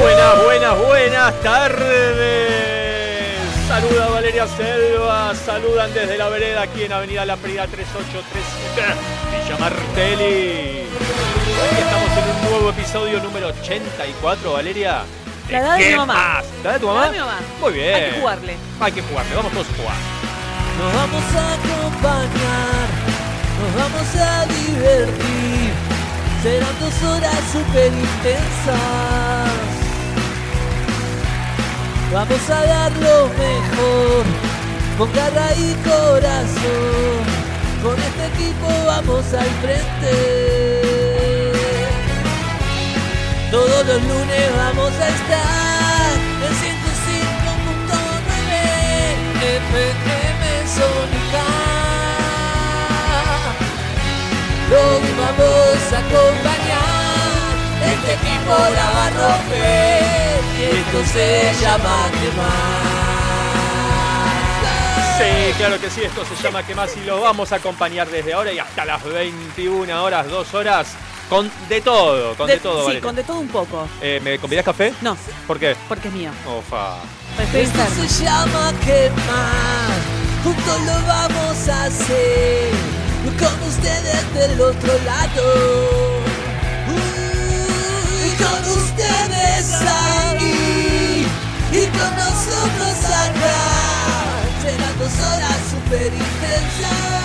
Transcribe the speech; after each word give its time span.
Buenas, 0.00 0.42
buenas, 0.44 0.78
buenas 0.78 1.40
tardes. 1.42 3.36
Saluda 3.68 4.08
Valeria 4.08 4.46
Selva, 4.46 5.34
saludan 5.34 5.92
desde 5.92 6.16
la 6.16 6.28
vereda 6.28 6.62
aquí 6.62 6.84
en 6.84 6.92
Avenida 6.92 7.24
La 7.24 7.36
Prida 7.36 7.66
3837, 7.66 8.82
Villa 9.44 9.58
Martelli. 9.58 10.86
Hoy 11.58 11.78
estamos 11.78 12.10
en 12.10 12.24
un 12.36 12.50
nuevo 12.50 12.70
episodio 12.70 13.20
número 13.22 13.48
84, 13.48 14.52
Valeria. 14.52 15.02
¿De 15.48 15.52
La 15.52 15.58
edad 15.60 15.76
de 15.76 15.82
qué 15.84 15.90
mi 15.90 15.96
mamá. 15.96 16.14
más? 16.14 16.44
¿La 16.62 16.70
edad 16.70 16.74
de 16.74 16.80
tu 16.80 16.86
mamá? 16.86 17.00
La 17.00 17.06
edad 17.06 17.12
de 17.12 17.18
mi 17.18 17.24
mamá. 17.26 17.38
Muy 17.60 17.72
bien. 17.72 17.94
Hay 17.94 18.02
que 18.10 18.20
jugarle. 18.20 18.56
Hay 18.80 18.92
que 18.92 19.02
jugarle, 19.02 19.34
vamos 19.36 19.52
todos 19.52 19.66
a 19.66 19.76
jugar. 19.76 19.96
Nos 20.78 20.94
vamos 20.94 21.24
a 21.34 21.54
acompañar, 21.54 22.86
nos 23.58 23.72
vamos 23.82 24.08
a 24.16 24.46
divertir. 24.46 25.72
Serán 26.42 26.74
dos 26.80 27.02
horas 27.10 27.40
súper 27.50 27.86
intensas. 27.92 29.45
Vamos 32.12 32.50
a 32.50 32.66
dar 32.66 32.92
lo 32.92 33.28
mejor, 33.28 34.24
con 34.96 35.12
garra 35.12 35.52
y 35.54 35.74
corazón. 35.82 37.24
Con 37.82 37.94
este 38.00 38.26
equipo 38.34 38.68
vamos 38.86 39.34
al 39.34 39.50
frente. 39.62 40.12
Todos 43.50 43.86
los 43.86 44.02
lunes 44.02 44.56
vamos 44.56 44.92
a 44.92 45.08
estar 45.08 46.12
en 46.46 46.52
105.9 46.62 48.50
FM 49.56 50.42
Sónica. 50.76 51.46
Los 54.70 55.00
vamos 55.16 55.78
a 55.92 55.98
acompañar, 55.98 56.85
este 58.06 58.12
equipo 58.14 58.50
la 58.50 58.90
va 58.90 59.06
a 59.06 59.10
romper 59.10 60.40
y 60.58 60.62
esto 60.64 61.12
se 61.12 61.52
llama 61.60 62.08
quemar. 62.12 62.86
Sí, 65.18 65.52
claro 65.56 65.80
que 65.80 65.90
sí, 65.90 66.02
esto 66.02 66.22
se 66.24 66.42
llama 66.42 66.62
¿Qué 66.62 66.74
más? 66.74 66.94
Y 66.96 67.00
lo 67.04 67.20
vamos 67.20 67.50
a 67.52 67.56
acompañar 67.56 68.08
desde 68.08 68.34
ahora 68.34 68.52
y 68.52 68.58
hasta 68.58 68.84
las 68.84 69.02
21 69.02 70.04
horas, 70.04 70.28
2 70.28 70.54
horas, 70.54 70.88
con 71.30 71.50
de 71.68 71.80
todo, 71.80 72.34
con 72.36 72.46
de, 72.46 72.58
todo, 72.58 72.80
sí, 72.80 72.86
Valeria. 72.86 73.00
con 73.00 73.16
de 73.16 73.24
todo 73.24 73.38
un 73.40 73.48
poco. 73.48 73.88
Eh, 74.02 74.20
¿Me 74.22 74.38
convidás 74.38 74.64
café? 74.66 74.92
No, 75.00 75.16
¿Por 75.46 75.58
qué? 75.58 75.74
porque 75.88 76.08
es 76.08 76.14
mío. 76.14 76.30
Ofa. 76.46 76.98
Esto 77.54 77.78
se 78.08 78.24
llama 78.24 78.72
quemar, 78.84 79.96
juntos 80.44 80.80
lo 80.82 81.06
vamos 81.06 81.68
a 81.68 81.84
hacer, 81.84 82.70
con 83.38 83.68
ustedes 83.68 84.34
del 84.34 84.60
otro 84.60 84.92
lado. 85.04 86.25
Con 88.38 88.62
ustedes 88.78 89.66
ahí, 89.82 91.26
y 91.72 91.86
con 91.86 92.12
nosotros 92.16 92.96
acá, 93.04 93.60
serán 94.62 94.94
dos 94.98 95.16
horas 95.26 95.60
super 95.70 96.12
intensas. 96.12 97.16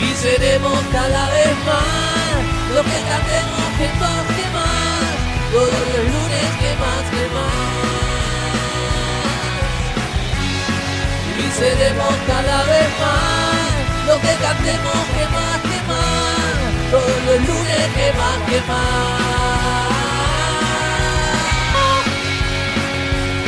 Y 0.00 0.14
seremos 0.22 0.80
cada 0.92 1.22
vez 1.30 1.54
más 1.66 2.12
lo 2.74 2.82
que 2.82 3.00
cantemos 3.10 3.66
que 3.78 3.88
más, 4.00 4.24
que 4.36 4.46
más. 4.56 5.12
Todos 5.52 5.84
los 5.92 6.04
lunes 6.12 6.50
que 6.60 6.72
más, 6.82 7.04
que 7.12 7.24
más. 7.34 7.72
Y 11.38 11.46
seremos 11.58 12.14
cada 12.26 12.58
vez 12.64 12.88
más 13.00 13.72
lo 14.06 14.14
que 14.20 14.34
cantemos 14.42 15.00
que 15.14 15.24
más, 15.34 15.71
lunes. 17.00 17.82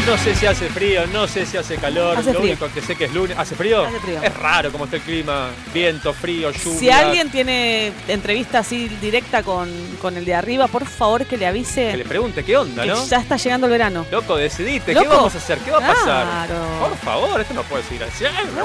No 0.06 0.18
sé 0.18 0.34
si 0.34 0.44
hace 0.44 0.68
frío, 0.68 1.06
no 1.06 1.26
sé 1.26 1.46
si 1.46 1.56
hace 1.56 1.76
calor. 1.76 2.18
Hace 2.18 2.34
lo 2.34 2.40
frío. 2.40 2.52
único 2.52 2.68
que 2.74 2.82
sé 2.82 2.94
que 2.94 3.06
es 3.06 3.14
lunes. 3.14 3.38
¿Hace 3.38 3.54
frío? 3.54 3.86
Hace 3.86 3.98
frío. 4.00 4.22
Es 4.22 4.36
raro 4.36 4.70
como 4.70 4.84
está 4.84 4.96
el 4.96 5.02
clima. 5.02 5.48
Viento, 5.72 6.12
frío, 6.12 6.50
lluvia. 6.50 6.78
Si 6.78 6.90
alguien 6.90 7.30
tiene 7.30 7.90
entrevista 8.08 8.58
así 8.58 8.86
directa 9.00 9.42
con, 9.42 9.70
con 10.02 10.14
el 10.18 10.26
de 10.26 10.34
arriba, 10.34 10.68
por 10.68 10.84
favor 10.86 11.24
que 11.24 11.38
le 11.38 11.46
avise 11.46 11.92
Que 11.92 11.96
le 11.96 12.04
pregunte 12.04 12.44
qué 12.44 12.54
onda, 12.54 12.82
que 12.82 12.90
¿no? 12.90 13.06
ya 13.06 13.16
está 13.16 13.36
llegando 13.38 13.66
el 13.66 13.72
verano. 13.72 14.04
Loco, 14.10 14.36
decidite. 14.36 14.92
¿Qué 14.92 15.00
Loco. 15.00 15.08
vamos 15.16 15.34
a 15.36 15.38
hacer? 15.38 15.56
¿Qué 15.60 15.70
va 15.70 15.78
a 15.78 15.94
pasar? 15.94 16.48
Por 16.80 16.96
favor, 16.98 17.40
esto 17.40 17.54
no 17.54 17.62
puede 17.62 17.82
seguir 17.84 18.04
así. 18.04 18.26
¡Ay, 18.26 18.46
No. 18.54 18.62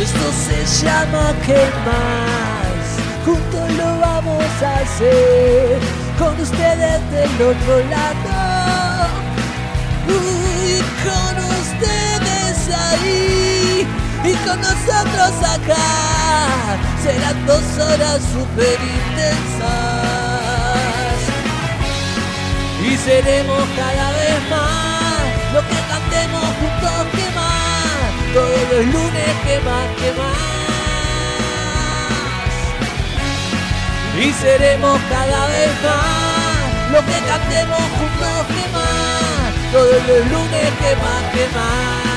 Esto 0.00 0.32
se 0.32 0.86
llama 0.86 1.34
quemar, 1.44 2.72
juntos 3.22 3.70
lo 3.76 4.00
vamos 4.00 4.44
a 4.62 4.78
hacer, 4.78 5.78
con 6.18 6.40
ustedes 6.40 7.00
del 7.10 7.34
otro 7.34 7.74
lado, 7.90 9.08
y 10.08 10.80
con 11.04 11.34
ustedes 11.60 12.56
ahí, 12.74 13.86
y 14.24 14.32
con 14.46 14.58
nosotros 14.62 15.32
acá, 15.56 16.78
serán 17.02 17.46
dos 17.46 17.66
horas 17.78 18.22
super 18.32 18.78
intensas, 18.80 19.60
y 22.82 22.96
seremos 22.96 23.64
cada 23.76 24.12
vez 24.12 24.40
más, 24.48 25.52
lo 25.52 25.60
que 25.60 25.78
cantemos 25.90 26.44
juntos. 26.58 26.70
que 26.70 26.70
más, 26.70 26.79
todos 28.34 28.62
los 28.70 28.84
lunes 28.86 29.30
que 29.44 29.56
más, 29.60 29.86
que 30.00 30.10
más. 30.18 30.38
Y 34.18 34.32
seremos 34.32 35.00
cada 35.08 35.46
vez 35.48 35.70
más, 35.82 36.92
lo 36.92 36.98
que 37.06 37.18
cantemos 37.26 37.78
juntos 37.98 38.46
que 38.48 38.64
más, 38.76 39.72
todos 39.72 40.00
los 40.08 40.22
lunes 40.32 40.70
que 40.80 40.92
más, 41.02 41.22
que 41.32 41.44
más. 41.56 42.10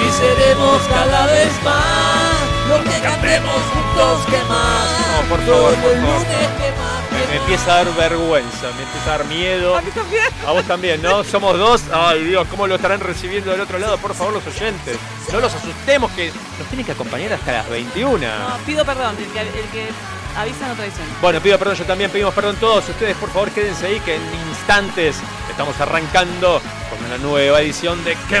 Y 0.00 0.06
seremos 0.12 0.80
cada 0.88 1.26
vez 1.26 1.52
más, 1.64 2.36
lo 2.68 2.76
que 2.84 3.00
cantemos 3.00 3.60
juntos 3.72 4.26
que 4.26 4.40
más, 4.48 4.86
No, 5.12 5.28
por 5.28 5.40
todos 5.46 5.74
por 5.74 5.84
los 5.84 5.96
favor. 5.96 6.14
lunes 6.20 6.48
que 6.60 6.70
más, 6.80 6.91
Me, 7.12 7.36
empieza 7.36 7.72
a 7.72 7.84
dar 7.84 7.94
vergüenza, 7.94 8.70
me 8.76 8.82
empieza 8.82 9.14
a 9.14 9.18
dar 9.18 9.26
miedo. 9.26 9.76
A 9.76 9.82
mí 9.82 9.90
también. 9.90 10.24
A 10.46 10.52
vos 10.52 10.64
también, 10.64 11.02
¿no? 11.02 11.24
Somos 11.24 11.58
dos. 11.58 11.82
Ay, 11.92 12.24
Dios, 12.24 12.46
¿cómo 12.48 12.66
lo 12.66 12.76
estarán 12.76 13.00
recibiendo 13.00 13.50
del 13.50 13.60
otro 13.60 13.78
lado? 13.78 13.98
Por 13.98 14.14
favor, 14.14 14.34
los 14.34 14.46
oyentes. 14.46 14.96
No 15.32 15.40
los 15.40 15.54
asustemos, 15.54 16.10
que 16.12 16.32
nos 16.58 16.68
tienen 16.68 16.86
que 16.86 16.92
acompañar 16.92 17.32
hasta 17.32 17.52
las 17.52 17.68
21. 17.68 18.18
No, 18.18 18.56
pido 18.66 18.84
perdón, 18.84 19.16
el 19.18 19.26
que, 19.32 19.40
el 19.40 19.68
que 19.70 19.88
avisa 20.36 20.68
no 20.68 20.74
traiciona. 20.74 21.08
Bueno, 21.20 21.40
pido 21.40 21.58
perdón, 21.58 21.76
yo 21.76 21.84
también 21.84 22.10
pedimos 22.10 22.34
perdón 22.34 22.56
todos. 22.56 22.88
Ustedes, 22.88 23.16
por 23.16 23.30
favor, 23.30 23.50
quédense 23.50 23.86
ahí, 23.86 24.00
que 24.00 24.16
en 24.16 24.22
instantes 24.50 25.16
estamos 25.50 25.78
arrancando 25.80 26.60
con 26.90 27.04
una 27.06 27.18
nueva 27.18 27.60
edición 27.60 28.02
de 28.04 28.16
¿Qué 28.28 28.40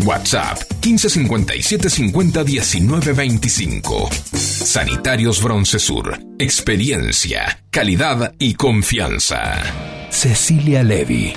WhatsApp 0.00 0.58
1557 0.82 1.88
50 1.88 2.44
19 2.44 3.12
25. 3.12 4.10
Sanitarios 4.32 5.42
Broncesur. 5.42 6.18
Experiencia, 6.38 7.60
calidad 7.70 8.34
y 8.38 8.54
confianza. 8.54 9.54
Cecilia 10.10 10.82
Levy. 10.82 11.32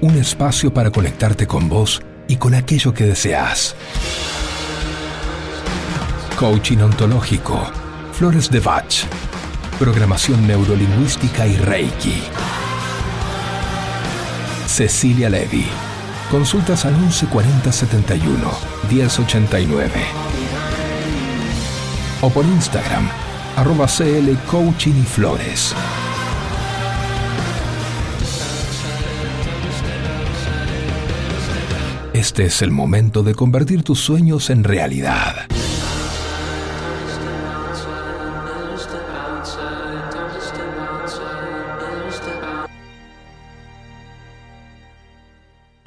Un 0.00 0.18
espacio 0.18 0.72
para 0.72 0.90
conectarte 0.90 1.46
con 1.46 1.68
vos 1.68 2.02
y 2.28 2.36
con 2.36 2.54
aquello 2.54 2.92
que 2.92 3.04
deseas. 3.04 3.74
Coaching 6.38 6.78
ontológico. 6.78 7.70
Flores 8.12 8.50
de 8.50 8.60
Bach. 8.60 9.04
Programación 9.78 10.46
neurolingüística 10.46 11.46
y 11.46 11.56
Reiki. 11.56 12.22
Cecilia 14.66 15.30
Levy. 15.30 15.64
Consultas 16.34 16.84
al 16.84 16.96
114071 16.96 18.50
1089. 18.90 19.92
O 22.22 22.28
por 22.28 22.44
Instagram, 22.44 23.08
arroba 23.54 23.86
CL 23.86 24.34
Coaching 24.50 24.94
y 25.00 25.04
Flores. 25.04 25.72
Este 32.12 32.46
es 32.46 32.62
el 32.62 32.72
momento 32.72 33.22
de 33.22 33.36
convertir 33.36 33.84
tus 33.84 34.00
sueños 34.00 34.50
en 34.50 34.64
realidad. 34.64 35.46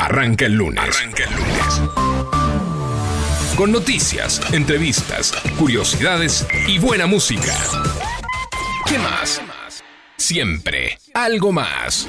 Arranca 0.09 0.45
el 0.45 0.54
lunes. 0.54 0.81
Arranca 0.81 1.25
el 1.25 1.31
lunes. 1.36 1.81
Con 3.57 3.74
noticias, 3.74 4.42
entrevistas, 4.54 5.33
curiosidades 5.59 6.48
y 6.65 6.80
buena 6.80 7.07
música. 7.07 7.54
¿Qué 8.88 8.98
más? 9.00 9.42
Siempre 10.15 10.98
algo 11.13 11.51
más. 11.51 12.07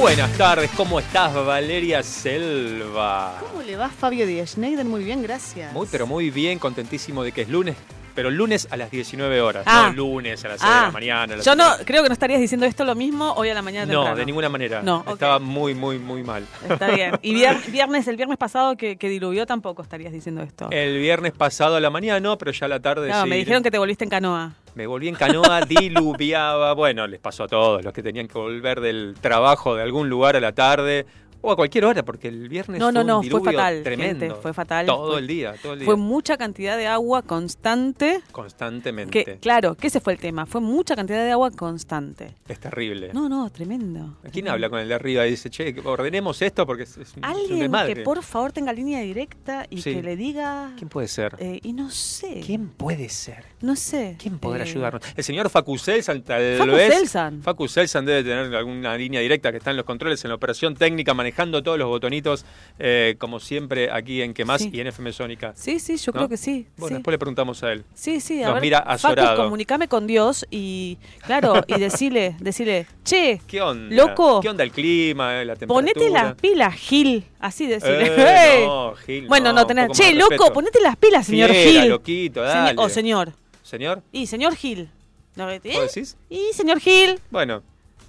Buenas 0.00 0.32
tardes, 0.38 0.70
¿cómo 0.74 1.00
estás 1.00 1.34
Valeria 1.34 2.02
Selva? 2.02 3.42
¿Cómo 3.46 3.62
le 3.62 3.76
va 3.76 3.90
Fabio 3.90 4.26
Díaz 4.26 4.52
Schneider? 4.52 4.86
Muy 4.86 5.04
bien, 5.04 5.22
gracias. 5.22 5.74
Muy, 5.74 5.86
pero 5.92 6.06
muy 6.06 6.30
bien, 6.30 6.58
contentísimo 6.58 7.22
de 7.22 7.32
que 7.32 7.42
es 7.42 7.50
lunes, 7.50 7.76
pero 8.16 8.30
lunes 8.32 8.66
a 8.72 8.76
las 8.76 8.90
19 8.90 9.40
horas, 9.40 9.62
Ah. 9.66 9.90
no 9.90 9.94
lunes 9.94 10.44
a 10.44 10.48
las 10.48 10.60
6 10.60 10.68
de 10.72 10.76
Ah, 10.78 10.82
la 10.86 10.90
mañana. 10.90 11.34
a 11.34 11.36
las 11.36 11.46
yo 11.46 11.54
no, 11.54 11.68
7. 11.68 11.84
creo 11.84 12.02
que 12.02 12.08
no 12.08 12.12
estarías 12.14 12.40
diciendo 12.40 12.66
esto 12.66 12.84
lo 12.84 12.96
mismo 12.96 13.32
hoy 13.34 13.50
a 13.50 13.54
la 13.54 13.62
mañana 13.62 13.92
No, 13.92 14.16
de 14.16 14.26
ninguna 14.26 14.48
manera. 14.48 14.82
No. 14.82 15.04
Estaba 15.08 15.38
muy, 15.38 15.74
muy, 15.76 16.00
muy 16.00 16.24
mal. 16.24 16.44
Está 16.68 16.88
bien. 16.90 17.12
Y 17.22 17.34
vier- 17.34 17.64
viernes, 17.70 18.08
el 18.08 18.16
viernes 18.16 18.38
pasado 18.38 18.76
que, 18.76 18.96
que 18.96 19.08
diluvió 19.08 19.46
tampoco 19.46 19.82
estarías 19.82 20.12
diciendo 20.12 20.42
esto. 20.42 20.68
El 20.72 20.98
viernes 20.98 21.32
pasado 21.32 21.76
a 21.76 21.80
la 21.80 21.90
mañana 21.90 22.18
no, 22.18 22.36
pero 22.38 22.50
ya 22.50 22.66
a 22.66 22.68
la 22.68 22.80
tarde 22.80 23.08
no, 23.10 23.22
sí. 23.22 23.28
me 23.28 23.36
dijeron 23.36 23.62
que 23.62 23.70
te 23.70 23.78
volviste 23.78 24.02
en 24.02 24.10
canoa. 24.10 24.52
Me 24.74 24.86
volví 24.86 25.08
en 25.08 25.14
canoa, 25.14 25.60
diluviaba. 25.68 26.72
Bueno, 26.74 27.06
les 27.06 27.20
pasó 27.20 27.44
a 27.44 27.48
todos 27.48 27.84
los 27.84 27.92
que 27.92 28.02
tenían 28.02 28.28
que 28.28 28.38
volver 28.38 28.80
del 28.80 29.14
trabajo 29.20 29.74
de 29.74 29.82
algún 29.82 30.08
lugar 30.08 30.36
a 30.36 30.40
la 30.40 30.52
tarde 30.52 31.06
o 31.40 31.52
a 31.52 31.56
cualquier 31.56 31.84
hora, 31.84 32.04
porque 32.04 32.28
el 32.28 32.48
viernes 32.48 32.78
No, 32.80 32.86
fue 32.86 32.92
no, 32.94 33.00
un 33.00 33.06
no, 33.06 33.16
fue 33.18 33.24
diluvio 33.24 33.52
fatal, 33.52 33.82
tremendo. 33.82 34.26
gente, 34.26 34.40
fue 34.42 34.52
fatal. 34.54 34.86
Todo 34.86 35.12
Fue- 35.12 35.20
el 35.20 35.26
día, 35.26 35.54
todo 35.62 35.72
el 35.74 35.78
día. 35.80 35.86
Fue 35.86 35.96
mucha 35.96 36.36
cantidad 36.36 36.76
de 36.76 36.86
agua 36.86 37.22
constante. 37.22 38.20
Constantemente. 38.32 39.24
Que, 39.24 39.38
claro, 39.38 39.74
que 39.74 39.86
ese 39.88 40.00
fue 40.00 40.12
el 40.14 40.18
tema. 40.18 40.46
Fue 40.46 40.60
mucha 40.60 40.94
cantidad 40.96 41.24
de 41.24 41.30
agua 41.32 41.50
constante. 41.50 42.34
Es 42.48 42.58
terrible. 42.60 43.10
No, 43.12 43.28
no, 43.28 43.50
tremendo. 43.50 44.16
¿Quién 44.22 44.32
tremendo. 44.32 44.52
habla 44.52 44.70
con 44.70 44.78
el 44.80 44.88
de 44.88 44.94
arriba 44.94 45.26
y 45.26 45.30
dice, 45.30 45.50
che, 45.50 45.74
ordenemos 45.84 46.40
esto 46.42 46.66
porque 46.66 46.84
es, 46.84 46.90
es 46.90 46.96
un- 46.96 47.02
es 47.04 47.16
un 47.16 47.24
Alguien 47.24 47.58
desmadre"? 47.60 47.94
que 47.94 48.02
por 48.02 48.22
favor 48.22 48.52
tenga 48.52 48.72
línea 48.72 49.00
directa 49.00 49.66
y 49.70 49.80
Sí. 49.82 49.94
que 49.94 50.02
le 50.02 50.16
diga. 50.16 50.72
¿Quién 50.76 50.88
puede 50.88 51.08
ser? 51.08 51.34
eh, 51.38 51.60
y 51.62 51.72
no 51.72 51.90
sé. 51.90 52.40
¿Quién 52.44 52.68
puede 52.68 53.08
ser? 53.08 53.44
No 53.60 53.74
sé. 53.76 54.16
¿Quién 54.18 54.38
podrá 54.38 54.64
Eh, 54.64 54.68
ayudarnos? 54.70 55.02
El 55.16 55.24
señor 55.24 55.48
Facu 55.50 55.78
Selsan, 55.78 56.22
tal 56.22 56.56
Facu 56.58 56.72
vez. 56.72 56.92
Selsan. 56.94 57.42
Facu 57.42 57.68
Selsan 57.68 58.04
debe 58.04 58.22
tener 58.22 58.54
alguna 58.54 58.96
línea 58.96 59.20
directa 59.20 59.50
que 59.50 59.58
está 59.58 59.70
en 59.70 59.76
los 59.76 59.86
controles, 59.86 60.22
en 60.24 60.28
la 60.30 60.34
operación 60.34 60.74
técnica, 60.74 61.14
manejando 61.26 61.60
todos 61.62 61.76
los 61.78 61.88
botonitos, 61.88 62.44
eh, 62.78 63.16
como 63.18 63.40
siempre, 63.40 63.90
aquí 63.90 64.22
en 64.22 64.32
Que 64.32 64.44
Más 64.44 64.62
Sí. 64.62 64.70
y 64.72 64.80
en 64.80 64.86
FM 64.86 65.12
Sónica. 65.12 65.52
Sí, 65.56 65.80
sí, 65.80 65.96
yo 65.96 66.12
¿no? 66.12 66.18
creo 66.20 66.28
que 66.28 66.36
sí. 66.36 66.66
Bueno, 66.76 66.88
sí. 66.88 66.94
después 66.94 67.12
le 67.12 67.18
preguntamos 67.18 67.62
a 67.64 67.72
él. 67.72 67.84
Sí, 67.94 68.20
sí, 68.20 68.42
a 68.42 68.46
Nos 68.46 68.54
ver, 68.54 68.62
mira 68.62 68.78
Facu, 68.82 68.90
azorado. 68.92 69.42
comunicame 69.44 69.88
con 69.88 70.06
Dios 70.06 70.46
y, 70.52 70.98
claro, 71.24 71.62
y 71.66 71.74
decile, 71.80 72.36
decile, 72.38 72.86
che, 73.04 73.40
¿Qué 73.48 73.60
onda? 73.60 73.94
Loco. 73.94 74.40
¿Qué 74.40 74.48
onda 74.48 74.62
el 74.62 74.70
clima, 74.70 75.32
la 75.44 75.56
temperatura? 75.56 75.66
ponete 75.94 76.10
las 76.10 76.34
pilas, 76.36 76.74
Gil. 76.74 77.24
Así 77.40 77.66
decile. 77.66 78.06
Eh, 78.16 78.64
no, 78.66 78.94
Gil, 78.94 79.26
bueno, 79.26 79.52
no, 79.52 79.60
no, 79.62 79.66
tenés. 79.66 79.90
Che, 79.90 80.14
loco, 80.14 80.30
respeto. 80.30 80.52
ponete 80.52 80.80
las 80.80 80.96
pilas, 80.96 81.26
señor 81.26 81.50
Gil. 81.52 81.88
loquito, 81.88 82.42
dale. 82.42 82.80
o 82.80 82.88
señor. 82.88 83.32
¿Señor? 83.64 84.00
Y 84.12 84.26
señor 84.28 84.54
Gil. 84.54 84.88
¿No, 85.34 85.50
eh? 85.50 85.60
¿Vos 85.64 85.92
decís? 85.92 86.16
Y 86.30 86.52
señor 86.52 86.78
Gil. 86.78 87.18
Bueno, 87.30 87.62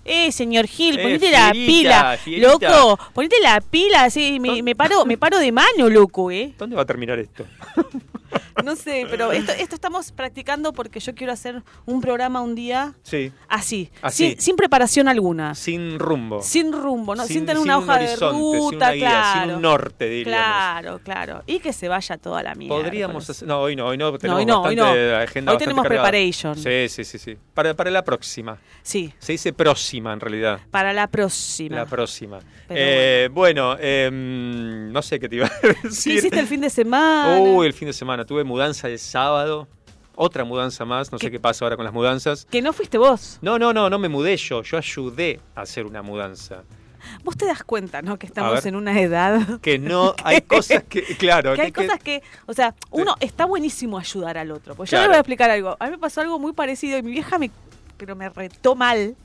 Eh, 0.08 0.32
señor 0.32 0.66
Gil, 0.68 0.98
Eh, 1.00 1.04
ponete 1.04 1.30
la 1.32 1.52
fierita, 1.52 1.68
pila. 1.68 2.18
fierita. 2.18 2.48
Loco, 2.70 3.00
ponete 3.14 3.36
la 3.42 3.60
pila, 3.62 4.06
así, 4.06 4.40
me, 4.40 4.64
me 4.64 4.74
paro, 4.76 5.06
me 5.06 5.18
paro 5.18 5.38
de 5.38 5.52
mano, 5.52 5.90
loco, 5.90 6.32
eh. 6.32 6.54
¿dónde 6.58 6.76
va 6.78 6.84
a 6.84 6.86
terminar 6.86 7.20
esto? 7.20 7.46
No 8.64 8.76
sé, 8.76 9.06
pero 9.10 9.32
esto, 9.32 9.52
esto 9.52 9.76
estamos 9.76 10.12
practicando 10.12 10.74
porque 10.74 11.00
yo 11.00 11.14
quiero 11.16 11.34
hacer 11.34 11.64
un 11.86 12.02
programa 12.02 12.42
un 12.42 12.56
día 12.56 12.94
Sí, 13.04 13.32
así, 13.48 13.92
Así. 14.02 14.32
Sin, 14.32 14.40
sin 14.42 14.56
preparación 14.56 15.08
alguna, 15.08 15.56
sin 15.56 16.00
rumbo. 16.00 16.42
sin 16.42 16.72
rumbo, 16.74 17.16
¿no? 17.16 17.26
sin, 17.26 17.42
tener 17.46 17.58
sin 17.58 17.64
una 17.64 17.78
un 17.78 17.84
hoja 17.84 18.00
de 18.00 18.08
sin 18.08 18.20
ruta, 18.30 18.76
una 18.78 18.92
guía, 18.92 19.10
claro. 19.10 19.42
sin 19.48 19.56
un 19.56 19.62
norte, 19.62 20.10
diríamos. 20.10 20.48
Claro, 20.48 21.00
claro. 21.04 21.44
Y 21.46 21.60
que 21.60 21.74
se 21.74 21.88
vaya 21.88 22.18
toda 22.18 22.44
la 22.44 22.56
mierda. 22.56 22.76
Podríamos 22.76 23.30
hacer. 23.30 23.48
No, 23.48 23.60
hoy 23.62 23.76
no, 23.76 23.88
hoy 23.88 23.98
no. 23.98 24.18
Tenemos 24.18 24.40
hoy 24.40 24.46
no, 24.46 24.62
hoy 24.64 24.76
bastante 24.76 25.10
no. 25.12 25.16
agenda 25.18 25.52
Hoy 25.52 25.58
tenemos 25.58 25.84
cargada. 25.84 26.04
preparation. 26.10 26.56
Sí, 26.56 26.90
sí, 26.90 27.04
sí. 27.04 27.18
sí. 27.20 27.38
Para, 27.54 27.74
para 27.76 27.92
la 27.92 28.04
próxima. 28.04 28.58
Sí, 28.84 29.14
Se 29.20 29.34
dice 29.34 29.54
próxima 29.54 30.14
en 30.14 30.20
realidad. 30.20 30.60
para 30.72 30.94
la 30.94 31.08
próxima. 31.08 31.76
La 31.76 31.86
próxima. 31.86 32.40
Eh, 32.70 33.30
bueno, 33.32 33.78
em, 33.80 34.92
no 34.92 35.02
sé 35.02 35.20
qué 35.20 35.28
te 35.30 35.38
iba 35.38 35.48
a 35.48 35.52
¿Qué 35.62 35.76
decir. 35.84 36.18
hiciste 36.18 36.40
el 36.40 36.48
fin 36.48 36.62
de 36.62 36.70
semana? 36.70 37.40
Uy, 37.40 37.68
el 37.68 37.74
fin 37.74 37.88
de 37.88 37.94
semana. 37.94 38.26
Tuve 38.28 38.44
mudanza 38.44 38.88
el 38.88 39.00
sábado. 39.00 39.68
Otra 40.16 40.44
mudanza 40.44 40.84
más. 40.84 41.12
No 41.12 41.18
sé 41.18 41.32
¿Qué? 41.32 41.40
pasa 41.40 41.64
ahora 41.64 41.76
con 41.76 41.86
las 41.86 41.94
mudanzas. 41.94 42.46
Que 42.46 42.62
no 42.62 42.74
fuiste 42.74 42.98
vos. 42.98 43.40
No, 43.42 43.58
no, 43.58 43.72
no, 43.72 43.90
no 43.90 43.98
me 43.98 44.10
mudé 44.10 44.36
yo. 44.36 44.64
Yo 44.64 44.78
ayudé 44.78 45.40
a 45.56 45.62
hacer 45.62 45.86
una 45.86 46.02
mudanza. 46.02 46.64
Vos 47.24 47.38
te 47.38 47.46
das 47.46 47.64
cuenta, 47.64 48.02
¿no? 48.02 48.18
Que 48.18 48.26
estamos 48.26 48.56
ver. 48.56 48.68
en 48.68 48.76
una 48.76 49.00
edad. 49.00 49.60
Que 49.62 49.80
no, 49.80 50.14
hay 50.24 50.42
cosas 50.48 50.84
que, 50.84 51.04
claro, 51.18 51.54
Que 51.54 51.62
hay 51.62 51.72
cosas 51.72 52.00
que, 52.00 52.22
o 52.46 52.54
sea, 52.54 52.76
uno 52.92 53.16
está 53.20 53.46
buenísimo 53.46 53.98
ayudar 53.98 54.38
al 54.38 54.52
otro. 54.52 54.76
Pues 54.76 54.92
yo 54.92 55.00
le 55.00 55.08
voy 55.08 55.16
a 55.16 55.20
explicar 55.20 55.50
algo. 55.50 55.78
A 55.80 55.86
mí 55.86 55.92
me 55.92 55.98
pasó 55.98 56.22
algo 56.22 56.40
muy 56.40 56.54
parecido 56.54 56.98
y 56.98 57.04
mi 57.04 57.12
vieja 57.12 57.38
me, 57.38 57.52
pero 57.98 58.16
me 58.16 58.28
retó 58.30 58.76
mal, 58.76 59.16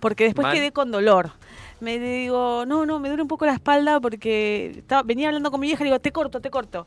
porque 0.00 0.24
después 0.24 0.44
Mal. 0.44 0.54
quedé 0.54 0.72
con 0.72 0.90
dolor. 0.90 1.32
Me 1.80 1.98
digo, 1.98 2.64
no, 2.64 2.86
no, 2.86 3.00
me 3.00 3.08
duele 3.08 3.22
un 3.22 3.28
poco 3.28 3.44
la 3.44 3.54
espalda 3.54 4.00
porque 4.00 4.72
estaba, 4.78 5.02
venía 5.02 5.28
hablando 5.28 5.50
con 5.50 5.60
mi 5.60 5.66
vieja 5.66 5.82
y 5.82 5.84
le 5.84 5.90
digo, 5.90 6.00
te 6.00 6.12
corto, 6.12 6.40
te 6.40 6.48
corto. 6.48 6.86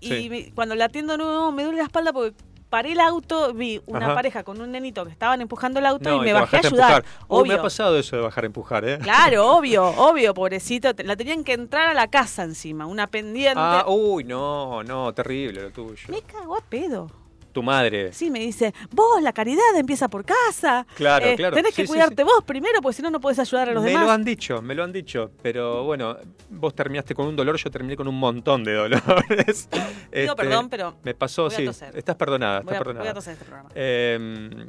Y 0.00 0.08
Sí. 0.08 0.30
me- 0.30 0.52
cuando 0.54 0.74
la 0.74 0.86
atiendo, 0.86 1.16
no, 1.16 1.52
me 1.52 1.62
duele 1.64 1.78
la 1.78 1.84
espalda 1.84 2.12
porque 2.12 2.34
paré 2.68 2.92
el 2.92 3.00
auto, 3.00 3.54
vi 3.54 3.80
una 3.86 4.06
Ajá. 4.06 4.14
pareja 4.14 4.42
con 4.44 4.60
un 4.60 4.72
nenito 4.72 5.04
que 5.04 5.10
estaban 5.12 5.40
empujando 5.40 5.78
el 5.78 5.86
auto 5.86 6.10
No, 6.10 6.16
y 6.16 6.20
me 6.26 6.32
bajé 6.32 6.56
a 6.56 6.58
ayudar. 6.60 6.96
empujar. 6.96 7.04
Uy, 7.28 7.36
me 7.38 7.42
Obvio. 7.54 7.60
ha 7.60 7.62
pasado 7.62 7.98
eso 7.98 8.16
de 8.16 8.22
bajar 8.22 8.44
a 8.44 8.46
empujar, 8.46 8.84
¿eh? 8.84 8.98
Claro, 8.98 9.46
obvio, 9.56 9.84
obvio, 9.86 10.34
pobrecito. 10.34 10.90
La 11.04 11.16
tenían 11.16 11.44
que 11.44 11.52
entrar 11.54 11.88
a 11.88 11.94
la 11.94 12.08
casa 12.08 12.42
encima, 12.42 12.86
una 12.86 13.06
pendiente. 13.06 13.54
Ah, 13.56 13.84
uy, 13.86 14.24
no, 14.24 14.82
no, 14.82 15.14
terrible 15.14 15.62
lo 15.62 15.70
tuyo. 15.70 16.08
Me 16.08 16.22
cagó 16.22 16.56
a 16.56 16.60
pedo. 16.60 17.10
Tu 17.56 17.62
madre. 17.62 18.12
Sí, 18.12 18.30
me 18.30 18.40
dice, 18.40 18.74
vos, 18.90 19.22
la 19.22 19.32
caridad 19.32 19.64
empieza 19.76 20.08
por 20.08 20.26
casa. 20.26 20.86
Claro, 20.94 21.24
Eh, 21.24 21.36
claro. 21.36 21.56
Tenés 21.56 21.74
que 21.74 21.82
sí, 21.82 21.88
cuidarte 21.88 22.16
sí. 22.16 22.22
vos 22.22 22.44
primero, 22.44 22.82
porque 22.82 22.96
si 22.96 23.02
no, 23.02 23.10
no 23.10 23.18
podés 23.18 23.38
ayudar 23.38 23.70
a 23.70 23.72
los 23.72 23.82
me 23.82 23.88
demás. 23.90 24.04
lo 24.04 24.12
han 24.12 24.22
dicho, 24.24 24.60
me 24.60 24.74
lo 24.74 24.84
han 24.84 24.92
dicho, 24.92 25.30
pero 25.42 25.84
bueno, 25.84 26.18
vos 26.50 26.74
terminaste 26.74 27.14
con 27.14 27.26
un 27.26 27.34
dolor, 27.34 27.56
yo 27.56 27.70
terminé 27.70 27.96
con 27.96 28.06
un 28.08 28.18
montón 28.18 28.62
de 28.62 28.74
dolores. 28.74 29.68
Este, 30.12 30.34
perdón, 30.34 30.68
pero 30.68 30.96
Me 31.02 31.14
pasó, 31.14 31.44
voy 31.44 31.54
a 31.54 31.56
sí, 31.56 31.64
toser. 31.64 31.96
estás 31.96 32.16
perdonada, 32.16 32.60
voy, 32.60 32.74
estás 32.74 32.80
a, 32.80 32.84
voy 32.84 32.92
perdonada. 32.92 33.10
a 33.10 33.14
toser 33.14 33.32
este 33.32 33.44
programa. 33.46 33.70
Eh, 33.74 34.66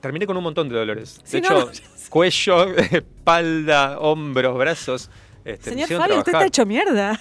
terminé 0.00 0.26
con 0.26 0.36
un 0.36 0.44
montón 0.44 0.68
de 0.68 0.76
dolores. 0.76 1.20
De 1.30 1.40
no, 1.40 1.46
hecho, 1.46 1.66
no, 1.66 2.08
cuello, 2.08 2.68
espalda, 2.76 3.98
hombros, 3.98 4.56
brazos. 4.56 5.10
Este, 5.44 5.70
me 5.74 5.84
Señor 5.86 6.00
Fabio, 6.00 6.18
usted 6.18 6.32
está 6.34 6.46
hecho 6.46 6.64
mierda. 6.66 7.18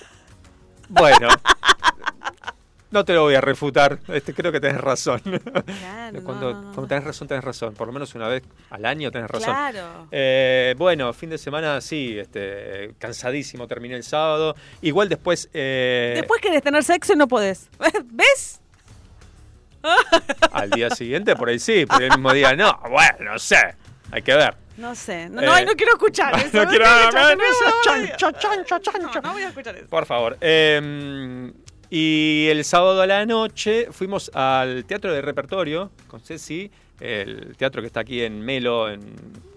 Bueno, 0.89 1.27
no 2.91 3.03
te 3.05 3.13
lo 3.13 3.24
voy 3.24 3.36
a 3.36 3.41
refutar. 3.41 4.00
Este, 4.10 4.33
creo 4.33 4.51
que 4.51 4.60
tenés 4.60 4.79
razón. 4.81 5.19
Claro, 5.21 6.21
cuando, 6.24 6.53
no, 6.53 6.62
no, 6.62 6.62
no. 6.67 6.74
cuando 6.74 6.88
tenés 6.88 7.03
razón, 7.03 7.27
tenés 7.27 7.43
razón. 7.43 7.74
Por 7.74 7.88
lo 7.88 7.93
menos 7.93 8.13
una 8.15 8.27
vez 8.27 8.43
al 8.69 8.86
año 8.86 9.10
tenés 9.12 9.29
razón. 9.29 9.50
Claro. 9.53 10.07
Eh, 10.12 10.75
bueno, 10.77 11.12
fin 11.13 11.29
de 11.29 11.38
semana 11.38 11.81
sí, 11.81 12.17
este, 12.19 12.93
cansadísimo, 13.00 13.67
terminé 13.67 13.95
el 13.95 14.03
sábado. 14.03 14.55
Igual 14.81 15.10
después... 15.10 15.50
eh, 15.53 16.13
Después 16.17 16.41
querés 16.41 16.62
tener 16.62 16.83
sexo 16.83 17.13
y 17.13 17.15
no 17.15 17.27
podés. 17.27 17.69
¿Ves? 18.05 18.60
Al 20.51 20.69
día 20.69 20.89
siguiente, 20.91 21.36
por 21.36 21.50
ahí 21.50 21.57
sí, 21.57 21.86
por 21.88 22.03
el 22.03 22.10
mismo 22.12 22.31
día 22.33 22.55
no. 22.55 22.79
Bueno, 22.89 23.31
no 23.33 23.39
sé, 23.39 23.57
hay 24.12 24.21
que 24.21 24.36
ver. 24.36 24.55
No 24.77 24.93
sé. 24.95 25.27
No, 25.29 25.41
Eh, 25.57 25.65
no, 25.65 25.74
quiero 25.74 25.93
escuchar 25.93 26.33
eso. 26.39 26.63
no 26.63 26.69
quiero- 26.69 26.86
escuchar 26.86 27.38
eso, 27.38 27.65
chancho, 27.83 28.31
chancho, 28.33 28.79
chancho. 28.79 29.21
No, 29.21 29.27
no 29.29 29.33
voy 29.33 29.43
a 29.43 29.48
escuchar 29.50 29.75
eso. 29.75 29.88
Por 29.88 30.05
favor. 30.05 30.38
Eh, 30.39 31.51
y 31.91 32.48
el 32.50 32.63
sábado 32.63 33.01
a 33.01 33.05
la 33.05 33.25
noche 33.25 33.89
fuimos 33.91 34.31
al 34.33 34.86
Teatro 34.86 35.13
de 35.13 35.21
Repertorio 35.21 35.91
con 36.07 36.21
Ceci, 36.21 36.71
el 37.01 37.57
teatro 37.57 37.81
que 37.81 37.88
está 37.88 38.00
aquí 38.00 38.21
en 38.21 38.39
Melo, 38.39 38.89
en 38.89 39.01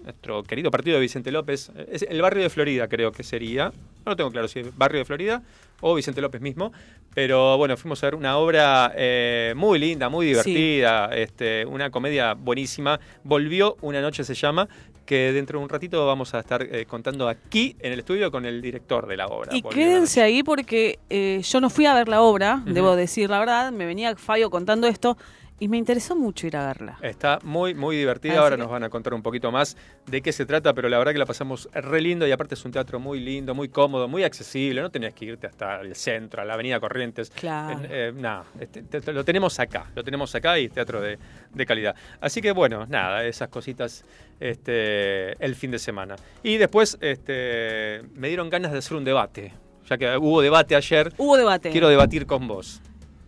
nuestro 0.03 0.43
querido 0.43 0.69
partido 0.69 0.95
de 0.95 1.01
Vicente 1.01 1.31
López. 1.31 1.71
Es 1.89 2.01
el 2.01 2.21
barrio 2.21 2.43
de 2.43 2.49
Florida, 2.49 2.89
creo 2.89 3.13
que 3.13 3.23
sería. 3.23 3.71
No 4.05 4.11
lo 4.11 4.15
tengo 4.17 4.31
claro 4.31 4.49
si 4.49 4.59
es 4.59 4.77
barrio 4.77 4.99
de 4.99 5.05
Florida 5.05 5.43
o 5.79 5.95
Vicente 5.95 6.19
López 6.19 6.41
mismo. 6.41 6.73
Pero 7.13 7.57
bueno, 7.57 7.77
fuimos 7.77 8.03
a 8.03 8.07
ver 8.07 8.15
una 8.15 8.37
obra 8.37 8.91
eh, 8.97 9.53
muy 9.55 9.79
linda, 9.79 10.09
muy 10.09 10.25
divertida, 10.25 11.15
este, 11.15 11.65
una 11.65 11.89
comedia 11.89 12.33
buenísima. 12.33 12.99
Volvió 13.23 13.77
una 13.79 14.01
noche 14.01 14.25
se 14.25 14.33
llama, 14.33 14.67
que 15.05 15.31
dentro 15.31 15.59
de 15.59 15.63
un 15.63 15.69
ratito 15.69 16.05
vamos 16.05 16.33
a 16.33 16.39
estar 16.39 16.61
eh, 16.63 16.85
contando 16.85 17.27
aquí 17.27 17.75
en 17.79 17.93
el 17.93 17.99
estudio 17.99 18.31
con 18.31 18.45
el 18.45 18.61
director 18.61 19.07
de 19.07 19.17
la 19.17 19.27
obra. 19.27 19.55
Y 19.55 19.61
quédense 19.61 20.21
ahí 20.21 20.43
porque 20.43 20.99
eh, 21.09 21.41
yo 21.43 21.61
no 21.61 21.69
fui 21.69 21.85
a 21.85 21.93
ver 21.93 22.07
la 22.07 22.21
obra, 22.21 22.61
debo 22.65 22.95
decir 22.95 23.29
la 23.29 23.39
verdad. 23.39 23.71
Me 23.71 23.85
venía 23.85 24.15
Fabio 24.15 24.49
contando 24.49 24.87
esto 24.87 25.17
y 25.59 25.67
me 25.69 25.77
interesó 25.77 26.15
mucho 26.15 26.47
ir 26.47 26.57
a 26.57 26.67
verla. 26.67 26.97
Está 27.01 27.39
muy, 27.43 27.73
muy 27.73 27.95
divertida. 27.95 28.33
Así 28.33 28.39
Ahora 28.39 28.55
que- 28.57 28.61
nos 28.63 28.69
van 28.71 28.83
a 28.83 28.89
contar 28.89 29.13
un 29.13 29.21
poquito 29.21 29.51
más 29.51 29.77
de 30.05 30.21
qué 30.21 30.31
se 30.33 30.45
trata, 30.45 30.73
pero 30.73 30.89
la 30.89 30.97
verdad 30.97 31.13
que 31.13 31.17
la 31.19 31.25
pasamos 31.25 31.69
re 31.73 32.01
lindo 32.01 32.27
y 32.27 32.31
aparte 32.31 32.55
es 32.55 32.65
un 32.65 32.71
teatro 32.71 32.99
muy 32.99 33.19
lindo, 33.21 33.55
muy 33.55 33.69
cómodo, 33.69 34.07
muy 34.09 34.23
accesible. 34.23 34.81
No 34.81 34.89
tenías 34.89 35.13
que 35.13 35.25
irte 35.25 35.47
hasta 35.47 35.79
el 35.81 35.95
centro, 35.95 36.41
a 36.41 36.45
la 36.45 36.55
Avenida 36.55 36.79
Corrientes. 36.79 37.29
Claro. 37.29 37.79
Eh, 37.83 37.87
eh, 37.89 38.13
nada, 38.13 38.43
este, 38.59 38.83
te- 38.83 38.99
te- 39.01 39.13
lo 39.13 39.23
tenemos 39.23 39.57
acá, 39.59 39.85
lo 39.95 40.03
tenemos 40.03 40.35
acá 40.35 40.59
y 40.59 40.65
es 40.65 40.71
teatro 40.73 40.99
de, 40.99 41.17
de 41.53 41.65
calidad. 41.65 41.95
Así 42.19 42.41
que 42.41 42.51
bueno, 42.51 42.85
nada, 42.87 43.23
esas 43.25 43.47
cositas 43.49 44.03
este, 44.41 45.43
el 45.43 45.55
fin 45.55 45.71
de 45.71 45.79
semana. 45.79 46.15
Y 46.43 46.57
después 46.57 46.97
este, 47.01 48.01
me 48.13 48.27
dieron 48.27 48.49
ganas 48.49 48.71
de 48.71 48.79
hacer 48.79 48.97
un 48.97 49.03
debate, 49.03 49.53
ya 49.89 49.97
que 49.97 50.17
hubo 50.17 50.41
debate 50.41 50.75
ayer. 50.75 51.13
Hubo 51.17 51.37
debate. 51.37 51.69
Quiero 51.71 51.89
debatir 51.89 52.25
con 52.25 52.47
vos. 52.47 52.81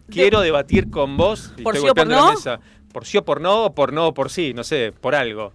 Quiero 0.09 0.41
debatir 0.41 0.89
con 0.89 1.17
vos. 1.17 1.53
¿Por 1.63 1.75
estoy 1.75 1.87
sí 1.87 1.89
o 1.89 1.95
por 1.95 2.05
golpeando 2.05 2.15
la 2.15 2.21
no? 2.21 2.29
mesa. 2.33 2.59
Por 2.93 3.05
sí 3.05 3.17
o 3.17 3.25
por 3.25 3.41
no, 3.41 3.65
o 3.65 3.75
por 3.75 3.93
no 3.93 4.07
o 4.07 4.13
por 4.13 4.29
sí, 4.29 4.53
no 4.53 4.63
sé, 4.63 4.91
por 4.99 5.13
algo. 5.15 5.51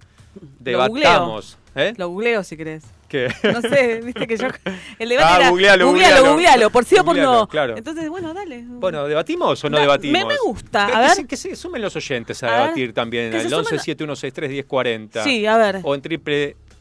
Lo 0.65 0.79
googleo. 0.87 1.11
Debatamos. 1.11 1.59
¿Eh? 1.75 1.95
Lo 1.97 2.09
googleo 2.09 2.45
si 2.45 2.57
querés. 2.57 2.85
¿Qué? 3.09 3.29
No 3.43 3.61
sé, 3.63 4.01
viste 4.03 4.27
que 4.27 4.37
yo. 4.37 4.47
El 4.99 5.09
debate 5.11 5.29
Ah, 5.31 5.37
era. 5.39 5.51
googlealo, 5.51 5.87
googlealo, 5.87 6.31
googlealo. 6.31 6.71
por 6.71 6.85
sí 6.85 6.97
o 6.99 7.05
por 7.05 7.17
no. 7.17 7.47
claro. 7.49 7.77
Entonces, 7.77 8.09
bueno, 8.09 8.33
dale. 8.33 8.63
Bueno, 8.67 9.07
¿debatimos 9.07 9.63
o 9.65 9.69
no 9.71 9.77
Da- 9.77 9.83
debatimos? 9.83 10.23
me- 10.23 10.29
me 10.29 10.37
gusta, 10.45 10.87
Que, 10.87 10.93
a 10.93 10.97
que 10.97 11.01
ver. 11.03 11.11
se, 11.17 11.27
que 11.27 11.37
se 11.37 11.57
sumen 11.57 11.83
los 11.83 11.95
oyentes 11.97 12.43
a, 12.43 12.47
A 12.47 12.51
ver, 12.51 12.61
debatir 12.63 12.93
también 12.95 13.31
que 13.31 13.41
se 13.41 13.47
al 13.47 13.53
sumen- 13.53 13.59
11 13.59 13.79
7163 13.81 14.51
1040 14.51 15.25
Sí, 15.25 15.47
a 15.47 15.57
ver. 15.59 15.81
o 15.83 15.95
en 15.95 16.01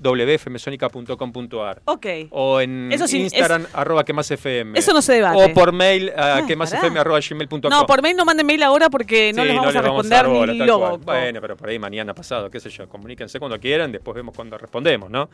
www.fmsonica.com.ar 0.02 1.82
Ok. 1.86 2.06
o 2.32 2.60
en 2.62 2.92
Eso 2.92 3.08
sí, 3.08 3.20
Instagram 3.22 3.68
arroba 3.74 4.04
que 4.04 4.14
más 4.14 4.30
FM 4.32 4.78
Eso 4.78 4.94
no 4.94 5.02
se 5.02 5.14
debate. 5.14 5.44
o 5.44 5.54
por 5.54 5.72
mail 5.72 6.12
a 6.16 6.38
Ay, 6.38 6.46
que 6.46 6.56
más 6.56 6.70
pará. 6.72 6.82
FM 6.82 7.00
arroba 7.00 7.20
gmail.com 7.20 7.70
No, 7.70 7.86
por 7.86 8.02
mail 8.02 8.16
no 8.18 8.26
manden 8.26 8.46
mail 8.46 8.64
ahora 8.64 8.90
porque 8.90 9.32
no 9.34 9.42
Sí, 9.44 9.48
les 9.48 9.58
vamos 9.58 9.76
a 9.76 9.82
les 9.82 9.84
responder 9.84 10.28
bola, 10.28 10.54
ni 10.54 10.60
loco. 10.60 10.98
Bueno, 11.00 11.42
pero 11.42 11.56
por 11.56 11.70
ahí 11.70 11.80
mañana 11.80 12.14
pasado, 12.14 12.50
qué 12.50 12.60
sé 12.60 12.70
yo, 12.70 12.88
comuníquense 12.90 13.40
cuando 13.40 13.60
quieran, 13.60 13.92
después 13.92 14.16
vemos 14.16 14.36
cuando 14.36 14.58
respondemos, 14.58 15.10
¿no? 15.10 15.30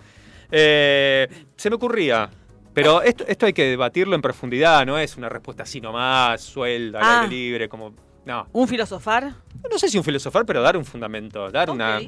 Eh, 0.52 1.28
se 1.56 1.70
me 1.70 1.76
ocurría, 1.76 2.30
pero 2.74 3.02
esto, 3.02 3.26
esto 3.28 3.46
hay 3.46 3.54
que 3.54 3.66
debatirlo 3.66 4.16
en 4.16 4.22
profundidad, 4.22 4.86
no 4.86 4.98
es 4.98 5.18
una 5.18 5.30
respuesta 5.30 5.64
así 5.64 5.82
nomás, 5.82 6.42
suelda, 6.42 7.00
al 7.00 7.06
Ah. 7.06 7.22
aire 7.24 7.36
libre, 7.36 7.70
como... 7.70 7.94
No, 8.26 8.46
¿Un 8.52 8.68
filosofar? 8.68 9.32
no 9.72 9.78
sé 9.80 9.88
si 9.90 9.98
un 9.98 10.04
filosofar, 10.04 10.46
pero 10.46 10.62
dar 10.62 10.76
un 10.78 10.84
fundamento, 10.86 11.50
dar 11.50 11.70
una... 11.70 12.00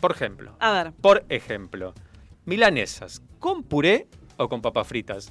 Por 0.00 0.12
ejemplo, 0.12 0.56
A 0.58 0.72
ver. 0.72 0.92
por 1.00 1.24
ejemplo, 1.28 1.94
milanesas, 2.44 3.22
¿con 3.38 3.62
puré 3.62 4.06
o 4.36 4.48
con 4.48 4.60
papas 4.62 4.86
fritas? 4.86 5.30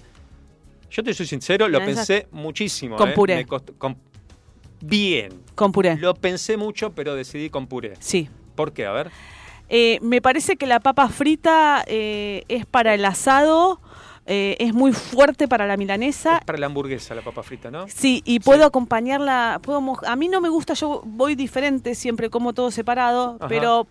Yo 0.91 1.03
te 1.03 1.13
soy 1.13 1.25
sincero, 1.25 1.67
lo 1.67 1.79
Milanesas 1.79 2.07
pensé 2.07 2.27
muchísimo. 2.31 2.95
con 2.95 3.09
¿eh? 3.09 3.13
puré. 3.13 3.35
Me 3.35 3.45
costó- 3.45 3.73
con- 3.77 3.97
Bien, 4.81 5.43
Con 5.55 5.71
puré. 5.71 5.97
lo 5.97 6.13
pensé 6.13 6.55
mucho, 6.55 6.91
pero 6.91 7.13
decidí 7.15 7.49
con 7.49 7.67
puré. 7.67 7.93
Sí. 7.99 8.29
¿Por 8.55 8.71
qué? 8.73 8.85
A 8.85 8.91
ver. 8.91 9.11
Eh, 9.67 9.99
me 10.01 10.21
parece 10.21 10.55
que 10.55 10.65
la 10.65 10.79
papa 10.79 11.09
frita 11.09 11.83
eh, 11.85 12.43
es 12.47 12.65
para 12.65 12.93
el 12.95 13.03
asado, 13.05 13.81
eh, 14.25 14.55
es 14.59 14.73
muy 14.73 14.93
fuerte 14.93 15.47
para 15.47 15.67
la 15.67 15.75
milanesa. 15.77 16.37
Es 16.37 16.45
para 16.45 16.57
la 16.57 16.67
hamburguesa 16.67 17.13
la 17.13 17.21
papa 17.21 17.43
frita, 17.43 17.69
¿no? 17.69 17.87
Sí, 17.87 18.21
y 18.25 18.39
puedo 18.39 18.65
acompañarla, 18.65 19.59
puedo 19.61 19.81
a 20.07 20.15
mí 20.15 20.27
no 20.29 20.39
me 20.41 20.49
gusta, 20.49 20.73
yo 20.75 21.01
voy 21.05 21.35
diferente, 21.35 21.93
siempre 21.93 22.29
como 22.29 22.53
todo 22.53 22.71
separado, 22.71 23.35
Ajá. 23.39 23.47
pero 23.47 23.85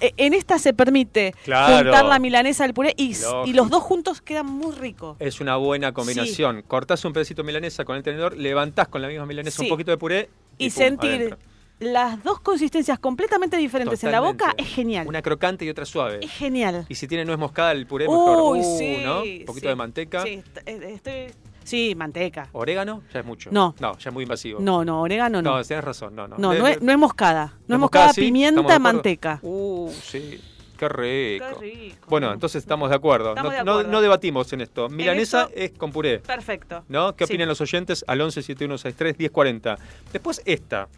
en 0.00 0.34
esta 0.34 0.58
se 0.58 0.72
permite 0.72 1.34
Claro. 1.44 1.76
juntar 1.84 2.04
la 2.04 2.18
milanesa 2.18 2.64
al 2.64 2.74
puré 2.74 2.94
y, 2.96 3.14
los 3.52 3.70
dos 3.70 3.82
juntos 3.82 4.20
quedan 4.20 4.46
muy 4.46 4.74
ricos. 4.74 5.16
Es 5.20 5.40
una 5.40 5.56
buena 5.56 5.92
combinación. 5.92 6.62
Cortás 6.62 7.04
un 7.04 7.12
pedacito 7.12 7.42
de 7.42 7.46
milanesa 7.46 7.84
con 7.84 7.96
el 7.96 8.02
tenedor, 8.02 8.36
levantás 8.36 8.88
con 8.88 9.02
la 9.02 9.08
misma 9.08 9.26
milanesa 9.26 9.62
un 9.62 9.66
Sí. 9.66 9.70
poquito 9.70 9.90
de 9.90 9.98
puré 9.98 10.28
y, 10.58 10.66
Y 10.66 10.70
pum, 10.70 10.76
sentir 10.78 11.10
adentro. 11.10 11.38
las 11.80 12.22
dos 12.24 12.40
consistencias 12.40 12.98
completamente 12.98 13.56
diferentes 13.56 14.02
en 14.04 14.12
la 14.12 14.20
boca 14.20 14.54
es 14.56 14.66
genial. 14.68 15.06
Una 15.06 15.22
crocante 15.22 15.64
y 15.64 15.68
otra 15.70 15.84
suave. 15.84 16.20
Es 16.22 16.30
genial. 16.32 16.86
Y 16.88 16.94
si 16.94 17.06
tiene 17.06 17.24
nuez 17.24 17.38
moscada 17.38 17.72
el 17.72 17.86
puré, 17.86 18.06
mejor. 18.08 18.56
Uh, 18.56 18.78
sí. 18.78 18.98
¿no? 19.04 19.22
Un 19.22 19.44
poquito 19.44 19.64
sí. 19.66 19.68
de 19.68 19.74
manteca. 19.76 20.22
Sí, 20.22 20.42
eh, 20.66 20.92
estoy- 20.94 21.34
sí, 21.66 21.94
manteca. 21.94 22.48
¿Orégano? 22.52 23.02
Ya 23.12 23.20
es 23.20 23.26
mucho. 23.26 23.50
No. 23.52 23.74
No, 23.80 23.98
ya 23.98 24.10
es 24.10 24.14
muy 24.14 24.22
invasivo. 24.22 24.60
No, 24.60 24.84
no, 24.84 25.02
orégano 25.02 25.42
no. 25.42 25.58
No, 25.58 25.64
tienes 25.64 25.84
razón. 25.84 26.14
No, 26.16 26.26
no. 26.26 26.36
No, 26.38 26.54
no 26.54 26.66
es, 26.66 26.80
no 26.80 26.92
es 26.92 26.98
moscada. 26.98 27.46
No 27.46 27.52
es 27.52 27.68
¿la 27.68 27.78
moscada, 27.78 28.12
sí? 28.12 28.20
¿Estamos 28.20 28.20
de 28.20 28.26
pimienta, 28.26 28.78
manteca. 28.78 29.38
Uh, 29.42 29.90
sí. 29.92 30.40
Qué 30.78 30.88
rico. 30.90 31.46
Qué 31.48 31.54
rico. 31.60 32.06
Bueno, 32.08 32.32
entonces 32.32 32.62
estamos 32.62 32.90
de 32.90 32.96
acuerdo. 32.96 33.30
Estamos 33.30 33.52
no, 33.52 33.58
de 33.58 33.64
no- 33.64 33.72
acuerdo. 33.72 33.90
no 33.92 34.00
debatimos 34.02 34.52
en 34.52 34.60
esto. 34.60 34.88
Milanesa 34.90 35.44
esto- 35.44 35.54
es 35.56 35.70
con 35.72 35.90
puré. 35.90 36.18
Perfecto. 36.18 36.84
¿No? 36.88 37.16
¿Qué 37.16 37.26
Sí. 37.26 37.32
opinan 37.32 37.48
los 37.48 37.60
oyentes? 37.62 38.04
Al 38.06 38.20
11 38.20 38.42
7163 38.42 39.18
1040. 39.18 39.78
Después 40.12 40.42
esta. 40.44 40.88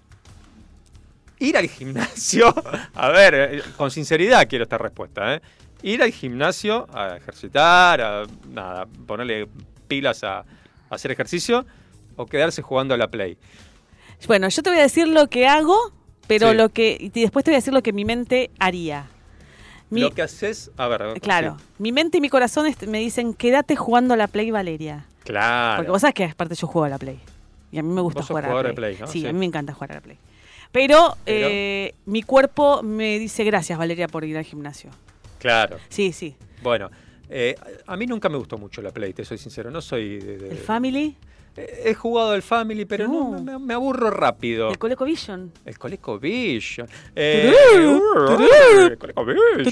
Ir 1.39 1.57
al 1.57 1.69
gimnasio. 1.69 2.53
A 2.95 3.09
ver, 3.11 3.63
con 3.77 3.91
sinceridad 3.93 4.49
quiero 4.49 4.65
esta 4.65 4.79
respuesta. 4.79 5.35
¿eh? 5.37 5.43
Ir 5.83 6.03
al 6.03 6.11
gimnasio 6.11 6.89
a 6.93 7.17
ejercitar, 7.17 8.01
a 8.01 8.25
nada, 8.49 8.87
ponerle 9.07 9.47
pilas 9.87 10.25
a 10.25 10.45
hacer 10.91 11.11
ejercicio 11.11 11.67
o 12.17 12.27
quedarse 12.27 12.63
jugando 12.63 12.95
a 12.95 12.97
la 12.97 13.09
Play. 13.11 13.37
Bueno, 14.27 14.49
yo 14.49 14.63
te 14.63 14.71
voy 14.71 14.79
a 14.79 14.83
decir 14.83 15.07
lo 15.09 15.29
que 15.29 15.47
hago, 15.47 15.77
pero 16.27 16.51
Sí. 16.51 16.57
lo 16.57 16.69
que 16.71 16.97
y 17.01 17.09
después 17.21 17.45
te 17.45 17.51
voy 17.51 17.57
a 17.57 17.59
decir 17.59 17.73
lo 17.73 17.83
que 17.83 17.93
mi 17.93 18.05
mente 18.05 18.51
haría. 18.59 19.07
Mi- 19.91 20.01
Lo 20.03 20.11
que 20.11 20.23
haces. 20.23 20.71
A 20.77 20.87
ver. 20.89 21.19
claro, 21.21 21.57
sí. 21.59 21.65
mi 21.79 21.93
mente 21.93 22.19
y 22.19 22.21
mi 22.21 22.29
corazón 22.29 22.67
me 22.89 22.99
dicen, 22.99 23.33
quédate 23.33 23.75
jugando 23.77 24.13
a 24.15 24.17
la 24.17 24.27
Play, 24.27 24.51
Valeria. 24.51 25.07
Claro. 25.25 25.77
Porque 25.79 25.91
vos 25.91 26.01
sabés 26.03 26.15
que 26.15 26.25
aparte 26.25 26.55
yo 26.55 26.67
juego 26.67 26.85
a 26.85 26.89
la 26.91 26.99
Play. 26.99 27.19
Y 27.73 27.79
a 27.79 27.83
mí 27.83 27.93
me 27.93 28.01
gusta 28.01 28.23
jugar 28.23 28.47
a 28.47 28.49
la 28.55 28.61
Play. 28.63 28.75
Play, 28.75 28.97
¿no? 29.01 29.07
Sí, 29.07 29.21
Sí. 29.21 29.27
a 29.27 29.33
mí 29.33 29.39
me 29.39 29.47
encanta 29.47 29.73
jugar 29.73 29.93
a 29.93 29.95
la 29.97 30.01
Play. 30.01 30.19
Pero, 30.73 31.17
Pero- 31.25 31.49
eh, 31.51 31.95
mi 32.05 32.23
cuerpo 32.23 32.83
me 32.83 33.19
dice 33.19 33.45
gracias, 33.45 33.79
Valeria, 33.79 34.09
por 34.09 34.25
ir 34.25 34.37
al 34.37 34.45
gimnasio. 34.45 34.91
Claro. 35.39 35.79
Sí, 35.89 36.13
sí. 36.13 36.35
Bueno, 36.63 36.91
eh, 37.29 37.55
a 37.87 37.97
mí 37.97 38.07
nunca 38.07 38.29
me 38.29 38.39
gustó 38.39 38.59
mucho 38.59 38.83
la 38.83 38.91
Play, 38.91 39.13
te 39.13 39.25
soy 39.25 39.39
sincero. 39.39 39.71
No 39.71 39.81
soy 39.81 40.19
de. 40.19 40.51
El 40.51 40.59
Family, 40.59 41.17
He 41.85 41.95
jugado 41.95 42.31
al 42.33 42.43
Family, 42.43 42.85
pero 42.85 43.07
no, 43.09 43.31
No. 43.37 43.43
me, 43.43 43.59
me 43.59 43.75
aburro 43.75 44.11
rápido. 44.11 44.69
El 44.71 44.79
Coleco 44.79 45.05
Vision. 45.05 45.53
El 45.65 45.79
ColecoVision. 45.79 46.89
Eh, 47.17 47.53
Turú, 47.75 48.47
el 48.91 48.99
ColecoVision. 48.99 49.67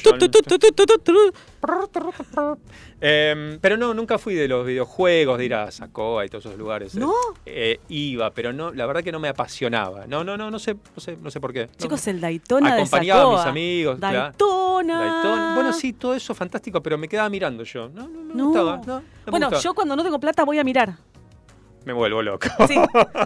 Em, 3.01 3.59
pero 3.61 3.77
no, 3.77 3.93
nunca 3.93 4.19
fui 4.19 4.35
de 4.35 4.49
los 4.49 4.67
videojuegos, 4.67 5.37
de 5.39 5.45
ir 5.45 5.55
a 5.55 5.71
Sacoa 5.71 6.25
y 6.25 6.29
todos 6.29 6.47
esos 6.47 6.59
lugares. 6.59 6.95
¿No? 6.95 7.13
Eh, 7.45 7.79
iba, 7.89 8.31
pero 8.31 8.53
no, 8.53 8.73
la 8.73 8.87
verdad 8.87 9.03
que 9.03 9.13
no 9.13 9.21
me 9.21 9.29
apasionaba. 9.29 10.07
No, 10.07 10.25
no, 10.25 10.37
no, 10.37 10.51
no 10.51 10.59
sé, 10.59 10.75
no 10.75 11.01
sé, 11.01 11.17
no 11.21 11.31
sé 11.31 11.41
por 11.41 11.53
qué. 11.53 11.67
No. 11.67 11.73
Chicos, 11.77 12.07
el 12.07 12.21
Daytona 12.21 12.75
de 12.75 12.81
Acompañaba 12.83 13.35
a 13.35 13.37
mis 13.37 13.47
amigos, 13.47 13.99
claro. 13.99 14.19
Daytona. 14.21 14.99
Daytona. 15.01 15.55
Bueno, 15.55 15.73
sí, 15.73 15.93
todo 15.93 16.15
eso 16.15 16.35
fantástico, 16.35 16.83
pero 16.83 16.97
me 16.97 17.09
quedaba 17.09 17.29
mirando 17.29 17.65
yo. 17.65 17.89
No, 17.91 18.09
no, 18.09 18.23
no, 18.23 18.35
me 18.35 18.43
gustaba. 18.43 18.77
Me 19.27 19.31
Bueno, 19.31 19.47
gustaba. 19.47 19.63
yo 19.63 19.75
cuando 19.75 19.97
no 19.97 20.03
tengo 20.03 20.19
plata 20.19 20.45
voy 20.45 20.59
a 20.59 20.65
mirar. 20.65 20.97
Me 21.87 21.93
vuelvo 21.95 22.21
loco. 22.21 22.49
Sí, 22.69 22.75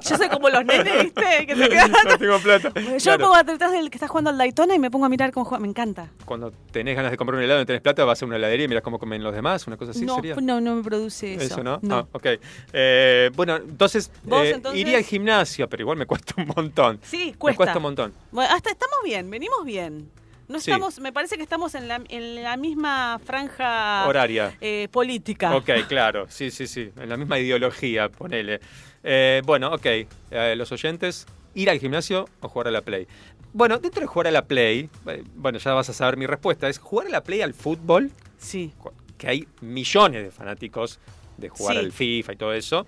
yo 0.09 0.17
soy 0.17 0.29
como 0.29 0.49
los 0.50 0.64
nenes, 0.64 1.02
¿viste? 1.02 1.47
Que 1.47 1.57
se 1.57 1.69
quedan. 1.69 1.90
no 1.90 2.19
tengo 2.19 2.38
plata. 2.38 2.73
Yo 2.75 2.99
Claro. 2.99 3.19
me 3.19 3.25
pongo 3.25 3.43
detrás 3.52 3.73
del 3.73 3.90
que 3.90 3.97
está 3.97 4.07
jugando 4.07 4.31
al 4.31 4.38
Daytona 4.38 4.75
y 4.75 4.79
me 4.79 4.90
pongo 4.90 5.07
a 5.07 5.09
mirar 5.09 5.33
cómo 5.33 5.45
juega. 5.47 5.62
Me 5.62 5.69
encanta. 5.69 6.11
Cuando 6.26 6.52
tenés 6.71 6.95
ganas 6.95 7.11
de 7.11 7.17
comprar 7.17 7.38
un 7.38 7.43
helado 7.43 7.61
y 7.61 7.62
no 7.62 7.67
tenés 7.67 7.83
plata, 7.83 8.05
vas 8.05 8.23
a 8.23 8.26
una 8.26 8.37
heladería 8.37 8.67
y 8.67 8.69
mirás 8.69 8.83
cómo 8.85 8.99
comen 8.99 9.23
los 9.25 9.35
demás, 9.35 9.67
una 9.67 9.76
cosa 9.76 9.90
así 9.93 10.05
no, 10.05 10.14
sería. 10.17 10.37
no, 10.37 10.61
no 10.61 10.76
me 10.76 10.83
produce 10.85 11.35
eso. 11.35 11.45
Eso, 11.55 11.64
¿no? 11.64 11.81
Ah, 11.90 12.05
ok. 12.12 12.26
Eh, 12.75 13.31
bueno, 13.35 13.57
entonces, 13.57 14.12
¿Vos, 14.25 14.45
eh, 14.45 14.50
entonces? 14.50 14.81
iría 14.81 14.99
al 14.99 15.05
gimnasio, 15.05 15.67
pero 15.69 15.83
igual 15.83 15.97
me 15.97 16.05
cuesta 16.07 16.35
un 16.37 16.52
montón. 16.55 17.00
Sí, 17.02 17.31
Me 17.33 17.35
cuesta. 17.38 17.57
cuesta 17.57 17.76
un 17.79 17.83
montón. 17.83 18.12
Bueno, 18.31 18.55
hasta 18.55 18.71
estamos 18.71 18.99
bien, 19.05 19.31
venimos 19.31 19.64
bien. 19.64 20.11
No 20.50 20.59
Sí. 20.59 20.71
estamos, 20.73 20.99
me 21.00 21.12
parece 21.12 21.37
que 21.37 21.42
estamos 21.45 21.75
en 21.76 21.87
la, 21.87 22.02
en 22.09 22.42
la 22.42 22.57
misma 22.57 23.21
franja 23.25 24.04
Horaria. 24.09 24.57
eh, 24.61 24.88
política. 24.90 25.54
Ok, 25.54 25.71
claro. 25.88 26.26
Sí, 26.28 26.50
sí, 26.50 26.66
sí. 26.66 26.90
En 26.97 27.09
la 27.09 27.16
misma 27.16 27.38
ideología, 27.38 28.09
ponele. 28.09 28.61
Eh, 29.04 29.42
bueno, 29.47 29.73
ok. 29.73 29.87
Eh, 29.87 30.54
los 30.57 30.73
oyentes, 30.73 31.26
ir 31.54 31.71
al 31.71 31.78
gimnasio 31.78 32.28
o 32.40 32.49
jugar 32.49 32.66
a 32.66 32.71
la 32.73 32.83
Play. 32.83 33.07
Bueno, 33.52 33.78
dentro 33.78 34.00
de 34.00 34.09
jugar 34.09 34.26
a 34.26 34.30
la 34.33 34.45
Play, 34.45 34.90
eh, 35.07 35.23
bueno, 35.37 35.59
ya 35.59 35.73
vas 35.73 35.88
a 35.88 35.92
saber 35.92 36.16
mi 36.16 36.26
respuesta, 36.26 36.69
es 36.69 36.78
jugar 36.78 37.07
a 37.07 37.11
la 37.11 37.23
Play 37.23 37.42
al 37.42 37.54
fútbol, 37.54 38.11
Sí. 38.38 38.73
que 39.19 39.28
hay 39.28 39.47
millones 39.61 40.25
de 40.25 40.30
fanáticos 40.33 40.99
de 41.37 41.49
jugar 41.49 41.75
Sí. 41.76 41.78
al 41.80 41.92
FIFA 41.92 42.33
y 42.33 42.37
todo 42.37 42.52
eso, 42.54 42.87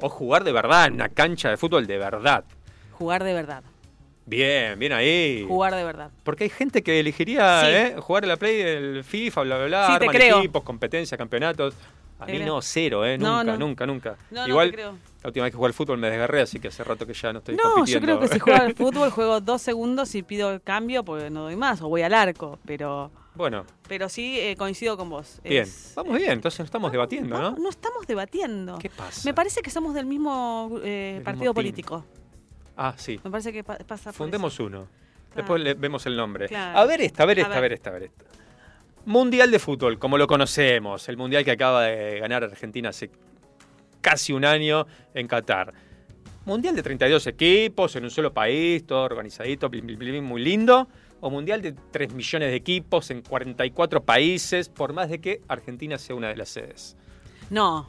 o 0.00 0.08
jugar 0.08 0.44
de 0.44 0.52
verdad 0.52 0.86
en 0.86 0.94
una 0.94 1.10
cancha 1.10 1.50
de 1.50 1.58
fútbol 1.58 1.86
de 1.86 1.98
verdad. 1.98 2.44
Jugar 2.92 3.22
de 3.22 3.34
verdad. 3.34 3.62
Bien, 4.24 4.78
bien 4.78 4.92
ahí. 4.92 5.44
Jugar 5.48 5.74
de 5.74 5.84
verdad. 5.84 6.10
Porque 6.22 6.44
hay 6.44 6.50
gente 6.50 6.82
que 6.82 7.00
elegiría 7.00 7.60
Sí. 7.62 7.66
¿eh? 7.70 7.96
jugar 8.00 8.24
a 8.24 8.26
la 8.28 8.36
Play 8.36 8.56
del 8.62 9.04
FIFA, 9.04 9.42
bla, 9.42 9.56
bla, 9.58 9.66
bla, 9.66 9.86
Sí, 9.86 9.92
arman 9.94 10.16
equipos, 10.22 10.62
competencias, 10.62 11.18
campeonatos. 11.18 11.74
A 12.20 12.26
mí 12.26 12.38
no, 12.38 12.62
cero, 12.62 13.04
¿eh? 13.04 13.18
Nunca, 13.18 13.42
no. 13.42 13.56
nunca, 13.58 13.84
nunca. 13.84 14.16
No, 14.30 14.46
Igual, 14.46 14.70
creo. 14.70 14.92
la 15.24 15.28
última 15.28 15.42
vez 15.44 15.50
que 15.52 15.56
jugué 15.56 15.66
al 15.66 15.74
fútbol 15.74 15.98
me 15.98 16.08
desgarré, 16.08 16.40
así 16.42 16.60
que 16.60 16.68
hace 16.68 16.84
rato 16.84 17.04
que 17.04 17.14
ya 17.14 17.32
no 17.32 17.40
estoy 17.40 17.56
No, 17.56 17.62
yo 17.64 17.70
compitiendo. 17.74 18.06
creo 18.06 18.20
que 18.20 18.28
si 18.28 18.38
juego 18.38 18.60
al 18.62 18.74
fútbol 18.76 19.10
juego 19.10 19.40
dos 19.40 19.60
segundos 19.60 20.14
y 20.14 20.22
pido 20.22 20.52
el 20.52 20.62
cambio 20.62 21.04
porque 21.04 21.30
no 21.30 21.42
doy 21.42 21.56
más 21.56 21.82
o 21.82 21.88
voy 21.88 22.02
al 22.02 22.14
arco, 22.14 22.60
pero 22.64 23.10
bueno, 23.34 23.64
pero 23.88 24.08
sí 24.08 24.38
eh, 24.38 24.54
coincido 24.56 24.96
con 24.96 25.10
vos. 25.10 25.40
bien. 25.42 25.64
Es- 25.64 25.94
Vamos 25.96 26.16
bien, 26.16 26.30
entonces 26.30 26.60
no 26.60 26.64
estamos 26.66 26.92
debatiendo, 26.92 27.36
no, 27.36 27.56
¿no? 27.56 27.68
estamos 27.68 28.06
debatiendo. 28.06 28.78
¿Qué 28.78 28.88
pasa? 28.88 29.22
Me 29.24 29.34
parece 29.34 29.60
que 29.60 29.70
somos 29.70 29.92
del 29.92 30.06
mismo 30.06 30.78
eh, 30.84 31.22
partido 31.24 31.52
político. 31.52 32.04
Ah, 32.76 32.94
sí. 32.96 33.20
Me 33.22 33.30
parece 33.30 33.52
que 33.52 33.62
pa- 33.64 33.78
pasa 33.78 34.10
por 34.10 34.14
Fundemos 34.14 34.54
eso. 34.54 34.64
uno. 34.64 34.88
Después 35.34 35.62
le 35.62 35.74
vemos 35.74 36.04
el 36.06 36.16
nombre. 36.16 36.48
Claro. 36.48 36.78
A 36.78 36.84
ver 36.84 37.00
esta, 37.00 37.22
a 37.22 37.26
ver 37.26 37.38
esta, 37.38 37.56
a 37.56 37.60
ver. 37.60 37.72
esta, 37.72 37.90
a 37.90 37.92
ver 37.92 38.02
esta. 38.04 38.24
Mundial 39.06 39.50
de 39.50 39.58
fútbol, 39.58 39.98
como 39.98 40.16
lo 40.18 40.26
conocemos. 40.26 41.08
El 41.08 41.16
mundial 41.16 41.44
que 41.44 41.50
acaba 41.52 41.84
de 41.84 42.20
ganar 42.20 42.44
Argentina 42.44 42.90
hace 42.90 43.10
casi 44.00 44.32
un 44.32 44.44
año 44.44 44.86
en 45.14 45.26
Qatar. 45.26 45.72
Mundial 46.44 46.74
de 46.76 46.82
32 46.82 47.26
equipos 47.28 47.94
en 47.96 48.04
un 48.04 48.10
solo 48.10 48.32
país, 48.32 48.84
todo 48.86 49.02
organizadito, 49.04 49.70
muy 49.70 50.42
lindo. 50.44 50.88
O 51.20 51.30
mundial 51.30 51.62
de 51.62 51.72
3 51.72 52.12
millones 52.14 52.50
de 52.50 52.56
equipos 52.56 53.10
en 53.12 53.22
44 53.22 54.02
países, 54.02 54.68
por 54.68 54.92
más 54.92 55.08
de 55.08 55.20
que 55.20 55.40
Argentina 55.46 55.96
sea 55.98 56.16
una 56.16 56.28
de 56.28 56.36
las 56.36 56.48
sedes. 56.48 56.96
No. 57.48 57.88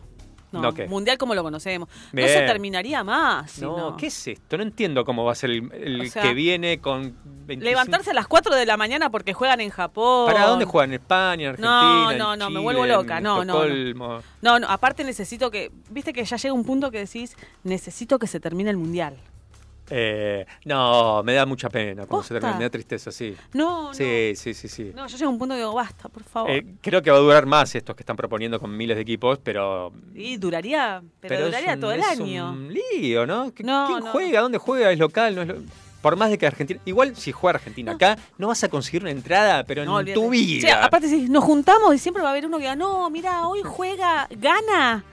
No, 0.53 0.71
¿No 0.71 0.87
mundial 0.87 1.17
como 1.17 1.35
lo 1.35 1.43
conocemos. 1.43 1.89
No 2.11 2.27
se 2.27 2.41
terminaría 2.41 3.03
más. 3.03 3.59
no, 3.59 3.77
no. 3.77 3.97
¿qué 3.97 4.07
es 4.07 4.27
esto? 4.27 4.57
No 4.57 4.63
entiendo 4.63 5.03
cómo 5.03 5.23
va 5.25 5.31
a 5.31 5.35
ser 5.35 5.49
el, 5.49 5.71
el 5.73 6.01
O 6.01 6.05
sea, 6.05 6.21
que 6.21 6.33
viene 6.33 6.79
con 6.79 7.15
25... 7.45 7.63
Levantarse 7.63 8.11
a 8.11 8.13
las 8.13 8.27
4 8.27 8.55
de 8.55 8.65
la 8.65 8.77
mañana 8.77 9.09
porque 9.09 9.33
juegan 9.33 9.61
en 9.61 9.69
Japón. 9.69 10.31
¿Para 10.31 10.45
dónde 10.47 10.65
juegan? 10.65 10.91
¿En 10.91 11.01
España, 11.01 11.49
en 11.49 11.55
No, 11.61 11.69
Argentina? 11.69 12.11
en 12.11 12.17
no, 12.17 12.35
no, 12.35 12.49
me 12.49 12.59
vuelvo 12.59 12.85
loca. 12.85 13.17
en 13.17 13.23
No, 13.23 13.43
no, 13.43 13.65
no. 13.65 14.21
No, 14.41 14.59
no, 14.59 14.67
aparte 14.67 15.03
necesito 15.03 15.49
que. 15.51 15.71
Viste 15.89 16.13
que 16.13 16.23
ya 16.23 16.37
llega 16.37 16.53
un 16.53 16.63
punto 16.63 16.91
que 16.91 16.99
decís, 16.99 17.35
necesito 17.63 18.19
que 18.19 18.27
se 18.27 18.39
termine 18.39 18.69
el 18.69 18.77
mundial. 18.77 19.17
Eh, 19.89 20.45
no, 20.65 21.21
me 21.23 21.33
da 21.33 21.45
mucha 21.45 21.69
pena 21.69 22.05
cuando 22.05 22.23
se 22.25 22.33
termina, 22.33 22.55
me 22.57 22.63
da 22.63 22.69
tristeza, 22.69 23.11
sí. 23.11 23.35
No, 23.53 23.87
no. 23.87 23.93
Sí, 23.93 24.33
sí, 24.35 24.53
sí, 24.53 24.67
sí. 24.67 24.91
No, 24.95 25.07
yo 25.07 25.17
llego 25.17 25.29
a 25.29 25.33
un 25.33 25.37
punto 25.39 25.53
que 25.55 25.59
digo, 25.59 25.73
basta, 25.73 26.09
por 26.09 26.23
favor. 26.23 26.49
Eh, 26.51 26.65
creo 26.81 27.01
que 27.01 27.11
va 27.11 27.17
a 27.17 27.19
durar 27.19 27.45
más 27.45 27.75
estos 27.75 27.95
que 27.95 28.01
están 28.03 28.15
proponiendo 28.15 28.59
con 28.59 28.75
miles 28.75 28.95
de 28.95 29.01
equipos, 29.01 29.39
pero... 29.43 29.91
y 30.15 30.37
duraría, 30.37 31.03
pero, 31.19 31.35
es 31.35 31.45
duraría 31.45 31.73
un- 31.73 31.79
todo 31.81 31.91
el 31.91 31.99
es 31.99 32.07
año. 32.07 32.51
un 32.51 32.73
lío, 32.73 33.25
¿no? 33.25 33.47
¿Qui- 33.53 33.63
No, 33.65 33.87
¿Quién 33.87 33.99
no. 34.05 34.11
juega? 34.11 34.41
¿Dónde 34.41 34.57
juega? 34.57 34.91
¿Es 34.91 34.99
local? 34.99 35.35
¿No 35.35 35.41
es 35.41 35.51
Por 36.01 36.15
más 36.15 36.29
de 36.29 36.37
que 36.37 36.47
Argentina... 36.47 36.79
Igual 36.85 37.15
si 37.15 37.31
juega 37.31 37.57
Argentina 37.59 37.91
acá, 37.93 38.17
no 38.37 38.47
vas 38.47 38.63
a 38.63 38.69
conseguir 38.69 39.01
una 39.03 39.11
entrada, 39.11 39.63
pero 39.65 39.85
No, 39.85 39.99
en 39.99 40.13
tu 40.13 40.29
vida. 40.29 40.83
Aparte, 40.85 41.07
si 41.09 41.29
nos 41.29 41.43
juntamos 41.43 41.93
y 41.93 41.97
siempre 41.97 42.21
va 42.23 42.29
a 42.29 42.31
haber 42.31 42.45
uno 42.45 42.57
que 42.57 42.63
diga, 42.63 42.75
no, 42.75 43.09
mira, 43.09 43.47
hoy 43.47 43.61
juega, 43.63 44.27
gana. 44.37 45.03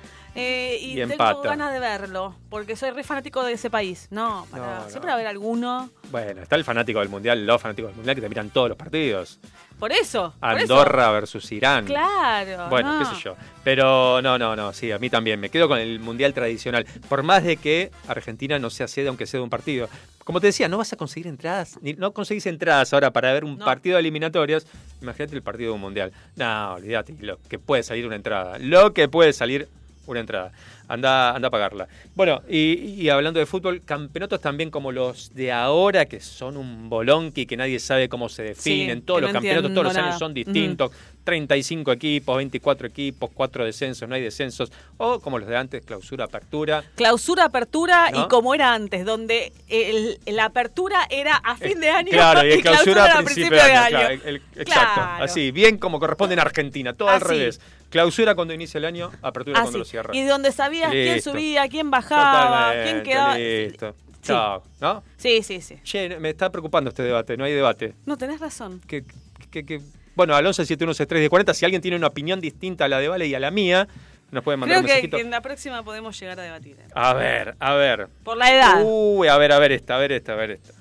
Eh, 0.40 0.78
y, 0.80 0.92
Y 0.92 0.94
tengo 0.96 1.12
empata. 1.12 1.48
ganas 1.48 1.72
de 1.72 1.80
verlo, 1.80 2.34
porque 2.48 2.76
soy 2.76 2.90
re 2.90 3.04
fanático 3.04 3.42
de 3.44 3.52
ese 3.52 3.70
país. 3.70 4.08
No, 4.10 4.46
para, 4.50 4.66
No, 4.66 4.84
no. 4.84 4.90
siempre 4.90 5.06
va 5.08 5.12
a 5.12 5.14
haber 5.16 5.26
alguno. 5.26 5.90
Bueno, 6.10 6.42
está 6.42 6.56
el 6.56 6.64
fanático 6.64 6.98
del 7.00 7.08
Mundial, 7.08 7.46
los 7.46 7.60
fanáticos 7.60 7.90
del 7.90 7.96
Mundial 7.96 8.16
que 8.16 8.22
te 8.22 8.28
miran 8.28 8.50
todos 8.50 8.68
los 8.70 8.78
partidos. 8.78 9.38
Por 9.78 9.92
eso. 9.92 10.34
por 10.40 10.58
eso. 10.58 10.74
Andorra 10.74 11.10
versus 11.10 11.50
Irán. 11.52 11.86
Claro. 11.86 12.68
Bueno, 12.68 12.92
no. 12.92 12.98
qué 13.10 13.16
sé 13.16 13.22
yo. 13.22 13.36
Pero 13.64 14.20
no, 14.20 14.38
no, 14.38 14.54
no, 14.54 14.72
sí, 14.74 14.92
a 14.92 14.98
mí 14.98 15.08
también. 15.08 15.40
Me 15.40 15.48
quedo 15.48 15.68
con 15.68 15.78
el 15.78 16.00
mundial 16.00 16.34
tradicional. 16.34 16.84
Por 17.08 17.22
más 17.22 17.44
de 17.44 17.56
que 17.56 17.90
Argentina 18.06 18.58
no 18.58 18.68
sea 18.68 18.88
sede, 18.88 19.08
aunque 19.08 19.26
sea 19.26 19.38
de 19.38 19.44
un 19.44 19.50
partido. 19.50 19.88
Como 20.24 20.38
te 20.40 20.48
decía, 20.48 20.68
no 20.68 20.76
vas 20.78 20.92
a 20.92 20.96
conseguir 20.96 21.26
entradas, 21.28 21.78
ni, 21.80 21.94
no 21.94 22.12
conseguís 22.12 22.44
entradas 22.46 22.92
ahora 22.92 23.10
para 23.10 23.32
ver 23.32 23.42
un 23.44 23.56
No. 23.58 23.64
partido 23.64 23.96
de 23.96 24.00
eliminatorias. 24.00 24.66
Imagínate 25.00 25.34
el 25.34 25.42
partido 25.42 25.70
de 25.70 25.74
un 25.76 25.80
mundial. 25.80 26.12
No, 26.36 26.74
olvídate, 26.74 27.14
lo 27.20 27.38
que 27.48 27.58
puede 27.58 27.82
salir 27.82 28.06
una 28.06 28.16
entrada. 28.16 28.58
Lo 28.58 28.92
que 28.92 29.08
puede 29.08 29.32
salir 29.32 29.66
una 30.06 30.20
entrada. 30.20 30.52
Anda, 30.88 31.36
anda 31.36 31.48
a 31.48 31.50
pagarla. 31.52 31.86
Bueno, 32.16 32.42
y, 32.48 32.72
y 33.00 33.08
hablando 33.10 33.38
de 33.38 33.46
fútbol, 33.46 33.82
campeonatos 33.84 34.40
también 34.40 34.70
como 34.70 34.90
los 34.90 35.32
de 35.34 35.52
ahora, 35.52 36.06
que 36.06 36.18
son 36.18 36.56
un 36.56 36.88
bolonqui 36.90 37.46
que 37.46 37.56
nadie 37.56 37.78
sabe 37.78 38.08
cómo 38.08 38.28
se 38.28 38.42
definen. 38.42 38.98
Sí, 38.98 39.04
Todos 39.04 39.20
los 39.22 39.30
no 39.30 39.34
campeonatos 39.34 39.70
todos 39.72 39.84
los 39.84 39.96
años 39.96 40.18
son 40.18 40.34
distintos. 40.34 40.90
35 41.22 41.92
equipos, 41.92 42.36
24 42.38 42.88
equipos, 42.88 43.30
4 43.32 43.64
descensos, 43.64 44.08
no 44.08 44.14
hay 44.16 44.22
descensos. 44.22 44.72
O 44.96 45.20
como 45.20 45.38
los 45.38 45.48
de 45.48 45.56
antes, 45.56 45.84
clausura, 45.84 46.24
apertura. 46.24 46.82
Clausura, 46.96 47.44
apertura 47.44 48.10
¿No? 48.10 48.24
y 48.24 48.28
como 48.28 48.52
era 48.54 48.74
antes, 48.74 49.04
donde 49.04 49.52
el- 49.68 50.18
la 50.26 50.46
apertura 50.46 51.06
era 51.08 51.36
a 51.36 51.56
fin 51.56 51.78
de 51.78 51.90
año 51.90 52.08
Eh, 52.08 52.12
Claro, 52.16 52.44
y 52.48 52.50
el 52.52 52.62
clausura 52.62 53.04
era 53.04 53.18
a 53.18 53.22
principio 53.22 53.50
de 53.50 53.60
año. 53.60 53.88
claro, 53.90 54.08
el- 54.14 54.22
el- 54.24 54.42
exacto. 54.56 55.00
Así, 55.22 55.52
bien 55.52 55.78
como 55.78 56.00
corresponde 56.00 56.32
en 56.34 56.40
Argentina, 56.40 56.94
todo 56.94 57.10
al 57.10 57.20
revés. 57.20 57.60
Clausura 57.90 58.34
cuando 58.34 58.54
inicia 58.54 58.78
el 58.78 58.84
año, 58.86 59.10
apertura 59.20 59.58
Así. 59.58 59.64
cuando 59.64 59.78
lo 59.80 59.84
cierra. 59.84 60.16
Y 60.16 60.22
donde 60.24 60.52
sabías 60.52 60.90
quién 60.90 61.20
subía, 61.20 61.68
quién 61.68 61.90
bajaba, 61.90 62.72
quién 62.84 63.02
quedaba. 63.02 63.36
Listo. 63.36 63.94
Sí. 64.22 64.26
Chao. 64.28 64.62
¿No? 64.80 65.02
Sí, 65.16 65.42
sí, 65.42 65.60
sí. 65.60 65.76
Che, 65.82 66.18
me 66.20 66.30
está 66.30 66.50
preocupando 66.50 66.90
este 66.90 67.02
debate, 67.02 67.36
no 67.36 67.44
hay 67.44 67.52
debate. 67.52 67.94
No, 68.06 68.16
tenés 68.16 68.38
razón. 68.40 68.80
que, 68.86 69.04
que- 69.50 69.64
que- 69.64 69.80
bueno, 70.14 70.34
al 70.36 70.44
11 70.46 70.64
7163 70.66 71.22
de 71.22 71.30
40, 71.30 71.54
si 71.54 71.64
alguien 71.64 71.80
tiene 71.80 71.96
una 71.96 72.08
opinión 72.08 72.40
distinta 72.40 72.84
a 72.84 72.88
la 72.88 72.98
de 72.98 73.08
Vale 73.08 73.26
y 73.26 73.34
a 73.34 73.40
la 73.40 73.50
mía, 73.50 73.88
nos 74.30 74.44
pueden 74.44 74.60
mandar 74.60 74.76
Creo 74.76 74.80
un 74.82 74.86
mensajito. 74.86 75.16
que 75.16 75.22
en 75.22 75.30
la 75.30 75.40
próxima 75.40 75.82
podemos 75.82 76.20
llegar 76.20 76.38
a 76.38 76.42
debatir. 76.42 76.76
¿eh? 76.78 76.86
A 76.94 77.14
ver, 77.14 77.56
a 77.58 77.74
ver. 77.74 78.08
Por 78.22 78.36
la 78.36 78.54
edad. 78.54 78.82
Uy, 78.84 79.26
a 79.28 79.36
ver, 79.38 79.52
a 79.52 79.58
ver 79.58 79.72
esta, 79.72 79.96
a 79.96 79.98
ver 79.98 80.12
esta, 80.12 80.32
a 80.34 80.36
ver 80.36 80.50
esta. 80.52 80.72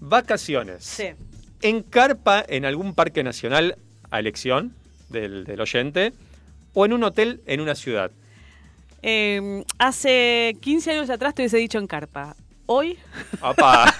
Vacaciones. 0.00 0.82
Sí. 0.84 1.10
¿En 1.60 1.82
carpa 1.82 2.44
en 2.48 2.64
algún 2.64 2.94
parque 2.94 3.22
nacional 3.22 3.76
a 4.10 4.18
elección 4.18 4.74
del, 5.10 5.44
del 5.44 5.60
oyente 5.60 6.12
o 6.74 6.84
en 6.84 6.92
un 6.92 7.04
hotel 7.04 7.40
en 7.46 7.60
una 7.60 7.74
ciudad? 7.74 8.10
Eh, 9.02 9.64
hace 9.78 10.56
15 10.60 10.92
años 10.92 11.10
atrás 11.10 11.34
te 11.34 11.42
hubiese 11.42 11.56
dicho 11.58 11.78
en 11.78 11.86
carpa. 11.86 12.36
Hoy, 12.66 12.96
¡Apa! 13.40 13.92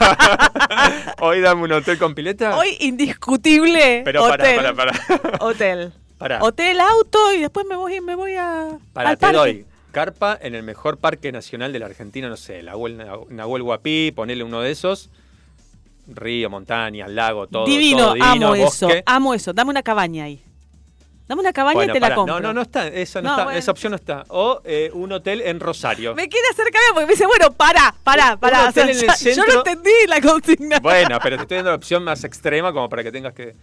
Hoy 1.20 1.40
dame 1.40 1.64
un 1.64 1.72
hotel 1.72 1.98
con 1.98 2.14
pileta. 2.14 2.56
hoy 2.56 2.76
indiscutible. 2.80 4.02
Pero 4.04 4.26
para, 4.28 4.44
hotel. 4.44 4.56
para, 4.56 4.74
para. 4.74 5.37
Hotel. 5.44 5.92
Pará. 6.16 6.38
Hotel, 6.42 6.78
auto 6.80 7.35
y 7.35 7.40
después 7.40 7.66
me 7.66 7.74
voy, 7.74 8.00
me 8.00 8.14
voy 8.14 8.37
a. 8.37 8.78
Para, 8.92 9.11
al 9.11 9.16
te 9.18 9.20
parque. 9.22 9.37
doy. 9.37 9.66
Carpa 9.90 10.38
en 10.40 10.54
el 10.54 10.62
mejor 10.62 10.98
parque 10.98 11.32
nacional 11.32 11.72
de 11.72 11.80
la 11.80 11.87
Argentina, 11.87 12.28
no 12.28 12.37
sé, 12.37 12.62
Nahuel, 12.62 13.04
Nahuel 13.28 13.62
Guapí, 13.62 14.11
ponele 14.14 14.42
uno 14.42 14.61
de 14.61 14.70
esos. 14.70 15.11
Río, 16.06 16.48
montaña, 16.48 17.06
lago, 17.08 17.46
todo. 17.48 17.66
divino, 17.66 17.98
todo 17.98 18.14
divino, 18.14 18.46
amo 18.46 18.54
eso, 18.54 18.88
amo 19.04 19.35
eso. 19.35 19.52
Dame 19.52 19.70
una 19.70 19.82
cabaña 19.82 20.24
ahí. 20.24 20.40
Dame 21.32 21.40
una 21.40 21.52
cabaña 21.54 21.74
Bueno, 21.76 21.92
y 21.92 21.94
te 21.94 22.00
la 22.00 22.14
compro. 22.14 22.34
No, 22.34 22.40
no, 22.40 22.52
no 22.52 22.60
está, 22.60 22.88
esa, 22.88 23.22
no 23.22 23.28
No, 23.28 23.34
está, 23.34 23.44
bueno. 23.44 23.58
esa 23.58 23.70
opción 23.70 23.90
no 23.92 23.96
está. 23.96 24.24
O 24.28 24.60
eh, 24.64 24.90
un 24.92 25.10
hotel 25.12 25.40
en 25.40 25.60
Rosario. 25.60 26.14
Me 26.14 26.28
quiere 26.28 26.46
hacer 26.50 26.64
cambiar 26.66 26.92
porque 26.92 27.06
me 27.06 27.12
dice, 27.12 27.26
bueno, 27.26 27.50
pará, 27.54 27.94
pará, 28.04 28.36
pará. 28.36 28.70
en 28.76 28.88
el 28.90 28.94
ya- 29.00 29.06
Yo 29.06 29.14
centro- 29.14 29.44
no 29.46 29.58
entendí 29.60 29.90
la 30.08 30.20
consigna. 30.20 30.78
Bueno, 30.80 31.18
pero 31.22 31.36
te 31.36 31.42
estoy 31.44 31.56
dando 31.56 31.70
la 31.70 31.76
opción 31.78 32.04
más 32.04 32.22
extrema 32.24 32.70
como 32.74 32.90
para 32.90 33.02
que 33.02 33.10
tengas 33.10 33.32
que... 33.32 33.54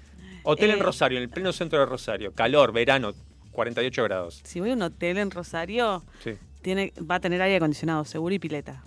Hotel 0.42 0.72
en 0.72 0.80
Eh. 0.80 0.82
Rosario, 0.84 1.18
en 1.20 1.24
el 1.26 1.30
pleno 1.30 1.54
centro 1.54 1.78
de 1.80 1.86
Rosario. 1.86 2.32
Calor, 2.34 2.72
verano, 2.72 3.14
48 3.52 4.04
grados. 4.04 4.42
Si 4.46 4.60
voy 4.60 4.72
a 4.72 4.74
un 4.74 4.82
hotel 4.82 5.20
en 5.20 5.30
Rosario, 5.30 6.04
Sí. 6.24 6.32
tiene, 6.64 6.92
va 7.00 7.16
a 7.16 7.20
tener 7.20 7.40
aire 7.40 7.58
acondicionado, 7.58 8.04
seguro 8.04 8.34
y 8.34 8.40
pileta. 8.40 8.82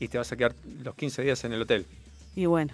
Y 0.00 0.08
te 0.08 0.18
vas 0.18 0.32
a 0.32 0.36
quedar 0.36 0.54
los 0.82 0.96
15 0.96 1.22
días 1.22 1.44
en 1.44 1.52
el 1.52 1.62
hotel. 1.62 1.86
Y 2.34 2.46
bueno. 2.46 2.72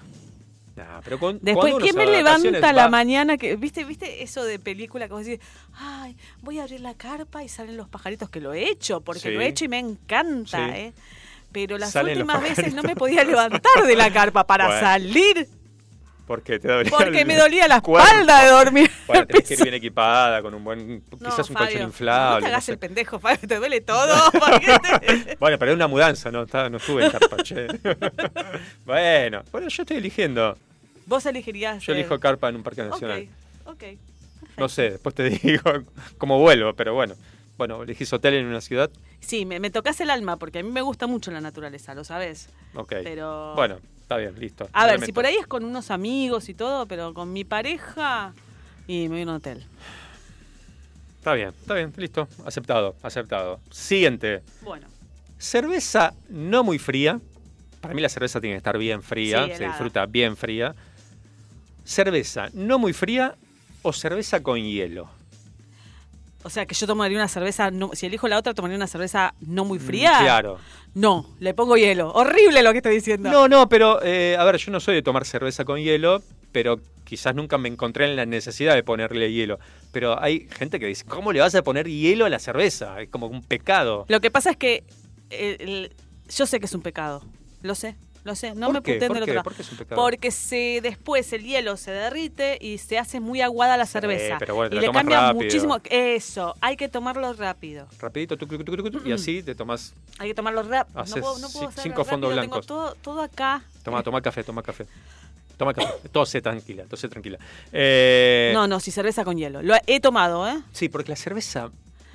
Nah, 0.77 1.01
pero 1.05 1.21
con, 1.21 1.39
Después, 1.41 1.75
¿quién 1.81 1.95
me 1.97 2.05
levanta 2.07 2.73
la 2.73 2.85
va- 2.85 2.89
mañana? 2.89 3.37
que 3.37 3.55
¿Viste 3.55 3.85
viste 3.85 4.25
eso 4.25 4.45
de 4.45 4.59
película 4.59 5.07
que 5.07 5.13
vos 5.15 5.25
decís, 5.25 5.45
ay, 5.75 6.17
voy 6.43 6.59
a 6.59 6.65
abrir 6.65 6.81
la 6.81 6.95
carpa 6.95 7.45
y 7.45 7.49
salen 7.49 7.77
los 7.77 7.89
pajaritos? 7.89 8.29
Que 8.29 8.41
lo 8.41 8.53
he 8.55 8.69
hecho, 8.69 9.01
porque 9.01 9.21
Sí. 9.21 9.31
lo 9.31 9.41
he 9.41 9.47
hecho 9.47 9.65
y 9.67 9.69
me 9.69 9.79
encanta, 9.79 10.59
Sí. 10.67 10.73
¿eh? 10.75 10.93
Pero 11.53 11.79
las 11.79 11.93
Salen 11.93 12.17
últimas 12.17 12.43
veces 12.43 12.75
no 12.75 12.83
me 12.83 12.97
podía 12.97 13.23
levantar 13.23 13.87
de 13.87 13.95
la 13.95 14.13
carpa 14.13 14.45
para 14.45 14.67
Bueno. 14.67 14.81
salir, 14.81 15.49
Porque 16.27 16.59
te 16.59 16.69
dolía 16.69 16.91
porque 16.91 17.21
el 17.21 17.27
me 17.27 17.37
dolía 17.37 17.69
la 17.69 17.77
espalda 17.77 18.45
de 18.45 18.51
dormir. 18.51 18.91
Bueno, 19.07 19.27
tenés 19.27 19.47
que 19.47 19.55
ir 19.55 19.63
bien 19.63 19.75
equipada, 19.75 20.41
con 20.41 20.55
un 20.55 20.65
buen... 20.65 21.03
No, 21.21 21.29
quizás 21.31 21.51
un 21.51 21.55
Fabio, 21.55 21.69
colchón 21.69 21.83
inflable. 21.83 22.35
No 22.41 22.41
te 22.41 22.47
hagas 22.47 22.65
sé. 22.65 22.73
el 22.73 22.79
pendejo, 22.79 23.19
Fabio, 23.19 23.47
te 23.47 23.57
duele 23.57 23.81
todo. 23.83 24.31
¿por 24.33 24.61
qué 24.61 24.79
te- 24.79 25.37
Bueno, 25.39 25.59
pero 25.59 25.73
es 25.73 25.77
una 25.77 25.87
mudanza, 25.89 26.31
no, 26.31 26.45
Está- 26.45 26.71
no 26.71 26.79
estuve 26.79 27.05
en 27.05 27.11
carpa, 27.11 27.37
che. 27.43 27.67
bueno, 28.85 29.43
bueno, 29.53 29.69
yo 29.69 29.83
estoy 29.83 29.97
eligiendo. 29.99 30.57
Vos 31.07 31.27
elegirías. 31.27 31.83
Yo 31.85 31.93
elijo 31.93 32.19
carpa 32.19 32.49
en 32.49 32.57
un 32.57 32.63
parque 32.63 32.83
Ok, 32.83 32.91
nacional. 32.91 33.29
ok. 33.67 33.83
No 34.57 34.69
sé, 34.69 34.91
después 34.91 35.15
te 35.15 35.25
digo 35.31 35.63
cómo 36.19 36.39
vuelvo, 36.39 36.73
pero 36.75 36.95
bueno. 36.95 37.15
Bueno, 37.57 37.83
elegís 37.83 38.13
hotel 38.13 38.35
en 38.35 38.47
una 38.47 38.61
ciudad. 38.61 38.91
Sí, 39.21 39.45
me, 39.47 39.61
me 39.61 39.71
tocas 39.71 40.01
el 40.01 40.11
alma 40.11 40.39
porque 40.39 40.59
a 40.59 40.63
mí 40.63 40.71
me 40.71 40.81
gusta 40.81 41.07
mucho 41.07 41.31
la 41.31 41.41
naturaleza, 41.41 41.95
lo 41.95 42.03
sabes. 42.05 42.49
Ok. 42.75 42.95
Pero- 43.05 43.55
Bueno, 43.55 43.79
está 44.05 44.19
bien, 44.19 44.39
listo. 44.39 44.69
A 44.73 44.87
ver, 44.87 45.01
si 45.01 45.13
por 45.13 45.25
ahí 45.25 45.37
es 45.37 45.47
con 45.47 45.65
unos 45.65 45.91
amigos 45.91 46.49
y 46.51 46.55
todo, 46.55 46.87
pero 46.87 47.15
con 47.15 47.33
mi 47.33 47.45
pareja 47.45 48.35
y 48.87 49.09
me 49.09 49.17
voy 49.17 49.21
a 49.21 49.25
un 49.25 49.29
hotel. 49.31 49.65
Está 51.19 51.33
bien, 51.33 51.49
está 51.49 51.75
bien, 51.75 51.93
listo. 51.97 52.29
Aceptado, 52.45 52.95
aceptado. 53.03 53.61
Siguiente. 53.71 54.43
Bueno, 54.63 54.87
Cerveza 55.39 56.15
no 56.29 56.65
muy 56.65 56.79
fría. 56.79 57.19
Para 57.81 57.95
mí 57.95 58.03
la 58.03 58.09
cerveza 58.09 58.41
tiene 58.41 58.55
que 58.55 58.59
estar 58.59 58.79
bien 58.79 59.03
fría, 59.03 59.47
Sí, 59.47 59.57
se 59.57 59.65
disfruta 59.65 60.07
bien 60.07 60.37
fría. 60.37 60.75
Cerveza 61.85 62.49
no 62.53 62.79
muy 62.79 62.93
fría 62.93 63.35
o 63.83 63.93
cerveza 63.93 64.43
con 64.43 64.59
hielo. 64.59 65.09
O 66.45 66.51
sea 66.51 66.67
que 66.67 66.75
yo 66.75 66.87
tomaría 66.87 67.19
una 67.19 67.27
cerveza, 67.29 67.71
no- 67.73 67.91
si 67.95 68.07
elijo 68.07 68.29
la 68.29 68.39
otra, 68.39 68.55
tomaría 68.55 68.77
una 68.77 68.87
cerveza 68.87 69.35
no 69.41 69.65
muy 69.65 69.79
Mm, 69.79 69.83
fría. 69.83 70.19
Claro. 70.21 70.59
No, 70.95 71.27
le 71.41 71.55
pongo 71.55 71.77
hielo. 71.77 72.13
Horrible 72.13 72.63
lo 72.63 72.71
que 72.71 72.79
estoy 72.79 72.95
diciendo. 72.95 73.31
No, 73.31 73.49
no, 73.49 73.69
pero 73.69 74.01
eh, 74.05 74.37
a 74.39 74.45
ver, 74.45 74.57
yo 74.59 74.71
no 74.71 74.79
soy 74.79 74.95
de 74.95 75.03
tomar 75.03 75.25
cerveza 75.25 75.65
con 75.65 75.81
hielo, 75.81 76.23
pero 76.53 76.79
quizás 77.05 77.35
nunca 77.35 77.59
me 77.59 77.69
encontré 77.69 78.05
en 78.09 78.15
la 78.17 78.27
necesidad 78.27 78.75
de 78.75 78.83
ponerle 78.85 79.33
hielo. 79.33 79.59
Pero 79.93 80.23
hay 80.23 80.49
gente 80.57 80.79
que 80.79 80.87
dice, 80.87 81.05
¿cómo 81.05 81.33
le 81.33 81.41
vas 81.41 81.55
a 81.55 81.63
poner 81.63 81.89
hielo 81.89 82.25
a 82.27 82.29
la 82.29 82.39
cerveza? 82.39 83.01
Es 83.01 83.09
como 83.09 83.27
un 83.27 83.43
pecado. 83.43 84.05
Lo 84.09 84.21
que 84.21 84.31
pasa 84.31 84.51
es 84.51 84.57
que 84.57 84.85
eh, 85.31 85.57
el- 85.61 85.93
yo 86.35 86.47
sé 86.47 86.61
que 86.61 86.67
es 86.67 86.75
un 86.75 86.83
pecado. 86.83 87.23
Lo 87.63 87.75
sé, 87.75 87.97
lo 88.25 88.35
sé. 88.35 88.55
No 88.55 88.67
¿Por 88.67 88.75
me 88.75 88.81
¿Por 88.83 88.99
del 88.99 89.13
otro 89.23 89.35
lado. 89.35 89.45
¿Por 89.45 89.55
qué 89.55 89.63
es 89.63 89.71
un 89.71 89.79
pecado? 89.79 90.01
Porque 90.01 90.31
se, 90.31 90.81
después 90.83 91.33
el 91.33 91.45
hielo 91.45 91.77
se 91.77 91.91
derrite 91.93 92.59
y 92.61 92.79
se 92.79 92.99
hace 92.99 93.21
muy 93.21 93.41
aguada 93.43 93.77
la 93.77 93.87
Sí, 93.87 93.93
cerveza. 93.93 94.37
pero 94.39 94.55
bueno, 94.55 94.71
te 94.71 94.75
y 94.75 94.77
la 94.77 94.81
le 94.81 94.87
tomas 94.89 95.01
cambia 95.01 95.21
rápido. 95.29 95.45
muchísimo. 95.45 95.79
Eso, 95.91 96.55
hay 96.61 96.77
que 96.77 96.89
tomarlo 96.89 97.33
rápido. 97.35 97.87
Rapidito, 98.01 98.37
tuc, 98.37 98.49
tuc, 98.65 98.91
tuc, 98.93 99.07
y 99.07 99.13
así 99.13 99.43
te 99.43 99.55
tomas... 99.55 99.95
Hay 100.19 100.29
que 100.29 100.35
tomarlo 100.35 100.63
rápido. 100.63 101.05
No 101.05 101.15
puedo, 101.21 101.39
no 101.39 101.49
puedo 101.51 101.71
cinco 101.73 102.05
fondos 102.05 102.33
blancos. 102.33 102.67
Tengo 102.67 102.81
todo, 102.83 102.95
todo 103.03 103.21
acá. 103.23 103.63
Toma, 103.83 104.03
toma 104.03 104.21
café, 104.23 104.43
toma 104.43 104.63
café. 104.63 104.87
Toma 105.57 105.73
café. 105.75 105.93
Tose 106.13 106.41
tranquila, 106.43 106.85
tose 106.85 107.09
tranquila. 107.09 107.39
Eh, 107.73 108.51
No, 108.55 108.67
no, 108.67 108.81
si 108.81 108.91
cerveza 108.91 109.25
con 109.25 109.37
hielo. 109.37 109.63
Lo 109.63 109.75
he 109.87 110.01
tomado, 110.01 110.49
¿eh? 110.49 110.57
Sí, 110.73 110.89
porque 110.89 111.11
la 111.11 111.17
cerveza... 111.17 111.71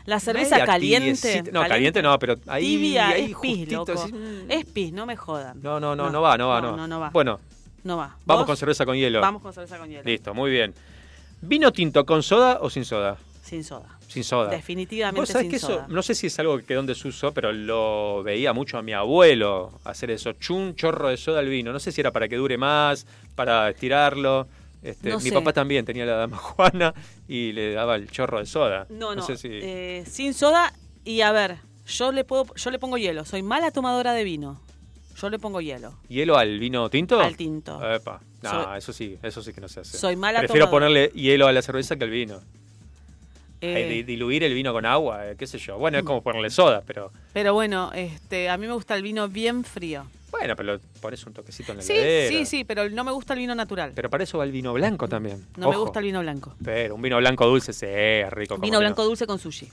La 0.10 0.20
cerveza 0.20 0.56
media 0.56 0.66
caliente. 0.66 1.12
tibiecita- 1.42 1.52
No, 1.52 1.68
caliente 1.68 2.02
no, 2.02 2.18
pero 2.20 2.36
ahí... 2.48 2.64
Tibia, 2.66 3.10
ahí 3.10 3.32
es 3.32 3.38
pis, 3.40 3.72
loco. 3.72 3.92
así. 3.94 4.14
Es 4.50 4.66
pis, 4.66 4.92
no 4.92 5.06
me 5.06 5.16
jodan. 5.16 5.62
No, 5.62 5.80
no, 5.80 5.96
no, 5.96 6.10
no, 6.10 6.22
va, 6.22 6.38
no 6.38 6.48
va, 6.50 6.62
no, 6.62 6.76
No, 6.76 6.88
no 6.88 7.00
va. 7.00 7.10
Bueno, 7.12 7.40
No 7.84 7.98
va. 7.98 8.16
vamos 8.26 8.42
¿Vos? 8.42 8.46
con 8.48 8.58
cerveza 8.58 8.86
con 8.86 8.96
hielo. 8.98 9.22
Vamos 9.22 9.42
con 9.42 9.54
cerveza 9.54 9.78
con 9.78 9.90
hielo. 9.90 10.04
Listo, 10.04 10.34
muy 10.34 10.52
bien. 10.52 10.74
¿Vino 11.42 11.72
tinto 11.72 12.06
con 12.06 12.22
soda 12.24 12.58
o 12.62 12.70
sin 12.70 12.84
soda? 12.86 13.18
Sin 13.44 13.64
soda. 13.64 13.98
Sin 14.08 14.24
soda. 14.24 14.50
Definitivamente 14.50 15.22
Vos 15.22 15.30
sabés 15.30 15.44
sin 15.44 15.52
que 15.52 15.56
eso, 15.58 15.68
soda. 15.68 15.86
no 15.88 16.02
sé 16.02 16.16
si 16.16 16.28
es 16.28 16.40
algo 16.40 16.58
que 16.58 16.66
quedó 16.66 16.80
en 16.82 16.86
desuso, 16.88 17.32
pero 17.32 17.52
lo 17.54 18.22
veía 18.24 18.54
mucho 18.54 18.78
a 18.78 18.82
mi 18.82 18.92
abuelo 18.94 19.72
hacer 19.86 20.12
eso. 20.12 20.34
Chun, 20.34 20.76
chorro 20.76 21.10
de 21.10 21.18
soda 21.18 21.40
al 21.40 21.48
vino. 21.48 21.72
No 21.72 21.80
sé 21.80 21.92
si 21.92 22.02
era 22.02 22.12
para 22.12 22.28
que 22.28 22.36
dure 22.36 22.58
más, 22.58 23.06
para 23.36 23.70
estirarlo. 23.70 24.48
Este, 24.82 25.10
No 25.10 25.18
mi 25.20 25.30
sé. 25.30 25.32
papá 25.34 25.52
también 25.54 25.86
tenía 25.86 26.06
la 26.06 26.14
dama 26.14 26.38
Juana 26.38 26.94
y 27.28 27.52
le 27.52 27.74
daba 27.74 27.96
el 27.96 28.10
chorro 28.10 28.40
de 28.40 28.46
soda. 28.46 28.86
No, 28.90 29.16
no. 29.16 29.22
sé 29.24 29.38
si... 29.38 29.50
eh, 29.52 30.04
sin 30.10 30.34
soda 30.34 30.74
y 31.04 31.22
a 31.22 31.32
ver, 31.32 31.58
yo 31.88 32.12
le 32.12 32.24
puedo, 32.24 32.54
yo 32.56 32.72
le 32.72 32.80
pongo 32.80 32.98
hielo. 32.98 33.26
Soy 33.26 33.42
mala 33.44 33.72
tomadora 33.72 34.14
de 34.14 34.24
vino. 34.24 34.62
Yo 35.20 35.30
le 35.30 35.38
pongo 35.38 35.60
hielo. 35.60 35.94
¿Hielo 36.08 36.38
al 36.38 36.60
vino 36.60 36.90
tinto? 36.90 37.20
Al 37.20 37.36
tinto. 37.36 37.78
Epa. 37.94 38.22
No, 38.42 38.50
Soy- 38.52 38.78
eso 38.78 38.94
sí, 38.94 39.18
eso 39.22 39.42
sí 39.44 39.52
que 39.52 39.60
no 39.60 39.68
se 39.68 39.82
hace. 39.82 39.98
Soy 39.98 40.16
mala 40.16 40.40
Prefiero 40.40 40.68
tomadora. 40.68 40.88
ponerle 40.88 41.12
hielo 41.14 41.46
a 41.48 41.52
la 41.52 41.62
cerveza 41.62 41.98
que 41.98 42.06
al 42.06 42.10
vino. 42.10 42.40
Eh, 43.62 44.04
diluir 44.08 44.46
el 44.46 44.54
vino 44.54 44.72
con 44.72 44.86
agua, 44.86 45.28
eh, 45.30 45.36
qué 45.38 45.46
sé 45.46 45.58
yo. 45.58 45.78
Bueno, 45.78 45.98
es 45.98 46.06
como 46.06 46.22
ponerle 46.22 46.50
soda, 46.50 46.82
pero... 46.88 47.12
pero 47.34 47.54
bueno, 47.54 47.92
este, 47.94 48.48
a 48.48 48.56
mí 48.56 48.66
me 48.66 48.72
gusta 48.74 48.96
el 48.96 49.04
vino 49.04 49.28
bien 49.28 49.66
frío. 49.66 50.06
Bueno, 50.40 50.56
pero 50.56 50.80
pones 51.02 51.26
un 51.26 51.34
toquecito 51.34 51.72
en 51.74 51.78
la 51.80 51.84
Sí, 51.84 51.94
heladera. 51.94 52.30
sí, 52.30 52.46
sí, 52.46 52.64
pero 52.64 52.90
no 52.90 53.04
me 53.04 53.12
gusta 53.12 53.34
el 53.34 53.40
vino 53.40 53.54
natural. 53.56 53.92
Pero 53.94 54.10
para 54.10 54.24
eso 54.24 54.38
va 54.38 54.46
el 54.46 54.52
vino 54.52 54.72
blanco 54.74 55.08
también. 55.08 55.46
no 55.58 55.70
me 55.70 55.76
gusta 55.78 56.00
el 56.00 56.06
vino 56.06 56.22
blanco. 56.22 56.54
Pero 56.64 56.96
un 56.96 57.02
vino 57.02 57.18
blanco 57.18 57.46
dulce, 57.46 57.74
sí, 57.74 57.86
es 57.88 58.32
rico. 58.32 58.56
como 58.56 58.64
Vino 58.66 58.80
que 58.80 58.86
blanco 58.86 59.02
no. 59.02 59.08
dulce 59.10 59.28
con 59.28 59.38
sushi. 59.40 59.68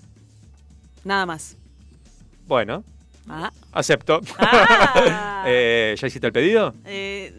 Nada 1.05 1.25
más. 1.27 1.57
Bueno, 2.49 2.83
Ah. 3.29 3.51
acepto. 3.73 4.21
Ah. 4.39 5.23
Eh, 5.49 5.95
¿Ya 5.97 6.09
hiciste 6.09 6.27
el 6.27 6.33
pedido? 6.33 6.75
Eh, 6.85 7.33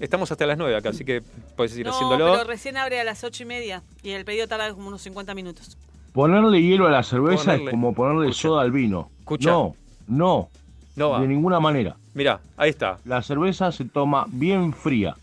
Estamos 0.00 0.32
hasta 0.32 0.44
las 0.46 0.58
9 0.58 0.74
acá, 0.74 0.88
así 0.88 1.04
que 1.04 1.22
puedes 1.54 1.76
ir 1.76 1.86
no, 1.86 1.92
haciéndolo. 1.92 2.32
pero 2.32 2.42
recién 2.44 2.76
abre 2.76 2.98
a 3.00 3.04
las 3.04 3.22
ocho 3.22 3.44
y 3.44 3.46
media 3.46 3.84
y 4.02 4.10
el 4.10 4.24
pedido 4.24 4.48
tarda 4.48 4.72
como 4.74 4.88
unos 4.88 5.00
50 5.02 5.32
minutos. 5.34 5.76
Ponerle 6.12 6.60
hielo 6.60 6.88
a 6.88 6.90
la 6.90 7.04
cerveza 7.04 7.52
Ponerle- 7.54 7.64
es 7.66 7.70
como 7.70 7.94
ponerle 7.94 8.22
Escucha. 8.30 8.42
soda 8.48 8.62
al 8.62 8.72
vino. 8.72 9.10
Escucha. 9.20 9.50
No, 9.50 9.76
no, 10.08 10.50
No 10.96 11.10
va. 11.10 11.20
de 11.20 11.28
ninguna 11.28 11.60
manera. 11.60 11.96
Mira, 12.14 12.40
ahí 12.56 12.70
está. 12.70 12.98
La 13.04 13.22
cerveza 13.22 13.72
se 13.72 13.84
toma 13.84 14.26
bien 14.28 14.72
fría. 14.72 15.16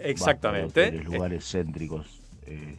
Exactamente. 0.00 0.86
Hoteles, 0.88 1.04
lugares 1.04 1.50
céntricos. 1.50 2.20
Eh, 2.46 2.76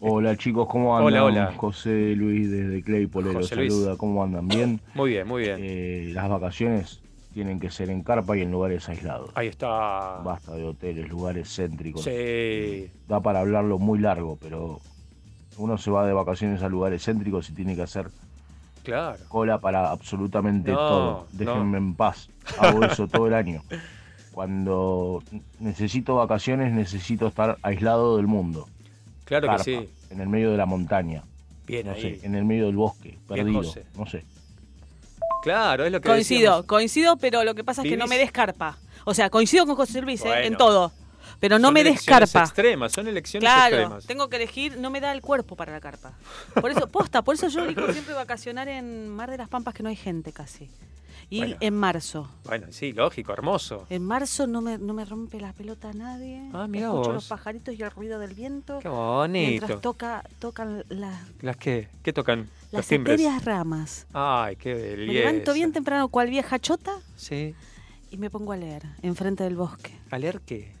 hola 0.00 0.36
chicos, 0.36 0.68
¿cómo 0.70 0.96
andan? 0.96 1.06
Hola, 1.12 1.24
hola. 1.24 1.54
José 1.56 2.14
Luis 2.14 2.50
desde 2.50 2.82
Claypole 2.82 3.32
los 3.32 3.48
saluda, 3.48 3.96
¿cómo 3.96 4.22
andan? 4.22 4.48
¿Bien? 4.48 4.80
Muy 4.94 5.10
bien, 5.10 5.26
muy 5.26 5.42
bien. 5.42 5.56
Eh, 5.60 6.10
las 6.12 6.28
vacaciones 6.28 7.00
tienen 7.34 7.60
que 7.60 7.70
ser 7.70 7.90
en 7.90 8.02
carpa 8.02 8.36
y 8.36 8.42
en 8.42 8.50
lugares 8.50 8.88
aislados. 8.88 9.30
Ahí 9.34 9.48
está. 9.48 10.20
Basta 10.24 10.54
de 10.54 10.64
hoteles, 10.64 11.08
lugares 11.08 11.54
céntricos. 11.54 12.02
Sí. 12.04 12.90
Da 13.06 13.20
para 13.20 13.40
hablarlo 13.40 13.78
muy 13.78 13.98
largo, 13.98 14.38
pero 14.40 14.80
uno 15.58 15.76
se 15.78 15.90
va 15.90 16.06
de 16.06 16.12
vacaciones 16.12 16.62
a 16.62 16.68
lugares 16.68 17.04
céntricos 17.04 17.50
y 17.50 17.52
tiene 17.52 17.76
que 17.76 17.82
hacer 17.82 18.08
Claro. 18.88 19.18
cola 19.28 19.58
para 19.60 19.90
absolutamente 19.90 20.70
No, 20.72 20.76
todo. 20.78 21.26
Déjenme 21.32 21.78
en 21.78 21.94
paz. 21.94 22.28
Hago 22.58 22.84
eso 22.84 23.06
todo 23.06 23.26
el 23.26 23.34
año. 23.34 23.62
Cuando 24.32 25.22
necesito 25.60 26.14
vacaciones, 26.16 26.72
necesito 26.72 27.26
estar 27.26 27.58
aislado 27.62 28.16
del 28.16 28.26
mundo. 28.26 28.68
Claro 29.24 29.46
Carpa, 29.48 29.64
que 29.64 29.78
sí. 29.82 29.88
En 30.10 30.20
el 30.20 30.28
medio 30.28 30.50
de 30.50 30.56
la 30.56 30.64
montaña. 30.66 31.22
Bien 31.66 31.86
No 31.86 31.92
ahí. 31.92 32.00
sé, 32.00 32.20
en 32.26 32.34
el 32.34 32.44
medio 32.44 32.66
del 32.66 32.76
bosque, 32.76 33.18
perdido. 33.28 33.58
José. 33.62 33.84
No 33.96 34.06
sé. 34.06 34.24
Claro, 35.42 35.84
es 35.84 35.92
lo 35.92 36.00
que 36.00 36.08
Coincido, 36.08 36.40
decíamos. 36.40 36.66
coincido, 36.66 37.16
pero 37.18 37.44
lo 37.44 37.54
que 37.54 37.62
pasa 37.64 37.82
es 37.82 37.88
que 37.88 37.96
no 37.96 38.06
me 38.06 38.16
descarpa. 38.18 38.78
O 39.04 39.14
sea, 39.14 39.28
coincido 39.30 39.66
con 39.66 39.76
José 39.76 40.00
Luis 40.02 40.24
¿eh? 40.24 40.46
En 40.46 40.56
todo, 40.56 40.92
pero 41.40 41.58
no 41.58 41.68
Son 41.68 41.74
me 41.74 41.84
descarpa. 41.84 42.40
extremas, 42.42 42.92
son 42.92 43.06
elecciones 43.08 43.48
Claro, 43.48 43.76
extremas. 43.76 44.06
tengo 44.06 44.28
que 44.28 44.36
elegir, 44.36 44.78
no 44.78 44.90
me 44.90 45.00
da 45.00 45.12
el 45.12 45.20
cuerpo 45.20 45.56
para 45.56 45.72
la 45.72 45.80
carpa. 45.80 46.12
Por 46.60 46.70
eso, 46.70 46.88
posta, 46.88 47.22
por 47.22 47.34
eso 47.34 47.48
yo 47.48 47.64
elijo 47.64 47.92
siempre 47.92 48.14
vacacionar 48.14 48.68
en 48.68 49.08
Mar 49.08 49.30
de 49.30 49.38
las 49.38 49.48
Pampas 49.48 49.74
que 49.74 49.82
no 49.82 49.88
hay 49.88 49.96
gente 49.96 50.32
casi. 50.32 50.70
Y 51.30 51.40
Bueno. 51.40 51.56
en 51.60 51.74
marzo. 51.74 52.30
Bueno, 52.44 52.68
sí, 52.70 52.92
lógico, 52.94 53.34
hermoso. 53.34 53.86
En 53.90 54.02
marzo 54.02 54.46
no 54.46 54.62
me, 54.62 54.78
no 54.78 54.94
me 54.94 55.04
rompe 55.04 55.38
la 55.38 55.52
pelota 55.52 55.92
nadie. 55.92 56.48
Ah, 56.54 56.66
mirá 56.66 56.86
Escucho 56.86 57.08
vos. 57.08 57.14
los 57.14 57.26
pajaritos 57.28 57.74
y 57.74 57.82
el 57.82 57.90
ruido 57.90 58.18
del 58.18 58.32
viento. 58.32 58.78
Qué 58.78 58.88
Mientras 59.28 59.68
bonito. 59.68 59.80
toca, 59.80 60.24
tocan 60.38 60.84
las, 60.88 61.18
¿Las 61.42 61.58
qué? 61.58 61.88
¿Qué 62.02 62.14
tocan? 62.14 62.48
Las 62.72 62.86
timbres. 62.88 63.20
etéreas 63.20 63.44
ramas. 63.44 64.06
Ay, 64.14 64.56
qué 64.56 64.74
Me 64.74 64.80
belleza. 64.96 65.12
levanto 65.12 65.52
bien 65.52 65.72
temprano 65.72 66.08
cual 66.08 66.30
vieja 66.30 66.58
chota 66.58 66.92
Sí. 67.16 67.54
y 68.10 68.16
me 68.16 68.30
pongo 68.30 68.52
a 68.52 68.56
leer 68.56 68.84
enfrente 69.02 69.44
del 69.44 69.56
bosque. 69.56 69.92
¿A 70.10 70.18
leer 70.18 70.40
qué? 70.40 70.72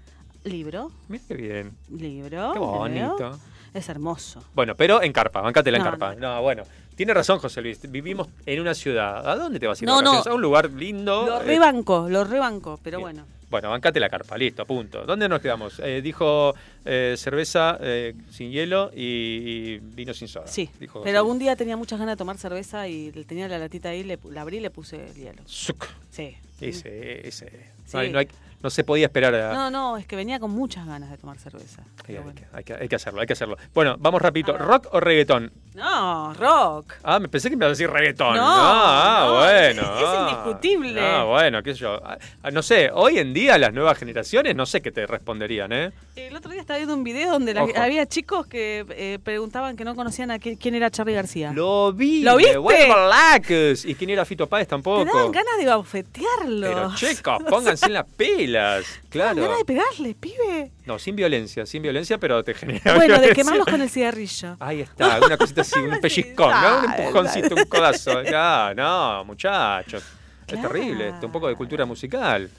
Libro, 0.48 0.90
Mira 1.08 1.22
qué 1.28 1.34
bien. 1.34 1.72
libro. 1.90 2.52
Qué 2.52 2.58
bonito. 2.58 3.38
Es 3.74 3.88
hermoso. 3.88 4.42
Bueno, 4.54 4.74
pero 4.74 5.02
en 5.02 5.12
carpa, 5.12 5.40
bancate 5.40 5.70
la 5.70 5.78
en 5.78 5.84
No, 5.84 5.90
carpa. 5.90 6.14
no. 6.14 6.34
No, 6.36 6.42
bueno. 6.42 6.62
Tiene 6.96 7.14
razón, 7.14 7.38
José 7.38 7.60
Luis. 7.60 7.78
Vivimos 7.90 8.26
en 8.44 8.60
una 8.60 8.74
ciudad. 8.74 9.28
¿A 9.28 9.36
dónde 9.36 9.60
te 9.60 9.66
vas 9.68 9.80
a 9.80 9.84
ir? 9.84 9.86
No, 9.88 10.02
no. 10.02 10.14
A 10.14 10.34
un 10.34 10.40
lugar 10.42 10.70
lindo. 10.70 11.26
Lo 11.26 11.40
eh, 11.40 11.44
rebanco, 11.44 12.08
lo 12.08 12.24
rebanco, 12.24 12.80
pero 12.82 12.98
bien. 12.98 13.04
bueno. 13.04 13.26
Bueno, 13.50 13.70
bancate 13.70 13.98
la 14.00 14.10
carpa, 14.10 14.36
listo, 14.36 14.66
punto. 14.66 15.06
¿Dónde 15.06 15.26
nos 15.28 15.40
quedamos? 15.40 15.78
Eh, 15.82 16.02
dijo 16.02 16.54
eh, 16.84 17.14
cerveza 17.16 17.78
eh, 17.80 18.14
sin 18.30 18.50
hielo 18.50 18.90
y, 18.94 19.00
y 19.04 19.78
vino 19.78 20.12
sin 20.12 20.28
soda. 20.28 20.46
Sí, 20.48 20.68
dijo 20.80 21.02
pero 21.02 21.24
un 21.24 21.38
día 21.38 21.56
tenía 21.56 21.76
muchas 21.76 21.98
ganas 21.98 22.14
de 22.14 22.18
tomar 22.18 22.36
cerveza 22.36 22.86
y 22.88 23.10
tenía 23.26 23.48
la 23.48 23.58
latita 23.58 23.88
ahí, 23.90 24.02
le, 24.02 24.18
la 24.30 24.42
abrí 24.42 24.58
y 24.58 24.60
le 24.60 24.70
puse 24.70 25.06
el 25.06 25.14
hielo. 25.14 25.42
Zuc. 25.48 25.86
Sí. 26.10 26.36
Ese, 26.60 27.26
ese. 27.26 27.48
Sí. 27.86 27.92
No, 27.94 27.98
hay- 28.00 28.10
no 28.10 28.18
hay- 28.18 28.28
no 28.62 28.70
se 28.70 28.84
podía 28.84 29.06
esperar 29.06 29.34
a. 29.34 29.52
No, 29.54 29.70
no, 29.70 29.96
es 29.96 30.06
que 30.06 30.16
venía 30.16 30.40
con 30.40 30.50
muchas 30.50 30.86
ganas 30.86 31.10
de 31.10 31.16
tomar 31.18 31.38
cerveza. 31.38 31.82
Sí, 32.06 32.12
hay, 32.16 32.18
bueno. 32.18 32.34
que, 32.34 32.46
hay 32.52 32.64
que- 32.64 32.74
hay 32.74 32.88
que 32.88 32.96
hacerlo, 32.96 33.20
hay 33.20 33.26
que 33.26 33.32
hacerlo. 33.34 33.56
Bueno, 33.74 33.96
vamos 33.98 34.20
rapidito. 34.20 34.56
¿Rock 34.58 34.88
o 34.92 35.00
reggaetón? 35.00 35.52
No, 35.78 36.34
rock. 36.34 36.94
Ah, 37.04 37.20
me 37.20 37.28
pensé 37.28 37.48
que 37.50 37.56
me 37.56 37.64
ibas 37.64 37.68
a 37.68 37.78
decir 37.80 37.88
reggaetón. 37.90 38.34
No, 38.36 38.42
ah, 38.44 39.24
no, 39.26 39.34
bueno. 39.36 39.82
es- 39.82 40.02
es 40.02 40.20
indiscutible. 40.20 41.00
Ah, 41.00 41.22
bueno, 41.24 41.62
qué 41.62 41.72
sé 41.74 41.80
yo. 41.80 42.00
Ah, 42.04 42.18
ah, 42.42 42.50
no 42.50 42.62
sé, 42.62 42.90
hoy 42.92 43.18
en 43.18 43.32
día 43.32 43.56
las 43.58 43.72
nuevas 43.72 43.96
generaciones 43.96 44.56
no 44.56 44.66
sé 44.66 44.82
qué 44.82 44.90
te 44.90 45.06
responderían, 45.06 45.72
¿eh? 45.72 45.92
El 46.16 46.34
otro 46.34 46.50
día 46.50 46.60
estaba 46.60 46.78
viendo 46.78 46.94
un 46.96 47.04
video 47.04 47.30
donde 47.32 47.54
la- 47.54 47.66
había 47.76 48.04
chicos 48.06 48.46
que 48.46 48.84
eh, 48.90 49.18
preguntaban 49.22 49.76
que 49.76 49.84
no 49.84 49.94
conocían 49.94 50.30
a 50.32 50.38
qui- 50.38 50.58
quién 50.60 50.74
era 50.74 50.90
Charlie 50.90 51.14
García. 51.14 51.52
Lo 51.52 51.92
vi. 51.92 52.22
¿Lo 52.22 52.36
viste? 52.36 52.58
Blackes. 52.58 53.84
¿Y 53.84 53.94
quién 53.94 54.10
era 54.10 54.24
Fito 54.24 54.46
Páez 54.48 54.66
Te 54.66 54.70
tampoco? 54.70 55.04
daban 55.04 55.30
ganas 55.32 55.58
de 55.58 55.74
bofetearlo. 55.74 56.66
Pero 56.66 56.94
chicos, 56.96 57.38
pónganse 57.48 57.86
en 57.86 57.92
las 57.92 58.06
pilas. 58.16 58.84
Te 59.02 59.08
Claro. 59.18 59.40
ganas 59.40 59.58
de 59.58 59.64
pegarle, 59.64 60.14
pibe. 60.14 60.70
No, 60.84 60.98
sin 60.98 61.16
violencia, 61.16 61.64
sin 61.66 61.82
violencia, 61.82 62.18
pero 62.18 62.42
te 62.44 62.52
genera 62.54 62.80
Bueno, 62.94 63.00
de 63.00 63.06
violencia. 63.08 63.34
quemarlos 63.34 63.66
con 63.66 63.80
el 63.80 63.88
cigarrillo. 63.90 64.56
Ahí 64.60 64.80
está, 64.80 65.18
una 65.24 65.36
cosita 65.38 65.62
así, 65.72 65.80
un 65.80 66.00
pellizcón, 66.00 66.50
¿no? 66.50 66.78
Un 66.78 66.84
empujoncito, 66.92 67.54
un 67.54 67.64
codazo. 67.64 68.20
Ah, 68.34 68.72
no, 68.76 69.24
muchachos. 69.24 70.02
Es 70.46 70.60
terrible 70.60 71.12
un 71.22 71.32
poco 71.32 71.48
de 71.48 71.54
cultura 71.56 71.84
musical. 71.84 72.50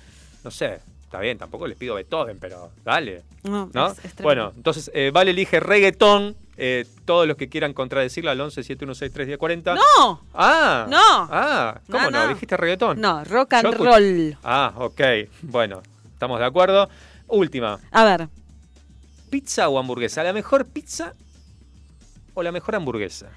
No 0.43 0.51
sé, 0.51 0.79
está 1.03 1.19
bien, 1.19 1.37
tampoco 1.37 1.67
les 1.67 1.77
pido 1.77 1.95
Beethoven, 1.95 2.37
pero 2.39 2.71
dale. 2.83 3.23
No, 3.43 3.69
¿no? 3.73 3.87
es- 3.91 4.05
es 4.05 4.15
bueno, 4.21 4.53
entonces, 4.55 4.91
eh, 4.93 5.11
Vale 5.13 5.31
elige 5.31 5.59
reggaetón. 5.59 6.35
eh, 6.61 6.85
todos 7.05 7.25
los 7.25 7.37
que 7.37 7.47
quieran 7.47 7.71
contradecirla 7.73 8.31
al 8.31 8.41
11 8.41 8.63
7163 8.63 9.27
1040. 9.27 9.75
¡No! 9.75 10.21
Ah. 10.33 10.85
No. 10.89 11.27
Ah, 11.31 11.79
¿cómo 11.89 12.03
No, 12.03 12.11
no? 12.11 12.23
no. 12.27 12.33
¿Dijiste 12.33 12.57
reggaetón? 12.57 12.99
No, 12.99 13.23
rock 13.23 13.53
and 13.53 13.73
roll. 13.75 14.37
Ah, 14.43 14.73
ok. 14.75 15.01
Bueno, 15.43 15.81
estamos 16.13 16.37
de 16.39 16.45
acuerdo. 16.45 16.89
Última. 17.27 17.79
A 17.91 18.03
ver, 18.03 18.27
¿Pizza 19.29 19.69
o 19.69 19.77
hamburguesa? 19.79 20.23
¿La 20.23 20.33
mejor 20.33 20.65
pizza 20.65 21.13
o 22.33 22.43
la 22.43 22.51
mejor 22.51 22.75
hamburguesa? 22.75 23.27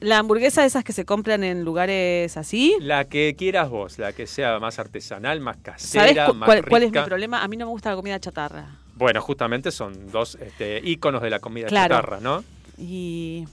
la 0.00 0.16
hamburguesa 0.18 0.62
de 0.62 0.66
esas 0.68 0.82
que 0.82 0.94
se 0.94 1.04
compran 1.04 1.44
en 1.44 1.62
lugares 1.62 2.38
así. 2.38 2.74
La 2.80 3.04
que 3.04 3.36
quieras 3.36 3.68
vos, 3.68 3.98
la 3.98 4.14
que 4.14 4.26
sea 4.26 4.58
más 4.58 4.78
artesanal, 4.78 5.40
más 5.40 5.58
casera, 5.58 6.06
¿Sabes 6.14 6.24
cu- 6.30 6.34
más 6.34 6.46
cuál, 6.46 6.64
cuál 6.66 6.82
es 6.84 6.90
mi 6.90 7.00
problema? 7.00 7.42
A 7.42 7.48
mí 7.48 7.58
no 7.58 7.66
me 7.66 7.70
gusta 7.72 7.90
la 7.90 7.96
comida 7.96 8.18
chatarra. 8.18 8.66
Bueno, 8.94 9.20
justamente 9.20 9.70
son 9.70 10.10
dos 10.10 10.36
este, 10.40 10.80
íconos 10.82 11.20
de 11.20 11.28
la 11.28 11.38
comida 11.38 11.66
Claro. 11.66 11.96
chatarra, 11.96 12.18
¿no? 12.20 12.42
Y 12.78 13.46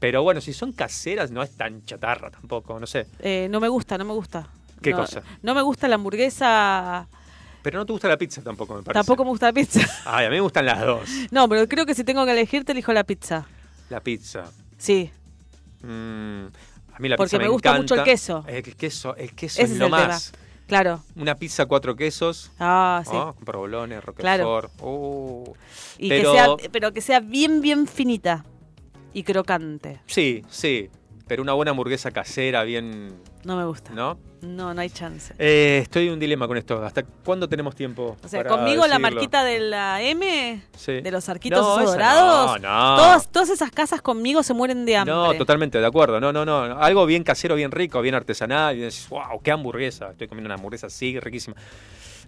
Pero 0.00 0.22
bueno, 0.22 0.42
si 0.42 0.52
son 0.52 0.72
caseras 0.72 1.30
no 1.30 1.42
es 1.42 1.50
tan 1.56 1.82
chatarra 1.86 2.30
tampoco, 2.30 2.78
no 2.78 2.86
sé. 2.86 3.06
eh, 3.20 3.48
no 3.50 3.58
me 3.58 3.68
gusta, 3.68 3.96
no 3.96 4.04
me 4.04 4.12
gusta. 4.12 4.48
¿Qué 4.82 4.90
No- 4.90 4.98
cosa? 4.98 5.22
No 5.42 5.54
me 5.54 5.62
gusta 5.62 5.88
la 5.88 5.94
hamburguesa. 5.94 7.06
Pero 7.62 7.78
no 7.78 7.86
te 7.86 7.92
gusta 7.92 8.06
la 8.08 8.18
pizza 8.18 8.42
tampoco, 8.42 8.74
me 8.74 8.82
parece. 8.82 8.98
Tampoco 8.98 9.24
me 9.24 9.30
gusta 9.30 9.46
la 9.46 9.52
pizza. 9.54 9.80
Ay, 10.04 10.26
a 10.26 10.28
mí 10.28 10.36
me 10.36 10.40
gustan 10.42 10.66
las 10.66 10.80
dos. 10.80 11.08
No, 11.30 11.48
pero 11.48 11.66
creo 11.68 11.86
que 11.86 11.94
si 11.94 12.04
tengo 12.04 12.24
que 12.26 12.32
elegir, 12.32 12.64
te 12.66 12.72
elijo 12.72 12.92
la 12.92 13.04
pizza. 13.04 13.46
La 13.90 14.00
pizza. 14.00 14.44
Sí. 14.78 15.10
Mm, 15.82 16.46
a 16.94 16.98
mí 16.98 17.08
la 17.08 17.16
Porque 17.16 17.28
pizza 17.30 17.38
me 17.38 17.44
me, 17.44 17.50
gusta 17.50 17.74
mucho 17.76 17.94
el 17.96 18.04
queso. 18.04 18.44
El 18.48 18.62
queso, 18.76 19.14
el 19.16 19.34
queso 19.34 19.60
Ese 19.62 19.72
es 19.74 19.78
lo 19.78 19.86
el 19.86 19.90
tema. 19.92 20.06
más. 20.08 20.32
Claro. 20.66 21.02
Una 21.16 21.34
pizza 21.34 21.66
cuatro 21.66 21.96
quesos. 21.96 22.52
Ah, 22.60 23.02
sí. 23.04 23.10
Con 23.10 23.34
provolone, 23.44 24.00
roquefort. 24.00 24.20
Claro. 24.20 24.70
Uh. 24.80 25.52
Y 25.98 26.08
pero- 26.08 26.32
que 26.32 26.38
sea, 26.38 26.70
pero 26.70 26.92
que 26.92 27.00
sea 27.00 27.20
bien, 27.20 27.60
bien 27.60 27.86
finita 27.88 28.44
y 29.12 29.24
crocante. 29.24 30.00
Sí, 30.06 30.42
sí. 30.48 30.88
Pero 31.26 31.42
una 31.42 31.52
buena 31.54 31.72
hamburguesa 31.72 32.10
casera, 32.12 32.62
bien. 32.64 33.14
No 33.44 33.56
me 33.56 33.64
gusta. 33.64 33.92
¿No? 33.92 34.18
No, 34.42 34.72
no 34.72 34.80
hay 34.80 34.88
chance. 34.90 35.34
Eh, 35.38 35.80
estoy 35.82 36.06
en 36.06 36.14
un 36.14 36.18
dilema 36.20 36.46
con 36.46 36.56
esto. 36.56 36.82
¿Hasta 36.84 37.02
cuándo 37.02 37.48
tenemos 37.48 37.74
tiempo? 37.74 38.16
O 38.22 38.28
sea, 38.28 38.42
para 38.42 38.56
conmigo 38.56 38.86
la 38.86 38.98
marquita 38.98 39.44
de 39.44 39.60
la 39.60 40.02
M, 40.02 40.62
Sí. 40.76 41.00
de 41.00 41.10
los 41.10 41.28
arquitos 41.28 41.60
No, 41.60 41.84
dorados, 41.84 42.60
no, 42.60 42.68
no. 42.68 42.96
Todas, 42.96 43.28
todas 43.30 43.50
esas 43.50 43.70
casas 43.70 44.00
conmigo 44.02 44.42
se 44.42 44.54
mueren 44.54 44.84
de 44.86 44.96
hambre. 44.96 45.14
No, 45.14 45.34
totalmente 45.34 45.78
de 45.78 45.86
acuerdo. 45.86 46.20
No, 46.20 46.32
no, 46.32 46.44
no. 46.44 46.62
Algo 46.80 47.04
bien 47.06 47.22
casero, 47.22 47.54
bien 47.54 47.70
rico, 47.70 48.00
bien 48.00 48.14
artesanal. 48.14 48.76
Y 48.76 48.80
decís, 48.80 49.06
wow, 49.10 49.40
qué 49.42 49.50
hamburguesa. 49.52 50.10
Estoy 50.10 50.28
comiendo 50.28 50.48
una 50.48 50.54
hamburguesa 50.54 50.86
así, 50.86 51.18
riquísima. 51.20 51.56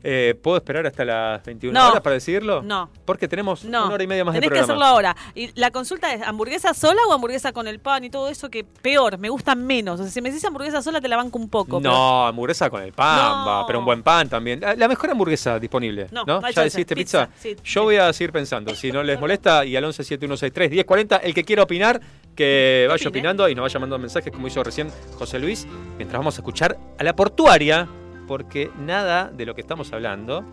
Eh, 0.05 0.35
¿Puedo 0.43 0.57
esperar 0.57 0.87
hasta 0.87 1.05
las 1.05 1.45
21 1.45 1.79
No. 1.79 1.89
horas 1.91 2.01
para 2.03 2.15
decirlo? 2.15 2.63
No. 2.63 2.91
Porque 3.05 3.29
tenemos 3.29 3.65
No, 3.65 3.85
una 3.87 3.95
hora 3.95 4.03
y 4.05 4.07
media 4.07 4.25
más 4.25 4.35
de 4.35 4.41
tenés 4.41 4.49
que 4.51 4.59
programa. 4.67 4.73
hacerlo 4.85 4.85
ahora. 5.13 5.17
Y 5.35 5.59
la 5.61 5.71
consulta 5.71 6.13
es, 6.13 6.23
¿hamburguesa 6.23 6.75
sola 6.75 7.01
o 7.09 7.13
hamburguesa 7.13 7.53
con 7.53 7.69
el 7.69 7.79
pan 7.79 8.03
y 8.05 8.11
todo 8.11 8.29
eso? 8.29 8.51
Que 8.51 8.65
peor, 8.65 9.19
me 9.19 9.29
gusta 9.29 9.55
menos. 9.55 10.01
O 10.01 10.03
sea, 10.03 10.13
si 10.13 10.21
me 10.21 10.31
decís 10.31 10.45
hamburguesa 10.45 10.83
sola 10.83 11.01
te 11.01 11.09
la 11.09 11.17
banco 11.17 11.39
un 11.39 11.49
poco. 11.49 11.79
pero- 11.79 11.93
No, 11.93 12.27
hamburguesa 12.27 12.69
con 12.69 12.83
el 12.83 12.93
pan, 12.93 13.17
No. 13.45 13.47
va, 13.47 13.67
pero 13.67 13.79
un 13.79 13.85
buen 13.85 14.03
pan 14.03 14.29
también. 14.29 14.61
La 14.61 14.89
mejor 14.89 15.11
hamburguesa 15.11 15.59
disponible, 15.59 16.09
¿no? 16.11 16.25
No, 16.25 16.41
¿Ya 16.51 16.63
deciste 16.63 16.95
pizza? 16.97 17.27
Pizza, 17.29 17.41
sí, 17.41 17.57
Yo 17.63 17.81
sí. 17.83 17.85
voy 17.85 17.97
a 17.97 18.13
seguir 18.13 18.33
pensando. 18.33 18.75
Si 18.75 18.91
no 18.91 19.03
les 19.03 19.21
molesta, 19.21 19.65
y 19.65 19.77
al 19.77 19.85
11 19.85 20.03
7163 20.05 20.71
1040, 20.71 21.17
el 21.19 21.33
que 21.35 21.45
quiera 21.45 21.63
opinar, 21.63 22.01
que 22.35 22.87
vaya 22.89 23.09
opinando 23.09 23.49
y 23.49 23.55
nos 23.55 23.63
vaya 23.65 23.79
mandando 23.79 23.99
mensajes 24.01 24.33
como 24.33 24.47
hizo 24.49 24.63
recién 24.65 24.91
José 25.19 25.39
Luis, 25.39 25.67
mientras 25.97 26.19
vamos 26.19 26.35
a 26.37 26.41
escuchar 26.41 26.77
a 26.99 27.05
la 27.05 27.15
portuaria, 27.15 27.87
porque 28.27 28.71
nada 28.79 29.31
de 29.31 29.47
lo 29.47 29.55
que 29.55 29.61
estamos 29.61 29.93
hablando 29.93 30.45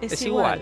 es, 0.00 0.20
igual. 0.22 0.60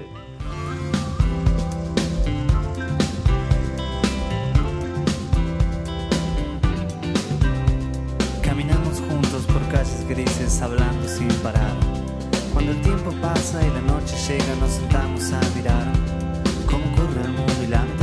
Caminamos 8.43 9.01
juntos 9.01 9.47
por 9.47 9.63
calles 9.69 10.07
grises 10.09 10.61
hablando 10.61 11.09
sin 11.09 11.29
parar. 11.43 11.75
Cuando 12.53 12.73
el 12.73 12.81
tiempo 12.83 13.13
pasa 13.23 13.67
y 13.67 13.71
la 13.71 13.81
noche 13.81 14.17
llega 14.29 14.57
nos 14.57 14.71
sentamos 14.73 15.33
a 15.33 15.41
mirar 15.57 15.87
cómo 16.67 16.85
corre 16.97 17.23
el 17.23 17.33
mundo 17.33 17.65
y 17.65 17.67
la 17.69 18.00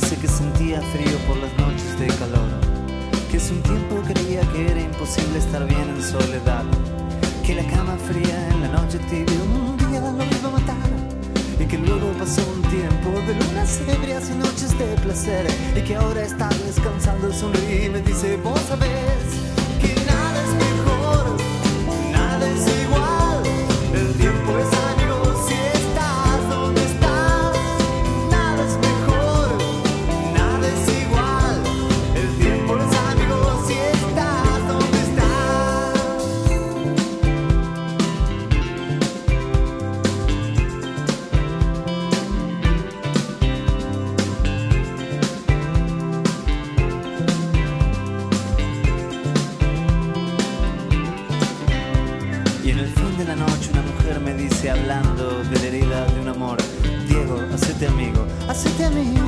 dice 0.00 0.16
que 0.16 0.28
sentía 0.28 0.80
frío 0.92 1.18
por 1.26 1.36
las 1.38 1.52
noches 1.58 1.98
de 1.98 2.06
calor. 2.06 2.50
Que 3.30 3.36
hace 3.36 3.52
un 3.52 3.62
tiempo 3.62 3.96
creía 4.06 4.40
que 4.52 4.70
era 4.70 4.80
imposible 4.80 5.38
estar 5.38 5.66
bien 5.66 5.88
en 5.88 6.02
soledad. 6.02 6.64
Que 7.44 7.54
la 7.54 7.64
cama 7.66 7.96
fría 8.08 8.48
en 8.52 8.60
la 8.62 8.68
noche 8.68 8.98
tibia 9.10 9.40
un 9.42 9.76
día 9.76 10.00
lo 10.00 10.24
iba 10.24 10.48
a 10.48 10.52
matar. 10.52 10.90
Y 11.58 11.64
que 11.64 11.78
luego 11.78 12.12
pasó 12.12 12.42
un 12.54 12.62
tiempo 12.70 13.10
de 13.26 13.34
lunas 13.34 13.80
ebrias 13.88 14.30
y 14.30 14.34
noches 14.34 14.78
de 14.78 14.86
placer. 15.02 15.46
Y 15.76 15.80
que 15.80 15.96
ahora 15.96 16.22
está 16.22 16.48
descansando, 16.64 17.32
sonríe 17.32 17.86
y 17.86 17.90
me 17.90 18.00
dice, 18.00 18.36
vos 18.36 18.60
sabés 18.68 19.17
Hacete 57.78 57.92
amigo, 57.92 58.26
hacete 58.48 58.86
amigo. 58.86 59.27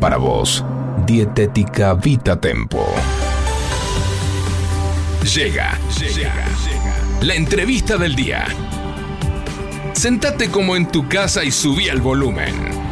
Para 0.00 0.16
vos, 0.16 0.64
Dietética 1.06 1.94
Vita 1.94 2.40
Tempo. 2.40 2.86
Llega, 5.34 5.76
llega, 5.98 6.14
llega. 6.14 6.96
La 7.22 7.34
entrevista 7.34 7.96
del 7.96 8.14
día. 8.14 8.46
Sentate 9.94 10.50
como 10.50 10.76
en 10.76 10.86
tu 10.86 11.08
casa 11.08 11.42
y 11.42 11.50
subí 11.50 11.88
el 11.88 12.00
volumen. 12.00 12.87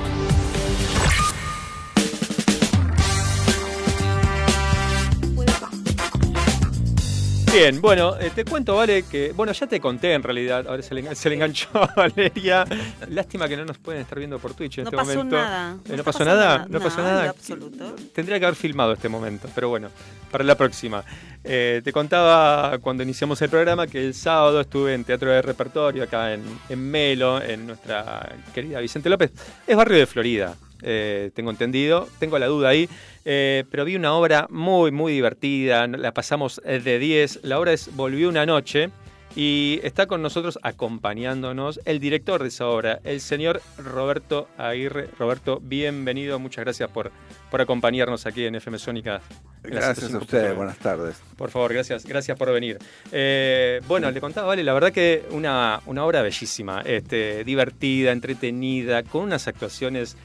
Bien, 7.57 7.81
bueno, 7.81 8.15
eh, 8.21 8.31
te 8.35 8.45
cuento, 8.45 8.77
Vale, 8.77 9.05
que. 9.05 9.33
Bueno, 9.33 9.51
ya 9.53 9.67
te 9.67 9.81
conté 9.81 10.13
en 10.13 10.23
realidad. 10.23 10.67
Ahora 10.69 10.83
se 10.83 10.95
le, 10.95 11.15
se 11.15 11.31
le 11.31 11.37
enganchó 11.37 11.69
a 11.73 11.87
Valeria. 11.97 12.67
Lástima 13.09 13.49
que 13.49 13.57
no 13.57 13.65
nos 13.65 13.79
pueden 13.79 14.03
estar 14.03 14.19
viendo 14.19 14.39
por 14.39 14.53
Twitch 14.53 14.77
en 14.79 14.85
No 14.85 14.91
este 14.91 14.97
pasó 14.99 15.15
momento. 15.15 15.37
nada. 15.37 15.77
Eh, 15.87 15.89
No 15.89 15.97
¿No 15.97 16.05
pasó 16.05 16.19
pasó 16.19 16.25
nada? 16.27 16.59
nada. 16.59 16.67
No 16.69 16.81
pasó 16.81 17.03
Nada, 17.03 17.31
absoluto. 17.31 17.97
Tendría 18.15 18.39
que 18.39 18.45
haber 18.45 18.57
filmado 18.57 18.93
este 18.93 19.09
momento, 19.09 19.49
pero 19.55 19.71
bueno, 19.71 19.89
para 20.31 20.45
la 20.45 20.55
próxima. 20.55 21.03
Eh, 21.45 21.81
te 21.83 21.93
contaba 21.93 22.77
cuando 22.79 23.03
iniciamos 23.03 23.41
el 23.41 23.49
programa 23.49 23.87
que 23.87 24.05
el 24.05 24.13
sábado 24.13 24.61
estuve 24.61 24.93
en 24.93 25.05
Teatro 25.05 25.31
de 25.31 25.41
Repertorio, 25.41 26.03
acá 26.03 26.35
en, 26.35 26.43
en 26.69 26.91
Melo, 26.91 27.41
en 27.41 27.67
nuestra 27.69 28.37
querida 28.55 28.81
Vicente 28.81 29.09
López. 29.09 29.33
Es 29.67 29.75
barrio 29.77 29.97
de 29.97 30.07
Florida, 30.07 30.57
eh, 30.83 31.31
tengo 31.35 31.51
entendido, 31.51 32.07
tengo 32.19 32.39
la 32.39 32.47
duda 32.49 32.69
ahí. 32.69 32.87
Eh, 33.29 33.65
pero 33.73 33.85
vi 33.85 33.97
una 33.97 34.15
obra 34.15 34.47
muy, 34.51 34.93
muy 34.93 35.13
divertida, 35.13 35.89
la 35.89 36.15
pasamos 36.15 36.61
eh, 36.65 36.79
de 36.79 37.01
10. 37.01 37.41
La 37.43 37.59
obra 37.59 37.73
es 37.73 37.95
Volvió 37.97 38.29
una 38.29 38.47
noche 38.47 38.91
y 39.35 39.81
está 39.83 40.07
con 40.07 40.23
nosotros 40.23 40.61
acompañándonos 40.63 41.81
el 41.85 41.99
director 41.99 42.41
de 42.41 42.49
esa 42.49 42.69
obra, 42.69 43.01
el 43.03 43.21
señor 43.21 43.61
Roberto 43.79 44.49
Aguirre. 44.57 45.09
Roberto, 45.19 45.59
bienvenido, 45.61 46.39
muchas 46.39 46.65
gracias 46.65 46.89
por, 46.89 47.11
por 47.51 47.61
acompañarnos 47.61 48.27
aquí 48.27 48.45
en 48.45 48.55
FM 48.55 48.79
Sónica. 48.79 49.21
Gracias 49.65 50.15
a 50.15 50.19
ustedes, 50.19 50.55
buenas 50.55 50.79
tardes. 50.79 51.21
Por 51.37 51.51
favor, 51.51 51.73
gracias, 51.73 52.07
gracias 52.07 52.39
por 52.39 52.53
venir. 52.53 52.79
Eh, 53.11 53.81
bueno, 53.89 54.09
le 54.13 54.21
contaba, 54.21 54.47
Vale, 54.47 54.63
la 54.63 54.73
verdad 54.73 54.93
que 54.93 55.25
una, 55.33 55.81
una 55.87 56.05
obra 56.05 56.23
bellísima, 56.23 56.83
este, 56.83 57.43
divertida, 57.43 58.13
entretenida, 58.13 59.03
con 59.03 59.25
unas 59.25 59.49
actuaciones, 59.49 60.17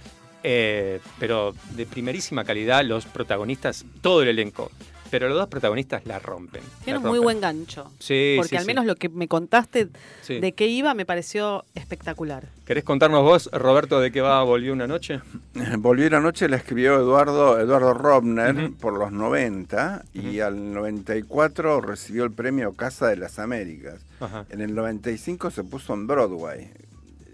eh, 0.44 1.00
pero 1.20 1.54
de 1.76 1.86
primerísima 1.86 2.44
calidad, 2.44 2.84
los 2.84 3.06
protagonistas, 3.06 3.86
todo 4.02 4.22
el 4.22 4.30
elenco. 4.30 4.72
Pero 5.10 5.28
los 5.28 5.38
dos 5.38 5.50
protagonistas 5.50 6.06
la 6.06 6.20
rompen. 6.20 6.62
Tiene 6.86 7.00
un 7.00 7.06
muy 7.06 7.20
buen 7.20 7.42
gancho. 7.42 7.92
Sí, 8.00 8.36
Porque 8.38 8.52
sí, 8.52 8.56
al 8.56 8.62
sí. 8.62 8.68
menos 8.68 8.86
lo 8.86 8.96
que 8.96 9.10
me 9.10 9.28
contaste 9.28 9.90
Sí. 10.22 10.40
de 10.40 10.54
qué 10.54 10.68
iba 10.68 10.94
me 10.94 11.06
pareció 11.06 11.66
espectacular. 11.76 12.48
¿Querés 12.66 12.86
contarnos 12.86 13.22
vos, 13.22 13.50
Roberto, 13.52 14.00
de 14.00 14.10
qué 14.14 14.22
va 14.22 14.42
Volvió 14.44 14.72
una 14.72 14.88
noche? 14.88 15.20
Volvió 15.80 16.08
anoche 16.16 16.48
la 16.48 16.56
escribió 16.56 16.96
Eduardo, 16.96 17.60
Eduardo 17.60 17.94
Robner 17.94 18.72
por 18.80 18.98
los 18.98 19.12
90 19.12 20.06
y 20.14 20.40
al 20.40 20.72
94 20.74 21.82
recibió 21.82 22.24
el 22.24 22.32
premio 22.32 22.72
Casa 22.72 23.08
de 23.10 23.18
las 23.18 23.38
Américas. 23.38 24.00
Ajá. 24.22 24.46
En 24.50 24.62
el 24.62 24.74
95 24.74 25.52
se 25.52 25.66
puso 25.66 25.94
en 25.94 26.08
Broadway, 26.08 26.72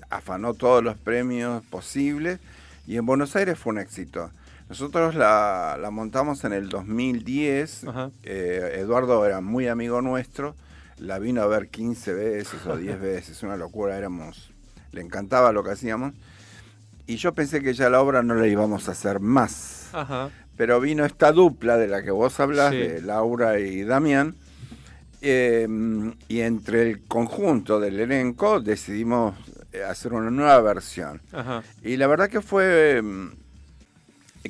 afanó 0.10 0.56
todos 0.56 0.84
los 0.84 0.98
premios 0.98 1.64
posibles 1.66 2.40
y 2.88 2.98
en 2.98 3.06
Buenos 3.06 3.36
Aires 3.36 3.60
fue 3.60 3.74
un 3.74 3.80
éxito. 3.80 4.32
Nosotros 4.70 5.14
la, 5.16 5.78
la 5.80 5.92
montamos 5.92 6.44
en 6.44 6.54
el 6.54 6.68
2010, 6.70 7.86
Ajá. 7.88 8.10
eh, 8.24 8.78
Eduardo 8.80 9.26
era 9.26 9.40
muy 9.42 9.68
amigo 9.68 10.02
nuestro, 10.02 10.56
la 10.98 11.20
vino 11.20 11.42
a 11.42 11.48
ver 11.48 11.68
15 11.70 12.14
veces 12.14 12.66
o 12.66 12.76
10 12.76 13.00
veces, 13.02 13.44
una 13.44 13.56
locura, 13.58 13.98
éramos, 13.98 14.52
le 14.92 15.02
encantaba 15.02 15.52
lo 15.52 15.64
que 15.64 15.72
hacíamos. 15.72 16.14
Y 17.06 17.16
yo 17.18 17.34
pensé 17.34 17.62
que 17.62 17.74
ya 17.74 17.90
la 17.90 18.02
obra 18.02 18.24
no 18.24 18.34
la 18.36 18.48
íbamos 18.48 18.90
a 18.90 18.92
hacer 18.92 19.20
más. 19.22 19.90
Ajá. 19.94 20.30
Pero 20.58 20.82
vino 20.82 21.06
esta 21.06 21.32
dupla 21.32 21.78
de 21.78 21.88
la 21.88 22.04
que 22.04 22.12
vos 22.12 22.38
hablas, 22.40 22.72
Sí. 22.72 22.78
de 22.80 23.02
Laura 23.02 23.60
y 23.60 23.84
Damián, 23.84 24.36
eh, 25.22 25.68
y 26.28 26.42
entre 26.42 26.82
el 26.84 27.04
conjunto 27.06 27.80
del 27.80 28.00
elenco 28.00 28.60
decidimos 28.60 29.36
hacer 29.88 30.14
una 30.14 30.30
nueva 30.32 30.60
versión. 30.62 31.22
Ajá. 31.32 31.64
Y 31.84 31.98
la 31.98 32.08
verdad 32.08 32.30
que 32.30 32.42
fue 32.42 33.02
mm, 33.02 33.28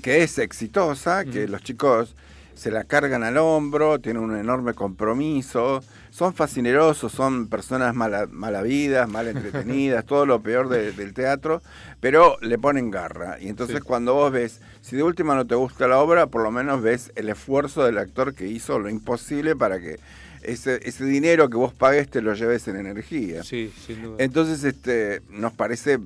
que 0.02 0.24
es 0.24 0.38
exitosa, 0.38 1.26
que 1.26 1.48
los 1.48 1.62
chicos 1.64 2.16
se 2.56 2.72
la 2.72 2.84
cargan 2.86 3.24
al 3.24 3.38
hombro, 3.38 4.00
tienen 4.00 4.24
un 4.24 4.36
enorme 4.36 4.74
compromiso, 4.74 5.84
son 6.10 6.34
fascinerosos, 6.34 7.12
son 7.12 7.48
personas 7.50 7.94
mala, 7.94 8.28
malavidas, 8.32 9.08
mal 9.08 9.28
entretenidas, 9.28 10.04
todo 10.08 10.26
lo 10.26 10.42
peor 10.42 10.68
de- 10.68 10.92
del 10.92 11.14
teatro, 11.14 11.62
pero 12.00 12.38
le 12.42 12.58
ponen 12.58 12.90
garra. 12.90 13.38
Y 13.40 13.48
entonces 13.50 13.78
Sí. 13.78 13.84
cuando 13.84 14.16
vos 14.16 14.32
ves, 14.32 14.60
si 14.82 14.96
de 14.96 15.04
última 15.04 15.36
no 15.36 15.46
te 15.46 15.54
gusta 15.54 15.88
la 15.88 16.00
obra, 16.00 16.28
por 16.28 16.42
lo 16.42 16.50
menos 16.50 16.82
ves 16.82 17.12
el 17.16 17.30
esfuerzo 17.30 17.84
del 17.86 18.00
actor 18.00 18.34
que 18.34 18.48
hizo 18.48 18.80
lo 18.80 18.90
imposible 18.90 19.56
para 19.56 19.80
que 19.80 20.00
ese, 20.48 20.80
ese 20.84 21.06
dinero 21.06 21.50
que 21.50 21.58
vos 21.58 21.74
pagues 21.74 22.10
te 22.10 22.22
lo 22.22 22.34
lleves 22.34 22.68
en 22.68 22.78
energía. 22.78 23.44
Sí, 23.44 23.72
sin 23.86 24.02
duda. 24.02 24.16
Entonces, 24.20 24.64
este, 24.64 25.22
nos 25.30 25.54
parece 25.54 26.00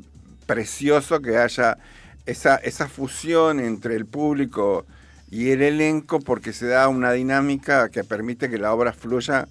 precioso 0.45 1.21
que 1.21 1.37
haya 1.37 1.77
esa, 2.25 2.55
esa 2.57 2.87
fusión 2.87 3.59
entre 3.59 3.95
el 3.95 4.05
público 4.05 4.85
y 5.29 5.49
el 5.51 5.61
elenco, 5.61 6.19
porque 6.19 6.53
se 6.53 6.67
da 6.67 6.87
una 6.87 7.11
dinámica 7.13 7.89
que 7.89 8.03
permite 8.03 8.49
que 8.49 8.57
la 8.57 8.73
obra 8.73 8.91
fluya 8.91 9.47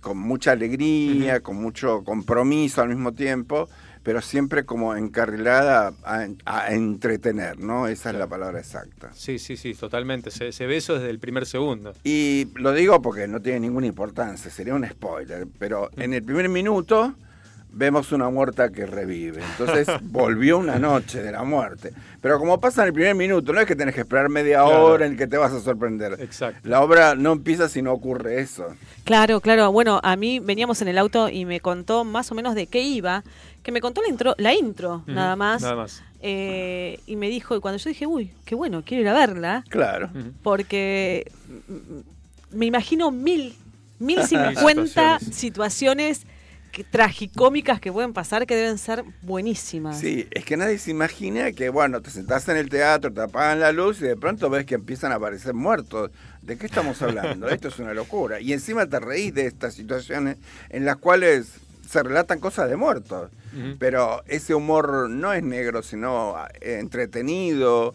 con 0.00 0.18
mucha 0.18 0.52
alegría, 0.52 1.40
con 1.40 1.56
mucho 1.56 2.04
compromiso 2.04 2.82
al 2.82 2.90
mismo 2.90 3.12
tiempo, 3.12 3.68
pero 4.06 4.22
siempre 4.22 4.64
como 4.64 4.94
encarrilada 4.94 5.92
a, 6.04 6.28
a 6.44 6.72
entretener, 6.72 7.58
¿no? 7.58 7.88
Esa 7.88 8.10
es 8.10 8.16
la 8.16 8.28
palabra 8.28 8.60
exacta. 8.60 9.10
Sí, 9.12 9.40
sí, 9.40 9.56
sí, 9.56 9.74
totalmente. 9.74 10.30
Se, 10.30 10.52
se 10.52 10.64
ve 10.66 10.76
eso 10.76 10.94
desde 10.94 11.10
el 11.10 11.18
primer 11.18 11.44
segundo. 11.44 11.92
Y 12.04 12.46
lo 12.54 12.72
digo 12.72 13.02
porque 13.02 13.26
no 13.26 13.42
tiene 13.42 13.58
ninguna 13.58 13.88
importancia, 13.88 14.48
sería 14.48 14.74
un 14.76 14.86
spoiler, 14.88 15.48
pero 15.58 15.90
en 15.96 16.14
el 16.14 16.22
primer 16.22 16.48
minuto 16.48 17.14
vemos 17.72 18.12
una 18.12 18.30
muerta 18.30 18.70
que 18.70 18.86
revive. 18.86 19.42
Entonces 19.42 19.88
volvió 20.02 20.58
una 20.58 20.78
noche 20.78 21.20
de 21.20 21.32
la 21.32 21.42
muerte. 21.42 21.92
Pero 22.22 22.38
como 22.38 22.58
pasa 22.60 22.82
en 22.82 22.88
el 22.88 22.94
primer 22.94 23.14
minuto, 23.16 23.52
no 23.52 23.60
es 23.60 23.66
que 23.66 23.76
tenés 23.76 23.94
que 23.94 24.00
esperar 24.02 24.28
media 24.28 24.62
Claro. 24.64 24.84
hora 24.84 25.06
en 25.06 25.16
que 25.16 25.26
te 25.26 25.36
vas 25.36 25.52
a 25.52 25.60
sorprender. 25.60 26.16
Exacto. 26.20 26.60
La 26.68 26.80
obra 26.80 27.14
no 27.16 27.32
empieza 27.32 27.68
si 27.68 27.82
no 27.82 27.92
ocurre 27.92 28.40
eso. 28.40 28.68
Claro, 29.04 29.40
claro. 29.40 29.70
Bueno, 29.72 30.00
a 30.02 30.16
mí 30.16 30.38
veníamos 30.40 30.80
en 30.80 30.88
el 30.88 30.96
auto 30.96 31.28
y 31.28 31.44
me 31.44 31.60
contó 31.60 32.04
más 32.04 32.32
o 32.32 32.34
menos 32.34 32.54
de 32.54 32.66
qué 32.66 32.80
iba, 32.80 33.24
que 33.66 33.72
me 33.72 33.80
contó 33.80 34.00
la 34.00 34.08
intro, 34.08 34.36
la 34.38 34.54
intro 34.54 35.02
nada 35.08 35.34
más. 35.34 35.60
Nada 35.60 35.74
más. 35.74 36.00
Eh, 36.20 37.00
y 37.04 37.16
me 37.16 37.28
dijo, 37.28 37.56
y 37.56 37.60
cuando 37.60 37.78
yo 37.78 37.88
dije, 37.90 38.06
uy, 38.06 38.30
qué 38.44 38.54
bueno, 38.54 38.84
quiero 38.86 39.02
ir 39.02 39.08
a 39.08 39.12
verla, 39.12 39.64
Claro. 39.68 40.08
Porque 40.44 41.32
me 42.52 42.66
imagino 42.66 43.10
mil, 43.10 43.56
mil 43.98 44.18
Mil 44.18 44.22
cincuenta 44.28 45.18
situaciones. 45.18 45.34
situaciones 45.36 46.26
que, 46.70 46.84
tragicómicas 46.84 47.80
que 47.80 47.90
pueden 47.90 48.12
pasar 48.12 48.46
que 48.46 48.54
deben 48.54 48.78
ser 48.78 49.02
buenísimas. 49.22 49.98
Sí, 49.98 50.28
es 50.30 50.44
que 50.44 50.56
nadie 50.56 50.78
se 50.78 50.92
imagina 50.92 51.50
que, 51.50 51.68
bueno, 51.68 52.00
te 52.02 52.10
sentás 52.10 52.48
en 52.48 52.58
el 52.58 52.68
teatro, 52.68 53.12
te 53.12 53.22
apagan 53.22 53.58
la 53.58 53.72
luz 53.72 54.00
y 54.00 54.04
de 54.04 54.16
pronto 54.16 54.48
ves 54.48 54.64
que 54.64 54.76
empiezan 54.76 55.10
a 55.10 55.16
aparecer 55.16 55.54
muertos. 55.54 56.12
¿De 56.40 56.56
qué 56.56 56.66
estamos 56.66 57.02
hablando? 57.02 57.48
Esto 57.50 57.66
es 57.66 57.80
una 57.80 57.94
locura. 57.94 58.40
Y 58.40 58.52
encima 58.52 58.86
te 58.86 59.00
reís 59.00 59.34
de 59.34 59.46
estas 59.46 59.74
situaciones 59.74 60.36
en 60.68 60.84
las 60.84 60.98
cuales 60.98 61.54
se 61.88 62.02
relatan 62.02 62.40
cosas 62.40 62.68
de 62.68 62.76
muertos. 62.76 63.30
Pero 63.78 64.22
ese 64.26 64.54
humor 64.54 65.08
no 65.08 65.32
es 65.32 65.42
negro, 65.42 65.82
sino 65.82 66.36
eh, 66.60 66.78
entretenido, 66.78 67.94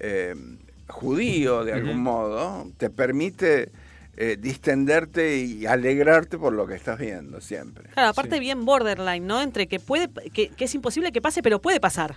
eh, 0.00 0.34
judío 0.88 1.62
de 1.64 1.74
algún 1.74 2.00
modo, 2.00 2.66
te 2.78 2.88
permite 2.88 3.70
eh, 4.16 4.36
distenderte 4.40 5.38
y 5.38 5.66
alegrarte 5.66 6.38
por 6.38 6.52
lo 6.52 6.66
que 6.66 6.74
estás 6.74 6.98
viendo 6.98 7.40
siempre. 7.40 7.88
Claro, 7.94 8.10
aparte 8.10 8.34
Sí. 8.36 8.40
bien 8.40 8.64
borderline, 8.64 9.26
¿no? 9.26 9.42
Entre 9.42 9.66
que 9.66 9.80
puede, 9.80 10.08
que, 10.32 10.48
que 10.50 10.64
es 10.64 10.74
imposible 10.74 11.10
que 11.12 11.20
pase, 11.20 11.42
pero 11.42 11.60
puede 11.60 11.80
pasar. 11.80 12.14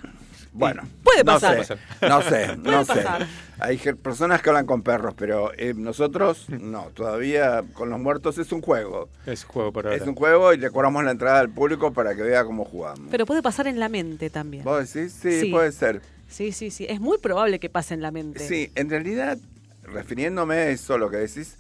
Bueno, 0.54 0.84
Puede 1.04 1.24
no 1.24 1.34
pasar. 1.34 1.64
sé, 1.66 1.76
no 2.08 2.22
sé, 2.24 2.48
no 2.58 2.64
Puede 2.64 2.86
sé. 2.86 2.94
pasar. 2.94 3.28
Hay 3.60 3.78
personas 3.78 4.42
que 4.42 4.50
hablan 4.50 4.66
con 4.66 4.82
perros, 4.82 5.14
pero 5.16 5.52
eh, 5.58 5.74
nosotros 5.76 6.50
no, 6.50 6.86
todavía 6.96 7.64
con 7.74 7.90
los 7.92 8.00
muertos 8.00 8.38
es 8.40 8.52
un 8.52 8.62
juego. 8.62 9.10
Es 9.28 9.44
juego 9.44 9.72
por 9.72 9.86
ahora. 9.86 9.98
Es 9.98 10.08
un 10.08 10.16
juego 10.16 10.54
y 10.54 10.58
le 10.58 10.70
cobramos 10.72 11.04
la 11.04 11.12
entrada 11.12 11.40
al 11.40 11.50
público 11.50 11.94
para 11.94 12.16
que 12.16 12.24
vea 12.24 12.44
cómo 12.44 12.66
jugamos. 12.66 13.08
Pero 13.12 13.26
puede 13.28 13.44
pasar 13.44 13.68
en 13.68 13.80
la 13.80 13.90
mente 13.90 14.30
también. 14.32 14.64
¿Vos 14.64 14.92
decís? 14.92 15.14
Sí, 15.22 15.42
Sí. 15.42 15.52
puede 15.52 15.72
ser. 15.72 16.02
Sí, 16.30 16.52
sí, 16.52 16.72
sí. 16.72 16.86
Es 16.90 17.00
muy 17.00 17.18
probable 17.20 17.60
que 17.60 17.70
pase 17.70 17.94
en 17.94 18.02
la 18.02 18.10
mente. 18.12 18.40
Sí, 18.48 18.72
en 18.76 18.90
realidad, 18.90 19.38
refiriéndome 19.84 20.56
a 20.56 20.70
eso, 20.70 20.98
lo 20.98 21.10
que 21.10 21.18
decís, 21.18 21.56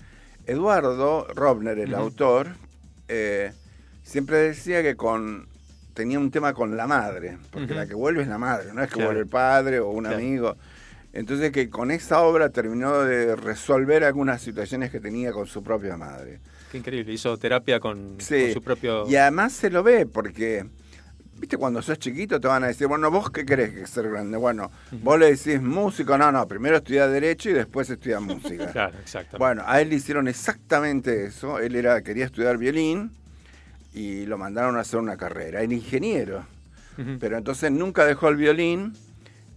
Eduardo 0.48 1.28
Robner, 1.36 1.78
el 1.80 1.94
autor, 1.94 2.48
eh, 3.08 3.52
siempre 4.04 4.38
decía 4.38 4.82
que 4.82 4.96
con 4.96 5.48
tenía 5.94 6.20
un 6.20 6.30
tema 6.32 6.54
con 6.54 6.78
la 6.78 6.86
madre, 6.88 7.38
porque 7.52 7.74
la 7.74 7.88
que 7.88 7.96
vuelve 7.96 8.22
es 8.22 8.28
la 8.28 8.38
madre, 8.38 8.72
no 8.74 8.82
es 8.84 8.88
que 8.88 8.94
Claro. 8.96 9.08
vuelve 9.10 9.22
el 9.24 9.28
padre 9.30 9.80
o 9.80 9.90
un 9.90 10.04
Claro. 10.04 10.18
amigo. 10.18 10.56
Entonces 11.12 11.52
que 11.52 11.70
con 11.72 11.90
esa 11.90 12.22
obra 12.22 12.50
terminó 12.50 13.00
de 13.04 13.36
resolver 13.36 14.04
algunas 14.04 14.42
situaciones 14.42 14.92
que 14.92 15.00
tenía 15.00 15.32
con 15.32 15.48
su 15.48 15.64
propia 15.64 15.98
madre. 15.98 16.40
Qué 16.72 16.78
increíble. 16.78 17.12
Hizo 17.14 17.36
terapia 17.38 17.80
con, 17.80 18.18
Sí. 18.20 18.44
con 18.46 18.54
su 18.54 18.62
propio. 18.62 19.08
Y 19.10 19.16
además 19.16 19.54
se 19.54 19.70
lo 19.72 19.82
ve 19.84 20.06
porque, 20.06 20.66
viste, 21.40 21.58
cuando 21.58 21.82
sos 21.82 22.00
chiquito 22.00 22.40
te 22.40 22.48
van 22.48 22.64
a 22.64 22.68
decir, 22.68 22.88
bueno, 22.88 23.10
vos 23.12 23.30
qué 23.32 23.46
querés 23.46 23.74
que 23.74 23.88
ser 23.88 24.10
grande. 24.10 24.38
Bueno, 24.38 24.72
vos 25.04 25.20
le 25.20 25.28
decís 25.36 25.62
músico, 25.62 26.18
no, 26.18 26.32
no, 26.32 26.48
primero 26.48 26.78
estudia 26.78 27.08
derecho 27.08 27.50
y 27.50 27.54
después 27.54 27.90
estudia 27.90 28.20
música. 28.20 28.68
Claro, 28.72 28.98
exacto. 29.00 29.38
Bueno, 29.38 29.64
a 29.66 29.82
él 29.82 29.90
le 29.90 29.96
hicieron 29.96 30.28
exactamente 30.28 31.26
eso. 31.26 31.60
Él 31.60 31.76
era 31.76 32.02
quería 32.02 32.26
estudiar 32.26 32.58
violín 32.58 33.12
y 33.94 34.26
lo 34.26 34.38
mandaron 34.38 34.78
a 34.78 34.82
hacer 34.82 35.00
una 35.00 35.18
carrera. 35.18 35.62
Era 35.62 35.74
ingeniero, 35.74 36.46
pero 37.20 37.38
entonces 37.38 37.72
nunca 37.72 38.06
dejó 38.06 38.30
el 38.30 38.36
violín. 38.38 38.94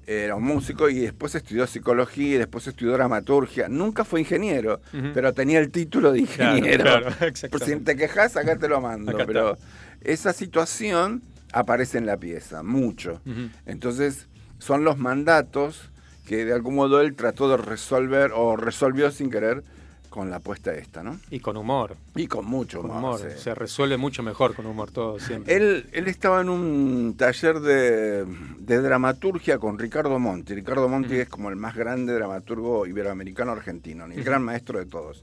Era 0.06 0.34
un 0.34 0.42
músico 0.42 0.88
y 0.88 0.98
después 1.00 1.34
estudió 1.36 1.68
psicología 1.68 2.34
y 2.34 2.38
después 2.38 2.66
estudió 2.66 2.92
dramaturgia. 2.94 3.68
Nunca 3.68 4.04
fue 4.04 4.18
ingeniero, 4.20 4.80
pero 5.14 5.32
tenía 5.32 5.60
el 5.60 5.70
título 5.70 6.10
de 6.12 6.24
Claro, 6.24 6.56
ingeniero. 6.56 6.82
claro, 6.84 7.10
Por 7.50 7.62
si 7.62 7.76
te 7.76 7.94
quejas, 7.96 8.36
acá 8.36 8.56
te 8.56 8.66
lo 8.66 8.80
mando. 8.80 9.12
Acá 9.12 9.24
pero 9.24 9.52
está. 9.52 9.64
esa 10.00 10.32
situación 10.32 11.22
aparece 11.52 11.98
en 11.98 12.06
la 12.06 12.16
pieza, 12.16 12.62
mucho. 12.62 13.20
Entonces, 13.66 14.26
son 14.58 14.84
los 14.84 14.98
mandatos 14.98 15.90
que 16.26 16.44
de 16.44 16.52
algún 16.52 16.76
modo 16.76 17.00
él 17.00 17.14
trató 17.16 17.48
de 17.48 17.56
resolver 17.56 18.30
o 18.34 18.56
resolvió 18.56 19.10
sin 19.10 19.30
querer 19.30 19.64
con 20.10 20.28
la 20.28 20.36
apuesta 20.36 20.72
esta, 20.74 21.02
¿no? 21.04 21.18
Y 21.30 21.38
con 21.38 21.56
humor. 21.56 21.96
Y 22.16 22.26
con 22.26 22.44
mucho 22.44 22.82
Con 22.82 22.90
humor. 22.90 23.20
humor. 23.20 23.32
sí. 23.32 23.40
Se 23.42 23.54
resuelve 23.54 23.96
mucho 23.96 24.22
mejor 24.24 24.54
con 24.56 24.66
humor 24.66 24.90
todo 24.90 25.20
siempre. 25.20 25.54
Él, 25.54 25.88
él 25.92 26.08
estaba 26.08 26.40
en 26.40 26.48
un 26.48 27.14
taller 27.16 27.60
de, 27.60 28.24
de 28.58 28.80
dramaturgia 28.80 29.58
con 29.58 29.78
Ricardo 29.78 30.18
Monti. 30.18 30.54
Ricardo 30.54 30.88
Monti 30.88 31.14
es 31.14 31.28
como 31.28 31.48
el 31.48 31.54
más 31.56 31.76
grande 31.76 32.12
dramaturgo 32.12 32.86
iberoamericano 32.86 33.52
argentino, 33.52 34.04
el 34.06 34.24
gran 34.24 34.42
maestro 34.42 34.80
de 34.80 34.86
todos. 34.86 35.22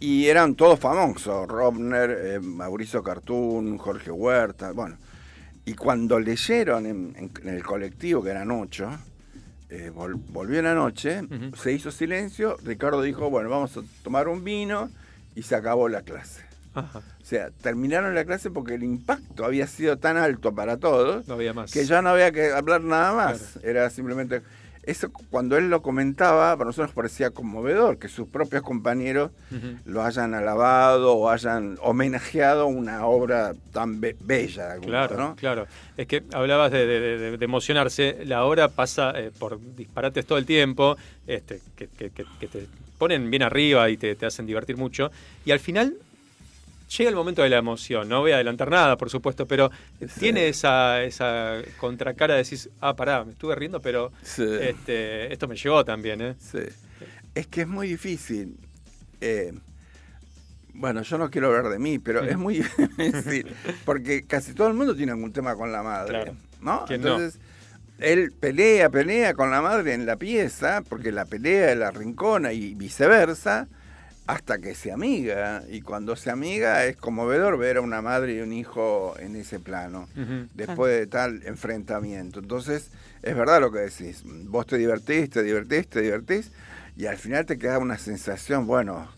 Y 0.00 0.26
eran 0.26 0.54
todos 0.54 0.78
famosos, 0.78 1.48
Robner, 1.48 2.10
eh, 2.22 2.38
Mauricio 2.40 3.02
Cartún, 3.02 3.78
Jorge 3.78 4.12
Huerta, 4.12 4.70
bueno. 4.72 4.96
Y 5.68 5.74
cuando 5.74 6.18
leyeron 6.18 6.86
en, 6.86 7.14
en- 7.16 7.30
en 7.42 7.48
el 7.54 7.62
colectivo, 7.62 8.22
que 8.22 8.30
eran 8.30 8.50
ocho, 8.50 8.90
eh, 9.68 9.90
vol- 9.94 10.18
volvió 10.30 10.62
la 10.62 10.74
noche, 10.74 11.20
se 11.60 11.72
hizo 11.72 11.90
silencio, 11.90 12.56
Ricardo 12.64 13.02
dijo, 13.02 13.28
bueno, 13.28 13.50
vamos 13.50 13.76
a 13.76 13.82
tomar 14.02 14.28
un 14.28 14.44
vino 14.44 14.88
y 15.34 15.42
se 15.42 15.54
acabó 15.54 15.88
la 15.90 16.00
clase. 16.02 16.42
Ajá. 16.74 17.00
O 17.00 17.24
sea, 17.24 17.50
terminaron 17.60 18.14
la 18.14 18.24
clase 18.24 18.50
porque 18.50 18.74
el 18.76 18.82
impacto 18.82 19.44
había 19.44 19.66
sido 19.66 19.98
tan 19.98 20.16
alto 20.16 20.54
para 20.54 20.78
todos 20.78 21.26
No 21.28 21.34
había 21.34 21.52
más. 21.52 21.70
que 21.72 21.84
ya 21.84 22.00
no 22.00 22.08
había 22.10 22.30
que 22.32 22.50
hablar 22.52 22.80
nada 22.82 23.12
más. 23.14 23.58
Era 23.62 23.90
simplemente. 23.90 24.40
Eso, 24.82 25.10
cuando 25.30 25.56
él 25.58 25.68
lo 25.68 25.82
comentaba, 25.82 26.56
para 26.56 26.68
nosotros 26.68 26.88
nos 26.88 26.94
parecía 26.94 27.30
conmovedor 27.30 27.98
que 27.98 28.08
sus 28.08 28.26
propios 28.28 28.62
compañeros 28.62 29.30
lo 29.84 30.02
hayan 30.02 30.34
alabado 30.34 31.14
o 31.14 31.28
hayan 31.30 31.76
homenajeado 31.82 32.66
una 32.66 33.04
obra 33.06 33.52
tan 33.72 34.00
be- 34.00 34.16
bella. 34.20 34.72
algún 34.72 34.88
Claro, 34.88 35.16
¿no? 35.16 35.36
claro. 35.36 35.66
Es 35.96 36.06
que 36.06 36.22
hablabas 36.32 36.72
de, 36.72 36.86
de- 36.86 37.18
de- 37.18 37.36
de 37.36 37.44
emocionarse. 37.44 38.18
La 38.24 38.44
hora 38.44 38.68
pasa 38.68 39.12
eh, 39.16 39.30
por 39.38 39.58
disparates 39.76 40.24
todo 40.24 40.38
el 40.38 40.46
tiempo, 40.46 40.96
este, 41.26 41.60
que, 41.76 41.88
que- 41.88 42.10
que- 42.10 42.24
que 42.40 42.46
te 42.48 42.66
ponen 42.96 43.30
bien 43.30 43.42
arriba 43.42 43.88
y 43.90 43.96
te, 43.96 44.14
te 44.16 44.26
hacen 44.26 44.46
divertir 44.46 44.76
mucho. 44.76 45.10
Y 45.44 45.50
al 45.50 45.60
final 45.60 45.94
llega 46.96 47.10
el 47.10 47.16
momento 47.16 47.42
de 47.42 47.48
la 47.48 47.58
emoción. 47.58 48.08
No 48.08 48.20
voy 48.20 48.32
a 48.32 48.36
adelantar 48.36 48.70
nada, 48.70 48.96
por 48.96 49.10
supuesto, 49.10 49.46
pero 49.46 49.70
tiene 50.18 50.48
esa, 50.48 51.02
esa 51.02 51.56
contracara 51.78 52.34
de 52.34 52.38
decir, 52.38 52.58
ah, 52.80 52.94
pará, 52.96 53.24
me 53.24 53.32
estuve 53.32 53.54
riendo, 53.54 53.80
pero 53.80 54.12
Sí. 54.22 54.44
este, 54.60 55.32
esto 55.32 55.46
me 55.48 55.56
llegó 55.56 55.84
también. 55.84 56.20
¿eh? 56.20 56.34
Sí. 56.38 56.60
Es 57.34 57.46
que 57.46 57.62
es 57.62 57.68
muy 57.68 57.88
difícil. 57.88 58.56
eh, 59.20 59.52
bueno, 60.74 61.02
yo 61.02 61.18
no 61.18 61.28
quiero 61.28 61.48
hablar 61.48 61.72
de 61.72 61.78
mí, 61.80 61.98
pero 61.98 62.22
es 62.22 62.38
muy 62.38 62.58
difícil. 62.98 63.46
Porque 63.84 64.24
casi 64.24 64.52
todo 64.54 64.68
el 64.68 64.74
mundo 64.74 64.94
tiene 64.94 65.10
algún 65.12 65.32
tema 65.32 65.56
con 65.56 65.72
la 65.72 65.82
madre. 65.82 66.10
Claro. 66.22 66.36
¿No? 66.60 66.84
¿Quién 66.86 67.00
no? 67.00 67.08
Entonces, 67.16 67.40
él 67.98 68.30
pelea, 68.38 68.88
pelea 68.88 69.34
con 69.34 69.50
la 69.50 69.60
madre 69.60 69.94
en 69.94 70.06
la 70.06 70.14
pieza, 70.16 70.82
porque 70.88 71.10
la 71.10 71.24
pelea 71.24 71.74
la 71.74 71.90
rincona 71.90 72.52
y 72.52 72.74
viceversa, 72.74 73.66
hasta 74.28 74.58
que 74.58 74.74
se 74.74 74.92
amiga. 74.92 75.62
Y 75.70 75.80
cuando 75.80 76.14
se 76.14 76.30
amiga 76.30 76.84
es 76.84 76.96
conmovedor 76.98 77.56
ver 77.58 77.78
a 77.78 77.80
una 77.80 78.02
madre 78.02 78.34
y 78.36 78.40
un 78.40 78.52
hijo 78.52 79.14
en 79.18 79.34
ese 79.36 79.58
plano 79.58 80.06
después 80.54 80.92
de 81.00 81.06
tal 81.06 81.40
enfrentamiento. 81.46 82.38
Entonces, 82.40 82.90
es 83.22 83.34
verdad 83.34 83.58
lo 83.60 83.72
que 83.72 83.78
decís. 83.80 84.22
Vos 84.24 84.66
te 84.66 84.76
divertís, 84.76 85.30
te 85.30 85.42
divertís, 85.42 85.88
te 85.88 86.02
divertís, 86.02 86.52
y 86.96 87.06
al 87.06 87.16
final 87.16 87.46
te 87.46 87.56
queda 87.58 87.78
una 87.78 87.96
sensación, 87.96 88.66
bueno, 88.66 89.08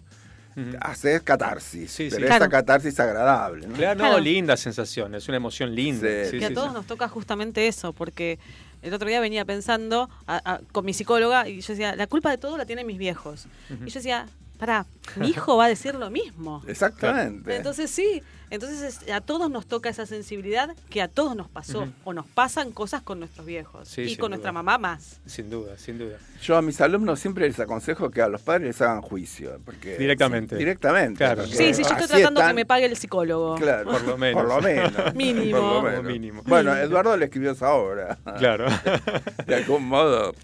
Ujú. 0.57 0.77
haces 0.81 1.23
catarsis, 1.23 1.91
Sí, 1.91 2.05
sí. 2.09 2.15
pero 2.17 2.27
Claro. 2.29 2.45
esa 2.45 2.51
catarsis 2.51 3.01
agradable. 3.01 3.67
¿no? 3.67 3.75
Claro, 3.75 3.99
no, 3.99 4.05
Claro. 4.11 4.21
linda 4.21 4.57
sensación, 4.57 5.15
es 5.17 5.27
una 5.27 5.39
emoción 5.39 5.75
linda. 5.75 6.07
Sí. 6.25 6.31
Sí, 6.33 6.39
que 6.39 6.47
a 6.47 6.55
todos 6.55 6.69
sí. 6.69 6.75
nos 6.75 6.87
toca 6.87 7.09
justamente 7.09 7.67
eso, 7.67 7.93
porque 7.93 8.39
el 8.83 8.95
otro 8.95 9.09
día 9.09 9.21
venía 9.21 9.45
pensando 9.45 10.09
a- 10.29 10.53
a- 10.55 10.61
con 10.71 10.85
mi 10.85 10.93
psicóloga 10.93 11.49
y 11.49 11.61
yo 11.61 11.73
decía, 11.73 11.97
la 11.97 12.07
culpa 12.07 12.31
de 12.31 12.39
todo 12.39 12.57
la 12.57 12.65
tienen 12.65 12.87
mis 12.87 12.99
viejos. 12.99 13.47
Y 13.71 13.91
yo 13.91 13.95
decía, 14.01 14.27
pará, 14.61 14.87
mi 15.17 15.29
hijo 15.31 15.57
va 15.57 15.65
a 15.65 15.69
decir 15.69 15.95
lo 15.97 16.11
mismo. 16.11 16.63
Exactamente. 16.69 17.57
Entonces 17.57 17.91
sí, 17.91 18.23
entonces 18.51 18.83
es- 19.07 19.11
a 19.13 19.21
todos 19.21 19.51
nos 19.51 19.67
toca 19.67 19.89
esa 19.89 20.07
sensibilidad 20.07 20.75
que 20.91 21.01
a 21.03 21.09
todos 21.09 21.35
nos 21.37 21.49
pasó 21.49 21.89
o 22.05 22.13
nos 22.13 22.27
pasan 22.27 22.71
cosas 22.73 23.01
con 23.03 23.19
nuestros 23.21 23.47
viejos 23.47 23.89
Sí, 23.89 24.03
y 24.03 24.17
con 24.17 24.27
duda. 24.27 24.29
nuestra 24.31 24.53
mamá 24.53 24.77
más. 24.79 25.21
Sin 25.27 25.49
duda, 25.51 25.79
sin 25.79 25.99
duda. 25.99 26.19
Yo 26.43 26.57
a 26.57 26.63
mis 26.63 26.81
alumnos 26.81 27.19
siempre 27.21 27.47
les 27.49 27.59
aconsejo 27.61 28.11
que 28.11 28.21
a 28.23 28.29
los 28.29 28.43
padres 28.43 28.67
les 28.67 28.81
hagan 28.83 29.01
juicio. 29.03 29.59
Porque, 29.65 29.97
Directamente. 29.97 30.57
Directamente. 30.57 31.19
Claro. 31.19 31.47
Sí, 31.47 31.73
sí, 31.75 31.83
yo 31.83 31.89
estoy 31.91 32.07
tratando 32.09 32.41
que 32.41 32.45
están- 32.47 32.55
me 32.57 32.67
pague 32.67 32.87
el 32.87 32.97
psicólogo. 32.97 33.55
Claro, 33.57 33.91
Por 33.91 34.03
lo 34.03 34.19
menos. 34.19 34.43
Por 34.43 34.49
lo 34.57 34.61
menos. 34.61 34.93
Mínimo. 35.15 35.59
Por 35.61 35.73
lo 35.73 35.83
menos. 35.83 36.05
mínimo. 36.05 36.43
Bueno, 36.45 36.75
Eduardo 36.77 37.17
le 37.17 37.25
escribió 37.27 37.53
esa 37.53 37.73
obra. 37.73 38.19
Claro. 38.39 38.67
De 39.47 39.55
algún 39.55 39.87
modo. 39.87 40.35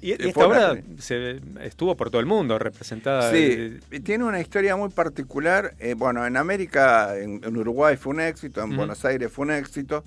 Y, 0.00 0.08
y 0.08 0.12
Eh, 0.12 0.16
esta 0.20 0.46
obra 0.46 0.76
se 0.98 1.40
estuvo 1.62 1.96
por 1.96 2.10
todo 2.10 2.20
el 2.20 2.26
mundo 2.26 2.58
representada. 2.58 3.30
Sí, 3.32 3.78
tiene 4.04 4.24
una 4.24 4.40
historia 4.40 4.76
muy 4.76 4.88
particular. 4.90 5.74
Eh, 5.78 5.94
bueno, 5.94 6.26
en 6.26 6.36
América, 6.36 7.18
en, 7.18 7.40
en 7.44 7.56
Uruguay 7.56 7.96
fue 7.96 8.14
un 8.14 8.20
éxito, 8.20 8.62
en. 8.62 8.76
Buenos 8.76 9.04
Aires 9.04 9.30
fue 9.32 9.44
un 9.46 9.52
éxito, 9.52 10.04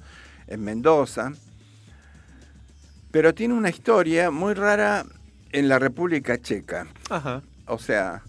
en 0.48 0.64
Mendoza. 0.64 1.32
Pero 3.12 3.34
tiene 3.34 3.54
una 3.54 3.70
historia 3.70 4.30
muy 4.32 4.54
rara 4.54 5.06
en 5.52 5.70
la 5.70 5.80
República 5.80 6.38
Checa. 6.42 6.88
Ajá. 7.10 7.42
O 7.68 7.80
sea, 7.80 8.22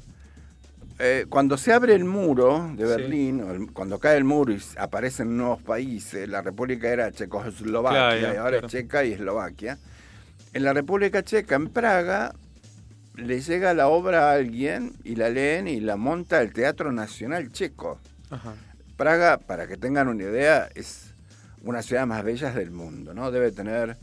eh, 0.99 1.27
cuando 1.29 1.57
se 1.59 1.73
abre 1.73 1.95
el 1.95 2.05
muro 2.05 2.73
de. 2.77 2.85
Berlín, 2.85 3.41
el- 3.41 3.73
cuando 3.73 3.99
cae 3.99 4.17
el 4.17 4.25
muro 4.25 4.53
y 4.53 4.63
aparecen 4.79 5.37
nuevos 5.37 5.61
países, 5.63 6.29
la 6.29 6.41
República 6.41 6.89
era 6.89 7.11
Checoslovaquia, 7.11 8.19
Claro, 8.19 8.35
y 8.35 8.37
ahora 8.37 8.51
claro. 8.51 8.67
es 8.69 8.73
Checa 8.73 9.05
y 9.05 9.13
Eslovaquia. 9.13 9.79
En 10.57 10.63
la 10.65 10.73
República 10.73 11.23
Checa, 11.23 11.55
en 11.57 11.69
Praga, 11.69 12.35
le 13.15 13.41
llega 13.43 13.75
la 13.75 13.89
obra 13.89 14.31
a 14.31 14.33
alguien 14.37 14.95
y 15.05 15.17
la 15.17 15.29
leen 15.29 15.69
y 15.69 15.81
la 15.81 15.97
monta 15.97 16.41
el 16.41 16.55
Teatro 16.55 16.93
Nacional 16.93 17.53
Checo. 17.53 17.99
Ajá. 18.31 18.55
Praga, 18.97 19.37
para 19.37 19.67
que 19.67 19.77
tengan 19.77 20.09
una 20.09 20.23
idea, 20.23 20.71
es 20.75 21.13
una 21.63 21.83
ciudad 21.83 22.07
más 22.07 22.25
bellas 22.25 22.55
del 22.55 22.71
mundo, 22.71 23.13
¿no? 23.13 23.31
Debe 23.31 23.53
tener 23.53 23.99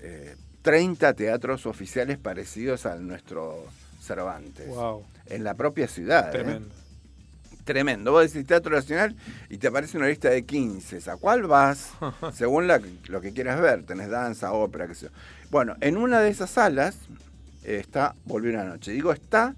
eh, 0.00 0.34
30 0.62 1.14
teatros 1.14 1.66
oficiales 1.66 2.18
parecidos 2.18 2.84
al 2.84 3.06
nuestro 3.06 3.64
Cervantes 4.02 4.66
Wow. 4.66 5.04
en 5.26 5.44
la 5.44 5.54
propia 5.54 5.86
ciudad. 5.86 6.28
¿eh? 6.30 6.32
Tremendo. 6.32 6.74
Tremendo. 7.64 8.10
Vos 8.12 8.32
decís 8.32 8.44
Teatro 8.46 8.74
Nacional 8.74 9.14
y 9.50 9.58
te 9.58 9.68
aparece 9.68 9.96
una 9.98 10.08
lista 10.08 10.30
de 10.30 10.44
15. 10.44 11.08
¿A 11.10 11.16
cuál 11.16 11.44
vas? 11.44 11.90
Según 12.34 12.66
la- 12.66 12.80
lo 13.06 13.20
que 13.20 13.32
quieras 13.32 13.60
ver. 13.60 13.84
Tenés 13.84 14.08
danza, 14.08 14.52
ópera, 14.52 14.88
qué 14.88 14.94
sé 14.96 15.06
yo. 15.06 15.12
Bueno, 15.50 15.74
en 15.80 15.96
una 15.96 16.20
de 16.20 16.30
esas 16.30 16.50
salas 16.50 16.96
está 17.64 18.14
Volvió 18.24 18.50
una 18.52 18.64
noche. 18.64 18.92
Digo 18.92 19.12
está 19.12 19.54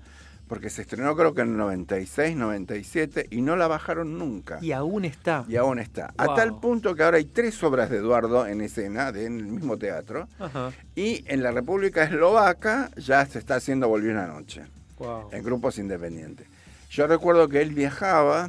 porque 0.49 0.71
se 0.71 0.81
estrenó 0.81 1.15
creo 1.15 1.35
que 1.35 1.43
en 1.43 1.59
96, 1.59 2.35
97 2.35 3.27
y 3.31 3.43
no 3.43 3.55
la 3.57 3.69
bajaron 3.69 4.19
nunca. 4.19 4.59
Y 4.63 4.73
aún 4.73 5.05
está. 5.05 5.45
Y 5.47 5.57
aún 5.57 5.79
está. 5.79 6.15
A 6.17 6.25
Wow. 6.27 6.37
tal 6.37 6.59
punto 6.61 6.95
que 6.95 7.03
ahora 7.03 7.19
hay 7.19 7.27
tres 7.27 7.63
obras 7.63 7.91
de 7.91 7.99
Eduardo 7.99 8.47
en 8.47 8.63
escena, 8.63 9.13
de- 9.13 9.27
en 9.27 9.39
el 9.41 9.47
mismo 9.47 9.77
teatro. 9.77 10.27
Ajá. 10.39 10.73
Y 10.97 11.23
en 11.29 11.43
la 11.43 11.51
República 11.51 12.03
Eslovaca 12.05 12.91
ya 12.97 13.27
se 13.27 13.39
está 13.39 13.57
haciendo 13.57 13.89
Volvió 13.89 14.11
una 14.11 14.27
noche 14.27 14.63
Wow. 14.99 15.29
en 15.33 15.43
grupos 15.45 15.79
independientes. 15.79 16.47
Yo 16.91 17.07
recuerdo 17.07 17.47
que 17.49 17.61
él 17.61 17.75
viajaba 17.75 18.49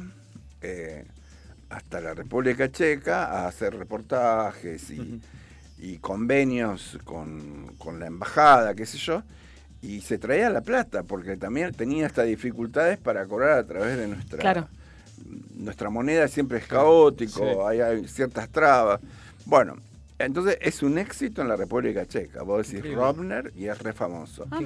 eh, 0.62 1.04
hasta 1.68 2.00
la 2.00 2.14
República 2.14 2.70
Checa 2.72 3.26
a 3.26 3.46
hacer 3.46 3.76
reportajes 3.76 4.90
y, 4.90 5.20
y 5.80 5.98
convenios 5.98 6.98
con, 7.04 7.72
con 7.78 7.98
la 8.00 8.06
embajada, 8.06 8.74
qué 8.74 8.84
sé 8.86 8.98
yo, 8.98 9.22
y 9.82 10.00
se 10.02 10.18
traía 10.18 10.50
la 10.50 10.60
plata, 10.60 11.02
porque 11.04 11.36
también 11.36 11.72
tenía 11.72 12.06
hasta 12.06 12.22
dificultades 12.22 12.98
para 12.98 13.26
cobrar 13.26 13.58
a 13.58 13.66
través 13.66 13.96
de 13.96 14.08
nuestra, 14.08 14.38
Claro. 14.38 14.68
nuestra 15.54 15.88
moneda, 15.90 16.28
siempre 16.28 16.58
es 16.58 16.66
caótico, 16.66 17.38
Sí. 17.40 17.58
hay, 17.66 17.80
hay 17.80 18.08
ciertas 18.08 18.48
trabas. 18.50 19.00
Bueno, 19.46 19.76
entonces 20.18 20.58
es 20.60 20.82
un 20.82 20.98
éxito 20.98 21.40
en 21.40 21.48
la 21.48 21.56
República 21.56 22.04
Checa. 22.04 22.42
Vos 22.42 22.58
decís 22.58 22.74
Increíble. 22.80 23.02
Robner 23.02 23.52
y 23.56 23.68
es 23.68 23.78
re 23.78 23.94
famoso. 23.94 24.46
Ah. 24.50 24.60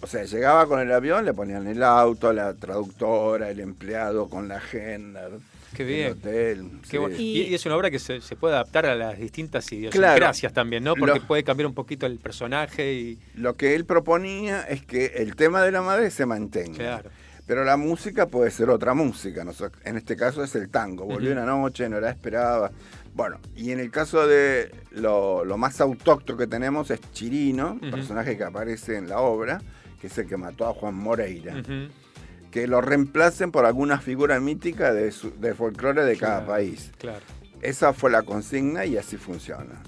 O 0.00 0.06
sea, 0.06 0.24
llegaba 0.24 0.66
con 0.66 0.80
el 0.80 0.90
avión, 0.90 1.24
le 1.26 1.34
ponían 1.34 1.66
el 1.66 1.82
auto, 1.82 2.32
la 2.32 2.54
traductora, 2.54 3.50
el 3.50 3.60
empleado 3.60 4.30
con 4.30 4.48
la 4.48 4.56
agenda. 4.56 5.28
Qué 5.76 5.82
el 5.82 5.88
bien. 5.88 6.12
hotel. 6.12 6.70
Qué 6.82 6.88
sí. 6.90 6.98
bueno. 6.98 7.16
Y- 7.18 7.54
es 7.54 7.66
una 7.66 7.76
obra 7.76 7.90
que 7.90 7.98
se, 7.98 8.20
se 8.20 8.36
puede 8.36 8.54
adaptar 8.54 8.86
a 8.86 8.94
las 8.94 9.18
distintas 9.18 9.70
idiosincrasias 9.72 10.52
también, 10.52 10.84
¿no? 10.84 10.94
Porque 10.94 11.18
Lo- 11.20 11.26
puede 11.26 11.44
cambiar 11.44 11.66
un 11.66 11.74
poquito 11.74 12.06
el 12.06 12.18
personaje 12.18 12.92
y. 12.94 13.18
Lo 13.34 13.54
que 13.56 13.74
él 13.74 13.84
proponía 13.84 14.62
es 14.62 14.84
que 14.84 15.06
el 15.16 15.36
tema 15.36 15.62
de 15.62 15.72
la 15.72 15.82
madre 15.82 16.10
se 16.10 16.26
mantenga. 16.26 16.76
Claro. 16.76 17.10
Pero 17.46 17.62
la 17.64 17.76
música 17.76 18.26
puede 18.26 18.50
ser 18.50 18.70
otra 18.70 18.92
música. 18.92 19.44
¿no? 19.44 19.52
En 19.84 19.96
este 19.96 20.16
caso 20.16 20.42
es 20.42 20.54
el 20.56 20.68
tango. 20.68 21.04
Volvió 21.04 21.30
una 21.30 21.44
noche, 21.46 21.88
no 21.88 22.00
la 22.00 22.10
esperaba. 22.10 22.72
Bueno, 23.14 23.38
y 23.54 23.70
en 23.70 23.78
el 23.78 23.90
caso 23.92 24.26
de 24.26 24.70
lo, 24.90 25.44
lo 25.44 25.56
más 25.56 25.80
autóctono 25.80 26.36
que 26.38 26.48
tenemos 26.48 26.90
es 26.90 27.00
Chirino, 27.12 27.78
Ujú. 27.80 27.90
personaje 27.92 28.36
que 28.36 28.42
aparece 28.44 28.96
en 28.96 29.08
la 29.08 29.20
obra, 29.20 29.62
que 30.00 30.08
es 30.08 30.18
el 30.18 30.26
que 30.26 30.36
mató 30.36 30.66
a 30.66 30.74
Juan 30.74 30.94
Moreira. 30.96 31.54
Ujú. 31.60 31.88
Que 32.50 32.66
lo 32.66 32.80
reemplacen 32.80 33.50
por 33.52 33.66
alguna 33.66 33.98
figura 34.00 34.40
mítica 34.40 34.92
de, 34.92 35.12
su- 35.12 35.38
de 35.38 35.54
folclore 35.54 36.04
de 36.04 36.16
cada 36.16 36.38
Claro, 36.38 36.52
país. 36.52 36.90
Claro. 36.98 37.24
Esa 37.62 37.92
fue 37.92 38.10
la 38.10 38.22
consigna 38.22 38.84
y 38.86 38.96
así 38.96 39.16
funciona. 39.16 39.82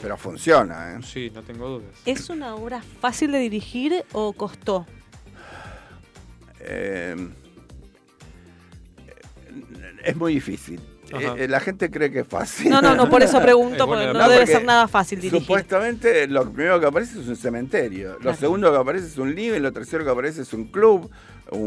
Pero 0.00 0.16
funciona, 0.16 0.94
¿eh? 0.94 1.00
Sí, 1.02 1.30
no 1.34 1.42
tengo 1.42 1.68
dudas. 1.68 1.90
¿Es 2.06 2.28
una 2.30 2.54
obra 2.54 2.82
fácil 3.00 3.32
de 3.32 3.38
dirigir 3.38 4.04
o 4.12 4.32
costó? 4.32 4.86
Eh, 6.60 7.16
es 10.04 10.16
muy 10.16 10.34
difícil. 10.34 10.80
Ajá. 11.12 11.34
Eh, 11.38 11.48
la 11.48 11.60
gente 11.60 11.90
cree 11.90 12.10
que 12.10 12.20
es 12.20 12.26
fácil. 12.28 12.70
No, 12.70 12.80
no, 12.80 12.94
no, 12.94 13.08
por 13.10 13.22
eso 13.22 13.40
pregunto, 13.42 13.86
porque 13.86 14.06
no 14.06 14.18
debe 14.28 14.40
porque 14.40 14.52
ser 14.52 14.64
nada 14.64 14.88
fácil 14.88 15.20
dirigir. 15.20 15.40
Supuestamente 15.40 16.26
lo 16.26 16.50
primero 16.50 16.78
que 16.80 16.86
aparece 16.86 17.20
es 17.20 17.26
un 17.28 17.36
cementerio, 17.36 18.12
lo 18.14 18.18
Claro. 18.18 18.36
segundo 18.36 18.70
que 18.72 18.78
aparece 18.78 19.06
es 19.06 19.18
un 19.18 19.34
living, 19.34 19.60
lo 19.60 19.72
tercero 19.72 20.04
que 20.04 20.10
aparece 20.10 20.42
es 20.42 20.52
un 20.52 20.64
club, 20.66 21.10
un, 21.50 21.60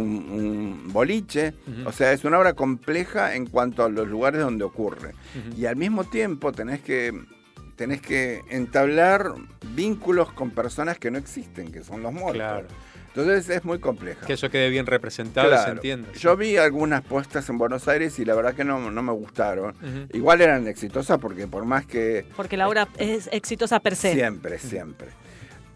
un 0.85 0.93
boliche, 0.93 1.53
o 1.85 1.91
sea, 1.91 2.13
es 2.13 2.23
una 2.23 2.39
obra 2.39 2.53
compleja 2.53 3.35
en 3.35 3.45
cuanto 3.47 3.83
a 3.83 3.89
los 3.89 4.07
lugares 4.07 4.41
donde 4.41 4.63
ocurre. 4.63 5.13
Y 5.57 5.65
al 5.65 5.75
mismo 5.75 6.05
tiempo 6.05 6.51
tenés 6.53 6.79
que, 6.81 7.13
tenés 7.75 8.01
que 8.01 8.41
entablar 8.49 9.33
vínculos 9.75 10.31
con 10.31 10.51
personas 10.51 10.97
que 10.99 11.11
no 11.11 11.17
existen, 11.17 11.71
que 11.71 11.83
son 11.83 12.01
los 12.01 12.13
muertos. 12.13 12.35
Claro. 12.35 12.67
Entonces 13.15 13.47
es 13.49 13.63
muy 13.63 13.77
compleja. 13.79 14.25
Que 14.25 14.33
eso 14.33 14.49
quede 14.49 14.69
bien 14.69 14.87
representado 14.87 15.47
y 15.47 15.51
se 15.51 15.55
Claro. 15.57 15.71
entiende. 15.73 16.09
Yo 16.17 16.35
vi 16.35 16.57
algunas 16.57 17.03
puestas 17.03 17.47
en 17.49 17.59
Buenos 17.59 17.87
Aires 17.87 18.17
y 18.17 18.25
la 18.25 18.33
verdad 18.33 18.55
que 18.55 18.63
no, 18.63 18.89
no 18.89 19.03
me 19.03 19.11
gustaron. 19.11 19.75
Igual 20.13 20.41
eran 20.41 20.67
exitosas 20.67 21.19
porque 21.19 21.45
por 21.47 21.63
más 21.65 21.85
que 21.85 22.25
Porque 22.35 22.57
la 22.57 22.67
obra 22.67 22.87
es 22.97 23.29
exitosa 23.31 23.79
per 23.79 23.95
se. 23.95 24.13
Siempre, 24.13 24.57
siempre. 24.57 25.09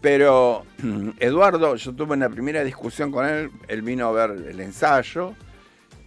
Pero 0.00 0.64
Eduardo, 1.20 1.76
yo 1.76 1.92
tuve 1.94 2.14
una 2.14 2.28
primera 2.28 2.64
discusión 2.64 3.12
con 3.12 3.24
él, 3.26 3.50
él 3.68 3.82
vino 3.82 4.08
a 4.08 4.12
ver 4.12 4.30
el 4.48 4.58
ensayo 4.60 5.34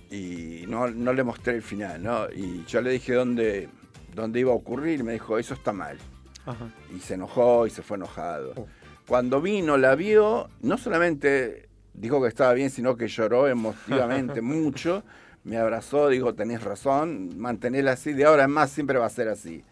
y 0.10 0.66
no, 0.68 0.90
no 0.90 1.14
le 1.14 1.24
mostré 1.24 1.56
el 1.56 1.62
final, 1.62 2.04
¿no? 2.04 2.30
Y 2.30 2.66
yo 2.66 2.82
le 2.82 2.90
dije 2.92 3.14
dónde, 3.14 3.70
dónde 4.14 4.42
iba 4.42 4.52
a 4.52 4.56
ocurrir 4.56 5.00
y 5.00 5.04
me 5.04 5.14
dijo, 5.14 5.38
eso 5.38 5.54
está 5.54 5.72
mal. 5.72 5.98
Ajá. 6.46 6.68
Y 6.94 7.00
se 7.00 7.14
enojó 7.14 7.68
y 7.68 7.70
se 7.70 7.82
fue 7.82 7.96
enojado. 7.98 8.52
Oh. 8.58 8.68
Cuando 9.08 9.42
vino, 9.42 9.78
la 9.78 9.96
vio, 9.96 10.50
no 10.62 10.78
solamente 10.78 11.70
dijo 11.94 12.22
que 12.22 12.28
estaba 12.28 12.54
bien, 12.54 12.70
sino 12.70 12.96
que 12.96 13.08
lloró 13.08 13.48
emotivamente 13.48 14.42
mucho. 14.42 15.04
Me 15.44 15.58
abrazó, 15.58 16.08
dijo, 16.10 16.34
tenés 16.34 16.64
razón, 16.64 17.38
mantenerla 17.38 17.94
así, 17.94 18.14
de 18.14 18.26
ahora 18.26 18.44
en 18.44 18.52
más 18.52 18.70
siempre 18.70 19.00
va 19.00 19.08
a 19.08 19.10
ser 19.10 19.28
así. 19.28 19.64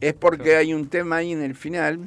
Es 0.00 0.14
porque 0.14 0.56
hay 0.56 0.72
un 0.72 0.88
tema 0.88 1.16
ahí 1.16 1.32
en 1.32 1.42
el 1.42 1.54
final 1.54 1.98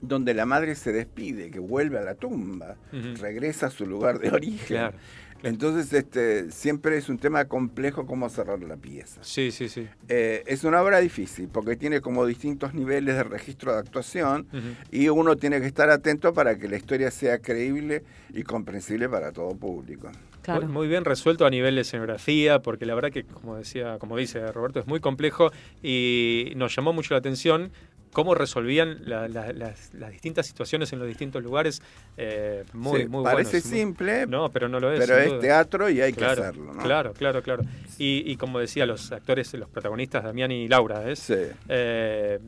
donde 0.00 0.34
la 0.34 0.46
madre 0.46 0.74
se 0.74 0.92
despide, 0.92 1.50
que 1.50 1.58
vuelve 1.58 1.98
a 1.98 2.02
la 2.02 2.14
tumba, 2.14 2.76
regresa 3.20 3.66
a 3.66 3.70
su 3.70 3.86
lugar 3.86 4.18
de 4.18 4.30
origen. 4.30 4.66
Claro. 4.66 4.96
Entonces, 5.42 5.92
este, 5.92 6.50
siempre 6.50 6.96
es 6.96 7.08
un 7.08 7.18
tema 7.18 7.46
complejo 7.46 8.06
cómo 8.06 8.28
cerrar 8.28 8.60
la 8.62 8.76
pieza. 8.76 9.20
Sí, 9.22 9.50
sí, 9.50 9.68
sí. 9.68 9.88
Eh, 10.08 10.44
es 10.46 10.64
una 10.64 10.80
obra 10.82 11.00
difícil 11.00 11.48
porque 11.48 11.76
tiene 11.76 12.00
como 12.00 12.24
distintos 12.26 12.74
niveles 12.74 13.16
de 13.16 13.24
registro 13.24 13.72
de 13.72 13.78
actuación 13.80 14.46
y 14.90 15.08
uno 15.08 15.36
tiene 15.36 15.60
que 15.60 15.66
estar 15.66 15.90
atento 15.90 16.32
para 16.32 16.58
que 16.58 16.68
la 16.68 16.76
historia 16.76 17.10
sea 17.10 17.38
creíble 17.38 18.04
y 18.32 18.42
comprensible 18.42 19.08
para 19.08 19.32
todo 19.32 19.54
público. 19.56 20.10
Claro. 20.42 20.62
Muy, 20.62 20.72
muy 20.72 20.88
bien 20.88 21.04
resuelto 21.04 21.46
a 21.46 21.50
nivel 21.50 21.76
de 21.76 21.82
escenografía, 21.82 22.60
porque 22.60 22.84
la 22.84 22.94
verdad 22.94 23.12
que, 23.12 23.22
como 23.24 23.56
decía, 23.56 23.98
como 23.98 24.16
dice 24.16 24.50
Roberto, 24.50 24.80
es 24.80 24.86
muy 24.88 24.98
complejo 24.98 25.52
y 25.82 26.52
nos 26.56 26.74
llamó 26.74 26.92
mucho 26.92 27.14
la 27.14 27.18
atención 27.18 27.70
cómo 28.12 28.34
resolvían 28.34 28.98
la- 29.06 29.26
la- 29.28 29.52
las, 29.52 29.92
las 29.94 30.10
distintas 30.10 30.46
situaciones 30.46 30.92
en 30.92 30.98
los 30.98 31.08
distintos 31.08 31.42
lugares. 31.42 31.82
eh, 32.16 32.64
muy, 32.74 33.02
Sí, 33.02 33.08
muy 33.08 33.24
parece 33.24 33.50
buenos, 33.52 33.66
muy- 33.70 33.78
simple, 33.78 34.26
No, 34.26 34.50
pero 34.50 34.68
no 34.68 34.78
lo 34.80 34.92
es. 34.92 35.00
pero 35.00 35.18
es 35.18 35.28
duda. 35.30 35.40
teatro 35.40 35.88
y 35.90 36.00
hay 36.00 36.12
claro, 36.12 36.42
que 36.42 36.48
hacerlo. 36.48 36.74
¿no? 36.74 36.82
Claro, 36.82 37.12
claro, 37.14 37.42
claro. 37.42 37.64
Y, 37.98 38.22
y 38.30 38.36
como 38.36 38.58
decía, 38.58 38.84
los 38.86 39.10
actores, 39.12 39.52
los 39.54 39.68
protagonistas, 39.68 40.22
Damián 40.24 40.52
y 40.52 40.68
Laura, 40.68 41.10
¿es? 41.10 41.20
Sí. 41.20 41.34
Eh, 41.68 42.38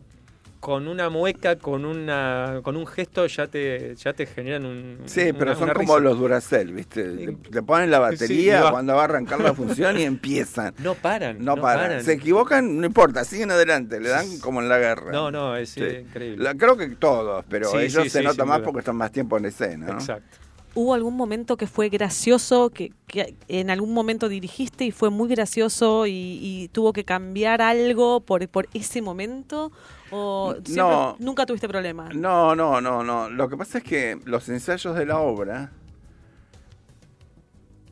con 0.65 0.89
una 0.89 1.11
mueca, 1.11 1.59
con 1.59 1.85
una 1.85 2.61
con 2.63 2.75
un 2.79 2.87
gesto 2.87 3.27
ya 3.27 3.47
te 3.49 3.95
ya 3.97 4.15
te 4.15 4.25
generan 4.25 4.65
un 4.65 4.99
Sí, 5.05 5.25
pero 5.35 5.51
una- 5.51 5.55
son 5.57 5.65
una 5.65 5.75
como 5.75 5.97
risa. 5.99 6.01
los 6.09 6.19
Duracell, 6.19 6.73
¿viste? 6.73 7.07
Le, 7.07 7.37
le 7.51 7.63
ponen 7.63 7.91
la 7.91 7.99
batería 7.99 8.71
cuando 8.71 8.95
va 8.95 9.03
a 9.03 9.05
arrancar 9.05 9.41
la 9.41 9.53
función 9.53 9.99
y 9.99 10.05
empiezan. 10.05 10.73
No 10.79 10.95
paran. 10.95 11.45
No, 11.45 11.57
paran. 11.57 12.03
Se 12.03 12.15
equivocan, 12.15 12.81
no 12.81 12.87
importa, 12.87 13.25
siguen 13.27 13.51
adelante, 13.51 14.01
le 14.01 14.09
dan 14.09 14.39
como 14.39 14.63
en 14.63 14.71
la 14.71 14.79
guerra. 14.79 15.13
No, 15.13 15.31
no, 15.31 15.55
es 15.55 15.69
Sí. 15.69 15.85
increíble. 15.85 16.43
La- 16.43 16.55
creo 16.55 16.79
que 16.79 16.89
todos, 16.97 17.45
pero 17.47 17.69
Sí, 17.71 17.77
ellos 17.81 18.05
sí, 18.05 18.09
se 18.09 18.19
sí, 18.21 18.25
nota 18.25 18.47
más 18.47 18.57
duda. 18.61 18.65
porque 18.65 18.79
están 18.79 18.97
más 18.97 19.13
tiempo 19.13 19.37
en 19.37 19.45
escena. 19.45 19.89
¿no? 19.89 19.93
Exacto. 19.93 20.39
¿Hubo 20.77 20.95
algún 20.95 21.15
momento 21.15 21.59
que 21.59 21.67
fue 21.67 21.91
gracioso, 21.91 22.71
que, 22.71 22.91
que 23.07 23.35
en 23.49 23.69
algún 23.69 23.93
momento 23.93 24.31
dirigiste 24.31 24.87
y 24.87 24.91
fue 24.93 25.11
muy 25.11 25.29
gracioso 25.29 26.07
y, 26.07 26.41
y 26.43 26.69
tuvo 26.73 26.93
que 26.95 27.05
cambiar 27.05 27.61
algo 27.63 28.21
por, 28.21 28.49
por 28.49 28.67
ese 28.75 29.03
momento? 29.03 29.71
¿O 30.11 30.53
siempre- 30.55 30.75
No. 30.77 31.17
nunca 31.19 31.47
tuviste 31.47 31.69
problema? 31.69 32.09
No, 32.15 32.55
no, 32.55 32.81
no, 32.81 33.03
no. 33.03 33.29
Lo 33.31 33.49
que 33.49 33.57
pasa 33.57 33.79
es 33.79 33.85
que 33.85 34.19
los 34.25 34.49
ensayos 34.49 34.97
de 34.97 35.07
la 35.07 35.19
obra. 35.19 35.71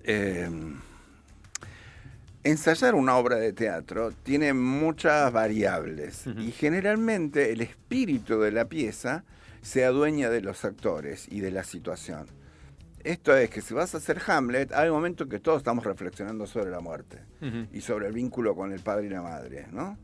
eh, 0.04 0.48
ensayar 2.44 2.94
una 2.96 3.16
obra 3.16 3.36
de 3.36 3.52
teatro 3.52 4.10
tiene 4.24 4.52
muchas 4.52 5.32
variables 5.32 6.26
y 6.26 6.50
generalmente 6.50 7.52
el 7.52 7.60
espíritu 7.60 8.40
de 8.40 8.50
la 8.50 8.64
pieza 8.64 9.24
se 9.60 9.84
adueña 9.84 10.28
de 10.28 10.40
los 10.40 10.64
actores 10.64 11.28
y 11.30 11.38
de 11.40 11.52
la 11.52 11.62
situación. 11.62 12.26
Esto 13.04 13.36
es 13.36 13.48
que 13.50 13.60
si 13.60 13.74
vas 13.74 13.94
a 13.94 13.98
hacer 13.98 14.20
Hamlet, 14.26 14.72
hay 14.72 14.88
un 14.88 14.94
momento 14.96 15.28
que 15.28 15.38
todos 15.38 15.58
estamos 15.58 15.84
reflexionando 15.84 16.46
sobre 16.46 16.70
la 16.70 16.80
muerte 16.80 17.18
y 17.72 17.80
sobre 17.80 18.08
el 18.08 18.12
vínculo 18.12 18.54
con 18.56 18.72
el 18.72 18.80
padre 18.80 19.06
y 19.06 19.10
la 19.10 19.22
madre, 19.22 19.66
¿no? 19.70 19.96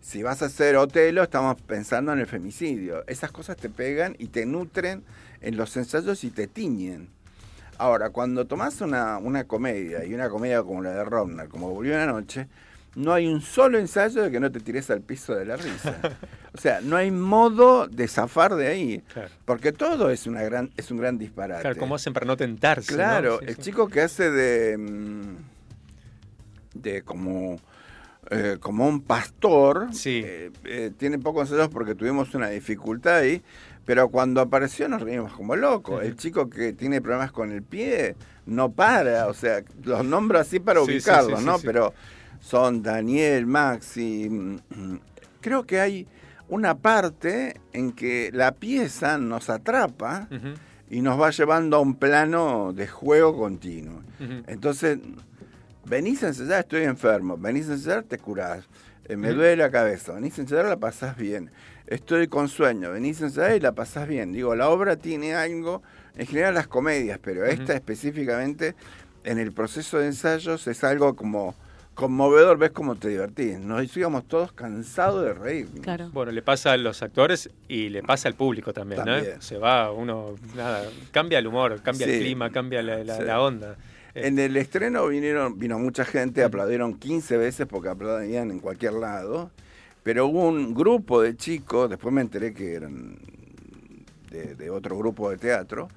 Si 0.00 0.22
vas 0.22 0.42
a 0.42 0.46
hacer 0.46 0.76
Otelo, 0.76 1.22
estamos 1.22 1.60
pensando 1.60 2.12
en 2.12 2.20
el 2.20 2.26
femicidio. 2.26 3.04
Esas 3.06 3.30
cosas 3.30 3.56
te 3.56 3.68
pegan 3.68 4.16
y 4.18 4.28
te 4.28 4.46
nutren 4.46 5.04
en 5.40 5.56
los 5.56 5.76
ensayos 5.76 6.24
y 6.24 6.30
te 6.30 6.46
tiñen. 6.46 7.08
Ahora, 7.78 8.10
cuando 8.10 8.46
tomás 8.46 8.80
una, 8.80 9.18
una 9.18 9.44
comedia, 9.44 10.04
y 10.04 10.12
una 10.14 10.28
comedia 10.28 10.62
como 10.62 10.82
la 10.82 10.90
de 10.90 11.04
Romner, 11.04 11.48
como 11.48 11.70
Volvió 11.70 11.94
una 11.94 12.06
noche, 12.06 12.46
no 12.94 13.12
hay 13.12 13.26
un 13.26 13.40
solo 13.40 13.78
ensayo 13.78 14.22
de 14.22 14.30
que 14.30 14.40
no 14.40 14.50
te 14.50 14.60
tires 14.60 14.90
al 14.90 15.00
piso 15.00 15.34
de 15.34 15.44
la 15.44 15.56
risa. 15.56 15.98
O 16.52 16.58
sea, 16.58 16.80
no 16.80 16.96
hay 16.96 17.12
modo 17.12 17.86
de 17.86 18.08
zafar 18.08 18.56
de 18.56 18.66
ahí. 18.66 19.02
Claro. 19.12 19.30
Porque 19.44 19.72
todo 19.72 20.10
es, 20.10 20.26
una 20.26 20.42
gran, 20.42 20.70
es 20.76 20.90
un 20.90 20.98
gran 20.98 21.16
disparate. 21.16 21.62
Claro, 21.62 21.78
¿cómo 21.78 21.94
hacen 21.94 22.12
para 22.12 22.26
no 22.26 22.36
tentarse? 22.36 22.92
Claro, 22.92 23.34
no? 23.34 23.38
Sí, 23.38 23.44
el 23.46 23.56
sí. 23.56 23.62
chico 23.62 23.88
que 23.88 24.00
hace 24.00 24.30
de... 24.30 24.76
mm, 24.76 25.36
de 26.74 27.02
como, 27.02 27.60
eh, 28.30 28.56
como 28.60 28.86
un 28.88 29.00
pastor. 29.02 29.88
Sí. 29.92 30.22
Eh, 30.24 30.50
eh, 30.64 30.90
tiene 30.96 31.18
pocos 31.18 31.50
ensayos 31.50 31.68
porque 31.68 31.94
tuvimos 31.94 32.34
una 32.34 32.48
dificultad 32.48 33.16
ahí, 33.16 33.42
pero 33.84 34.08
cuando 34.08 34.40
apareció 34.40 34.88
nos 34.88 35.02
reímos 35.02 35.32
como 35.32 35.56
locos. 35.56 36.02
El 36.04 36.16
chico 36.16 36.48
que 36.48 36.72
tiene 36.72 37.00
problemas 37.00 37.32
con 37.32 37.50
el 37.52 37.62
pie 37.62 38.14
no 38.46 38.70
para, 38.72 39.26
o 39.26 39.34
sea, 39.34 39.62
los 39.84 40.04
nombro 40.04 40.38
así 40.38 40.60
para 40.60 40.80
Sí, 40.84 40.90
ubicarlos, 40.92 41.40
sí, 41.40 41.46
¿no? 41.46 41.58
Pero 41.58 41.92
son 42.40 42.82
Daniel, 42.82 43.46
Maxi. 43.46 44.28
mm, 44.30 44.56
Creo 45.40 45.64
que 45.66 45.80
hay 45.80 46.06
una 46.48 46.76
parte 46.76 47.60
en 47.72 47.92
que 47.92 48.30
la 48.32 48.52
pieza 48.52 49.18
nos 49.18 49.48
atrapa 49.50 50.28
y 50.90 51.00
nos 51.00 51.20
va 51.20 51.30
llevando 51.30 51.76
a 51.76 51.80
un 51.80 51.94
plano 51.94 52.72
de 52.72 52.88
juego 52.88 53.36
continuo. 53.38 54.02
Entonces, 54.48 54.98
venís 55.84 56.22
a 56.22 56.28
ensayar, 56.28 56.60
estoy 56.60 56.82
enfermo, 56.84 57.36
venís 57.36 57.68
a 57.68 57.72
ensayar, 57.74 58.02
te 58.04 58.18
curás, 58.18 58.64
Eh, 59.08 59.16
me 59.16 59.32
duele 59.32 59.56
la 59.56 59.70
cabeza, 59.72 60.12
venís 60.12 60.38
a 60.38 60.42
ensayar, 60.42 60.66
la 60.66 60.76
pasás 60.76 61.16
bien, 61.16 61.50
estoy 61.88 62.28
con 62.28 62.48
sueño, 62.48 62.92
venís 62.92 63.20
a 63.22 63.24
ensayar 63.24 63.56
y 63.56 63.60
la 63.60 63.72
pasás 63.72 64.06
bien. 64.06 64.32
Digo, 64.32 64.54
la 64.54 64.68
obra 64.68 64.94
tiene 64.96 65.34
algo, 65.34 65.82
en 66.16 66.26
general 66.28 66.54
las 66.54 66.68
comedias, 66.68 67.18
pero 67.20 67.44
esta 67.44 67.74
específicamente, 67.74 68.76
en 69.24 69.38
el 69.38 69.50
proceso 69.52 69.98
de 69.98 70.06
ensayos 70.06 70.66
es 70.68 70.84
algo 70.84 71.16
como 71.16 71.56
conmovedor, 71.94 72.56
ves 72.56 72.70
cómo 72.70 72.94
te 72.94 73.08
divertís. 73.08 73.58
Nos 73.58 73.94
íbamos 73.96 74.26
todos 74.28 74.52
cansados 74.52 75.24
de 75.24 75.34
reír. 75.34 75.68
Claro. 75.82 76.08
Bueno, 76.12 76.30
le 76.32 76.40
pasa 76.42 76.72
a 76.72 76.76
los 76.76 77.02
actores 77.02 77.50
y 77.68 77.88
le 77.88 78.02
pasa 78.04 78.28
al 78.28 78.34
público 78.34 78.72
también, 78.72 79.00
¿no? 79.04 79.12
También. 79.16 79.42
Se 79.42 79.58
va 79.58 79.90
uno, 79.90 80.36
nada, 80.54 80.84
cambia 81.10 81.40
el 81.40 81.48
humor, 81.48 81.80
cambia 81.82 82.06
el 82.06 82.20
clima, 82.20 82.50
cambia 82.50 82.80
la, 82.82 83.02
la- 83.02 83.16
Sí. 83.16 83.22
la 83.24 83.40
onda. 83.40 83.76
Eh, 84.14 84.26
En 84.26 84.38
el 84.38 84.56
estreno 84.56 85.06
vinieron, 85.08 85.58
vino 85.58 85.78
mucha 85.78 86.04
gente, 86.04 86.42
aplaudieron 86.44 86.94
15 86.94 87.36
veces 87.36 87.66
porque 87.66 87.88
aplaudían 87.88 88.50
en 88.50 88.60
cualquier 88.60 88.94
lado, 88.94 89.50
pero 90.02 90.26
hubo 90.26 90.48
un 90.48 90.74
grupo 90.74 91.20
de 91.22 91.36
chicos, 91.36 91.90
después 91.90 92.12
me 92.14 92.20
enteré 92.20 92.52
que 92.54 92.74
eran 92.74 93.18
de, 94.30 94.54
de 94.54 94.70
otro 94.70 94.96
grupo 94.96 95.28
de 95.30 95.36
teatro, 95.38 95.88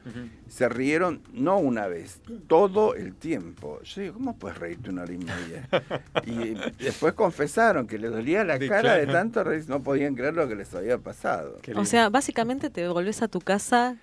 se 0.50 0.68
rieron 0.68 1.22
no 1.34 1.60
una 1.60 1.86
vez, 1.88 2.20
todo 2.48 2.96
el 2.96 3.14
tiempo. 3.14 3.80
Yo 3.84 4.02
digo, 4.02 4.14
¿cómo 4.16 4.36
puedes 4.36 4.58
reírte 4.58 4.90
una 4.90 5.04
hora 5.04 5.14
y 5.14 5.18
media? 5.20 5.70
Y 6.26 6.56
después 6.84 7.14
confesaron 7.14 7.86
que 7.86 8.00
les 8.00 8.12
dolía 8.12 8.44
la 8.44 8.58
cara 8.58 8.96
de 8.96 9.06
tanto 9.06 9.44
reír, 9.44 9.66
no 9.70 9.84
podían 9.84 10.16
creer 10.16 10.34
lo 10.34 10.48
que 10.48 10.56
les 10.56 10.74
había 10.74 10.98
pasado. 10.98 11.60
O 11.76 11.86
sea, 11.86 12.10
básicamente 12.10 12.72
te 12.72 12.88
volvés 12.88 13.22
a 13.22 13.28
tu 13.28 13.40
casa 13.40 13.98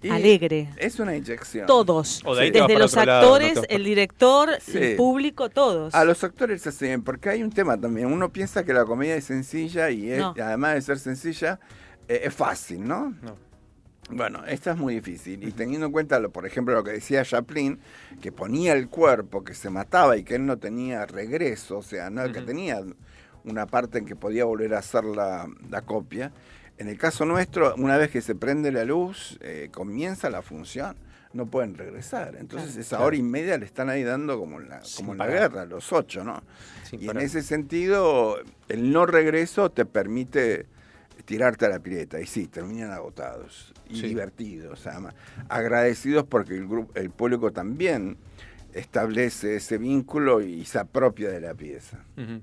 Y 0.00 0.10
alegre. 0.10 0.68
Es 0.76 1.00
una 1.00 1.16
inyección. 1.16 1.66
Todos. 1.66 2.22
O 2.24 2.34
de 2.36 2.42
ahí 2.42 2.52
te 2.52 2.60
vas 2.60 2.68
Desde 2.68 2.78
los 2.80 2.94
lado, 2.94 3.12
actores, 3.12 3.54
no 3.56 3.62
el 3.68 3.84
director, 3.84 4.50
Sí. 4.60 4.78
el 4.78 4.96
público, 4.96 5.48
todos. 5.50 5.94
A 5.94 6.04
los 6.04 6.22
actores 6.22 6.62
se 6.62 6.68
hacen, 6.68 7.02
porque 7.02 7.30
hay 7.30 7.42
un 7.42 7.50
tema 7.50 7.76
también. 7.80 8.12
Uno 8.12 8.30
piensa 8.32 8.64
que 8.64 8.72
la 8.72 8.84
comedia 8.84 9.16
es 9.16 9.24
sencilla 9.24 9.90
y 9.90 10.10
es, 10.10 10.18
No. 10.20 10.34
además 10.40 10.74
de 10.74 10.82
ser 10.82 10.98
sencilla, 11.00 11.58
eh, 12.06 12.20
es 12.24 12.34
fácil, 12.34 12.86
¿no? 12.86 13.10
No. 13.22 13.36
Bueno, 14.10 14.42
esta 14.46 14.70
es 14.70 14.78
muy 14.78 14.94
difícil. 14.94 15.42
Y 15.46 15.52
teniendo 15.52 15.86
en 15.86 15.92
cuenta, 15.92 16.18
lo, 16.18 16.30
por 16.30 16.46
ejemplo, 16.46 16.74
lo 16.74 16.82
que 16.84 16.92
decía 16.92 17.24
Chaplin, 17.24 17.78
que 18.22 18.32
ponía 18.32 18.72
el 18.72 18.88
cuerpo, 18.88 19.44
que 19.44 19.52
se 19.52 19.68
mataba 19.68 20.16
y 20.16 20.22
que 20.22 20.36
él 20.36 20.46
no 20.46 20.56
tenía 20.58 21.04
regreso, 21.04 21.78
o 21.78 21.82
sea, 21.82 22.08
no 22.08 22.32
que 22.32 22.40
tenía 22.40 22.80
una 23.44 23.66
parte 23.66 23.98
en 23.98 24.06
que 24.06 24.16
podía 24.16 24.44
volver 24.46 24.74
a 24.74 24.78
hacer 24.78 25.04
la, 25.04 25.46
la 25.68 25.82
copia. 25.82 26.32
En 26.78 26.88
el 26.88 26.96
caso 26.96 27.24
nuestro, 27.24 27.74
una 27.76 27.96
vez 27.96 28.10
que 28.10 28.20
se 28.22 28.34
prende 28.34 28.70
la 28.72 28.84
luz, 28.84 29.38
eh, 29.42 29.68
comienza 29.72 30.30
la 30.30 30.42
función. 30.42 30.96
No 31.32 31.46
pueden 31.46 31.74
regresar. 31.76 32.36
Entonces, 32.38 32.70
Claro. 32.70 32.80
esa 32.80 33.00
hora 33.00 33.16
y 33.16 33.22
media 33.22 33.58
le 33.58 33.66
están 33.66 33.90
ahí 33.90 34.02
dando 34.02 34.38
como 34.38 34.60
en 34.60 34.68
la, 34.70 34.82
Sin 34.82 35.04
como 35.06 35.12
en 35.12 35.18
la 35.18 35.26
guerra, 35.26 35.66
los 35.66 35.92
ocho, 35.92 36.24
¿no? 36.24 36.42
Sin 36.84 37.02
y 37.02 37.06
parar. 37.06 37.20
en 37.22 37.26
ese 37.26 37.42
sentido, 37.42 38.38
el 38.68 38.92
no 38.92 39.04
regreso 39.06 39.70
te 39.70 39.84
permite 39.84 40.66
tirarte 41.26 41.66
a 41.66 41.68
la 41.68 41.80
pileta. 41.80 42.18
Y 42.20 42.26
sí, 42.26 42.46
terminan 42.46 42.92
agotados 42.92 43.74
y 43.90 43.96
Sí. 44.00 44.06
divertidos, 44.08 44.86
además. 44.86 45.14
Agradecidos 45.50 46.24
porque 46.24 46.54
el, 46.54 46.66
grupo, 46.66 46.92
el 46.94 47.10
público 47.10 47.52
también 47.52 48.16
establece 48.72 49.56
ese 49.56 49.76
vínculo 49.78 50.40
y 50.40 50.64
se 50.64 50.78
apropia 50.78 51.28
de 51.30 51.40
la 51.40 51.54
pieza. 51.54 51.98
Ujú. 52.16 52.40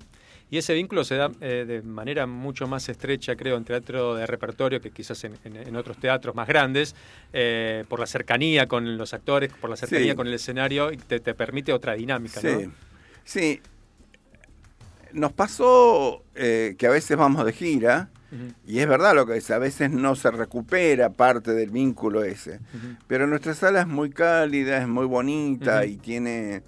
Y 0.55 0.59
ese 0.59 0.73
vínculo 0.73 1.03
se 1.03 1.15
da 1.15 1.29
eh, 1.41 1.65
de 1.67 1.81
manera 1.81 2.25
mucho 2.27 2.65
más 2.65 2.87
estrecha, 2.87 3.35
creo, 3.35 3.57
en 3.57 3.65
teatro 3.65 4.15
de 4.15 4.25
repertorio 4.25 4.79
que 4.79 4.89
quizás 4.89 5.21
en, 5.25 5.33
en- 5.43 5.57
en 5.57 5.75
otros 5.75 5.97
teatros 5.97 6.33
más 6.33 6.47
grandes, 6.47 6.95
eh, 7.33 7.83
por 7.89 7.99
la 7.99 8.05
cercanía 8.07 8.65
con 8.65 8.97
los 8.97 9.13
actores, 9.13 9.51
por 9.51 9.69
la 9.69 9.75
cercanía 9.75 10.11
Sí. 10.13 10.15
con 10.15 10.27
el 10.27 10.33
escenario, 10.33 10.93
y 10.93 10.97
te, 10.97 11.19
te 11.19 11.33
permite 11.33 11.73
otra 11.73 11.95
dinámica, 11.95 12.39
Sí, 12.39 12.47
¿no? 12.47 12.71
sí. 13.25 13.59
Nos 15.11 15.33
pasó 15.33 16.23
eh, 16.35 16.75
que 16.77 16.87
a 16.87 16.89
veces 16.91 17.17
vamos 17.17 17.45
de 17.45 17.51
gira, 17.51 18.09
y 18.65 18.79
es 18.79 18.87
verdad 18.87 19.13
lo 19.13 19.25
que 19.25 19.33
dice, 19.33 19.53
a 19.53 19.59
veces 19.59 19.91
no 19.91 20.15
se 20.15 20.31
recupera 20.31 21.09
parte 21.09 21.51
del 21.53 21.69
vínculo 21.69 22.23
ese. 22.23 22.61
Pero 23.07 23.27
nuestra 23.27 23.53
sala 23.55 23.81
es 23.81 23.87
muy 23.87 24.09
cálida, 24.09 24.77
es 24.77 24.87
muy 24.87 25.05
bonita 25.05 25.85
y 25.85 25.97
tiene, 25.97 26.63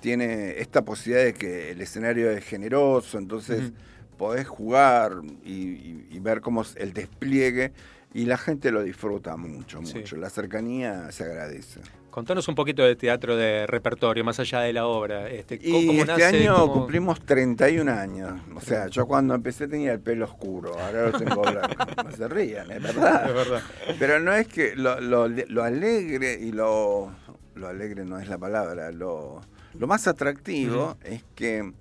tiene 0.00 0.58
esta 0.60 0.82
posibilidad 0.84 1.24
de 1.24 1.34
que 1.34 1.70
el 1.70 1.80
escenario 1.80 2.30
es 2.30 2.44
generoso, 2.44 3.18
entonces 3.18 3.60
Ujú. 3.70 4.16
podés 4.16 4.48
jugar 4.48 5.12
y, 5.44 5.52
y- 5.52 6.06
y 6.10 6.18
ver 6.20 6.40
cómo 6.40 6.62
es 6.62 6.74
el 6.76 6.92
despliegue 6.92 7.72
y 8.12 8.24
la 8.26 8.36
gente 8.38 8.70
lo 8.72 8.82
disfruta 8.82 9.36
mucho, 9.36 9.80
Sí. 9.84 9.98
mucho. 9.98 10.16
La 10.16 10.30
cercanía 10.30 11.12
se 11.12 11.24
agradece. 11.24 11.80
Contanos 12.10 12.48
un 12.48 12.56
poquito 12.56 12.82
de 12.82 12.96
teatro 12.96 13.36
de 13.36 13.68
repertorio, 13.68 14.24
más 14.24 14.40
allá 14.40 14.62
de 14.62 14.72
la 14.72 14.86
obra. 14.86 15.28
Este, 15.30 15.60
Y 15.62 15.70
¿cómo- 15.70 15.86
cómo 15.86 16.00
este 16.00 16.12
nace? 16.24 16.24
año 16.38 16.54
¿Cómo- 16.56 16.72
cumplimos 16.72 17.20
31 17.24 17.88
años. 17.88 18.32
O 18.56 18.60
sea, 18.60 18.88
yo 18.88 19.06
cuando 19.06 19.32
empecé 19.36 19.68
tenía 19.68 19.92
el 19.92 20.00
pelo 20.00 20.24
oscuro, 20.24 20.76
ahora 20.76 21.08
lo 21.10 21.18
tengo 21.18 21.40
blanco. 21.42 21.68
No 22.04 22.10
se 22.16 22.26
rían, 22.26 22.68
es 22.72 22.82
verdad. 22.82 23.28
Es 23.28 23.34
verdad. 23.34 23.62
Pero 24.00 24.18
no 24.18 24.34
es 24.34 24.48
que 24.48 24.74
lo, 24.74 25.00
lo- 25.00 25.28
lo 25.28 25.62
alegre 25.62 26.34
y 26.40 26.50
lo... 26.50 27.12
Lo 27.54 27.68
alegre 27.68 28.04
no 28.04 28.18
es 28.18 28.26
la 28.28 28.38
palabra, 28.38 28.90
lo, 28.90 29.40
lo 29.78 29.86
más 29.86 30.06
atractivo 30.06 30.96
es 31.04 31.22
que 31.34 31.72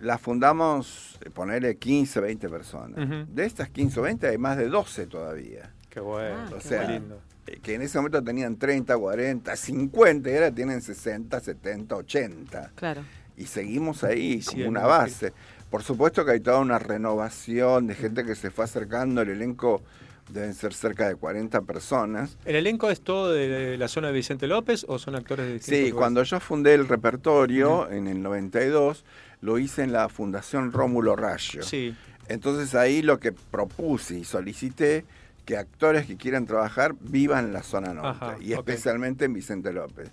la 0.00 0.16
fundamos, 0.18 1.18
ponerle 1.34 1.76
15, 1.76 2.20
20 2.20 2.48
personas. 2.48 2.98
Ujú. 3.04 3.26
De 3.32 3.44
estas 3.46 3.68
15 3.68 4.00
o 4.00 4.02
20 4.04 4.28
hay 4.28 4.38
más 4.38 4.56
de 4.56 4.68
12 4.68 5.06
todavía. 5.06 5.72
Qué 5.90 6.00
bueno, 6.00 6.36
Ah, 6.46 6.50
O 6.52 6.58
qué 6.58 6.60
sea, 6.68 6.88
lindo. 6.88 7.20
eh, 7.46 7.58
que 7.62 7.74
en 7.74 7.82
ese 7.82 7.98
momento 7.98 8.22
tenían 8.22 8.56
30, 8.56 8.96
40, 8.96 9.56
50 9.56 10.30
y 10.30 10.34
ahora 10.34 10.52
tienen 10.52 10.80
60, 10.82 11.40
70, 11.40 11.96
80 11.96 12.70
Claro. 12.76 13.02
y 13.36 13.46
seguimos 13.46 14.04
ahí 14.04 14.40
Sí, 14.42 14.52
como 14.56 14.68
una 14.68 14.86
base. 14.86 15.32
Por 15.70 15.82
supuesto 15.82 16.24
que 16.24 16.30
hay 16.32 16.40
toda 16.40 16.60
una 16.60 16.78
renovación 16.78 17.88
de 17.88 17.94
gente 17.94 18.24
que 18.24 18.34
se 18.36 18.50
fue 18.50 18.64
acercando, 18.66 19.20
el 19.22 19.30
elenco 19.30 19.82
deben 20.28 20.54
ser 20.54 20.72
cerca 20.74 21.08
de 21.08 21.14
40 21.16 21.62
personas. 21.62 22.36
¿El 22.44 22.56
elenco 22.56 22.90
es 22.90 23.00
todo 23.00 23.32
de 23.32 23.76
la 23.78 23.88
zona 23.88 24.08
de 24.08 24.14
Vicente 24.14 24.46
López 24.46 24.84
o 24.88 24.98
son 24.98 25.14
actores 25.14 25.46
de 25.46 25.52
distintos 25.54 25.74
Sí, 25.76 25.80
lugares? 25.90 25.94
cuando 25.98 26.22
yo 26.22 26.40
fundé 26.40 26.74
el 26.74 26.86
repertorio 26.88 27.90
en 27.90 28.06
el 28.08 28.22
92, 28.22 29.04
lo 29.40 29.58
hice 29.58 29.82
en 29.82 29.92
la 29.92 30.08
Fundación 30.08 30.72
Rómulo 30.72 31.16
Raggio. 31.16 31.62
Sí, 31.62 31.94
Entonces 32.28 32.74
ahí 32.74 33.00
lo 33.02 33.18
que 33.18 33.32
propuse 33.32 34.18
y 34.18 34.24
solicité 34.24 35.04
que 35.48 35.56
actores 35.56 36.04
que 36.04 36.18
quieran 36.18 36.44
trabajar 36.44 36.94
vivan 37.00 37.46
en 37.46 37.52
la 37.54 37.62
zona 37.62 37.94
norte 37.94 38.22
Ajá, 38.22 38.36
y 38.38 38.52
especialmente 38.52 39.24
en 39.24 39.32
Vicente 39.32 39.72
López. 39.72 40.10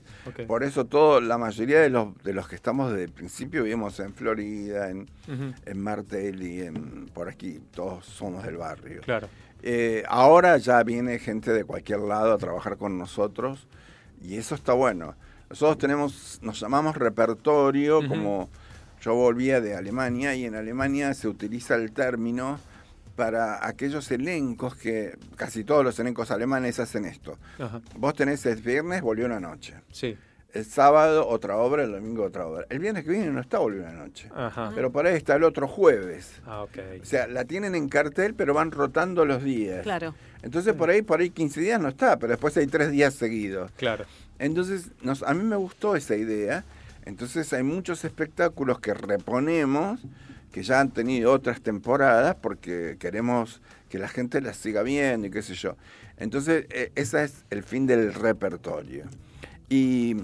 Por 0.47 0.63
eso 0.63 0.85
todo, 0.85 1.19
la 1.19 1.37
mayoría 1.37 1.81
de 1.81 1.89
los, 1.89 2.17
de 2.23 2.31
los 2.31 2.47
que 2.47 2.55
estamos 2.55 2.91
desde 2.91 3.03
el 3.03 3.11
principio 3.11 3.63
vivimos 3.63 3.99
en 3.99 4.13
Florida, 4.13 4.89
en, 4.89 5.09
Ujú, 5.27 5.53
en 5.65 5.81
Martelli, 5.81 6.61
en, 6.61 7.09
por 7.13 7.27
aquí, 7.27 7.59
todos 7.73 8.05
somos 8.05 8.45
del 8.45 8.55
barrio. 8.55 9.01
Claro. 9.01 9.27
Eh, 9.61 10.05
ahora 10.07 10.55
ya 10.57 10.81
viene 10.83 11.19
gente 11.19 11.51
de 11.51 11.65
cualquier 11.65 11.99
lado 11.99 12.31
a 12.31 12.37
trabajar 12.37 12.77
con 12.77 12.97
nosotros 12.97 13.67
y 14.21 14.37
eso 14.37 14.55
está 14.55 14.71
bueno. 14.71 15.15
Nosotros 15.49 15.77
tenemos, 15.79 16.39
nos 16.43 16.57
llamamos 16.61 16.95
repertorio, 16.95 18.07
como 18.07 18.49
yo 19.01 19.15
volvía 19.15 19.59
de 19.59 19.75
Alemania 19.75 20.33
y 20.33 20.45
en 20.45 20.55
Alemania 20.55 21.13
se 21.13 21.27
utiliza 21.27 21.75
el 21.75 21.91
término 21.91 22.57
para 23.15 23.65
aquellos 23.65 24.11
elencos 24.11 24.75
que 24.75 25.17
casi 25.35 25.63
todos 25.63 25.83
los 25.83 25.97
elencos 25.99 26.31
alemanes 26.31 26.79
hacen 26.79 27.05
esto. 27.05 27.37
Ajá. 27.59 27.81
Vos 27.97 28.13
tenés 28.13 28.45
el 28.45 28.61
viernes, 28.61 29.01
volvió 29.01 29.25
una 29.25 29.39
noche. 29.39 29.75
Sí. 29.91 30.17
El 30.53 30.63
sábado 30.63 31.27
otra 31.27 31.57
obra, 31.57 31.83
el 31.83 31.91
domingo 31.91 32.23
otra 32.23 32.47
obra. 32.47 32.65
El 32.69 32.79
viernes 32.79 33.03
que 33.03 33.11
viene 33.11 33.27
no 33.27 33.41
está 33.41 33.59
volvió 33.59 33.81
una 33.81 33.91
noche. 33.91 34.29
Ajá. 34.33 34.71
Pero 34.73 34.91
por 34.91 35.05
ahí 35.05 35.15
está 35.15 35.35
el 35.35 35.43
otro 35.43 35.67
jueves. 35.67 36.41
Ah, 36.45 36.63
ok. 36.63 36.77
O 37.01 37.05
sea, 37.05 37.27
la 37.27 37.43
tienen 37.43 37.75
en 37.75 37.89
cartel, 37.89 38.35
pero 38.35 38.53
van 38.53 38.71
rotando 38.71 39.25
los 39.25 39.43
días. 39.43 39.83
Claro. 39.83 40.15
Entonces 40.43 40.73
por 40.73 40.89
ahí, 40.89 41.01
por 41.01 41.19
ahí 41.19 41.29
15 41.29 41.59
días 41.59 41.81
no 41.81 41.89
está, 41.89 42.17
pero 42.17 42.31
después 42.31 42.55
hay 42.55 42.67
tres 42.67 42.91
días 42.91 43.13
seguidos. 43.15 43.71
Claro. 43.77 44.05
Entonces, 44.39 44.91
nos, 45.01 45.23
a 45.23 45.33
mí 45.33 45.43
me 45.43 45.55
gustó 45.55 45.95
esa 45.95 46.15
idea. 46.15 46.63
Entonces 47.05 47.51
hay 47.53 47.63
muchos 47.63 48.03
espectáculos 48.03 48.79
que 48.79 48.93
reponemos, 48.93 50.01
que 50.55 50.63
ya 50.63 50.79
han 50.79 50.91
tenido 50.91 51.33
otras 51.33 51.59
temporadas, 51.59 52.37
porque 52.41 52.95
queremos 52.97 53.61
que 53.89 53.99
la 53.99 54.07
gente 54.07 54.39
las 54.39 54.55
siga 54.55 54.83
viendo 54.83 55.27
y 55.27 55.29
qué 55.29 55.41
sé 55.41 55.53
yo. 55.53 55.75
Entonces, 56.15 56.65
eh, 56.69 56.93
ese 56.95 57.25
es 57.25 57.43
el 57.49 57.61
fin 57.61 57.85
del 57.85 58.13
repertorio. 58.13 59.03
Y 59.67 60.15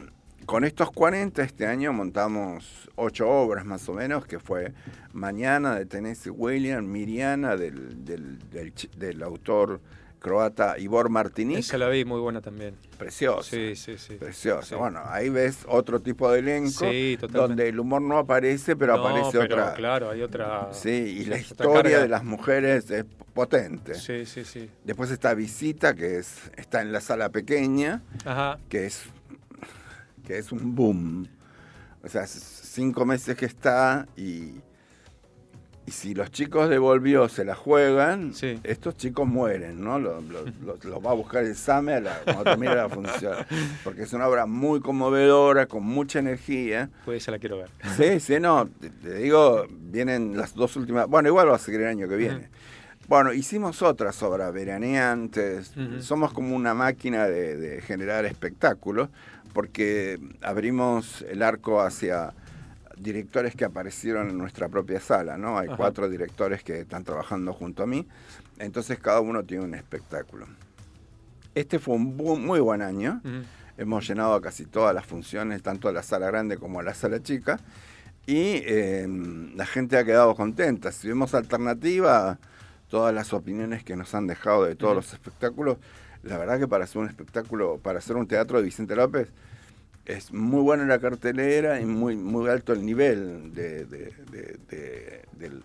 con 0.45 0.63
estos 0.63 0.89
40 0.91 1.43
este 1.43 1.67
año 1.67 1.91
montamos 1.91 2.89
ocho 2.95 3.29
obras 3.29 3.65
más 3.65 3.89
o 3.89 3.93
menos, 3.93 4.25
que 4.25 4.39
fue 4.39 4.71
Mañana 5.11 5.75
de 5.75 5.85
Tennessee 5.85 6.29
William, 6.29 6.85
Miriana 6.85 7.57
del, 7.57 8.05
del, 8.05 8.39
del 8.51 8.73
del 8.97 9.23
autor 9.23 9.81
croata 10.21 10.77
Ivor 10.77 11.09
Martinic. 11.09 11.57
Esa 11.57 11.77
la 11.79 11.89
vi, 11.89 12.05
muy 12.05 12.19
buena 12.19 12.41
también. 12.41 12.75
Preciosa. 12.97 13.49
Sí, 13.49 13.75
sí, 13.75 13.97
sí. 13.97 14.15
Preciosa. 14.15 14.69
Sí. 14.69 14.75
Bueno, 14.75 15.01
ahí 15.05 15.29
ves 15.29 15.65
otro 15.67 15.99
tipo 15.99 16.31
de 16.31 16.39
elenco 16.39 16.85
Sí, 16.89 17.17
donde 17.17 17.69
el 17.69 17.79
humor 17.79 18.03
no 18.03 18.19
aparece, 18.19 18.75
pero 18.75 18.95
No, 18.97 19.07
aparece 19.07 19.39
pero 19.39 19.55
otra. 19.55 19.73
Claro, 19.73 20.11
hay 20.11 20.21
otra. 20.21 20.69
Sí, 20.73 20.89
y 20.91 21.25
la 21.25 21.37
historia 21.39 21.99
de 21.99 22.07
las 22.07 22.23
mujeres 22.23 22.89
es 22.91 23.03
potente. 23.33 23.95
Sí, 23.95 24.25
sí, 24.27 24.45
sí. 24.45 24.69
Después 24.83 25.09
está 25.09 25.33
Visita, 25.33 25.95
que 25.95 26.19
es 26.19 26.51
está 26.55 26.81
en 26.81 26.91
la 26.91 27.01
sala 27.01 27.29
pequeña, 27.29 28.03
Ajá. 28.23 28.59
que 28.69 28.85
es 28.85 29.03
que 30.25 30.37
es 30.37 30.51
un 30.51 30.75
boom. 30.75 31.27
O 32.03 32.07
sea, 32.07 32.27
cinco 32.27 33.05
meses 33.05 33.35
que 33.35 33.45
está 33.45 34.07
y, 34.15 34.53
y 35.85 35.91
si 35.91 36.13
los 36.13 36.31
chicos 36.31 36.69
de 36.69 36.77
Volvió 36.77 37.27
se 37.27 37.43
la 37.43 37.55
juegan, 37.55 38.33
Sí. 38.35 38.59
estos 38.63 38.95
chicos 38.97 39.27
mueren, 39.27 39.83
¿no? 39.83 39.97
Los, 39.99 40.23
los- 40.25 40.45
los- 40.63 40.85
los 40.85 41.03
va 41.05 41.11
a 41.11 41.13
buscar 41.15 41.43
el 41.43 41.55
SAME 41.55 41.93
a 41.95 41.99
la- 42.01 42.19
cuando 42.23 42.43
termine 42.43 42.75
la 42.75 42.87
función. 42.87 43.35
Porque 43.83 44.03
es 44.03 44.13
una 44.13 44.27
obra 44.27 44.45
muy 44.45 44.79
conmovedora, 44.79 45.65
con 45.65 45.83
mucha 45.83 46.19
energía. 46.19 46.89
Pues 47.03 47.23
esa 47.23 47.31
la 47.31 47.39
quiero 47.39 47.57
ver. 47.57 47.69
Sí, 47.97 48.19
sí, 48.19 48.39
no, 48.39 48.67
te, 48.79 48.89
te 48.91 49.15
digo, 49.15 49.65
vienen 49.69 50.37
las 50.37 50.53
dos 50.53 50.75
últimas, 50.75 51.07
bueno, 51.07 51.29
igual 51.29 51.49
va 51.49 51.55
a 51.55 51.59
seguir 51.59 51.81
el 51.81 51.87
año 51.87 52.07
que 52.07 52.15
viene. 52.15 52.49
Bueno, 53.07 53.33
hicimos 53.33 53.81
otras 53.81 54.21
obras 54.23 54.53
veraneantes, 54.53 55.73
Ujú. 55.75 56.01
somos 56.01 56.31
como 56.31 56.55
una 56.55 56.73
máquina 56.73 57.27
de, 57.27 57.57
de 57.57 57.81
generar 57.81 58.23
espectáculos, 58.25 59.09
porque 59.53 60.17
abrimos 60.41 61.23
el 61.29 61.41
arco 61.43 61.81
hacia 61.81 62.33
directores 62.97 63.55
que 63.55 63.65
aparecieron 63.65 64.29
en 64.29 64.37
nuestra 64.37 64.67
propia 64.69 64.99
sala, 64.99 65.37
¿no? 65.37 65.57
Hay 65.57 65.67
Ajá. 65.67 65.77
cuatro 65.77 66.09
directores 66.09 66.63
que 66.63 66.79
están 66.81 67.03
trabajando 67.03 67.53
junto 67.53 67.83
a 67.83 67.87
mí, 67.87 68.07
entonces 68.59 68.99
cada 68.99 69.19
uno 69.21 69.43
tiene 69.43 69.63
un 69.63 69.73
espectáculo. 69.75 70.47
Este 71.55 71.79
fue 71.79 71.95
un 71.95 72.17
bu- 72.17 72.39
muy 72.39 72.59
buen 72.59 72.81
año. 72.81 73.21
Hemos 73.77 74.07
llenado 74.07 74.39
casi 74.41 74.65
todas 74.65 74.93
las 74.95 75.05
funciones, 75.05 75.61
tanto 75.63 75.91
la 75.91 76.03
sala 76.03 76.27
grande 76.27 76.57
como 76.57 76.81
la 76.81 76.93
sala 76.93 77.21
chica. 77.21 77.59
Y 78.27 78.61
eh, 78.65 79.07
la 79.55 79.65
gente 79.65 79.97
ha 79.97 80.03
quedado 80.05 80.35
contenta. 80.35 80.91
Si 80.91 81.07
vemos 81.07 81.33
alternativa, 81.33 82.37
todas 82.89 83.13
las 83.13 83.33
opiniones 83.33 83.83
que 83.83 83.95
nos 83.95 84.13
han 84.13 84.27
dejado 84.27 84.63
de 84.65 84.75
todos 84.75 84.95
los 84.95 85.11
espectáculos, 85.13 85.77
la 86.23 86.37
verdad 86.37 86.59
que 86.59 86.67
para 86.67 86.83
hacer 86.83 87.01
un 87.01 87.07
espectáculo, 87.09 87.79
para 87.79 87.97
hacer 87.99 88.15
un 88.15 88.27
teatro 88.27 88.59
de 88.59 88.63
Vicente 88.65 88.95
López, 88.95 89.29
es 90.13 90.31
muy 90.33 90.61
buena 90.61 90.85
la 90.85 90.99
cartelera 90.99 91.79
y 91.79 91.85
muy, 91.85 92.15
muy 92.15 92.49
alto 92.49 92.73
el 92.73 92.85
nivel 92.85 93.53
de, 93.53 93.85
de- 93.85 94.13
de- 94.31 94.57
de- 94.69 95.21
del 95.33 95.63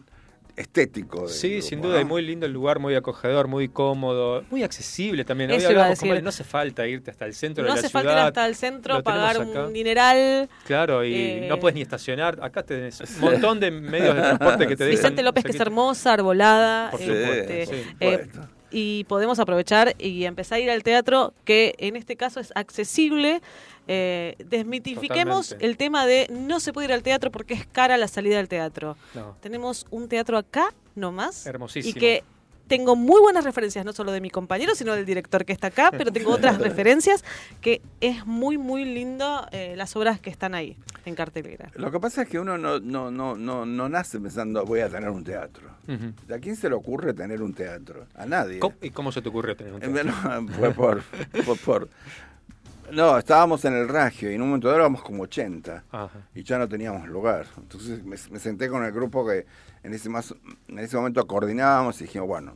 estético. 0.56 1.20
del 1.22 1.28
Sí, 1.30 1.50
grupo, 1.56 1.66
sin 1.68 1.82
duda, 1.82 1.94
¿no? 1.96 2.00
y 2.00 2.04
muy 2.06 2.22
lindo 2.22 2.46
el 2.46 2.52
lugar, 2.52 2.78
muy 2.78 2.94
acogedor, 2.94 3.46
muy 3.46 3.68
cómodo, 3.68 4.42
muy 4.50 4.62
accesible 4.62 5.24
también. 5.24 5.50
Hoy 5.50 5.56
Eso 5.58 5.64
iba 5.64 5.68
a 5.68 5.72
hablábamos 5.72 5.98
con 5.98 6.06
decir. 6.06 6.10
Vale, 6.12 6.22
no 6.22 6.28
hace 6.30 6.44
falta 6.44 6.86
irte 6.86 7.10
hasta 7.10 7.26
el 7.26 7.34
centro 7.34 7.62
No 7.64 7.68
de 7.68 7.74
la 7.74 7.78
hace 7.80 7.88
ciudad. 7.90 8.02
falta 8.04 8.12
ir 8.20 8.26
hasta 8.26 8.46
el 8.46 8.54
centro, 8.54 9.02
pagar 9.02 9.38
un 9.40 9.72
dineral. 9.72 10.48
Claro, 10.66 11.04
y 11.04 11.14
Eh, 11.14 11.46
no 11.48 11.58
puedes 11.60 11.74
ni 11.74 11.82
estacionar. 11.82 12.38
Acá 12.42 12.62
tenés 12.62 13.00
un 13.02 13.20
montón 13.20 13.60
de 13.60 13.70
medios 13.70 14.14
de 14.14 14.22
transporte 14.22 14.66
que 14.66 14.76
te 14.76 14.84
dejan. 14.84 14.96
Vicente 15.02 15.22
López, 15.22 15.44
que 15.44 15.50
es 15.52 15.60
hermosa, 15.60 16.14
arbolada. 16.14 16.90
Por 16.90 17.00
supuesto, 17.00 17.32
este, 17.52 17.66
sí. 17.66 17.72
por 17.98 18.08
eh, 18.08 18.18
supuesto. 18.24 18.48
y 18.70 19.04
podemos 19.04 19.38
aprovechar 19.38 19.94
y 19.98 20.24
empezar 20.24 20.56
a 20.56 20.60
ir 20.60 20.70
al 20.70 20.82
teatro, 20.82 21.34
que 21.44 21.74
en 21.78 21.96
este 21.96 22.16
caso 22.16 22.40
es 22.40 22.50
accesible. 22.54 23.42
Eh, 23.88 24.36
desmitifiquemos 24.44 25.48
Totalmente. 25.50 25.66
el 25.66 25.76
tema 25.76 26.06
de 26.06 26.26
no 26.30 26.60
se 26.60 26.72
puede 26.72 26.88
ir 26.88 26.92
al 26.92 27.02
teatro 27.02 27.30
porque 27.30 27.54
es 27.54 27.66
cara 27.66 27.96
la 27.96 28.08
salida 28.08 28.36
del 28.36 28.48
teatro. 28.48 28.96
No, 29.14 29.36
Tenemos 29.40 29.86
un 29.90 30.08
teatro 30.08 30.38
acá 30.38 30.72
nomás 30.94 31.46
hermosísimo. 31.46 31.96
y 31.96 32.00
que 32.00 32.24
tengo 32.66 32.96
muy 32.96 33.20
buenas 33.20 33.44
referencias, 33.44 33.84
no 33.84 33.92
solo 33.92 34.10
de 34.10 34.20
mi 34.20 34.28
compañero, 34.28 34.74
sino 34.74 34.92
del 34.94 35.06
director 35.06 35.44
que 35.44 35.52
está 35.52 35.68
acá, 35.68 35.92
pero 35.96 36.10
tengo 36.10 36.32
otras 36.32 36.58
referencias 36.58 37.24
que 37.60 37.80
es 38.00 38.26
muy, 38.26 38.58
muy 38.58 38.84
lindo 38.84 39.46
eh, 39.52 39.74
las 39.76 39.94
obras 39.94 40.18
que 40.20 40.30
están 40.30 40.52
ahí 40.56 40.76
en 41.04 41.14
cartelera. 41.14 41.70
Lo 41.76 41.92
que 41.92 42.00
pasa 42.00 42.22
es 42.22 42.28
que 42.28 42.40
uno 42.40 42.58
no, 42.58 42.80
no, 42.80 43.12
no, 43.12 43.36
no, 43.36 43.64
no 43.64 43.88
nace 43.88 44.18
pensando 44.18 44.64
voy 44.64 44.80
a 44.80 44.88
tener 44.88 45.10
un 45.10 45.22
teatro. 45.22 45.70
Ujú. 45.86 46.34
¿A 46.34 46.38
quién 46.40 46.56
se 46.56 46.68
le 46.68 46.74
ocurre 46.74 47.14
tener 47.14 47.40
un 47.40 47.54
teatro? 47.54 48.06
A 48.16 48.26
nadie. 48.26 48.58
¿Cómo- 48.58 48.74
¿Y 48.82 48.90
cómo 48.90 49.12
se 49.12 49.22
te 49.22 49.28
ocurrió 49.28 49.54
tener 49.56 49.72
un 49.72 49.80
Eh, 49.84 49.86
teatro? 49.88 50.12
bueno, 50.24 50.52
fue 50.58 50.70
por, 50.72 51.02
fue 51.44 51.54
por- 51.56 51.88
No, 52.92 53.18
estábamos 53.18 53.64
en 53.64 53.74
el 53.74 53.88
Ragio 53.88 54.30
y 54.30 54.34
en 54.34 54.42
un 54.42 54.48
momento 54.48 54.68
dado 54.68 54.80
éramos 54.80 55.02
como 55.02 55.24
80 55.24 55.84
Ajá. 55.90 56.10
y 56.34 56.42
ya 56.42 56.58
no 56.58 56.68
teníamos 56.68 57.08
lugar. 57.08 57.46
Entonces 57.56 58.04
me, 58.04 58.16
me 58.30 58.38
senté 58.38 58.68
con 58.68 58.84
el 58.84 58.92
grupo 58.92 59.26
que 59.26 59.46
en 59.82 59.94
ese, 59.94 60.08
más, 60.08 60.34
en 60.68 60.78
ese 60.78 60.96
momento 60.96 61.26
coordinábamos 61.26 62.00
y 62.00 62.04
dijimos, 62.04 62.28
bueno, 62.28 62.54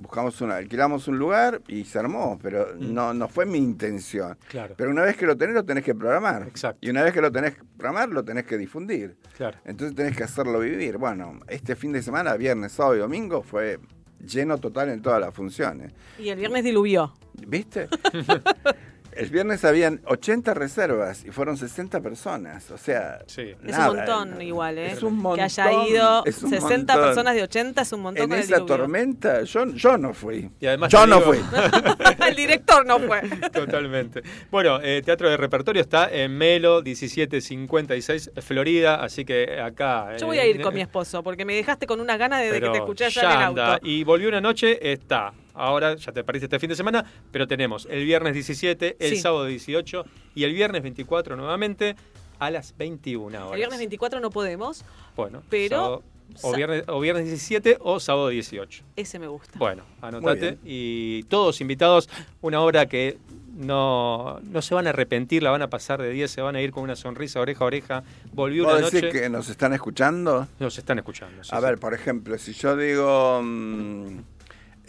buscamos 0.00 0.40
una, 0.40 0.56
alquilamos 0.56 1.08
un 1.08 1.18
lugar 1.18 1.60
y 1.68 1.84
se 1.84 1.98
armó, 1.98 2.38
pero 2.42 2.74
no, 2.76 3.12
no 3.12 3.28
fue 3.28 3.44
mi 3.46 3.58
intención. 3.58 4.36
Claro. 4.48 4.74
Pero 4.76 4.90
una 4.90 5.02
vez 5.02 5.16
que 5.16 5.26
lo 5.26 5.36
tenés, 5.36 5.54
lo 5.54 5.64
tenés 5.64 5.84
que 5.84 5.94
programar. 5.94 6.42
Exacto. 6.48 6.78
Y 6.80 6.90
una 6.90 7.02
vez 7.02 7.12
que 7.12 7.20
lo 7.20 7.30
tenés 7.30 7.54
que 7.56 7.62
programar, 7.76 8.08
lo 8.08 8.24
tenés 8.24 8.44
que 8.44 8.56
difundir. 8.56 9.16
Claro. 9.36 9.58
Entonces 9.64 9.94
tenés 9.94 10.16
que 10.16 10.24
hacerlo 10.24 10.58
vivir. 10.60 10.96
Bueno, 10.96 11.40
este 11.48 11.76
fin 11.76 11.92
de 11.92 12.02
semana, 12.02 12.34
viernes, 12.36 12.72
sábado 12.72 12.96
y 12.96 12.98
domingo, 13.00 13.42
fue 13.42 13.78
lleno 14.24 14.58
total 14.58 14.88
en 14.90 15.02
todas 15.02 15.20
las 15.20 15.34
funciones. 15.34 15.92
Y 16.18 16.28
el 16.28 16.38
viernes 16.38 16.64
diluvió. 16.64 17.12
¿Viste? 17.46 17.88
El 19.20 19.30
viernes 19.30 19.64
habían 19.64 20.00
80 20.06 20.54
reservas 20.54 21.24
y 21.24 21.30
fueron 21.30 21.56
60 21.56 22.00
personas. 22.00 22.70
O 22.70 22.78
sea, 22.78 23.18
Sí. 23.26 23.54
Es 23.66 23.76
un 23.78 23.84
montón 23.96 24.30
no- 24.34 24.40
igual, 24.42 24.78
¿eh? 24.78 24.92
Es 24.92 25.02
un 25.02 25.16
montón. 25.16 25.36
Que 25.36 25.42
haya 25.42 25.72
ido 25.86 26.24
es 26.24 26.42
un 26.42 26.50
60 26.50 26.94
montón. 26.94 27.08
personas 27.08 27.34
de 27.34 27.42
80 27.42 27.82
es 27.82 27.92
un 27.92 28.00
montón 28.00 28.24
En 28.24 28.30
con 28.30 28.38
esa 28.38 28.64
tormenta, 28.64 29.42
yo, 29.42 29.66
yo 29.74 29.98
no 29.98 30.14
fui. 30.14 30.50
Y 30.60 30.66
además 30.66 30.90
yo 30.90 31.06
no 31.06 31.16
digo- 31.20 31.32
fui. 31.34 31.38
el 32.28 32.36
director 32.36 32.86
no 32.86 32.98
fue. 32.98 33.20
Totalmente. 33.52 34.22
Bueno, 34.50 34.80
eh, 34.82 35.02
Teatro 35.04 35.28
de 35.28 35.36
Repertorio 35.36 35.82
está 35.82 36.10
en 36.10 36.36
Melo 36.36 36.82
1756, 36.82 38.30
Florida, 38.40 38.96
así 39.02 39.24
que 39.24 39.60
acá... 39.60 40.16
Yo 40.16 40.26
voy 40.26 40.38
eh, 40.38 40.42
a 40.42 40.46
ir 40.46 40.60
con 40.60 40.74
mi 40.74 40.80
esposo 40.80 41.22
porque 41.22 41.44
me 41.44 41.54
dejaste 41.54 41.86
con 41.86 42.00
una 42.00 42.16
gana 42.16 42.38
desde 42.38 42.60
que 42.60 42.68
te 42.70 42.78
escuché 42.78 43.04
allá 43.06 43.22
ya 43.22 43.32
en 43.32 43.38
el 43.38 43.44
auto. 43.44 43.86
Y 43.86 44.04
volvió 44.04 44.28
una 44.28 44.40
noche, 44.40 44.92
está. 44.92 45.32
Ahora 45.54 45.94
ya 45.96 46.12
te 46.12 46.22
perdiste 46.24 46.46
este 46.46 46.58
fin 46.58 46.68
de 46.70 46.76
semana, 46.76 47.04
pero 47.32 47.46
tenemos 47.46 47.86
el 47.90 48.04
viernes 48.04 48.34
17, 48.34 48.96
el 48.98 49.10
Sí. 49.10 49.16
sábado 49.16 49.46
18 49.46 50.04
y 50.34 50.44
el 50.44 50.52
viernes 50.52 50.82
24 50.82 51.36
nuevamente 51.36 51.96
a 52.38 52.50
las 52.50 52.76
21 52.76 53.38
horas. 53.38 53.52
El 53.52 53.56
viernes 53.58 53.78
24 53.78 54.20
no 54.20 54.30
podemos, 54.30 54.84
Bueno, 55.16 55.42
pero- 55.50 55.76
sábado- 55.76 56.02
o, 56.42 56.52
viernes, 56.54 56.84
o 56.86 57.00
viernes 57.00 57.24
17 57.26 57.76
o 57.80 57.98
sábado 57.98 58.28
18. 58.28 58.84
ese 58.96 59.18
me 59.18 59.26
gusta. 59.26 59.58
Bueno, 59.58 59.82
anotate. 60.00 60.58
Y 60.64 61.24
todos 61.24 61.60
invitados, 61.60 62.08
una 62.40 62.60
obra 62.60 62.86
que 62.86 63.18
no, 63.56 64.38
no 64.44 64.62
se 64.62 64.74
van 64.74 64.86
a 64.86 64.90
arrepentir, 64.90 65.42
la 65.42 65.50
van 65.50 65.60
a 65.62 65.68
pasar 65.68 66.00
de 66.00 66.10
10, 66.10 66.30
se 66.30 66.40
van 66.40 66.54
a 66.56 66.62
ir 66.62 66.70
con 66.70 66.84
una 66.84 66.94
sonrisa 66.96 67.40
oreja 67.40 67.64
a 67.64 67.66
oreja. 67.66 68.04
Volvió 68.32 68.62
una 68.62 68.74
¿Puedo 68.74 68.84
decir 68.86 69.04
noche. 69.06 69.20
que 69.20 69.28
nos 69.28 69.48
están 69.50 69.72
escuchando? 69.74 70.46
Nos 70.60 70.78
están 70.78 70.98
escuchando. 70.98 71.42
sí, 71.44 71.50
A 71.52 71.58
sí. 71.58 71.64
ver, 71.66 71.78
por 71.78 71.92
ejemplo, 71.94 72.38
si 72.38 72.52
yo 72.52 72.76
digo 72.76 73.40
mm, 73.42 74.18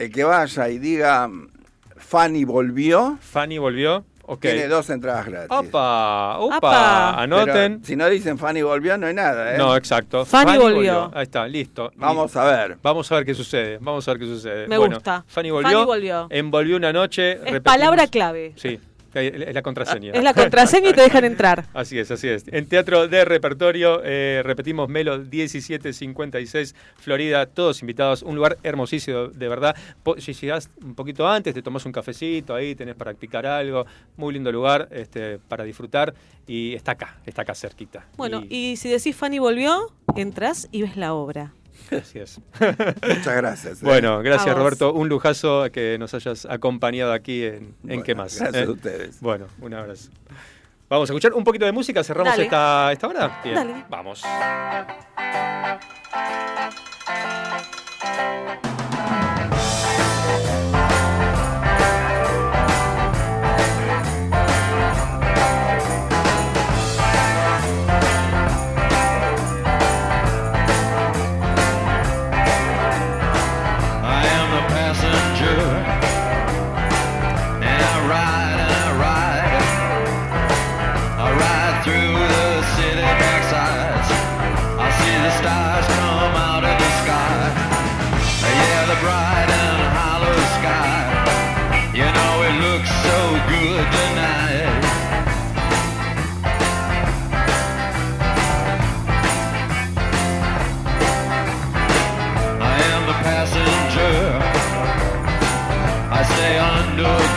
el 0.04 0.12
que 0.12 0.24
vaya 0.24 0.70
y 0.70 0.80
diga 0.80 1.30
Fanny 1.98 2.44
volvió, 2.46 3.18
Fanny 3.22 3.58
volvió. 3.58 4.06
Tiene 4.40 4.68
dos 4.70 4.90
entradas 4.90 5.26
gratis. 5.26 5.50
Opa, 5.52 6.38
opa. 6.40 6.60
Pero 7.26 7.38
anoten. 7.42 7.84
si 7.84 7.98
no 7.98 8.08
dicen 8.08 8.38
Fanny 8.38 8.62
volvió, 8.62 8.98
no 8.98 9.08
hay 9.08 9.14
nada, 9.14 9.54
¿eh? 9.54 9.58
No, 9.58 9.76
exacto. 9.76 10.26
Fanny 10.26 10.58
volvió. 10.58 11.12
Ahí 11.14 11.24
está, 11.24 11.46
listo. 11.48 11.92
Vamos 11.98 12.34
a 12.38 12.46
ver. 12.46 12.78
Vamos 12.82 13.12
a 13.12 13.16
ver 13.16 13.26
qué 13.26 13.34
sucede. 13.34 13.78
Vamos 13.82 14.08
a 14.08 14.12
ver 14.12 14.22
qué 14.22 14.26
sucede. 14.28 14.68
Me 14.70 14.78
Bueno, 14.78 14.96
gusta. 14.96 15.26
Fanny 15.28 15.52
volvió. 15.52 15.72
Fanny 15.72 15.86
volvió. 15.86 16.28
Envolvió 16.30 16.78
una 16.78 16.94
noche. 16.94 17.34
Es 17.34 17.42
repetimos- 17.42 17.64
palabra 17.64 18.08
clave. 18.08 18.54
Sí, 18.56 18.80
es 19.14 19.54
la 19.54 19.62
contraseña. 19.62 20.14
Es 20.14 20.24
la 20.24 20.34
contraseña 20.34 20.90
y 20.90 20.94
te 20.94 21.02
dejan 21.02 21.26
entrar. 21.26 21.66
Así 21.74 22.00
es, 22.00 22.12
así 22.12 22.28
es. 22.28 22.46
En 22.48 22.66
Teatro 22.66 23.08
de 23.08 23.26
Repertorio, 23.26 24.02
eh, 24.04 24.42
repetimos, 24.44 24.90
Melo 24.90 25.18
1756, 25.20 26.76
Florida, 26.98 27.46
todos 27.46 27.82
invitados, 27.82 28.24
un 28.24 28.36
lugar 28.36 28.58
hermosísimo, 28.64 29.28
de 29.28 29.48
verdad. 29.48 29.76
Si 30.18 30.34
llegás 30.34 30.70
un 30.84 30.96
poquito 30.96 31.28
antes, 31.28 31.54
te 31.54 31.62
tomás 31.62 31.86
un 31.86 31.92
cafecito 31.92 32.56
ahí, 32.56 32.76
tenés 32.76 32.96
para 32.96 33.12
practicar 33.12 33.46
algo, 33.46 33.86
muy 34.18 34.34
lindo 34.34 34.52
lugar 34.52 34.88
este, 34.92 35.40
para 35.40 35.64
disfrutar 35.64 36.14
y 36.48 36.74
está 36.74 36.94
acá, 36.94 37.20
está 37.26 37.42
acá 37.44 37.56
cerquita. 37.56 38.06
Bueno, 38.18 38.44
y 38.50 38.76
si 38.78 38.90
decís 38.90 39.16
Fanny 39.16 39.40
volvió, 39.40 39.94
entras 40.16 40.68
y 40.72 40.82
ves 40.84 40.98
la 40.98 41.14
obra. 41.14 41.54
Así 41.92 42.20
es. 42.20 42.40
Muchas 42.60 43.36
gracias. 43.36 43.82
¿eh? 43.82 43.86
Bueno, 43.86 44.16
A 44.16 44.22
gracias. 44.22 44.56
Roberto, 44.56 44.94
un 44.94 45.10
lujazo 45.10 45.72
que 45.72 45.98
nos 46.00 46.14
hayas 46.14 46.46
acompañado 46.46 47.12
aquí 47.14 47.44
en, 47.44 47.54
en 47.54 47.76
Bueno, 47.84 48.04
¿Qué 48.04 48.16
más? 48.16 48.38
Gracias 48.40 48.64
¿eh? 48.64 48.68
a 48.68 48.72
ustedes. 48.72 49.20
Bueno, 49.22 49.48
un 49.60 49.74
abrazo. 49.74 50.10
Vamos 50.90 51.10
a 51.10 51.14
escuchar 51.14 51.34
un 51.34 51.44
poquito 51.44 51.66
de 51.66 51.72
música, 51.72 52.04
cerramos 52.04 52.34
Dale. 52.34 52.44
esta, 52.44 52.92
esta 52.92 53.08
hora. 53.08 53.42
Bien, 53.44 53.56
Dale. 53.56 53.86
vamos. 53.90 54.24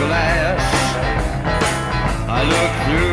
Glass. 0.05 0.61
I 2.27 2.41
look 2.53 2.71
through 2.85 3.04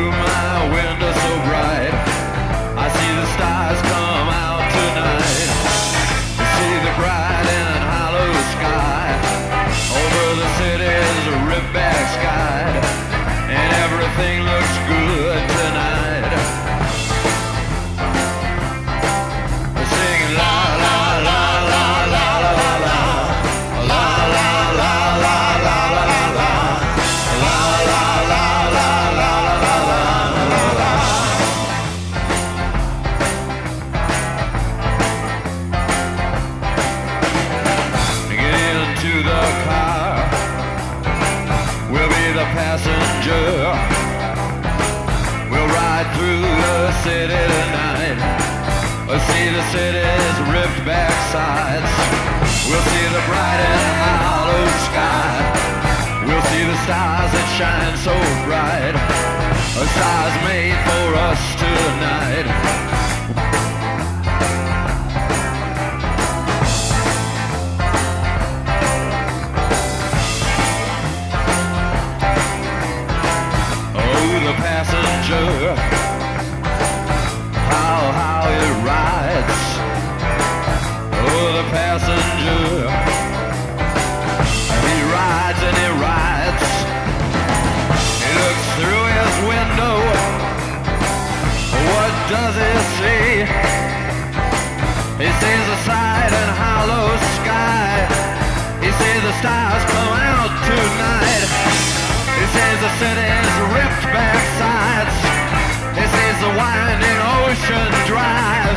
passenger. 43.22 43.72
We'll 45.50 45.66
ride 45.66 46.08
through 46.16 46.42
the 46.42 46.92
city 47.02 47.34
tonight. 47.34 48.18
We'll 49.06 49.20
see 49.20 49.48
the 49.50 49.62
city's 49.70 50.36
ripped 50.50 50.84
back 50.84 51.12
sides. 51.30 51.92
We'll 52.68 52.82
see 52.82 53.06
the 53.14 53.22
bright 53.28 53.60
and 53.62 54.18
hollow 54.24 54.66
sky. 54.88 56.24
We'll 56.26 56.46
see 56.50 56.64
the 56.64 56.78
stars 56.84 57.30
that 57.32 57.48
shine 57.58 57.96
so 57.98 58.14
bright. 58.46 58.94
A 59.76 59.86
stars 59.94 60.34
made 60.46 60.78
for 60.86 61.14
us 61.16 61.42
tonight. 61.60 63.01
Passenger. 75.32 75.74
How, 77.72 78.00
how 78.20 78.42
it 78.52 78.72
rides. 78.84 79.60
Oh, 81.24 81.46
the 81.56 81.64
passenger. 81.72 82.84
He 84.86 84.96
rides 85.16 85.60
and 85.68 85.76
he 85.82 85.88
rides. 86.04 86.68
He 88.20 88.30
looks 88.44 88.66
through 88.76 89.06
his 89.16 89.34
window. 89.48 89.96
What 91.92 92.12
does 92.28 92.54
he 92.64 92.72
see? 92.98 93.24
He 95.22 95.30
sees 95.40 95.64
the 95.72 95.78
side 95.88 96.32
and 96.40 96.50
hollow 96.60 97.08
sky. 97.40 98.04
He 98.84 98.90
sees 99.00 99.22
the 99.22 99.34
stars 99.40 99.82
come 99.94 100.12
out 100.12 100.52
tonight. 100.68 101.48
He 102.36 102.44
sees 102.52 102.78
the 102.84 102.92
city's 103.00 103.52
ripped 103.72 104.04
back 104.12 104.71
The 106.42 106.48
winding 106.48 107.20
ocean 107.38 107.90
drive. 108.10 108.74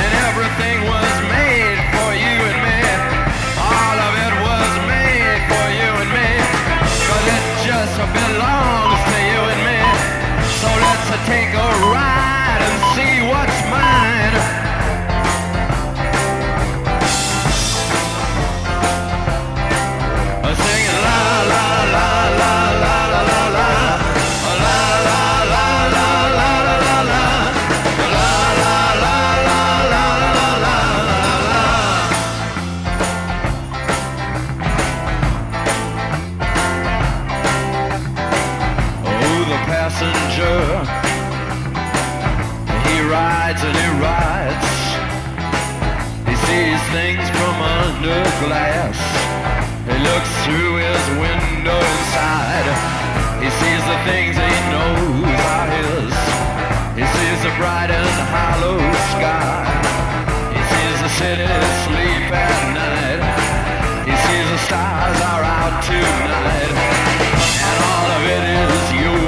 And 0.00 0.10
everything 0.24 0.88
was 0.88 1.14
made 1.28 1.76
for 1.92 2.10
you 2.16 2.36
and 2.48 2.58
me. 2.64 2.80
All 3.60 3.98
of 4.08 4.12
it 4.16 4.34
was 4.40 4.72
made 4.88 5.40
for 5.52 5.66
you 5.68 5.90
and 6.00 6.10
me. 6.16 6.30
Cause 7.04 7.26
it 7.36 7.44
just 7.68 7.92
belongs 7.92 9.00
to 9.04 9.18
you 9.20 9.40
and 9.52 9.62
me. 9.68 9.80
So 10.64 10.68
let's 10.80 11.08
take 11.28 11.52
a 11.52 11.70
ride 11.92 12.62
and 12.64 12.76
see 12.96 13.20
what's 13.28 13.60
mine. 13.68 14.57
Things 46.92 47.28
from 47.36 47.56
under 47.60 48.22
glass. 48.40 48.96
He 49.84 49.96
looks 50.08 50.32
through 50.44 50.76
his 50.80 51.04
window 51.20 51.76
inside. 51.76 52.68
He 53.44 53.48
sees 53.60 53.82
the 53.92 53.98
things 54.08 54.32
he 54.36 54.54
knows 54.72 55.36
are 55.52 55.68
his. 55.68 56.12
He 56.96 57.04
sees 57.04 57.38
the 57.44 57.52
bright 57.60 57.90
and 57.92 58.16
hollow 58.32 58.80
sky. 59.12 59.68
He 60.56 60.60
sees 60.72 60.96
the 61.04 61.12
city 61.20 61.48
sleep 61.84 62.32
at 62.32 62.60
night. 62.72 63.22
He 64.08 64.14
sees 64.24 64.46
the 64.48 64.60
stars 64.64 65.20
are 65.32 65.44
out 65.44 65.84
tonight. 65.84 66.74
And 67.68 67.78
all 67.92 68.08
of 68.16 68.22
it 68.36 68.44
is 68.56 68.86
yours 69.02 69.27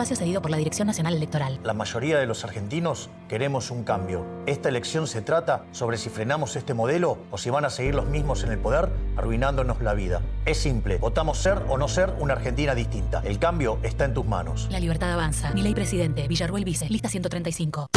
Espacio 0.00 0.16
cedido 0.16 0.40
por 0.40 0.50
la 0.50 0.56
Dirección 0.56 0.86
Nacional 0.86 1.14
Electoral. 1.14 1.60
La 1.62 1.74
mayoría 1.74 2.18
de 2.18 2.24
los 2.24 2.42
argentinos 2.42 3.10
queremos 3.28 3.70
un 3.70 3.84
cambio. 3.84 4.24
Esta 4.46 4.70
elección 4.70 5.06
se 5.06 5.20
trata 5.20 5.66
sobre 5.72 5.98
si 5.98 6.08
frenamos 6.08 6.56
este 6.56 6.72
modelo 6.72 7.18
o 7.30 7.36
si 7.36 7.50
van 7.50 7.66
a 7.66 7.70
seguir 7.70 7.94
los 7.94 8.06
mismos 8.06 8.42
en 8.42 8.50
el 8.50 8.58
poder 8.58 8.88
arruinándonos 9.18 9.82
la 9.82 9.92
vida. 9.92 10.22
Es 10.46 10.56
simple, 10.56 10.96
votamos 10.96 11.36
ser 11.36 11.64
o 11.68 11.76
no 11.76 11.86
ser 11.86 12.14
una 12.18 12.32
Argentina 12.32 12.74
distinta. 12.74 13.20
El 13.26 13.38
cambio 13.38 13.78
está 13.82 14.06
en 14.06 14.14
tus 14.14 14.24
manos. 14.24 14.68
La 14.70 14.80
libertad 14.80 15.12
avanza. 15.12 15.50
Mi 15.52 15.60
ley 15.60 15.74
presidente, 15.74 16.26
Villarruel 16.28 16.64
Vice, 16.64 16.88
lista 16.88 17.10
135. 17.10 17.90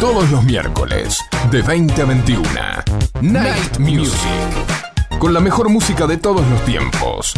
Todos 0.00 0.28
los 0.32 0.42
miércoles, 0.42 1.20
de 1.52 1.62
20 1.62 2.02
a 2.02 2.04
21. 2.06 2.44
Night 3.20 3.78
Music. 3.78 4.18
con 5.20 5.32
la 5.32 5.38
mejor 5.38 5.68
música 5.68 6.08
de 6.08 6.16
todos 6.16 6.44
los 6.48 6.64
tiempos 6.64 7.34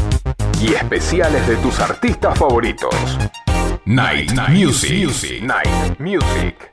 y 0.63 0.73
especiales 0.73 1.47
de 1.47 1.57
tus 1.57 1.79
artistas 1.79 2.39
favoritos. 2.39 3.19
Night, 3.89 4.33
Music. 4.49 5.43
Night 5.43 6.01
Music. 6.01 6.73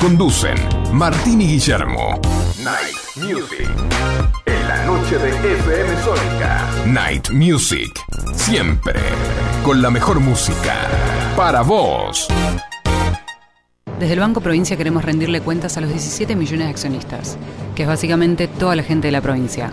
Conducen 0.00 0.56
Martín 0.92 1.40
y 1.40 1.48
Guillermo. 1.48 2.20
Night 2.62 2.94
Music. 3.16 3.68
En 4.46 4.68
la 4.68 4.84
noche 4.84 5.18
de 5.18 5.30
FM 5.30 6.02
Sónica. 6.04 6.70
Night 6.86 7.30
Music. 7.30 7.90
Siempre. 8.34 8.94
Con 9.64 9.82
la 9.82 9.90
mejor 9.90 10.20
música. 10.20 10.76
Para 11.36 11.62
vos. 11.62 12.28
Desde 13.98 14.14
el 14.14 14.20
Banco 14.20 14.40
Provincia 14.40 14.76
queremos 14.76 15.04
rendirle 15.04 15.40
cuentas 15.40 15.76
a 15.76 15.80
los 15.80 15.90
17 15.90 16.36
millones 16.36 16.66
de 16.66 16.70
accionistas, 16.70 17.36
que 17.74 17.82
es 17.82 17.88
básicamente 17.88 18.46
toda 18.46 18.76
la 18.76 18.84
gente 18.84 19.08
de 19.08 19.12
la 19.12 19.20
provincia, 19.20 19.72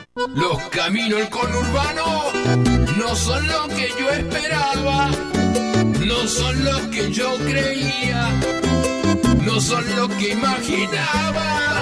Los 0.15 0.57
caminos 0.71 1.19
del 1.19 1.29
conurbano 1.29 2.33
no 2.97 3.15
son 3.15 3.47
lo 3.47 3.67
que 3.69 3.89
yo 3.97 4.09
esperaba, 4.11 5.09
no 6.05 6.27
son 6.27 6.65
los 6.65 6.81
que 6.87 7.11
yo 7.13 7.37
creía, 7.37 8.29
no 9.45 9.61
son 9.61 9.95
lo 9.95 10.09
que 10.09 10.31
imaginaba. 10.31 11.81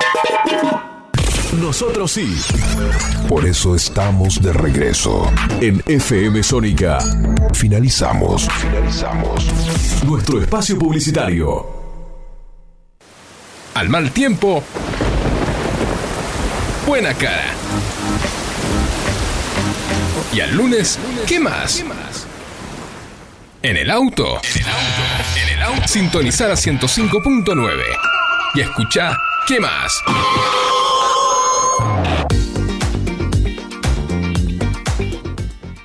Nosotros 1.59 2.11
sí. 2.11 2.37
Por 3.27 3.45
eso 3.45 3.75
estamos 3.75 4.41
de 4.41 4.53
regreso. 4.53 5.31
En 5.59 5.83
FM 5.85 6.41
Sónica 6.43 6.99
Finalizamos. 7.53 8.47
Finalizamos. 8.59 9.45
nuestro 10.03 10.41
espacio 10.41 10.77
publicitario. 10.79 11.65
Al 13.75 13.89
mal 13.89 14.11
tiempo. 14.11 14.63
Buena 16.87 17.13
cara. 17.13 17.53
Y 20.33 20.39
al 20.39 20.55
lunes, 20.55 20.97
¿qué 21.27 21.39
más? 21.39 21.83
En 23.61 23.77
el 23.77 23.91
auto. 23.91 24.41
En 24.43 24.61
el 24.61 24.69
auto. 24.69 25.35
En 25.35 25.49
el 25.49 25.61
auto. 25.61 25.87
Sintonizar 25.87 26.49
a 26.49 26.55
105.9. 26.55 27.83
Y 28.55 28.61
escucha, 28.61 29.17
¿qué 29.47 29.59
más? 29.59 30.01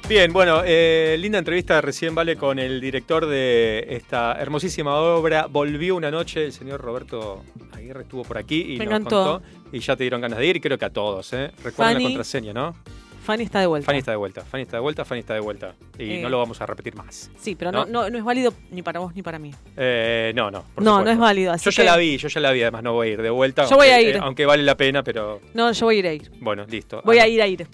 Bien, 0.09 0.32
bueno, 0.32 0.62
eh, 0.64 1.16
linda 1.18 1.38
entrevista 1.38 1.80
recién, 1.80 2.14
Vale, 2.14 2.36
con 2.36 2.61
el 2.61 2.80
director 2.80 3.26
de 3.26 3.84
esta 3.90 4.36
hermosísima 4.40 4.94
obra. 4.94 5.46
Volvió 5.50 5.96
una 5.96 6.12
noche, 6.12 6.44
el 6.44 6.52
señor 6.52 6.80
Roberto 6.80 7.42
Aguirre 7.72 8.02
estuvo 8.02 8.22
por 8.22 8.38
aquí 8.38 8.74
y 8.74 8.78
Me 8.78 8.84
nos 8.84 8.94
encantó. 8.94 9.40
contó. 9.42 9.76
Y 9.76 9.80
ya 9.80 9.96
te 9.96 10.04
dieron 10.04 10.20
ganas 10.20 10.38
de 10.38 10.46
ir, 10.46 10.57
y 10.57 10.61
creo 10.61 10.78
que 10.78 10.84
a 10.84 10.90
todos, 10.90 11.32
¿eh? 11.32 11.50
Recuerden 11.64 11.74
la 11.74 11.92
Fanny. 11.94 12.04
contraseña, 12.04 12.52
¿no? 12.52 12.76
Fanny 13.24 13.42
está 13.42 13.59
de 13.59 13.66
vuelta. 13.66 13.86
Fanny 13.86 13.98
está 13.98 14.12
de 14.12 14.16
vuelta, 14.16 14.44
Fanny 14.44 14.62
está 14.62 14.76
de 14.76 14.80
vuelta, 14.80 15.04
Fanny 15.04 15.18
está 15.20 15.34
de 15.34 15.40
vuelta. 15.40 15.74
Y 15.98 16.12
Eh. 16.12 16.22
no 16.22 16.28
lo 16.28 16.38
vamos 16.38 16.61
a 16.61 16.66
repetir 16.66 16.94
más. 16.94 17.28
Sí, 17.36 17.57
pero 17.57 17.72
no, 17.72 17.84
no, 17.84 18.09
no 18.09 18.16
es 18.16 18.22
válido 18.22 18.52
ni 18.70 18.82
para 18.82 19.00
vos 19.00 19.12
ni 19.12 19.22
para 19.22 19.40
mí. 19.40 19.50
Eh, 19.76 20.30
no, 20.36 20.52
no. 20.52 20.62
por 20.72 20.84
No, 20.84 21.02
no 21.02 21.11
es 21.11 21.18
válido, 21.18 21.50
así 21.50 21.64
Yo 21.64 21.72
ya 21.72 21.82
la 21.82 21.96
vi, 21.96 22.16
yo 22.16 22.28
ya 22.28 22.40
la 22.40 22.52
vi, 22.52 22.62
además 22.62 22.84
no 22.84 22.92
voy 22.92 23.09
a 23.09 23.12
ir 23.14 23.22
de 23.22 23.30
vuelta. 23.30 23.64
Yo 23.66 23.74
voy 23.74 23.88
a 23.88 24.00
ir. 24.00 24.18
aunque 24.18 24.46
vale 24.46 24.62
la 24.62 24.76
pena, 24.76 25.02
pero 25.02 25.40
No, 25.54 25.72
yo 25.72 25.86
voy 25.86 25.96
a 25.96 25.98
ir 25.98 26.07
a 26.07 26.12
ir. 26.12 26.30
bueno, 26.40 26.64
listo. 26.68 27.02
Voy 27.04 27.18
a 27.18 27.26
ir 27.26 27.42
a 27.42 27.48
ir. 27.48 27.66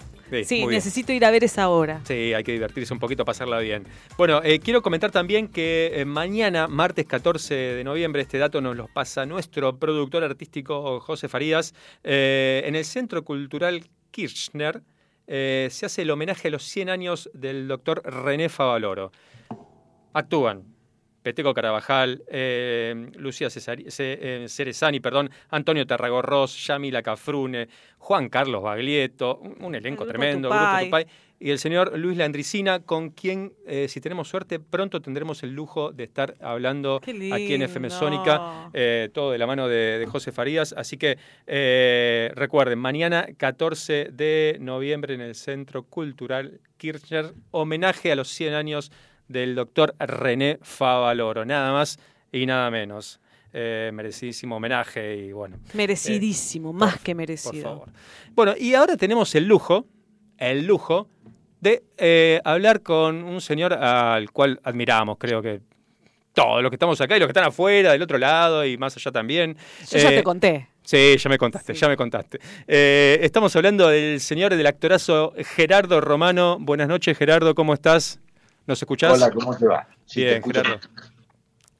Sí, 0.43 0.65
necesito 0.65 1.13
ir 1.13 1.23
a 1.25 1.31
ver 1.31 1.43
esa 1.43 1.69
obra. 1.69 2.01
Sí, 2.05 2.33
hay 2.33 2.43
que 2.43 2.53
divertirse 2.53 2.93
un 2.93 2.99
poquito, 2.99 3.25
pasarla 3.25 3.59
bien. 3.59 3.85
Bueno, 4.17 4.41
eh, 4.43 4.59
quiero 4.59 4.81
comentar 4.81 5.11
también 5.11 5.47
que 5.47 5.91
eh, 5.93 6.05
mañana, 6.05 6.67
martes 6.67 7.05
14 7.05 7.53
de 7.53 7.83
noviembre, 7.83 8.23
este 8.23 8.37
dato 8.37 8.61
nos 8.61 8.75
lo 8.75 8.87
pasa 8.87 9.25
nuestro 9.25 9.77
productor 9.77 10.23
artístico 10.23 10.99
José 10.99 11.29
Farías, 11.29 11.75
eh, 12.03 12.63
en 12.65 12.75
el 12.75 12.85
Centro 12.85 13.23
Cultural 13.23 13.83
Kirchner 14.11 14.81
se 15.25 15.85
hace 15.85 16.01
el 16.01 16.11
homenaje 16.11 16.49
a 16.49 16.51
los 16.51 16.63
100 16.63 16.89
años 16.89 17.29
del 17.33 17.67
doctor 17.69 18.01
René 18.03 18.49
Favaloro. 18.49 19.11
Actúan 20.11 20.72
Peteco 21.23 21.53
Carabajal, 21.53 22.21
eh, 22.27 23.09
Lucía 23.15 23.47
Cesari- 23.47 23.89
Ce- 23.89 24.19
eh, 24.21 24.45
Cerezani, 24.49 24.99
perdón, 24.99 25.29
Antonio 25.49 25.87
Tarragorros, 25.87 26.67
Yamila 26.67 27.01
Cafrune, 27.01 27.67
Juan 27.97 28.29
Carlos 28.29 28.61
Baglietto, 28.61 29.37
un, 29.37 29.55
un 29.63 29.75
elenco 29.75 30.03
El 30.03 30.09
Grupo 30.09 30.19
tremendo, 30.19 30.49
Tupay. 30.49 30.89
Grupo 30.89 30.97
Tupay, 30.99 31.07
y 31.39 31.49
el 31.51 31.59
señor 31.59 31.97
Luis 31.97 32.17
Landricina, 32.17 32.79
con 32.83 33.09
quien, 33.09 33.51
eh, 33.67 33.87
si 33.89 33.99
tenemos 33.99 34.29
suerte, 34.29 34.59
pronto 34.59 35.01
tendremos 35.01 35.43
el 35.43 35.51
lujo 35.53 35.91
de 35.91 36.05
estar 36.05 36.35
hablando 36.39 37.01
aquí 37.33 37.53
en 37.53 37.63
FM. 37.63 37.89
Sónica, 37.89 38.69
eh, 38.73 39.09
todo 39.13 39.31
de 39.31 39.37
la 39.37 39.45
mano 39.47 39.67
de, 39.67 39.99
de 39.99 40.05
José 40.05 40.31
Farías. 40.31 40.73
Así 40.77 40.95
que 40.97 41.17
recuerden, 42.35 42.79
mañana 42.79 43.27
14 43.37 44.09
de 44.11 44.57
noviembre 44.61 45.15
en 45.15 45.21
el 45.21 45.35
Centro 45.35 45.83
Cultural 45.83 46.61
Kirchner, 46.77 47.33
homenaje 47.51 48.11
a 48.11 48.15
los 48.15 48.29
100 48.29 48.53
años 48.53 48.91
del 49.27 49.55
doctor 49.55 49.95
René 49.99 50.59
Favaloro, 50.61 51.45
nada 51.45 51.71
más 51.71 51.97
y 52.31 52.45
nada 52.45 52.69
menos. 52.71 53.19
Eh, 53.55 53.91
merecidísimo 53.93 54.55
homenaje 54.57 55.15
y 55.15 55.31
bueno. 55.31 55.57
Merecidísimo, 55.73 56.71
eh, 56.71 56.73
más 56.73 56.93
por- 56.95 57.03
que 57.03 57.11
Por 57.11 57.17
merecido. 57.17 57.63
favor. 57.63 57.89
Bueno, 58.33 58.53
y 58.59 58.73
ahora 58.73 58.97
tenemos 58.97 59.35
el 59.35 59.45
lujo, 59.45 59.85
el 60.39 60.65
lujo 60.65 61.07
de 61.61 61.83
eh, 61.97 62.41
hablar 62.43 62.81
con 62.81 63.23
un 63.23 63.39
señor 63.41 63.73
al 63.73 64.31
cual 64.31 64.59
admiramos, 64.63 65.17
creo 65.19 65.41
que 65.43 65.61
todos 66.33 66.63
los 66.63 66.71
que 66.71 66.75
estamos 66.77 66.99
acá 66.99 67.15
y 67.15 67.19
los 67.19 67.27
que 67.27 67.31
están 67.31 67.43
afuera, 67.43 67.91
del 67.91 68.01
otro 68.01 68.17
lado 68.17 68.65
y 68.65 68.75
más 68.77 68.97
allá 68.97 69.11
también. 69.11 69.55
Yo 69.91 69.99
ya 69.99 70.09
te 70.09 70.23
conté. 70.23 70.67
Sí, 70.81 71.15
ya 71.17 71.29
me 71.29 71.37
contaste, 71.37 71.73
ya 71.75 71.87
me 71.87 71.95
contaste. 71.95 72.39
Estamos 72.67 73.55
hablando 73.55 73.87
del 73.87 74.19
señor 74.19 74.55
del 74.55 74.65
actorazo 74.65 75.33
Gerardo 75.55 76.01
Romano. 76.01 76.57
Buenas 76.59 76.87
noches, 76.87 77.15
Gerardo, 77.17 77.53
¿cómo 77.53 77.75
estás? 77.75 78.19
¿Nos 78.65 78.81
escuchás? 78.81 79.13
Hola, 79.13 79.31
¿cómo 79.31 79.55
te 79.57 79.65
va? 79.65 79.87
Sí, 80.05 80.21
te 80.21 80.25
Bien, 80.25 80.37
escucho. 80.37 80.61
Gerardo. 80.63 80.79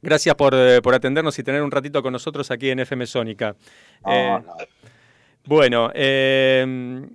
Gracias 0.01 0.35
por, 0.35 0.53
eh, 0.53 0.81
por 0.81 0.93
atendernos 0.93 1.37
y 1.39 1.43
tener 1.43 1.61
un 1.61 1.71
ratito 1.71 2.01
con 2.03 2.11
nosotros 2.11 2.51
aquí 2.51 2.69
en 2.69 2.79
FM 2.79 3.05
Sónica. 3.05 3.55
Eh, 4.05 4.29
No, 4.29 4.39
no. 4.39 4.53
Bueno, 5.45 5.91
eh, 5.93 7.05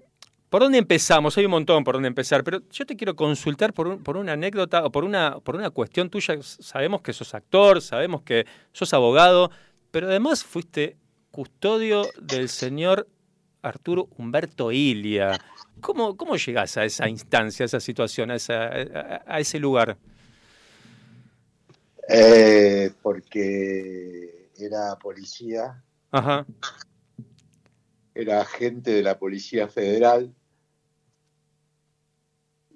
¿por 0.48 0.62
dónde 0.62 0.78
empezamos? 0.78 1.36
Hay 1.36 1.44
un 1.44 1.50
montón 1.50 1.84
por 1.84 1.94
dónde 1.96 2.08
empezar, 2.08 2.42
pero 2.44 2.60
yo 2.70 2.86
te 2.86 2.96
quiero 2.96 3.14
consultar 3.14 3.72
por, 3.74 3.88
un- 3.88 4.02
por 4.02 4.16
una 4.16 4.32
anécdota 4.32 4.84
o 4.84 4.90
por 4.90 5.04
una, 5.04 5.38
por 5.40 5.54
una 5.56 5.68
cuestión 5.70 6.08
tuya. 6.10 6.36
Sabemos 6.42 7.02
que 7.02 7.12
sos 7.12 7.34
actor, 7.34 7.80
sabemos 7.82 8.22
que 8.22 8.46
sos 8.72 8.92
abogado, 8.94 9.50
pero 9.90 10.08
además 10.08 10.44
fuiste 10.44 10.96
custodio 11.30 12.04
del 12.20 12.48
señor 12.48 13.06
Arturo 13.62 14.08
Humberto 14.16 14.70
Ilia. 14.72 15.38
¿Cómo, 15.80 16.16
cómo 16.16 16.36
llegás 16.36 16.76
a 16.76 16.84
esa 16.84 17.08
instancia, 17.08 17.64
a 17.64 17.66
esa 17.66 17.80
situación, 17.80 18.30
a, 18.30 18.36
esa- 18.36 18.66
a- 18.68 19.22
a 19.26 19.40
ese 19.40 19.58
lugar? 19.58 19.96
Eh, 22.08 22.90
porque 23.02 24.50
era 24.58 24.96
policía, 24.98 25.82
Ajá. 26.10 26.46
era 28.14 28.40
agente 28.40 28.90
de 28.92 29.02
la 29.02 29.18
Policía 29.18 29.68
Federal 29.68 30.34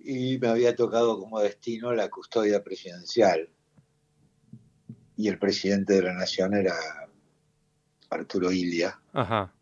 y 0.05 0.39
me 0.39 0.49
había 0.49 0.76
tocado 0.76 1.18
como 1.18 1.41
destino 1.41 1.93
la 1.95 2.09
custodia 2.11 2.62
presidencial. 2.62 3.49
Y 5.16 5.28
el 5.28 5.39
presidente 5.39 5.95
de 5.95 6.03
la 6.03 6.12
Nación 6.14 6.55
era 6.55 6.74
Arturo 8.11 8.51
Ilia. 8.53 9.01
Ajá. 9.12 9.53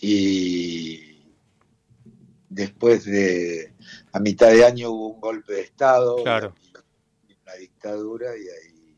Y 0.00 1.22
después 2.48 3.04
de, 3.04 3.72
a 4.12 4.18
mitad 4.20 4.48
de 4.48 4.64
año 4.64 4.90
hubo 4.90 5.08
un 5.14 5.20
golpe 5.20 5.52
de 5.54 5.60
Estado, 5.62 6.22
Claro. 6.22 6.54
y 7.28 7.34
una 7.42 7.54
dictadura 7.54 8.36
y 8.36 8.40
ahí 8.42 8.96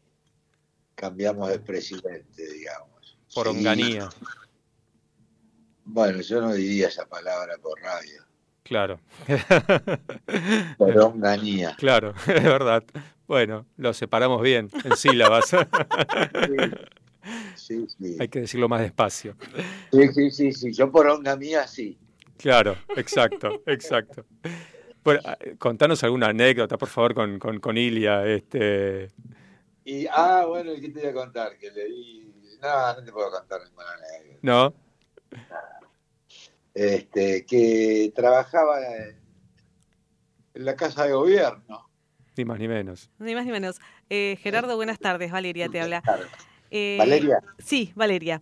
cambiamos 0.94 1.48
de 1.50 1.58
presidente, 1.58 2.48
digamos. 2.52 3.18
Por 3.34 3.48
Sí. 3.50 3.56
onganía. 3.56 4.08
Bueno, 5.84 6.20
yo 6.20 6.40
no 6.40 6.54
diría 6.54 6.88
esa 6.88 7.06
palabra 7.06 7.56
por 7.60 7.80
radio. 7.80 8.22
Claro. 8.62 9.00
Por 10.78 10.96
onganía. 10.98 11.74
Claro, 11.76 12.14
es 12.28 12.42
verdad. 12.44 12.84
Bueno, 13.26 13.66
lo 13.76 13.92
separamos 13.92 14.40
bien 14.42 14.70
en 14.84 14.96
sílabas. 14.96 15.46
Sí, 15.48 15.56
sí. 17.54 17.86
Hay 18.18 18.28
que 18.28 18.40
decirlo 18.40 18.68
más 18.68 18.80
despacio. 18.80 19.36
Sí, 19.92 20.08
sí, 20.12 20.30
sí, 20.30 20.52
sí. 20.52 20.72
Yo 20.72 20.90
por 20.90 21.06
onga 21.06 21.36
mía 21.36 21.66
sí. 21.66 21.98
Claro, 22.36 22.76
exacto, 22.96 23.62
exacto. 23.66 24.24
Bueno, 25.04 25.20
eh, 25.40 25.56
contanos 25.58 26.02
alguna 26.04 26.28
anécdota, 26.28 26.78
por 26.78 26.88
favor, 26.88 27.14
con, 27.14 27.38
con, 27.38 27.60
con 27.60 27.76
Ilia. 27.76 28.26
Este... 28.26 29.10
Y, 29.84 30.06
ah, 30.06 30.44
bueno, 30.48 30.72
¿y 30.72 30.80
¿qué 30.80 30.88
te 30.88 31.00
voy 31.00 31.08
a 31.08 31.14
contar? 31.14 31.56
Que 31.58 31.70
le 31.70 31.84
di... 31.86 32.32
No, 32.60 32.94
no 32.94 33.04
te 33.04 33.12
puedo 33.12 33.30
contar 33.30 33.60
ninguna 33.64 33.88
anécdota. 33.94 34.38
¿No? 34.42 34.74
Este, 36.74 37.44
que 37.44 38.12
trabajaba 38.14 38.80
en, 38.80 39.20
la 40.54 40.76
casa 40.76 41.04
de 41.04 41.12
gobierno. 41.12 41.88
Ni 42.36 42.44
más 42.44 42.58
ni 42.58 42.68
menos. 42.68 43.10
Ni 43.18 43.34
más 43.34 43.44
ni 43.44 43.52
menos. 43.52 43.80
Eh, 44.08 44.38
Gerardo, 44.40 44.76
buenas 44.76 44.98
tardes. 44.98 45.30
Valeria 45.30 45.68
te 45.68 45.80
habla. 45.80 46.02
Eh, 46.74 46.96
¿Valeria? 46.98 47.38
Sí, 47.58 47.92
Valeria. 47.94 48.40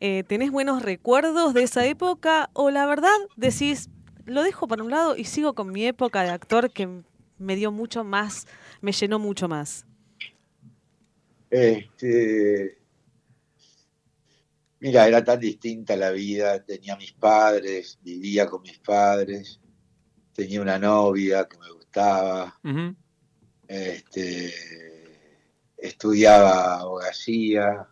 Eh, 0.00 0.22
¿Tenés 0.28 0.50
buenos 0.50 0.82
recuerdos 0.82 1.54
de 1.54 1.62
esa 1.62 1.86
época 1.86 2.50
o 2.52 2.70
la 2.70 2.84
verdad 2.84 3.08
decís, 3.36 3.88
lo 4.26 4.42
dejo 4.42 4.68
para 4.68 4.84
un 4.84 4.90
lado 4.90 5.16
y 5.16 5.24
sigo 5.24 5.54
con 5.54 5.72
mi 5.72 5.86
época 5.86 6.22
de 6.22 6.28
actor 6.28 6.70
que 6.70 7.02
me 7.38 7.56
dio 7.56 7.72
mucho 7.72 8.04
más, 8.04 8.46
me 8.82 8.92
llenó 8.92 9.18
mucho 9.18 9.48
más? 9.48 9.86
Este, 11.48 12.78
mira, 14.78 15.08
era 15.08 15.24
tan 15.24 15.40
distinta 15.40 15.96
la 15.96 16.10
vida. 16.10 16.62
Tenía 16.62 16.96
mis 16.96 17.12
padres, 17.12 17.98
vivía 18.02 18.46
con 18.46 18.60
mis 18.60 18.78
padres, 18.78 19.58
tenía 20.34 20.60
una 20.60 20.78
novia 20.78 21.48
que 21.48 21.56
me 21.56 21.72
gustaba, 21.72 22.60
este, 23.66 24.52
estudiaba 25.82 26.80
abogacía, 26.80 27.88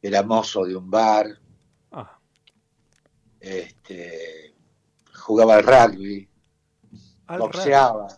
era 0.00 0.22
mozo 0.22 0.64
de 0.64 0.76
un 0.76 0.90
bar, 0.90 1.26
Ah. 1.90 2.18
este, 3.40 4.54
jugaba 5.14 5.56
al 5.56 5.64
rugby, 5.64 6.28
Al 7.26 7.40
boxeaba. 7.40 8.08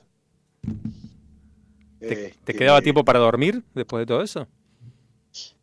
¿Te, 1.98 2.06
te 2.08 2.26
Este, 2.28 2.54
quedaba 2.54 2.82
tiempo 2.82 3.04
para 3.04 3.18
dormir 3.18 3.62
después 3.74 4.02
de 4.02 4.06
todo 4.06 4.22
eso? 4.22 4.46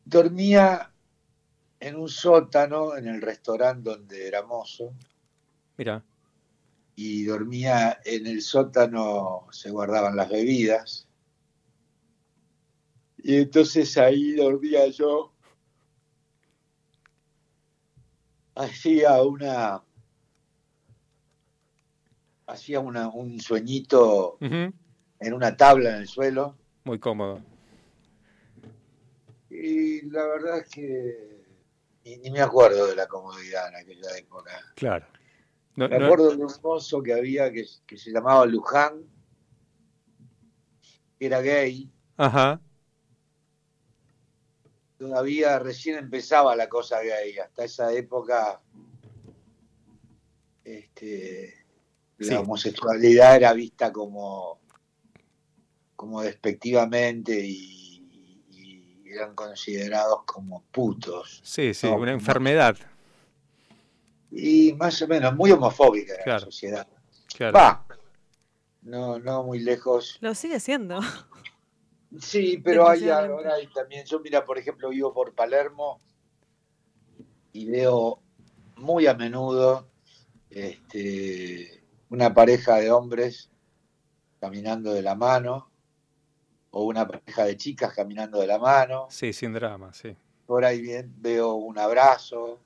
Dormía 0.05 0.91
en 1.79 1.95
un 1.95 2.09
sótano 2.09 2.95
en 2.97 3.07
el 3.07 3.21
restaurante 3.21 3.89
donde 3.91 4.27
era 4.27 4.43
mozo 4.43 4.93
Mira, 5.77 6.03
y 6.95 7.23
dormía 7.25 7.99
en 8.05 8.27
el 8.27 8.41
sótano, 8.41 9.47
se 9.51 9.71
guardaban 9.71 10.15
las 10.15 10.29
bebidas. 10.29 11.07
Y 13.23 13.37
entonces 13.37 13.97
ahí 13.97 14.33
dormía 14.33 14.87
yo. 14.87 15.33
Hacía 18.55 19.21
una. 19.21 19.81
Hacía 22.47 22.79
una, 22.81 23.07
un 23.09 23.39
sueñito 23.39 24.37
en 24.41 25.33
una 25.33 25.55
tabla 25.55 25.91
en 25.91 25.95
el 26.01 26.07
suelo. 26.07 26.57
muy 26.83 26.99
cómodo. 26.99 27.41
Y 29.49 30.01
la 30.09 30.25
verdad 30.27 30.57
es 30.59 30.69
que 30.69 31.45
ni, 32.03 32.17
ni 32.17 32.31
me 32.31 32.41
acuerdo 32.41 32.87
de 32.87 32.95
la 32.95 33.07
comodidad 33.07 33.69
en 33.69 33.75
aquella 33.75 34.17
época. 34.17 34.51
Claro. 34.75 35.05
No- 35.75 35.87
me 35.87 35.97
no- 35.99 36.05
acuerdo 36.05 36.31
de 36.35 36.43
un 36.43 36.51
mozo 36.61 37.01
que 37.01 37.13
había 37.13 37.51
que, 37.51 37.65
que 37.85 37.97
se 37.97 38.11
llamaba 38.11 38.45
Luján, 38.45 39.01
que 41.17 41.25
era 41.27 41.39
gay. 41.41 41.89
Ajá. 42.17 42.59
Todavía 45.01 45.57
recién 45.57 45.97
empezaba 45.97 46.55
la 46.55 46.69
cosa 46.69 46.99
gay. 47.01 47.35
Hasta 47.39 47.63
esa 47.63 47.91
época 47.91 48.61
este, 50.63 51.55
la 52.19 52.27
Sí. 52.27 52.33
homosexualidad 52.35 53.35
era 53.37 53.53
vista 53.53 53.91
como, 53.91 54.59
como 55.95 56.21
despectivamente 56.21 57.35
y, 57.43 58.45
y 58.51 59.09
eran 59.11 59.33
considerados 59.33 60.21
como 60.25 60.61
putos. 60.71 61.41
Sí, 61.43 61.73
sí, 61.73 61.87
No, 61.87 61.95
una 61.95 62.11
enfermedad. 62.11 62.77
Y 64.29 64.73
más 64.73 65.01
o 65.01 65.07
menos 65.07 65.35
muy 65.35 65.49
homofóbica 65.51 66.13
era 66.13 66.23
Claro. 66.23 66.39
la 66.41 66.45
sociedad. 66.45 66.87
Claro. 67.35 67.57
Va, 67.57 67.85
no, 68.83 69.17
no 69.17 69.41
muy 69.45 69.61
lejos. 69.61 70.19
Lo 70.21 70.35
sigue 70.35 70.59
siendo. 70.59 70.99
Sí, 72.19 72.57
pero 72.63 72.87
hay 72.87 73.09
ahora 73.09 73.55
hay 73.55 73.67
también, 73.67 74.05
yo 74.05 74.19
mira, 74.19 74.43
por 74.43 74.57
ejemplo, 74.57 74.89
vivo 74.89 75.13
por 75.13 75.33
Palermo 75.33 76.01
y 77.53 77.69
veo 77.69 78.19
muy 78.77 79.07
a 79.07 79.13
menudo 79.13 79.87
este, 80.49 81.83
una 82.09 82.33
pareja 82.33 82.75
de 82.77 82.91
hombres 82.91 83.49
caminando 84.39 84.91
de 84.93 85.01
la 85.01 85.15
mano 85.15 85.69
o 86.71 86.83
una 86.85 87.07
pareja 87.07 87.45
de 87.45 87.57
chicas 87.57 87.93
caminando 87.93 88.39
de 88.39 88.47
la 88.47 88.57
mano. 88.59 89.07
Sí, 89.09 89.31
sin 89.33 89.53
drama, 89.53 89.93
sí. 89.93 90.15
Por 90.47 90.65
ahí 90.65 90.81
bien 90.81 91.13
veo 91.17 91.53
un 91.55 91.77
abrazo 91.77 92.59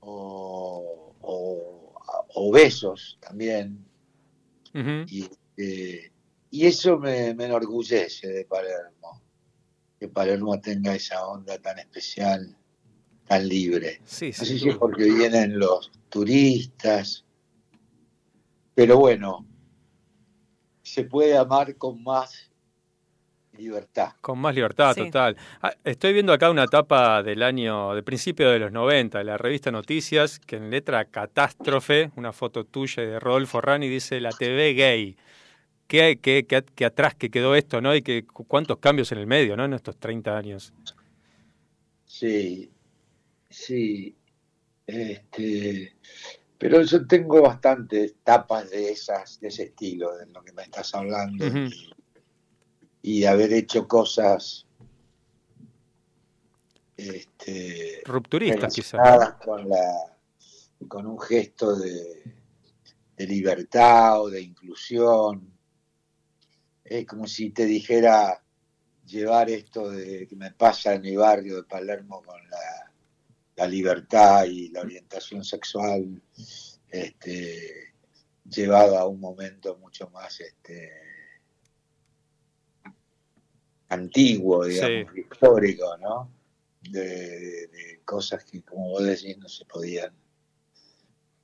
o, 0.00 1.14
o- 1.20 1.94
o 2.34 2.52
besos 2.52 3.18
también. 3.20 3.84
Y, 5.08 5.28
eh, 5.56 6.10
y 6.50 6.66
eso 6.66 6.98
me, 6.98 7.34
me 7.34 7.44
enorgullece 7.46 8.28
de 8.28 8.44
Palermo, 8.44 9.22
que 9.98 10.08
Palermo 10.08 10.60
tenga 10.60 10.94
esa 10.94 11.26
onda 11.26 11.58
tan 11.58 11.78
especial, 11.78 12.56
tan 13.26 13.48
libre. 13.48 14.00
Sí, 14.04 14.26
No 14.28 14.32
sé 14.32 14.46
sí. 14.46 14.58
si 14.58 14.68
es 14.70 14.76
porque 14.76 15.04
vienen 15.04 15.58
los 15.58 15.90
turistas, 16.08 17.24
pero 18.74 18.98
bueno, 18.98 19.46
se 20.82 21.04
puede 21.04 21.36
amar 21.36 21.76
con 21.76 22.02
más 22.02 22.50
libertad. 23.58 24.10
Con 24.20 24.38
más 24.38 24.54
libertad, 24.54 24.94
Sí. 24.94 25.04
total. 25.04 25.36
Ah, 25.62 25.72
Estoy 25.82 26.12
viendo 26.12 26.32
acá 26.32 26.50
una 26.50 26.66
tapa 26.66 27.22
del 27.22 27.42
año, 27.42 27.94
de 27.94 28.02
principio 28.02 28.50
de 28.50 28.58
los 28.58 28.70
90, 28.70 29.18
de 29.18 29.24
la 29.24 29.38
revista 29.38 29.70
Noticias, 29.70 30.38
que 30.38 30.56
en 30.56 30.70
letra 30.70 31.06
catástrofe, 31.06 32.10
una 32.16 32.32
foto 32.32 32.64
tuya 32.64 33.02
de 33.02 33.18
Rodolfo 33.18 33.60
Rani, 33.62 33.88
dice 33.88 34.20
la 34.20 34.30
TV 34.30 34.74
gay. 34.74 35.16
Qué, 35.88 36.18
qué, 36.20 36.46
qué, 36.46 36.64
qué 36.74 36.84
atrás 36.84 37.14
que 37.14 37.30
quedó 37.30 37.54
esto, 37.54 37.80
¿no? 37.80 37.94
Y 37.94 38.02
que, 38.02 38.26
cu- 38.26 38.44
cuántos 38.46 38.78
cambios 38.78 39.12
en 39.12 39.18
el 39.18 39.26
medio, 39.26 39.56
¿no? 39.56 39.64
En 39.64 39.72
estos 39.74 39.96
30 39.98 40.36
años. 40.36 40.72
Sí, 42.06 42.70
sí. 43.50 44.16
Este, 44.86 45.94
Pero 46.58 46.82
yo 46.82 47.06
tengo 47.06 47.42
bastantes 47.42 48.16
tapas 48.24 48.70
de 48.70 48.92
esas, 48.92 49.40
de 49.40 49.48
ese 49.48 49.64
estilo, 49.64 50.16
de 50.16 50.26
lo 50.26 50.42
que 50.42 50.52
me 50.52 50.62
estás 50.64 50.94
hablando, 50.94 51.44
y, 53.02 53.24
haber 53.24 53.52
hecho 53.52 53.86
cosas 53.88 54.66
este, 56.96 58.02
Rupturistas, 58.06 58.74
quizás. 58.74 59.34
con 59.44 59.68
la 59.68 60.12
con 60.88 61.06
un 61.06 61.18
gesto 61.20 61.76
de, 61.76 62.22
de 63.16 63.26
libertad 63.26 64.22
o 64.22 64.30
de 64.30 64.42
inclusión. 64.42 65.55
Es 66.88 67.06
como 67.06 67.26
si 67.26 67.50
te 67.50 67.64
dijera 67.66 68.42
llevar 69.06 69.50
esto 69.50 69.90
de 69.90 70.26
que 70.26 70.36
me 70.36 70.52
pasa 70.52 70.94
en 70.94 71.02
mi 71.02 71.16
barrio 71.16 71.56
de 71.56 71.64
Palermo 71.64 72.22
con 72.22 72.40
la, 72.48 72.92
la 73.56 73.66
libertad 73.66 74.44
y 74.46 74.68
la 74.70 74.80
orientación 74.82 75.44
sexual 75.44 76.22
este, 76.88 77.94
llevado 78.48 78.98
a 78.98 79.06
un 79.06 79.20
momento 79.20 79.76
mucho 79.78 80.08
más 80.10 80.40
este, 80.40 80.92
antiguo, 83.88 84.64
digamos, 84.66 85.16
histórico, 85.16 85.96
¿no? 85.98 86.30
De, 86.82 87.00
de- 87.00 87.66
de 87.68 88.00
cosas 88.04 88.44
que, 88.44 88.62
como 88.62 88.90
vos 88.90 89.02
decís, 89.04 89.36
no 89.38 89.48
se 89.48 89.64
podían, 89.64 90.12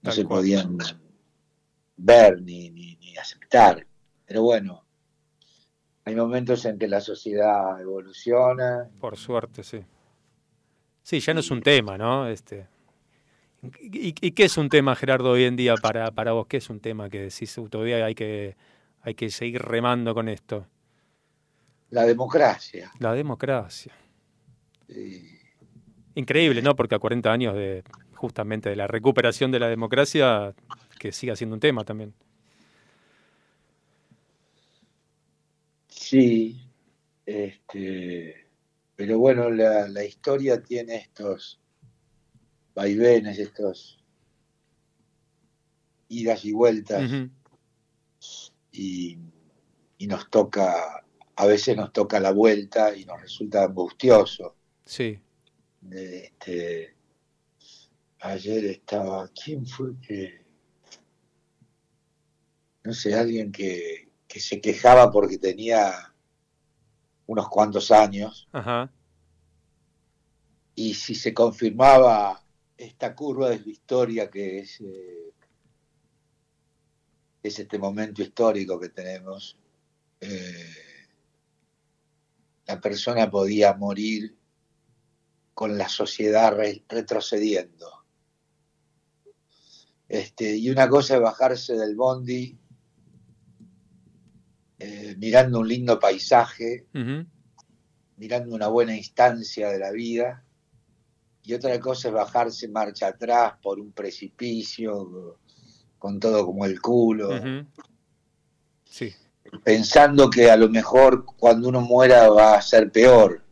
no 0.02 0.10
Tal 0.10 0.12
se 0.12 0.24
cual. 0.24 0.40
podían 0.40 0.78
ver 1.97 2.40
ni, 2.43 2.70
ni, 2.70 2.97
ni 2.97 3.16
aceptar. 3.16 3.86
Pero 4.27 4.43
bueno, 4.43 4.85
hay 6.04 6.16
momentos 6.16 6.64
en 6.64 6.78
que 6.78 6.88
la 6.88 7.00
sociedad 7.00 7.80
evoluciona. 7.80 8.88
Por 9.00 9.16
suerte, 9.16 9.62
sí. 9.62 9.82
Sí, 11.02 11.20
ya 11.20 11.34
no 11.34 11.40
es 11.40 11.50
un 11.50 11.62
tema, 11.62 11.98
¿no? 11.98 12.28
Este. 12.28 12.66
¿Y, 13.80 14.14
y 14.20 14.30
qué 14.32 14.44
es 14.44 14.56
un 14.56 14.68
tema, 14.68 14.96
Gerardo, 14.96 15.30
hoy 15.30 15.44
en 15.44 15.56
día 15.56 15.74
para, 15.76 16.10
para 16.10 16.32
vos? 16.32 16.46
¿Qué 16.46 16.56
es 16.56 16.68
un 16.70 16.80
tema 16.80 17.08
que 17.08 17.20
decís 17.20 17.56
"Uh, 17.58 17.68
todavía 17.68 18.04
hay 18.04 18.14
que, 18.14 18.56
hay 19.02 19.14
que 19.14 19.30
seguir 19.30 19.62
remando 19.62 20.14
con 20.14 20.28
esto? 20.28 20.66
La 21.90 22.04
democracia. 22.04 22.90
La 22.98 23.12
democracia. 23.12 23.92
Sí. 24.88 25.38
Increíble, 26.14 26.62
¿no? 26.62 26.74
Porque 26.74 26.94
a 26.94 26.98
40 26.98 27.30
años 27.32 27.54
de 27.54 27.84
justamente 28.14 28.70
de 28.70 28.76
la 28.76 28.86
recuperación 28.86 29.50
de 29.50 29.58
la 29.60 29.68
democracia, 29.68 30.54
que 30.98 31.12
siga 31.12 31.34
siendo 31.36 31.54
un 31.54 31.60
tema 31.60 31.84
también. 31.84 32.14
Sí, 36.12 36.60
este, 37.24 38.47
pero 38.94 39.18
bueno, 39.18 39.48
la, 39.48 39.89
la 39.89 40.05
historia 40.05 40.62
tiene 40.62 40.97
estos 40.97 41.59
vaivenes, 42.74 43.39
estos 43.39 43.98
idas 46.09 46.44
y 46.44 46.52
vueltas, 46.52 47.10
y, 48.72 49.16
y 49.97 50.06
nos 50.06 50.28
toca, 50.28 51.02
a 51.34 51.47
veces 51.47 51.78
nos 51.78 51.94
toca 51.94 52.20
la 52.20 52.32
vuelta 52.32 52.94
y 52.94 53.06
nos 53.06 53.22
resulta 53.22 53.64
angustioso. 53.64 54.55
Sí. 54.84 55.18
Este, 55.90 56.94
ayer 58.20 58.66
estaba, 58.66 59.28
¿quién 59.28 59.64
fue 59.64 59.98
que? 60.06 60.44
No 62.84 62.93
sé, 62.93 63.14
alguien 63.14 63.51
que, 63.51 64.11
que 64.32 64.40
se 64.40 64.62
quejaba 64.62 65.10
porque 65.10 65.36
tenía 65.36 66.14
unos 67.26 67.50
cuantos 67.50 67.90
años 67.90 68.48
Ajá. 68.50 68.90
y 70.74 70.94
si 70.94 71.14
se 71.14 71.34
confirmaba 71.34 72.42
esta 72.78 73.14
curva 73.14 73.50
de 73.50 73.60
la 73.60 73.68
historia 73.70 74.30
que 74.30 74.60
es, 74.60 74.80
eh, 74.80 75.34
es 77.42 77.59
este 77.59 77.78
momento 77.78 78.22
histórico 78.22 78.80
que 78.80 78.88
tenemos, 78.88 79.59
eh, 80.22 80.70
la 82.64 82.80
persona 82.80 83.30
podía 83.30 83.74
morir 83.74 84.34
con 85.52 85.76
la 85.76 85.90
sociedad 85.90 86.56
re- 86.56 86.82
retrocediendo. 86.88 87.86
Este, 90.09 90.56
y 90.56 90.70
una 90.70 90.88
cosa 90.88 91.16
es 91.16 91.20
bajarse 91.20 91.74
del 91.76 91.96
bondi 91.96 92.59
eh, 94.84 95.14
mirando 95.16 95.60
un 95.60 95.68
lindo 95.68 96.00
paisaje, 96.00 96.86
mirando 98.16 98.52
una 98.52 98.66
buena 98.66 98.96
instancia 98.96 99.68
de 99.68 99.78
la 99.78 99.92
vida, 99.92 100.44
y 101.44 101.54
otra 101.54 101.78
cosa 101.78 102.09
es 102.09 102.14
bajarse 102.14 102.66
marcha 102.66 103.06
atrás 103.09 103.54
por 103.62 103.78
un 103.78 103.92
precipicio, 103.92 105.38
con 106.00 106.18
todo 106.18 106.44
como 106.44 106.64
el 106.64 106.80
culo. 106.80 107.30
Sí. 108.84 109.14
pensando 109.64 110.28
que 110.28 110.50
a 110.50 110.56
lo 110.56 110.68
mejor 110.68 111.24
cuando 111.24 111.68
uno 111.68 111.80
muera 111.80 112.28
va 112.28 112.56
a 112.56 112.62
ser 112.62 112.90
peor. 112.90 113.42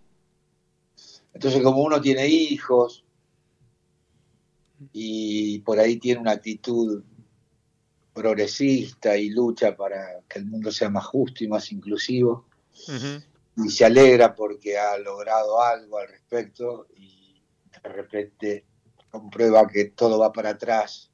Entonces, 1.32 1.62
como 1.62 1.82
uno 1.82 2.00
tiene 2.00 2.26
hijos 2.26 3.04
y 4.92 5.60
por 5.60 5.78
ahí 5.78 5.96
tiene 5.96 6.20
una 6.20 6.32
actitud 6.32 7.04
progresista 8.20 9.16
y 9.16 9.30
lucha 9.30 9.74
para 9.74 10.20
que 10.28 10.40
el 10.40 10.44
mundo 10.44 10.70
sea 10.70 10.90
más 10.90 11.06
justo 11.06 11.42
y 11.42 11.48
más 11.48 11.72
inclusivo, 11.72 12.44
y 13.56 13.70
se 13.70 13.84
alegra 13.86 14.34
porque 14.34 14.76
ha 14.78 14.98
logrado 14.98 15.62
algo 15.62 15.98
al 15.98 16.08
respecto 16.08 16.86
y 16.98 17.42
de 17.82 17.88
repente 17.88 18.66
comprueba 19.10 19.66
que 19.66 19.86
todo 19.86 20.18
va 20.18 20.30
para 20.32 20.50
atrás, 20.50 21.10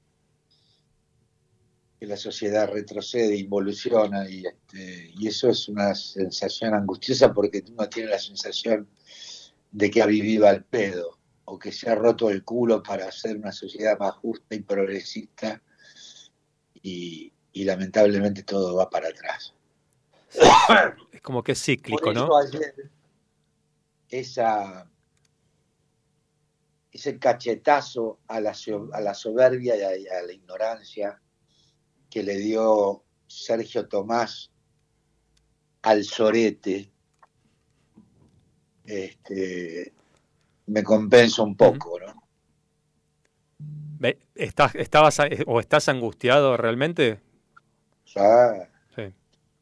que 2.00 2.06
la 2.08 2.16
sociedad 2.16 2.68
retrocede, 2.68 3.36
involuciona 3.36 4.28
y, 4.28 4.44
este, 4.44 5.12
y 5.16 5.28
eso 5.28 5.48
es 5.48 5.68
una 5.68 5.94
sensación 5.94 6.74
angustiosa 6.74 7.32
porque 7.32 7.62
uno 7.70 7.88
tiene 7.88 8.10
la 8.10 8.18
sensación 8.18 8.88
de 9.70 9.90
que 9.92 10.02
ha 10.02 10.06
vivido 10.06 10.48
al 10.48 10.64
pedo 10.64 11.18
o 11.44 11.56
que 11.56 11.70
se 11.70 11.88
ha 11.88 11.94
roto 11.94 12.30
el 12.30 12.42
culo 12.42 12.82
para 12.82 13.06
hacer 13.06 13.36
una 13.36 13.52
sociedad 13.52 13.96
más 13.96 14.14
justa 14.16 14.56
y 14.56 14.60
progresista 14.62 15.62
y, 16.82 17.32
y 17.52 17.64
lamentablemente 17.64 18.42
todo 18.42 18.76
va 18.76 18.90
para 18.90 19.08
atrás. 19.08 19.54
Es 21.12 21.22
como 21.22 21.42
que 21.42 21.52
es 21.52 21.62
cíclico, 21.62 22.12
¿no? 22.12 22.36
ayer 22.36 22.74
esa, 24.08 24.88
ese 26.92 27.18
cachetazo 27.18 28.20
a 28.28 28.40
la, 28.40 28.54
a 28.92 29.00
la 29.00 29.14
soberbia 29.14 29.76
y 29.76 29.82
a, 29.82 29.96
y 29.96 30.06
a 30.06 30.22
la 30.22 30.32
ignorancia 30.32 31.20
que 32.10 32.22
le 32.22 32.36
dio 32.36 33.04
Sergio 33.26 33.88
Tomás 33.88 34.50
al 35.82 36.04
sorete, 36.04 36.90
este, 38.84 39.92
me 40.66 40.82
compensa 40.82 41.42
un 41.42 41.56
poco, 41.56 41.98
¿no? 42.00 42.25
¿Estás, 44.34 44.74
estabas, 44.74 45.20
a- 45.20 45.28
o 45.46 45.60
estás 45.60 45.88
angustiado 45.88 46.56
realmente? 46.56 47.20
Ya, 48.14 48.68
Sí. 48.94 49.12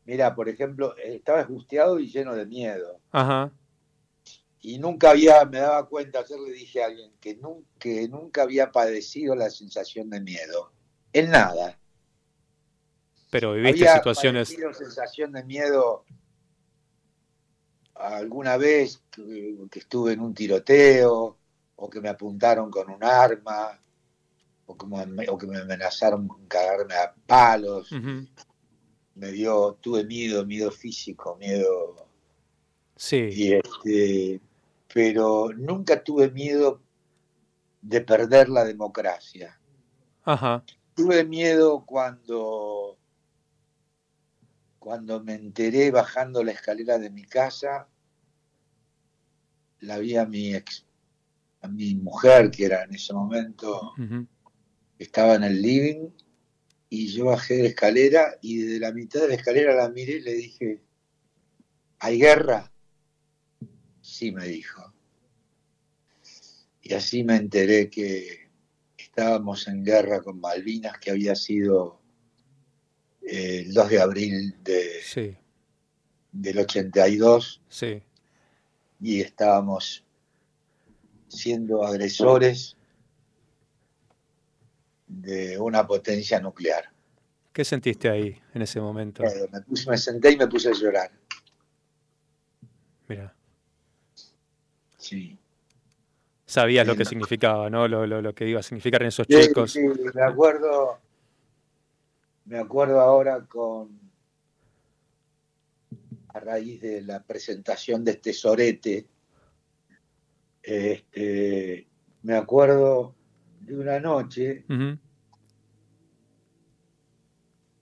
mira, 0.05 0.35
por 0.35 0.49
ejemplo, 0.49 0.95
estaba 0.97 1.41
angustiado 1.41 1.99
y 1.99 2.09
lleno 2.09 2.35
de 2.35 2.47
miedo. 2.47 3.01
Ajá. 3.11 3.51
y 4.67 4.79
nunca 4.79 5.11
había, 5.11 5.45
me 5.45 5.59
daba 5.59 5.87
cuenta, 5.87 6.21
ayer 6.21 6.41
le 6.41 6.53
dije 6.53 6.83
a 6.83 6.87
alguien 6.87 7.13
que 7.21 7.37
nunca, 7.37 7.69
que 7.79 8.09
nunca 8.09 8.43
había 8.45 8.73
padecido 8.73 9.35
la 9.35 9.51
sensación 9.51 10.09
de 10.09 10.23
miedo, 10.23 10.73
en 11.13 11.29
nada. 11.31 11.79
Pero 13.31 13.53
viviste 13.53 13.87
había 13.87 13.97
situaciones. 13.97 14.49
padecido 14.49 14.73
sensación 14.73 15.33
de 15.33 15.45
miedo 15.45 16.07
alguna 17.95 18.57
vez 18.57 19.03
que, 19.11 19.57
que 19.71 19.79
estuve 19.81 20.13
en 20.15 20.21
un 20.21 20.33
tiroteo, 20.35 21.37
o 21.77 21.91
que 21.91 22.01
me 22.01 22.09
apuntaron 22.09 22.71
con 22.71 22.89
un 22.91 23.03
arma, 23.05 23.79
o 24.67 24.77
que 24.77 24.87
me, 24.87 25.29
o 25.29 25.39
que 25.39 25.47
me 25.47 25.59
amenazaron 25.59 26.29
con 26.29 26.47
cagarme 26.47 26.95
a 26.95 27.15
palos. 27.27 27.91
Me 29.15 29.31
dio, 29.33 29.79
tuve 29.81 30.05
miedo, 30.05 30.45
miedo 30.45 30.71
físico, 30.71 31.37
miedo 31.37 32.09
Sí. 32.97 33.29
y 33.31 33.53
este, 33.55 34.41
pero 34.93 35.51
nunca 35.57 36.03
tuve 36.03 36.31
miedo 36.31 36.81
de 37.83 38.01
perder 38.01 38.49
la 38.49 38.65
democracia. 38.65 39.59
Ajá. 40.23 40.65
Tuve 40.95 41.25
miedo 41.25 41.85
cuando, 41.85 42.97
cuando 44.79 45.23
me 45.23 45.35
enteré 45.35 45.91
bajando 45.91 46.43
la 46.43 46.53
escalera 46.53 46.99
de 46.99 47.11
mi 47.11 47.25
casa, 47.25 47.89
la 49.81 49.99
vi 49.99 50.17
a 50.17 50.25
mi 50.25 50.55
ex, 50.55 50.87
a 51.61 51.69
mi 51.69 51.95
mujer, 51.97 52.51
que 52.51 52.67
era 52.67 52.85
en 52.85 52.95
ese 52.95 53.13
momento. 53.13 53.93
Estaba 54.99 55.35
en 55.35 55.45
el 55.45 55.61
living, 55.61 56.11
y 56.89 57.09
yo 57.09 57.27
bajé 57.27 57.55
de 57.57 57.63
la 57.65 57.69
escalera 57.71 58.39
y 58.41 58.59
desde 58.59 58.79
la 58.81 58.93
mitad 58.93 59.21
de 59.23 59.29
la 59.29 59.35
escalera 59.35 59.75
la 59.75 59.89
miré 59.89 60.15
y 60.17 60.21
le 60.21 60.35
dije, 60.35 60.81
¿hay 61.99 62.19
guerra? 62.19 62.71
Sí, 64.01 64.31
me 64.31 64.47
dijo. 64.47 64.93
Y 66.83 66.95
así 66.95 67.25
me 67.25 67.37
enteré 67.37 67.91
que 67.91 68.49
estábamos 68.97 69.67
en 69.67 69.83
guerra 69.85 70.23
con 70.23 70.39
Malvinas, 70.39 70.99
que 70.99 71.11
había 71.11 71.35
sido 71.35 72.01
eh, 73.23 73.65
el 73.67 73.73
2 73.73 73.89
de 73.89 74.01
abril 74.01 74.55
de, 74.63 75.01
Sí, 75.03 75.37
del 76.31 76.59
82, 76.59 77.63
sí. 77.69 78.03
y 79.01 79.21
estábamos 79.21 80.05
siendo 81.29 81.85
agresores 81.85 82.77
de 85.07 85.59
una 85.59 85.87
potencia 85.87 86.41
nuclear. 86.41 86.85
¿Qué 87.53 87.65
sentiste 87.65 88.09
ahí 88.11 88.41
en 88.53 88.63
ese 88.63 88.81
momento? 88.81 89.23
Me, 89.23 89.61
puse- 89.63 89.89
me 89.91 89.97
senté 89.99 90.33
y 90.33 90.37
me 90.37 90.47
puse 90.49 90.69
a 90.69 90.73
llorar. 90.73 91.11
Mira, 93.09 93.35
Sí. 94.99 95.39
sabías 96.47 96.87
lo 96.87 96.95
que 96.97 97.05
no. 97.05 97.11
significaba, 97.11 97.69
¿no? 97.71 97.87
Lo, 97.87 98.07
lo- 98.07 98.23
lo 98.23 98.35
que 98.35 98.49
iba 98.49 98.61
a 98.61 98.63
significar 98.63 99.03
en 99.03 99.09
esos 99.09 99.27
Sí, 99.29 99.37
chicos. 99.41 99.73
sí, 99.73 99.81
me 100.15 100.23
acuerdo, 100.23 100.99
me 102.47 102.59
acuerdo 102.59 103.01
ahora 103.01 103.45
con, 103.47 104.01
a 106.29 106.41
raíz 106.41 106.81
de 106.81 107.03
la 107.03 107.23
presentación 107.23 108.03
de 108.05 108.13
este 108.13 108.33
sorete, 108.33 109.07
este, 110.63 111.87
me 112.23 112.35
acuerdo 112.37 113.15
de 113.65 113.79
una 113.79 113.99
noche 113.99 114.65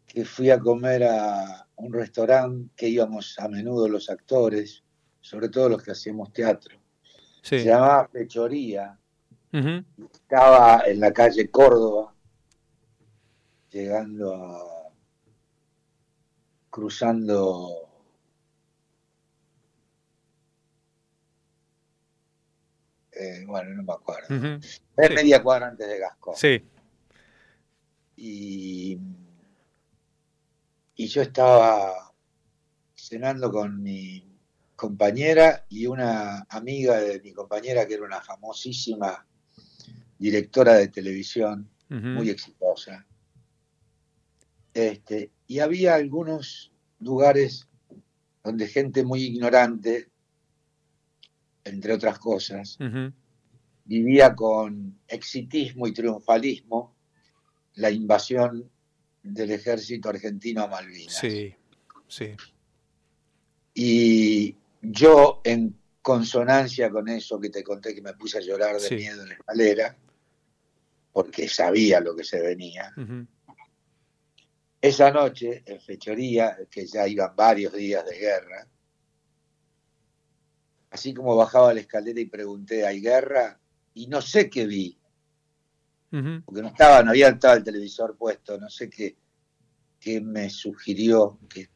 que 0.06 0.24
fui 0.24 0.50
a 0.50 0.60
comer 0.60 1.04
a 1.04 1.66
un 1.76 1.92
restaurante 1.92 2.70
que 2.76 2.88
íbamos 2.88 3.38
a 3.38 3.48
menudo 3.48 3.88
los 3.88 4.08
actores, 4.10 4.84
sobre 5.20 5.48
todo 5.48 5.68
los 5.70 5.82
que 5.82 5.92
hacíamos 5.92 6.32
teatro. 6.32 6.78
Sí. 7.42 7.58
Se 7.58 7.64
llamaba 7.64 8.08
Fechoría, 8.08 8.98
estaba 9.52 10.82
en 10.86 11.00
la 11.00 11.12
calle 11.12 11.50
Córdoba, 11.50 12.14
llegando 13.70 14.34
a. 14.34 14.92
cruzando. 16.70 17.88
Eh, 23.12 23.44
bueno, 23.46 23.70
no 23.74 23.82
me 23.82 23.92
acuerdo. 23.92 24.56
Es 24.56 25.08
Sí. 25.08 25.14
media 25.14 25.42
cuadra 25.42 25.68
antes 25.68 25.86
de 25.88 25.98
Gascón. 25.98 26.34
Sí, 26.36 26.62
Y, 28.16 28.98
y 30.94 31.06
yo 31.08 31.22
estaba 31.22 32.12
cenando 32.94 33.50
con 33.50 33.82
mi 33.82 34.24
compañera 34.76 35.64
y 35.68 35.86
una 35.86 36.46
amiga 36.48 36.98
de 37.00 37.20
mi 37.20 37.32
compañera 37.32 37.86
que 37.86 37.94
era 37.94 38.04
una 38.04 38.20
famosísima 38.20 39.26
directora 40.18 40.74
de 40.74 40.88
televisión, 40.88 41.68
muy 41.88 42.30
exitosa. 42.30 43.06
Este, 44.72 45.30
y 45.46 45.58
había 45.58 45.94
algunos 45.96 46.72
lugares 47.00 47.68
donde 48.42 48.66
gente 48.68 49.04
muy 49.04 49.22
ignorante, 49.24 50.08
entre 51.64 51.92
otras 51.94 52.18
cosas, 52.18 52.78
vivía 53.84 54.34
con 54.34 54.98
exitismo 55.08 55.86
y 55.86 55.92
triunfalismo 55.92 56.94
la 57.74 57.90
invasión 57.90 58.70
del 59.22 59.50
ejército 59.52 60.08
argentino 60.08 60.62
a 60.62 60.66
Malvinas. 60.68 61.16
sí, 61.18 61.54
sí. 62.08 62.34
Y 63.74 64.54
yo, 64.82 65.40
en 65.44 65.74
consonancia 66.02 66.90
con 66.90 67.08
eso 67.08 67.40
que 67.40 67.48
te 67.48 67.62
conté, 67.62 67.94
que 67.94 68.02
me 68.02 68.12
puse 68.14 68.38
a 68.38 68.40
llorar 68.42 68.74
de 68.80 68.88
Sí. 68.88 68.96
miedo 68.96 69.22
en 69.22 69.28
la 69.28 69.34
escalera, 69.34 69.96
porque 71.12 71.48
sabía 71.48 72.00
lo 72.00 72.14
que 72.16 72.24
se 72.24 72.40
venía, 72.42 72.92
esa 74.80 75.10
noche, 75.12 75.62
en 75.64 75.80
fechoría, 75.80 76.58
que 76.70 76.86
ya 76.86 77.06
iban 77.06 77.34
varios 77.36 77.72
días 77.72 78.04
de 78.04 78.18
guerra, 78.18 78.66
así 80.92 81.14
como 81.14 81.34
bajaba 81.34 81.72
la 81.74 81.80
escalera 81.80 82.20
y 82.20 82.26
pregunté, 82.26 82.86
¿hay 82.86 83.00
guerra? 83.00 83.58
Y 83.94 84.06
no 84.06 84.20
sé 84.20 84.48
qué 84.50 84.66
vi, 84.66 84.98
porque 86.44 86.60
no 86.60 86.68
estaba, 86.68 87.02
no 87.02 87.10
había 87.10 87.28
estado 87.28 87.56
el 87.56 87.64
televisor 87.64 88.16
puesto, 88.18 88.58
no 88.58 88.68
sé 88.68 88.90
qué, 88.90 89.16
qué 89.98 90.20
me 90.20 90.50
sugirió 90.50 91.38
que 91.48 91.70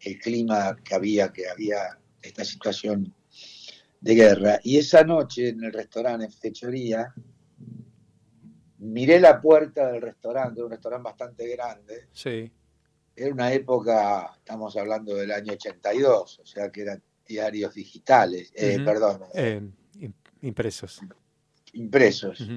el 0.00 0.18
clima 0.18 0.76
que 0.84 0.94
había, 0.94 1.32
que 1.32 1.48
había 1.48 1.98
esta 2.20 2.44
situación 2.44 3.14
de 4.02 4.14
guerra. 4.14 4.60
Y 4.62 4.76
esa 4.76 5.02
noche 5.02 5.48
en 5.48 5.64
el 5.64 5.72
restaurante 5.72 6.26
en 6.26 6.32
Fechoría, 6.32 7.14
miré 8.78 9.18
la 9.18 9.40
puerta 9.40 9.90
del 9.90 10.02
restaurante, 10.02 10.62
un 10.62 10.70
restaurante 10.70 11.04
bastante 11.04 11.48
grande, 11.48 12.08
Sí, 12.12 12.52
era 13.16 13.32
una 13.32 13.50
época, 13.50 14.34
estamos 14.36 14.76
hablando 14.76 15.14
del 15.14 15.30
año 15.30 15.54
82, 15.54 16.40
o 16.40 16.46
sea 16.46 16.70
que 16.70 16.82
eran 16.82 17.02
diarios 17.26 17.74
digitales, 17.74 18.52
eh, 18.54 18.78
perdón, 18.84 19.22
eh, 19.34 19.60
im- 20.00 20.12
impresos. 20.42 21.00
impresos. 21.72 22.48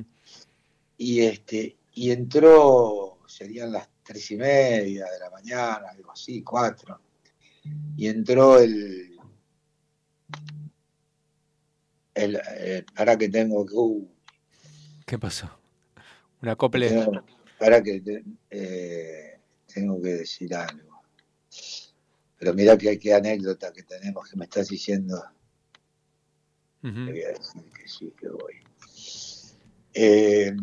Y 0.98 1.22
este 1.22 1.78
y 1.94 2.12
entró 2.12 3.20
serían 3.28 3.72
las 3.72 3.90
tres 4.04 4.30
y 4.32 4.38
media 4.38 5.06
de 5.06 5.20
la 5.20 5.30
mañana 5.30 5.90
algo 5.92 6.12
así 6.12 6.42
cuatro 6.44 7.00
y 7.96 8.08
entró 8.08 8.60
el 8.60 9.18
el 12.14 12.40
eh, 12.58 12.86
para 12.96 13.18
que 13.18 13.30
tengo 13.30 13.66
que 13.66 13.76
uh, 13.76 14.08
¿Qué 15.06 15.18
pasó? 15.20 15.50
Un 16.42 16.50
acople. 16.50 16.90
tengo- 16.90 17.24
para 17.60 17.82
que 17.82 18.24
eh, 18.52 19.40
tengo 19.74 20.02
que 20.02 20.10
decir 20.10 20.54
algo 20.56 20.87
pero 22.38 22.54
mira 22.54 22.78
que 22.78 22.98
qué 23.00 23.14
anécdota 23.14 23.72
que 23.74 23.84
tenemos 23.84 24.30
que 24.30 24.36
me 24.38 24.46
estás 24.46 24.68
diciendo 24.70 25.24
Ujú. 26.84 27.06
te 27.06 27.12
voy 27.12 27.22
a 27.24 27.28
decir 27.30 27.64
que 27.74 27.88
sí 27.88 28.14
que 28.20 28.30
voy 28.30 28.54
Eh, 29.94 30.56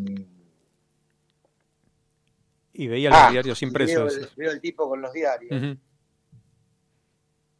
Y 2.72 2.86
veía 2.88 3.10
los 3.10 3.18
ah, 3.18 3.30
diarios 3.30 3.62
impresos. 3.62 4.16
Veo, 4.16 4.24
el- 4.24 4.30
veo 4.36 4.50
el 4.52 4.60
tipo 4.60 4.88
con 4.88 5.00
los 5.02 5.12
diarios 5.12 5.50
Ujú. 5.62 5.78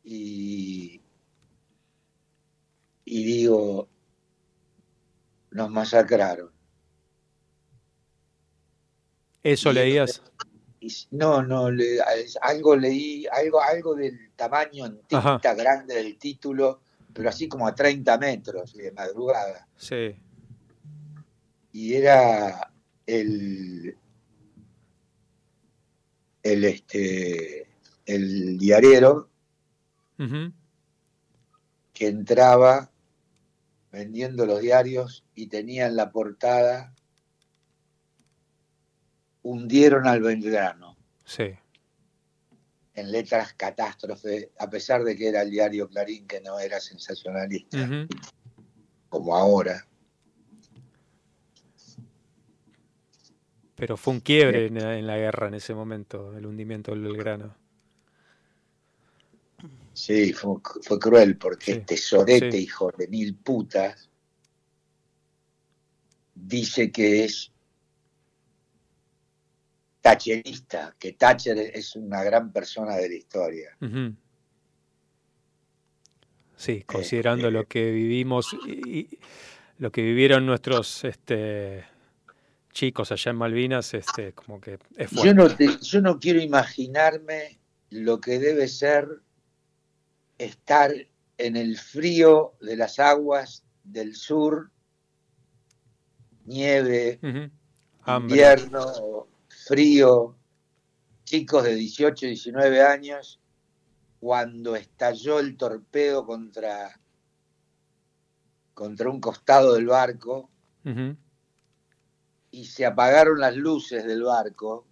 y, 0.05 1.01
y 3.05 3.25
digo, 3.25 3.89
nos 5.51 5.71
masacraron. 5.71 6.51
¿Eso 9.43 9.73
leías? 9.73 10.23
No, 11.11 11.43
no, 11.43 11.71
le- 11.71 11.99
algo 12.43 12.77
leí, 12.77 13.27
algo, 13.31 13.61
algo 13.63 13.95
del 13.95 14.31
tamaño 14.37 14.87
en 14.87 15.01
Ajá. 15.13 15.39
tinta 15.41 15.55
grande 15.55 15.95
del 15.95 16.17
título, 16.19 16.81
pero 17.13 17.29
así 17.29 17.49
como 17.49 17.67
a 17.67 17.75
30 17.75 18.19
metros 18.19 18.75
de 18.75 18.91
madrugada. 18.93 19.67
Sí. 19.77 20.17
Y 21.73 21.95
era 21.95 22.71
el, 23.07 23.97
el, 26.43 26.65
este, 26.65 27.67
el 28.07 28.59
diariero 28.59 29.29
Ujú. 30.19 30.53
que 31.93 32.07
entraba 32.09 32.91
vendiendo 33.91 34.47
los 34.47 34.61
diarios 34.61 35.25
y 35.35 35.47
tenía 35.47 35.87
en 35.87 35.97
la 35.97 36.11
portada 36.11 36.94
hundieron 39.45 40.07
al 40.09 40.21
Belgrano 40.23 40.97
Sí. 41.25 41.51
en 42.95 43.13
letras 43.13 43.55
catástrofe, 43.55 44.51
a 44.59 44.69
pesar 44.69 45.05
de 45.05 45.17
que 45.17 45.29
era 45.29 45.43
el 45.43 45.51
diario 45.51 45.89
Clarín 45.89 46.27
que 46.27 46.41
no 46.41 46.59
era 46.59 46.81
sensacionalista 46.81 48.07
como 49.09 49.37
ahora. 49.37 49.87
Pero 53.77 53.97
fue 53.97 54.15
un 54.15 54.21
quiebre 54.21 54.67
en, 54.67 54.75
la- 54.79 54.99
en 54.99 55.07
la 55.07 55.17
guerra 55.17 55.49
en 55.49 55.55
ese 55.55 55.75
momento, 55.75 56.37
el 56.37 56.47
hundimiento 56.47 56.93
del 56.93 57.03
Belgrano. 57.03 57.55
Sí, 59.93 60.33
fue, 60.33 60.57
fue 60.83 60.99
cruel 60.99 61.37
porque 61.37 61.65
Sí, 61.67 61.73
este 61.73 61.97
sorete, 61.97 62.53
sí. 62.53 62.59
hijo 62.59 62.91
de 62.97 63.09
mil 63.09 63.35
putas, 63.37 64.09
dice 66.35 66.91
que 66.91 67.25
es 67.25 67.53
tacherista, 70.05 70.95
que 70.99 71.13
Thatcher 71.15 71.57
es 71.59 71.97
una 71.97 72.23
gran 72.23 72.53
persona 72.53 72.95
de 72.97 73.09
la 73.09 73.15
historia. 73.15 73.71
Sí, 76.57 76.83
considerando 76.83 77.51
lo 77.51 77.67
que 77.67 77.91
vivimos 77.91 78.55
y, 78.67 79.19
lo 79.79 79.91
que 79.91 80.03
vivieron 80.03 80.45
nuestros 80.45 81.05
este, 81.05 81.87
chicos 82.71 83.13
allá 83.13 83.31
en 83.31 83.37
Malvinas, 83.39 83.95
este, 83.95 84.35
como 84.35 84.61
que 84.61 84.79
es 84.95 85.09
fuerte. 85.09 85.27
Yo 85.27 85.35
no, 85.35 85.49
te- 85.49 85.79
yo 85.81 86.03
no 86.03 86.19
quiero 86.19 86.39
imaginarme 86.43 87.59
lo 87.89 88.21
que 88.21 88.39
debe 88.39 88.69
ser 88.69 89.09
estar 90.37 90.93
en 91.39 91.57
el 91.57 91.79
frío 91.79 92.57
de 92.61 92.77
las 92.77 92.99
aguas 92.99 93.65
del 93.85 94.15
sur, 94.15 94.71
nieve, 96.45 97.19
invierno, 98.07 99.29
frío, 99.65 100.37
chicos 101.25 101.65
de 101.65 101.75
18, 101.75 102.27
19 102.27 102.83
años, 102.83 103.41
cuando 104.21 104.77
estalló 104.77 105.41
el 105.41 105.57
torpedo 105.57 106.27
contra, 106.27 107.01
contra 108.75 109.09
un 109.09 109.21
costado 109.21 109.75
del 109.75 109.87
barco 109.87 110.51
y 112.51 112.67
se 112.67 112.85
apagaron 112.85 113.41
las 113.41 113.57
luces 113.57 114.05
del 114.05 114.23
barco 114.23 114.87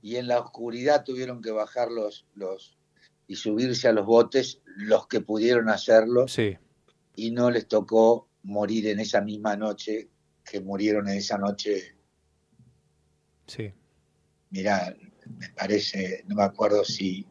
y 0.00 0.16
en 0.16 0.28
la 0.28 0.40
oscuridad 0.40 1.04
tuvieron 1.04 1.42
que 1.42 1.50
bajar 1.50 1.90
los, 1.90 2.26
los 2.34 2.78
y 3.26 3.36
subirse 3.36 3.88
a 3.88 3.92
los 3.92 4.06
botes 4.06 4.60
los 4.76 5.06
que 5.06 5.20
pudieron 5.20 5.68
hacerlo 5.68 6.26
Sí. 6.28 6.56
y 7.16 7.30
no 7.30 7.50
les 7.50 7.68
tocó 7.68 8.28
morir 8.42 8.88
en 8.88 9.00
esa 9.00 9.20
misma 9.20 9.56
noche 9.56 10.08
que 10.44 10.60
murieron 10.60 11.08
en 11.08 11.18
esa 11.18 11.38
noche 11.38 11.93
Sí. 13.46 13.72
Mirá, 14.50 14.94
me 15.38 15.48
parece, 15.50 16.24
no 16.28 16.36
me 16.36 16.42
acuerdo 16.44 16.84
si 16.84 17.26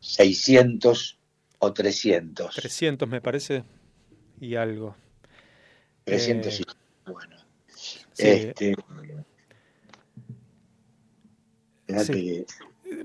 600 0.00 1.18
o 1.58 1.72
300. 1.72 2.54
300 2.56 3.08
me 3.08 3.20
parece 3.20 3.64
y 4.40 4.56
algo. 4.56 4.96
300 6.04 6.60
Eh, 6.60 6.64
y 7.06 7.10
bueno. 7.10 7.36
sí. 7.68 7.98
Este, 8.18 8.74
fíjate 11.86 12.04
Sí. 12.12 12.12
que- 12.12 12.46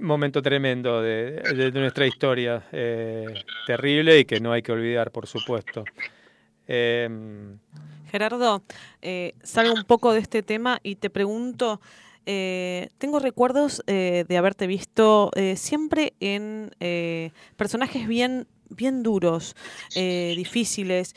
Momento 0.02 0.42
tremendo 0.42 1.02
de, 1.02 1.32
de- 1.56 1.72
de 1.72 1.80
nuestra 1.80 2.06
historia. 2.06 2.68
eh, 2.74 3.26
terrible 3.66 4.20
y 4.20 4.26
que 4.26 4.40
no 4.42 4.52
hay 4.52 4.62
que 4.62 4.72
olvidar, 4.74 5.12
por 5.12 5.28
supuesto. 5.28 5.86
Em, 6.68 7.58
Gerardo, 8.12 8.64
eh, 9.02 9.34
salgo 9.44 9.74
un 9.74 9.84
poco 9.84 10.14
de 10.14 10.20
este 10.20 10.44
tema 10.44 10.80
y 10.84 10.96
te 10.96 11.10
pregunto, 11.10 11.82
eh, 12.26 12.90
tengo 12.98 13.20
recuerdos 13.20 13.84
eh, 13.88 14.26
de 14.28 14.38
haberte 14.38 14.68
visto 14.68 15.32
siempre 15.56 16.14
en 16.20 16.72
personajes 17.56 18.08
bien, 18.08 18.48
bien 18.70 19.04
duros, 19.04 19.56
difíciles. 19.94 21.14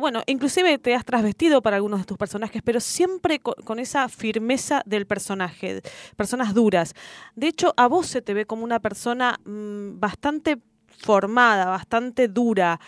Bueno, 0.00 0.22
inclusive 0.26 0.78
te 0.78 0.94
has 0.94 1.04
trasvestido 1.04 1.62
para 1.62 1.76
algunos 1.76 2.00
de 2.00 2.04
tus 2.06 2.18
personajes, 2.18 2.60
pero 2.62 2.78
siempre 2.78 3.38
co- 3.40 3.54
con 3.64 3.78
esa 3.78 4.08
firmeza 4.10 4.82
del 4.84 5.06
personaje, 5.06 5.80
personas 6.14 6.52
duras. 6.52 6.92
De 7.34 7.46
hecho, 7.48 7.72
a 7.76 7.86
vos 7.88 8.06
se 8.06 8.20
te 8.20 8.34
ve 8.34 8.44
como 8.44 8.64
una 8.64 8.80
persona 8.80 9.40
mm, 9.46 9.98
bastante 9.98 10.58
formada, 10.88 11.64
bastante 11.66 12.28
dura. 12.28 12.78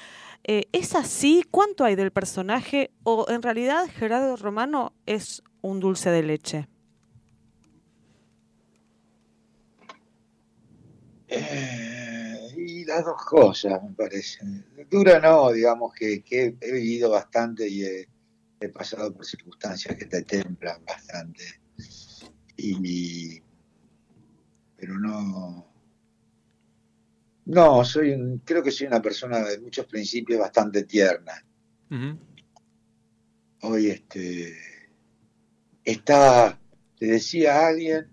Eh, 0.44 0.68
¿Es 0.72 0.94
así? 0.94 1.44
¿Cuánto 1.50 1.84
hay 1.84 1.96
del 1.96 2.10
personaje? 2.10 2.90
¿O 3.02 3.26
en 3.28 3.42
realidad 3.42 3.86
Gerardo 3.88 4.36
Romano 4.36 4.94
es 5.06 5.42
un 5.60 5.80
dulce 5.80 6.10
de 6.10 6.22
leche? 6.22 6.68
Eh, 11.28 12.48
y 12.56 12.84
las 12.84 13.04
dos 13.04 13.22
cosas, 13.24 13.82
me 13.82 13.92
parece. 13.92 14.40
Dura 14.90 15.20
no, 15.20 15.52
digamos 15.52 15.94
que, 15.94 16.24
he 16.28 16.72
vivido 16.72 17.10
bastante 17.10 17.68
y 17.68 17.84
he, 17.84 18.08
he 18.60 18.68
pasado 18.68 19.12
por 19.14 19.24
circunstancias 19.24 19.96
que 19.96 20.06
te 20.06 20.22
templan 20.22 20.84
bastante. 20.84 21.44
Y, 22.56 23.40
pero 24.76 24.98
no. 24.98 25.69
No, 27.50 27.84
soy 27.84 28.12
un- 28.12 28.38
creo 28.44 28.62
que 28.62 28.70
soy 28.70 28.86
una 28.86 29.02
persona 29.02 29.40
de 29.40 29.58
muchos 29.60 29.84
principios 29.86 30.38
bastante 30.38 30.84
tierna. 30.84 31.32
ujú. 31.90 32.16
Hoy 33.62 33.90
este 33.90 34.56
estaba, 35.84 36.58
le 36.98 37.06
decía 37.08 37.56
a 37.56 37.68
alguien 37.68 38.08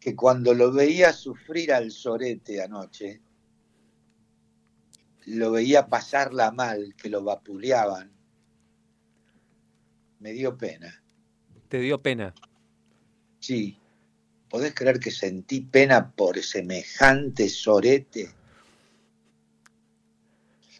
que 0.00 0.16
cuando 0.16 0.52
lo 0.54 0.72
veía 0.72 1.12
sufrir 1.12 1.72
al 1.72 1.92
sorete 1.92 2.60
anoche, 2.60 3.22
lo 5.26 5.52
veía 5.52 5.86
pasarla 5.86 6.50
mal, 6.50 6.96
que 6.96 7.08
lo 7.08 7.22
vapuleaban, 7.22 8.10
me 10.18 10.32
dio 10.32 10.58
pena. 10.58 11.02
Te 11.68 11.78
dio 11.78 12.02
pena. 12.02 12.34
Sí, 13.38 13.78
¿podés 14.52 14.74
creer 14.74 15.00
que 15.00 15.10
sentí 15.10 15.62
pena 15.62 16.12
por 16.12 16.38
semejante 16.42 17.48
sorete? 17.48 18.30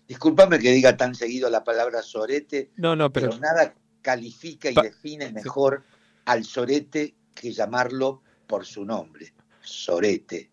Discúlpame 0.06 0.58
que 0.58 0.70
diga 0.72 0.94
tan 0.96 1.14
seguido 1.14 1.48
la 1.48 1.64
palabra 1.64 2.02
sorete, 2.02 2.70
No, 2.76 2.94
no, 2.94 3.10
pero 3.10 3.30
pero 3.30 3.40
nada 3.40 3.74
califica 4.02 4.70
y 4.70 4.74
define 4.74 5.32
mejor 5.32 5.84
al 6.26 6.44
sorete 6.44 7.14
que 7.34 7.50
llamarlo 7.52 8.22
por 8.46 8.66
su 8.66 8.84
nombre, 8.84 9.32
sorete. 9.62 10.50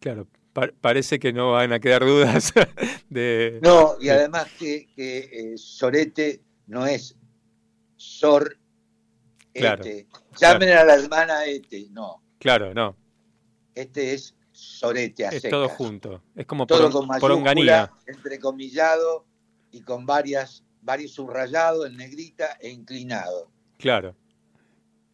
claro, 0.00 0.26
pa- 0.52 0.72
parece 0.80 1.20
que 1.20 1.32
no 1.32 1.52
van 1.52 1.72
a 1.72 1.78
quedar 1.78 2.04
dudas 2.04 2.52
de... 3.08 3.60
No, 3.62 3.94
y 4.00 4.08
además 4.08 4.48
que, 4.58 4.88
que, 4.96 5.18
eh, 5.52 5.58
sorete 5.58 6.40
no 6.66 6.84
es 6.86 7.14
sor 7.96 8.58
Claro, 9.54 9.84
este. 9.84 10.06
Llamen 10.40 10.70
a 10.70 10.84
la 10.84 10.94
hermana 10.94 11.44
este, 11.44 11.86
no, 11.90 12.22
Claro, 12.38 12.72
no. 12.74 12.96
este 13.74 14.14
es 14.14 14.34
sorete 14.52 15.24
a 15.26 15.28
Es 15.30 15.42
secas. 15.42 15.50
todo 15.50 15.68
junto. 15.68 16.22
Es 16.34 16.46
como 16.46 16.66
Todo 16.66 16.90
poron- 16.90 17.06
con 17.08 17.18
poronganía. 17.20 17.92
entrecomillado 18.06 19.24
y 19.70 19.80
con 19.82 20.04
varias, 20.06 20.64
varios 20.82 21.12
subrayados 21.12 21.86
en 21.86 21.96
negrita 21.96 22.56
e 22.60 22.70
inclinado. 22.70 23.50
Claro. 23.78 24.14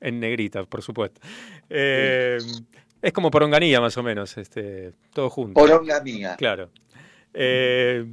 En 0.01 0.21
negrita, 0.21 0.65
por 0.65 0.83
supuesto. 0.83 1.21
Eh, 1.69 2.39
es 3.03 3.13
como 3.13 3.31
poronganía, 3.31 3.81
más 3.81 3.97
o 3.99 4.03
menos, 4.03 4.37
este, 4.39 4.93
todo 5.13 5.29
junto. 5.31 5.55
Poronga 5.61 6.01
mía. 6.03 6.37
Claro. 6.37 6.71
Eh, 7.35 8.07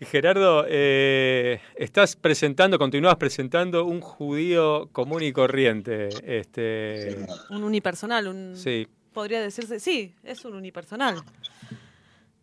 Gerardo, 0.00 0.64
eh, 0.68 1.60
estás 1.76 2.14
presentando, 2.16 2.78
continúas 2.78 3.16
presentando 3.16 3.84
un 3.84 4.00
judío 4.00 4.88
común 4.92 5.22
y 5.22 5.32
corriente. 5.32 6.08
Este, 6.22 7.16
Un 7.50 7.64
unipersonal, 7.64 8.28
un 8.28 8.54
sí, 8.56 8.86
podría 9.12 9.40
decirse, 9.40 9.80
sí, 9.80 10.14
es 10.22 10.44
un 10.44 10.54
unipersonal. 10.54 11.16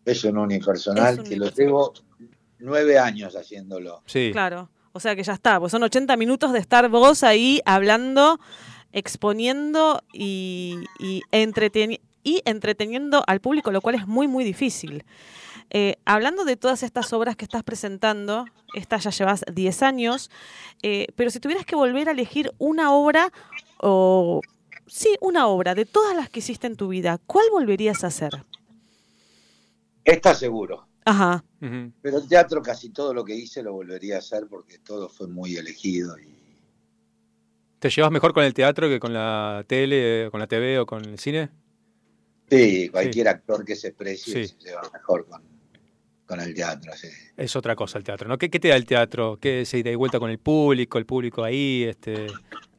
Es 0.04 0.24
un 0.24 0.38
unipersonal 0.38 1.14
Es 1.14 1.20
un 1.20 1.26
que 1.26 1.36
lo 1.38 1.50
llevo 1.52 1.94
nueve 2.60 2.98
años 3.00 3.36
haciéndolo. 3.36 4.02
sí. 4.06 4.30
Claro. 4.32 4.70
O 4.92 5.00
sea 5.02 5.14
que 5.14 5.24
ya 5.24 5.34
está, 5.34 5.60
pues 5.60 5.72
son 5.74 5.84
80 5.84 6.16
minutos 6.16 6.54
de 6.54 6.60
estar 6.60 6.88
vos 6.88 7.22
ahí 7.24 7.60
hablando, 7.66 8.40
exponiendo 8.94 10.02
y, 10.14 10.76
y, 11.00 11.22
entreteni- 11.34 12.00
y 12.24 12.42
entreteniendo 12.46 13.22
al 13.28 13.42
público, 13.42 13.72
lo 13.74 13.82
cual 13.82 13.96
es 13.96 14.08
muy, 14.08 14.28
muy 14.30 14.46
difícil. 14.46 15.04
Eh, 15.70 15.96
hablando 16.06 16.46
de 16.46 16.58
todas 16.58 16.84
estas 16.84 17.12
obras 17.14 17.36
que 17.36 17.46
estás 17.46 17.64
presentando, 17.64 18.46
esta 18.74 18.98
ya 18.98 19.10
llevas 19.10 19.44
10 19.52 19.82
años, 19.84 20.30
eh, 20.84 21.08
pero 21.16 21.30
si 21.30 21.40
tuvieras 21.40 21.66
que 21.66 21.76
volver 21.76 22.08
a 22.08 22.12
elegir 22.12 22.52
una 22.58 22.94
obra, 22.94 23.32
o 23.80 24.42
sí, 24.88 25.16
una 25.22 25.48
obra 25.48 25.76
de 25.76 25.86
todas 25.86 26.16
las 26.16 26.30
que 26.30 26.40
hiciste 26.40 26.68
en 26.68 26.76
tu 26.76 26.90
vida, 26.90 27.20
¿cuál 27.26 27.46
volverías 27.52 28.04
a 28.04 28.08
hacer? 28.08 28.46
Esta 30.04 30.36
seguro. 30.36 30.88
Ajá. 31.04 31.44
Pero 32.02 32.18
el 32.20 32.28
teatro 32.28 32.62
casi 32.62 32.90
todo 32.90 33.14
lo 33.14 33.26
que 33.26 33.36
hice 33.36 33.64
lo 33.64 33.74
volvería 33.74 34.16
a 34.16 34.20
hacer 34.20 34.46
porque 34.48 34.78
todo 34.80 35.10
fue 35.10 35.28
muy 35.28 35.56
elegido. 35.56 36.18
Y... 36.20 36.36
¿Te 37.80 37.90
llevas 37.90 38.12
mejor 38.12 38.34
con 38.34 38.44
el 38.44 38.54
teatro 38.54 38.88
que 38.88 39.00
con 39.00 39.14
la 39.14 39.64
tele, 39.68 40.30
con 40.32 40.40
la 40.40 40.48
TV 40.48 40.80
o 40.80 40.86
con 40.86 41.04
el 41.06 41.18
cine? 41.18 41.50
Sí, 42.50 42.90
cualquier 42.90 43.28
actor 43.28 43.66
que 43.66 43.76
se 43.76 43.92
precie 43.94 44.46
Sí. 44.46 44.56
se 44.60 44.68
lleva 44.68 44.88
mejor 44.94 45.26
con, 45.28 45.42
con 46.26 46.40
el 46.42 46.54
teatro. 46.54 46.92
sí. 46.96 47.08
Es 47.38 47.56
otra 47.56 47.76
cosa 47.76 47.98
el 47.98 48.04
teatro, 48.04 48.28
¿no? 48.28 48.38
¿Qué, 48.38 48.50
qué 48.50 48.60
te 48.60 48.70
da 48.70 48.76
el 48.76 48.86
teatro? 48.86 49.38
¿Qué 49.40 49.62
ese 49.62 49.78
ida 49.80 49.92
y 49.92 49.96
vuelta 49.96 50.20
con 50.20 50.30
el 50.32 50.40
público, 50.40 50.98
el 50.98 51.06
público 51.06 51.44
ahí, 51.44 51.84
este, 51.84 52.28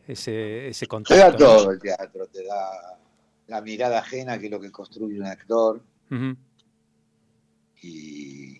ese, 0.07 0.69
ese 0.69 0.87
Te 0.87 0.89
contacto? 0.89 1.17
da 1.17 1.31
¿no? 1.31 1.37
todo 1.37 1.71
el 1.71 1.79
teatro, 1.81 2.27
te 2.27 2.45
da 2.45 2.99
la 3.47 3.61
mirada 3.61 4.01
ajena 4.01 4.39
que 4.39 4.47
es 4.47 4.51
lo 4.51 4.61
que 4.61 4.71
construye 4.73 5.19
un 5.21 5.27
actor 5.27 5.81
y, 7.83 8.59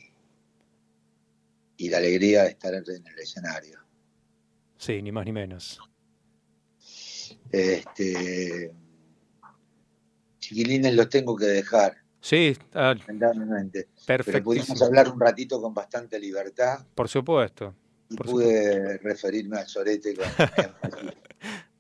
y 1.77 1.89
la 1.89 1.97
alegría 1.99 2.45
de 2.45 2.51
estar 2.51 2.73
en 2.75 2.85
el 2.87 3.19
escenario. 3.19 3.81
Sí, 4.79 5.03
ni 5.03 5.11
más 5.11 5.25
ni 5.25 5.33
menos. 5.33 5.81
Este, 7.51 8.73
chiquilines 10.39 10.95
los 10.95 11.09
tengo 11.09 11.35
que 11.37 11.47
dejar, 11.47 11.97
Sí, 12.29 12.57
ah, 12.75 12.93
lamentablemente. 12.99 13.87
Pero 14.05 14.25
pudimos 14.43 14.83
hablar 14.83 15.09
un 15.13 15.21
ratito 15.21 15.63
con 15.63 15.73
bastante 15.73 16.19
libertad 16.19 16.85
Por 16.93 17.09
supuesto. 17.09 17.73
y 18.11 18.17
Por 18.17 18.27
pude 18.27 18.99
referirme 18.99 19.59
al 19.59 19.69
sorete 19.69 20.13
con. 20.17 20.25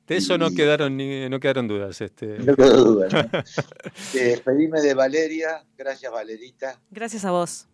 De 0.06 0.16
eso 0.18 0.39
no 0.39 0.52
quedaron 0.52 0.97
ni- 0.97 1.28
no 1.28 1.40
quedaron 1.40 1.66
dudas. 1.66 2.01
Este. 2.01 2.39
No 2.39 2.55
quedó 2.55 2.85
duda, 2.85 3.09
¿no? 3.10 3.43
Despedime 4.14 4.81
de 4.81 4.94
Valeria, 4.94 5.64
gracias 5.77 6.12
Valerita, 6.12 6.81
Gracias 6.93 7.24
a 7.24 7.32
vos. 7.32 7.66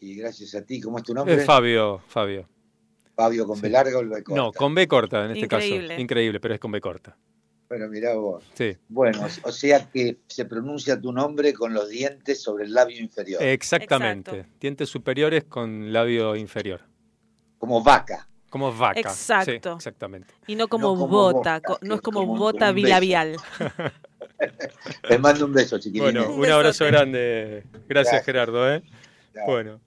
y 0.00 0.16
gracias 0.16 0.56
a 0.56 0.62
ti. 0.62 0.80
¿Cómo 0.80 0.98
es 0.98 1.04
tu 1.04 1.12
Eh, 1.12 1.14
nombre? 1.14 1.38
Fabio, 1.44 2.00
Fabio. 2.08 2.48
Fabio 3.14 3.46
con 3.46 3.60
B 3.60 3.70
larga 3.70 3.96
o 3.98 4.00
el 4.00 4.08
B 4.08 4.24
corta. 4.24 4.42
No, 4.42 4.50
con 4.52 4.74
B 4.74 4.88
corta 4.88 5.24
en 5.24 5.30
este 5.30 5.44
Increíble. 5.44 5.88
caso. 5.90 6.00
Increíble, 6.00 6.40
pero 6.40 6.54
es 6.54 6.58
con 6.60 6.72
B 6.72 6.80
corta. 6.80 7.16
Bueno, 7.68 7.88
mirá 7.88 8.14
vos. 8.14 8.44
Sí. 8.54 8.76
Bueno, 8.88 9.26
o 9.42 9.52
sea 9.52 9.90
que 9.90 10.18
se 10.28 10.44
pronuncia 10.44 11.00
tu 11.00 11.12
nombre 11.12 11.52
con 11.52 11.74
los 11.74 11.88
dientes 11.88 12.40
sobre 12.40 12.64
el 12.64 12.72
labio 12.72 13.00
inferior. 13.00 13.42
Exactamente. 13.42 14.46
Dientes 14.60 14.88
superiores 14.88 15.44
con 15.44 15.92
labio 15.92 16.36
inferior. 16.36 16.80
Como 17.58 17.82
vaca. 17.82 18.28
Como 18.50 18.72
vaca. 18.72 19.00
Exacto. 19.00 19.72
Sí, 19.72 19.76
exactamente. 19.76 20.32
Y 20.46 20.54
no 20.54 20.68
como, 20.68 20.94
No 20.94 21.00
como 21.00 21.08
bota, 21.08 21.60
no 21.82 21.96
es 21.96 22.00
como, 22.00 22.20
como 22.20 22.36
bota 22.36 22.70
bilabial. 22.70 23.36
Les 25.10 25.20
mando 25.20 25.46
un 25.46 25.52
beso, 25.52 25.78
chiquilines. 25.78 26.26
Bueno, 26.26 26.34
un 26.34 26.50
abrazo 26.50 26.84
grande. 26.84 27.64
Gracias, 27.64 27.88
Gracias. 27.88 28.24
Gerardo. 28.24 28.72
¿eh? 28.72 28.82
Bueno. 29.46 29.80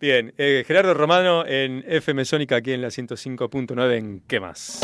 Bien, 0.00 0.34
eh, 0.36 0.64
Gerardo 0.66 0.92
Romano 0.92 1.46
en 1.46 1.82
FM 1.86 2.24
Sónica 2.26 2.56
aquí 2.56 2.72
en 2.72 2.82
la 2.82 2.88
105.9 2.88 3.96
en 3.96 4.20
¿Qué 4.26 4.38
más? 4.38 4.80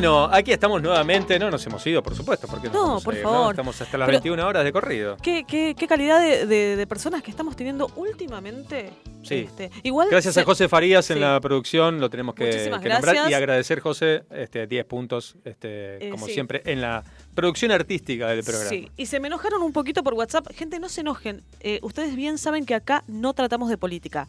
Bueno, 0.00 0.30
aquí 0.32 0.50
estamos 0.50 0.80
nuevamente. 0.80 1.38
No 1.38 1.50
nos 1.50 1.66
hemos 1.66 1.86
ido, 1.86 2.02
por 2.02 2.14
supuesto, 2.14 2.46
porque 2.48 2.68
nos 2.68 2.74
No, 2.74 2.96
a 2.96 3.00
por 3.00 3.14
ir, 3.14 3.20
favor. 3.22 3.50
Estamos 3.52 3.78
hasta 3.82 3.98
las 3.98 4.06
Pero- 4.06 4.16
21 4.20 4.46
horas 4.48 4.64
de 4.64 4.72
corrido. 4.72 5.18
¿Qué, 5.22 5.44
qué, 5.46 5.74
qué 5.78 5.86
calidad 5.86 6.18
de, 6.20 6.46
de- 6.46 6.76
de 6.76 6.86
personas 6.86 7.22
que 7.22 7.30
estamos 7.30 7.54
teniendo 7.54 7.86
últimamente. 7.96 8.92
Sí. 9.22 9.34
Este, 9.46 9.70
igual 9.82 10.08
Gracias 10.10 10.32
se- 10.32 10.40
a 10.40 10.44
José 10.44 10.66
Farías 10.70 11.10
en 11.10 11.20
la 11.20 11.38
producción, 11.42 12.00
lo 12.00 12.08
tenemos 12.08 12.34
que, 12.34 12.70
nombrar 12.70 13.30
y 13.30 13.34
agradecer, 13.34 13.80
José, 13.80 14.22
este, 14.30 14.66
10 14.66 14.86
puntos, 14.86 15.36
este, 15.44 16.06
Eh, 16.06 16.10
como 16.10 16.24
sí. 16.24 16.32
siempre, 16.32 16.62
en 16.64 16.80
la 16.80 17.04
producción 17.34 17.70
artística 17.70 18.28
del 18.28 18.42
programa. 18.42 18.70
Sí, 18.70 18.90
y 18.96 19.04
se 19.04 19.20
me 19.20 19.26
enojaron 19.28 19.62
un 19.62 19.74
poquito 19.74 20.02
por 20.02 20.14
WhatsApp. 20.14 20.46
Gente, 20.54 20.80
no 20.80 20.88
se 20.88 21.02
enojen. 21.02 21.42
Eh, 21.60 21.78
ustedes 21.82 22.16
bien 22.16 22.38
saben 22.38 22.64
que 22.64 22.74
acá 22.74 23.04
no 23.06 23.34
tratamos 23.34 23.68
de 23.68 23.76
política. 23.76 24.26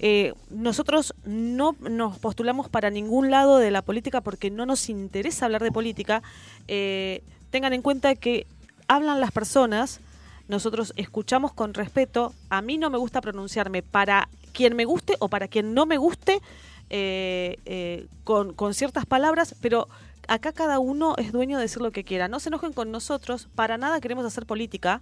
Eh, 0.00 0.34
nosotros 0.50 1.14
no 1.24 1.74
nos 1.80 2.18
postulamos 2.18 2.68
para 2.68 2.90
ningún 2.90 3.30
lado 3.30 3.58
de 3.58 3.70
la 3.70 3.82
política 3.82 4.20
porque 4.20 4.50
no 4.50 4.66
nos 4.66 4.88
interesa 4.88 5.46
hablar 5.46 5.62
de 5.62 5.72
política. 5.72 6.22
Eh, 6.68 7.22
tengan 7.50 7.72
en 7.72 7.82
cuenta 7.82 8.14
que 8.14 8.46
hablan 8.86 9.20
las 9.20 9.32
personas, 9.32 10.00
nosotros 10.48 10.92
escuchamos 10.96 11.52
con 11.52 11.74
respeto. 11.74 12.32
A 12.48 12.62
mí 12.62 12.78
no 12.78 12.90
me 12.90 12.98
gusta 12.98 13.20
pronunciarme 13.20 13.82
para 13.82 14.28
quien 14.52 14.74
me 14.74 14.84
guste 14.84 15.14
o 15.18 15.28
para 15.28 15.46
quien 15.48 15.74
no 15.74 15.86
me 15.86 15.98
guste 15.98 16.40
eh, 16.90 17.58
eh, 17.66 18.06
con, 18.24 18.54
con 18.54 18.72
ciertas 18.74 19.04
palabras, 19.04 19.54
pero 19.60 19.88
acá 20.26 20.52
cada 20.52 20.78
uno 20.78 21.14
es 21.18 21.32
dueño 21.32 21.58
de 21.58 21.62
decir 21.62 21.82
lo 21.82 21.90
que 21.90 22.04
quiera. 22.04 22.28
No 22.28 22.40
se 22.40 22.48
enojen 22.48 22.72
con 22.72 22.90
nosotros, 22.90 23.48
para 23.54 23.76
nada 23.78 24.00
queremos 24.00 24.24
hacer 24.24 24.46
política. 24.46 25.00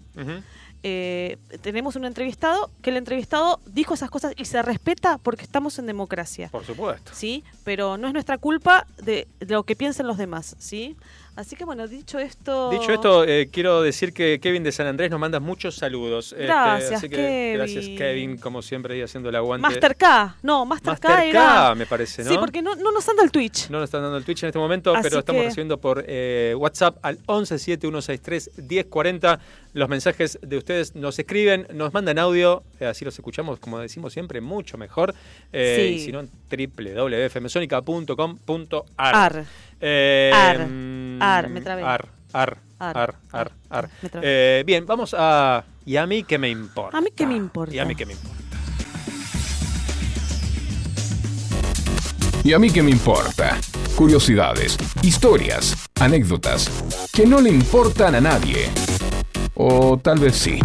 Eh, 0.89 1.39
tenemos 1.63 1.97
un 1.97 2.05
entrevistado 2.05 2.71
que 2.81 2.91
el 2.91 2.97
entrevistado 2.97 3.59
dijo 3.67 3.95
esas 3.95 4.09
cosas 4.09 4.35
y 4.37 4.45
se 4.45 4.63
respeta 4.63 5.19
porque 5.19 5.43
estamos 5.43 5.81
en 5.81 5.87
democracia. 5.87 6.49
Por 6.49 6.65
supuesto. 6.65 7.11
Sí, 7.13 7.43
pero 7.65 7.97
no 7.97 8.07
es 8.07 8.13
nuestra 8.13 8.39
culpa 8.39 8.87
de, 9.03 9.27
de 9.41 9.55
lo 9.55 9.65
que 9.65 9.75
piensen 9.75 10.07
los 10.07 10.17
demás, 10.17 10.55
¿sí? 10.61 10.97
Así 11.37 11.55
que 11.55 11.65
bueno, 11.67 11.87
dicho 11.87 12.19
esto... 12.19 12.71
Dicho 12.71 12.91
esto, 12.93 13.23
eh, 13.25 13.51
quiero 13.53 13.83
decir 13.83 14.15
que 14.15 14.41
Kevin 14.41 14.63
de 14.65 14.73
San 14.73 14.87
Andrés 14.87 15.11
nos 15.11 15.21
manda 15.21 15.39
muchos 15.39 15.75
saludos. 15.77 16.33
Este, 16.33 16.47
Gracias, 16.47 16.93
así 16.95 17.09
que 17.11 17.17
Kevin. 17.17 17.55
Gracias, 17.59 17.85
Kevin, 17.99 18.37
como 18.39 18.63
siempre, 18.63 18.95
ahí 18.95 19.03
haciendo 19.03 19.29
el 19.29 19.37
aguante. 19.37 19.69
Master 19.69 19.95
K, 19.97 20.37
no, 20.43 20.65
Master, 20.65 20.99
K 20.99 21.09
Master 21.09 21.29
era... 21.29 21.45
K, 21.45 21.75
me 21.75 21.85
parece, 21.87 22.25
¿no? 22.25 22.31
Sí, 22.31 22.39
porque 22.39 22.63
no, 22.63 22.75
no 22.75 22.91
nos 22.91 23.07
anda 23.09 23.23
el 23.23 23.31
Twitch. 23.31 23.69
No 23.69 23.79
nos 23.81 23.89
están 23.89 24.01
dando 24.03 24.17
el 24.17 24.25
Twitch 24.25 24.45
en 24.45 24.49
este 24.49 24.59
momento, 24.59 24.95
Así 24.95 25.03
pero 25.03 25.19
estamos 25.19 25.43
que- 25.43 25.49
recibiendo 25.49 25.77
por 25.79 26.03
eh, 26.09 26.55
WhatsApp 26.57 26.97
al 27.03 27.19
1171631040 27.27 29.39
los 29.75 29.89
mensajes 29.91 30.39
de 30.41 30.57
ustedes. 30.57 30.95
Nos 30.97 31.19
escriben, 31.19 31.67
nos 31.75 31.93
mandan 31.93 32.19
audio, 32.19 32.63
eh, 32.81 32.87
así 32.87 33.05
los 33.05 33.15
escuchamos, 33.15 33.59
como 33.61 33.79
decimos 33.79 34.15
siempre, 34.15 34.41
mucho 34.41 34.79
mejor. 34.79 35.15
Eh, 35.53 35.75
Sí. 35.77 35.83
Y 35.97 36.01
si 36.01 36.13
no, 36.13 36.23
www.fmsonica.com.ar. 36.51 38.85
Ar. 38.97 39.45
Ar. 40.33 40.67
Mm, 41.17 41.23
Ar, 41.23 41.49
me 41.49 41.61
trabé. 41.61 41.83
Ar, 41.83 42.09
ar. 42.33 42.59
Ar. 42.79 42.95
Ar, 42.95 43.15
ar, 43.33 43.53
ar. 43.71 43.89
Me 44.03 44.09
trabé. 44.11 44.27
Eh, 44.29 44.63
bien, 44.67 44.85
vamos 44.87 45.15
a... 45.19 45.65
¿Y 45.87 45.97
a 45.97 46.07
mí 46.07 46.25
qué 46.25 46.37
me 46.39 46.51
importa? 46.51 46.99
A 46.99 47.01
mí 47.01 47.09
qué 47.15 47.27
me 47.27 47.35
importa. 47.37 47.75
¿Y 47.75 47.79
a 47.79 47.85
mí 47.85 47.95
qué 47.95 48.05
me 48.05 48.13
importa? 48.13 48.37
¿Y 52.45 52.53
a 52.53 52.59
mí 52.59 52.71
qué 52.71 52.83
me 52.83 52.91
importa? 52.91 53.59
Curiosidades, 53.97 54.77
historias, 55.03 55.89
anécdotas 56.01 56.71
que 57.13 57.27
no 57.27 57.41
le 57.41 57.51
importan 57.51 58.15
a 58.15 58.21
nadie. 58.21 58.69
O 59.55 59.99
tal 59.99 60.19
vez 60.19 60.37
sí. 60.37 60.59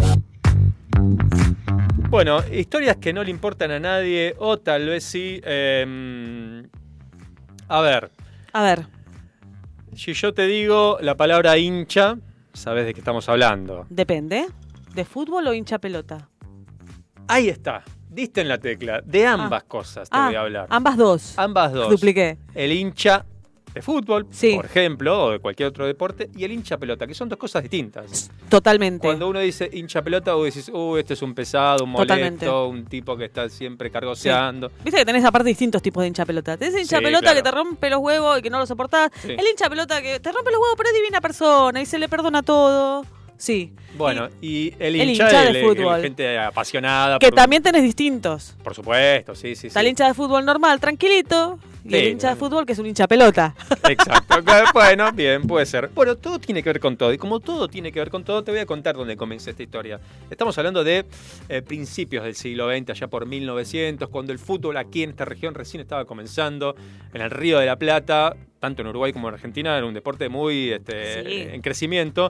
Bueno, 2.10 2.44
historias 2.52 2.98
que 2.98 3.14
no 3.14 3.24
le 3.24 3.32
importan 3.32 3.72
a 3.72 3.80
nadie 3.80 4.36
o 4.38 4.58
tal 4.60 4.86
vez 4.88 5.04
sí. 5.06 5.40
eh, 5.44 6.64
a 7.70 7.80
ver, 7.80 8.12
A 8.52 8.64
ver, 8.64 8.86
si 9.96 10.14
yo 10.14 10.34
te 10.34 10.48
digo 10.48 10.98
la 11.02 11.16
palabra 11.16 11.58
hincha, 11.58 12.18
sabes 12.54 12.86
de 12.86 12.94
qué 12.94 13.00
estamos 13.00 13.28
hablando. 13.30 13.86
depende. 13.90 14.46
¿De 14.96 15.06
fútbol 15.06 15.48
o 15.48 15.54
hincha 15.54 15.80
pelota? 15.80 16.30
Ahí 17.28 17.48
está, 17.48 17.84
diste 18.10 18.42
en 18.42 18.50
la 18.50 18.58
tecla. 18.58 19.00
De 19.02 19.26
ambas 19.26 19.64
cosas 19.64 20.10
te 20.10 20.18
Ah, 20.18 20.26
voy 20.26 20.36
a 20.36 20.42
hablar. 20.42 20.68
Ambas 20.70 20.98
dos. 20.98 21.34
Ambas 21.38 21.72
dos. 21.72 21.90
Dupliqué. 21.90 22.38
El 22.54 22.74
hincha 22.74 23.26
de 23.74 23.82
fútbol, 23.82 24.26
por 24.26 24.66
ejemplo, 24.66 25.26
o 25.26 25.32
de 25.32 25.40
cualquier 25.40 25.70
otro 25.70 25.86
deporte, 25.88 26.30
y 26.36 26.44
el 26.44 26.52
hincha 26.52 26.78
pelota, 26.78 27.08
que 27.08 27.14
son 27.14 27.30
dos 27.30 27.40
cosas 27.40 27.64
distintas. 27.64 28.30
Totalmente. 28.50 29.08
Cuando 29.08 29.30
uno 29.30 29.40
dice 29.40 29.70
hincha 29.72 30.02
pelota, 30.02 30.34
vos 30.34 30.46
decís, 30.46 30.70
uy, 30.74 31.00
este 31.00 31.14
es 31.14 31.22
un 31.22 31.34
pesado, 31.34 31.86
un 31.86 31.94
Totalmente. 31.96 32.46
molesto, 32.46 32.68
un 32.68 32.86
tipo 32.86 33.16
que 33.16 33.26
está 33.26 33.48
siempre 33.50 33.90
cargoseando. 33.90 34.70
Viste 34.84 35.00
que 35.00 35.06
tenés 35.06 35.24
aparte 35.24 35.48
distintos 35.48 35.82
tipos 35.82 36.02
de 36.02 36.08
hincha 36.08 36.26
pelota. 36.26 36.58
Tenés 36.58 36.76
hincha 36.82 36.98
Sí, 36.98 37.04
pelota 37.04 37.22
claro. 37.22 37.38
que 37.38 37.44
te 37.44 37.52
rompe 37.52 37.90
los 37.90 38.00
huevos 38.00 38.40
y 38.40 38.42
que 38.42 38.50
no 38.50 38.60
lo 38.60 38.66
soportás. 38.66 39.10
El 39.24 39.40
hincha 39.48 39.70
pelota 39.70 40.02
que 40.02 40.20
te 40.20 40.32
rompe 40.32 40.52
los 40.52 40.60
huevos 40.60 40.76
pero 40.78 40.90
es 40.90 40.96
divina 40.96 41.22
persona 41.22 41.82
y 41.82 41.86
se 41.86 41.98
le 41.98 42.10
perdona 42.10 42.44
todo. 42.44 43.06
Sí. 43.38 43.74
Bueno, 43.98 44.30
y 44.40 44.74
el 44.78 45.00
el 45.02 45.10
hincha, 45.10 45.24
hincha 45.26 45.42
de 45.44 45.50
el- 45.50 45.56
el- 45.56 45.66
fútbol. 45.66 46.02
gente 46.02 46.38
apasionada. 46.38 47.18
Que 47.20 47.30
por- 47.30 47.36
también 47.38 47.64
tenés 47.64 47.82
distintos. 47.82 48.56
Por 48.64 48.76
supuesto, 48.76 49.34
sí, 49.34 49.56
sí, 49.56 49.68
Está 49.68 49.80
sí. 49.80 49.86
el 49.86 49.90
hincha 49.90 50.08
de 50.08 50.14
fútbol 50.14 50.46
normal, 50.46 50.80
tranquilito. 50.80 51.58
Y 51.84 51.90
Sí, 51.90 51.96
el 51.96 52.08
hincha 52.10 52.30
de 52.30 52.36
fútbol 52.36 52.66
que 52.66 52.74
es 52.74 52.80
un 52.80 52.86
hincha 52.86 53.08
pelota. 53.08 53.56
Exacto. 53.90 54.36
bueno, 54.74 55.12
bien, 55.12 55.44
puede 55.44 55.66
ser. 55.66 55.90
Bueno, 55.94 56.16
todo 56.16 56.40
tiene 56.40 56.62
que 56.62 56.70
ver 56.70 56.80
con 56.80 56.96
todo. 56.98 57.12
Y 57.14 57.18
como 57.18 57.40
todo 57.40 57.68
tiene 57.68 57.92
que 57.92 58.00
ver 58.00 58.10
con 58.10 58.24
todo, 58.24 58.44
te 58.44 58.52
voy 58.52 58.60
a 58.60 58.66
contar 58.66 58.96
dónde 58.96 59.18
comienza 59.18 59.50
esta 59.50 59.64
historia. 59.64 60.00
Estamos 60.30 60.58
hablando 60.58 60.84
de 60.84 61.06
eh, 61.50 61.62
principios 61.62 62.24
del 62.24 62.36
siglo 62.36 62.70
XX, 62.70 62.90
allá 62.92 63.08
por 63.08 63.26
1900, 63.26 64.10
cuando 64.10 64.32
el 64.32 64.40
fútbol 64.40 64.78
aquí 64.78 65.04
en 65.04 65.12
esta 65.12 65.26
región 65.26 65.54
recién 65.56 65.82
estaba 65.82 66.06
comenzando. 66.06 66.76
En 67.14 67.22
el 67.22 67.32
Río 67.32 67.60
de 67.60 67.66
la 67.66 67.78
Plata, 67.78 68.36
tanto 68.60 68.82
en 68.84 68.88
Uruguay 68.88 69.12
como 69.12 69.28
en 69.28 69.34
Argentina, 69.34 69.76
era 69.76 69.86
un 69.86 69.94
deporte 69.94 70.30
muy 70.30 70.72
este, 70.72 71.24
Sí. 71.24 71.48
en 71.52 71.62
crecimiento. 71.62 72.30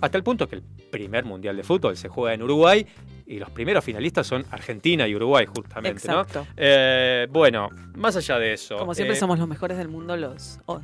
Hasta 0.00 0.18
el 0.18 0.22
punto 0.22 0.48
que 0.48 0.56
el 0.56 0.62
primer 0.62 1.24
mundial 1.24 1.56
de 1.56 1.62
fútbol 1.62 1.96
se 1.96 2.08
juega 2.08 2.34
en 2.34 2.42
Uruguay. 2.42 2.86
Y 3.26 3.38
los 3.38 3.50
primeros 3.50 3.82
finalistas 3.84 4.26
son 4.26 4.44
Argentina 4.50 5.08
y 5.08 5.14
Uruguay, 5.14 5.46
justamente, 5.46 6.06
¿no? 6.08 6.26
Eh, 6.56 7.26
bueno, 7.30 7.70
más 7.94 8.14
allá 8.16 8.38
de 8.38 8.52
eso. 8.52 8.76
Como 8.76 8.94
siempre 8.94 9.16
eh, 9.16 9.18
somos 9.20 9.38
los 9.38 9.48
mejores 9.48 9.78
del 9.78 9.88
mundo 9.88 10.14
los, 10.16 10.60
o- 10.66 10.80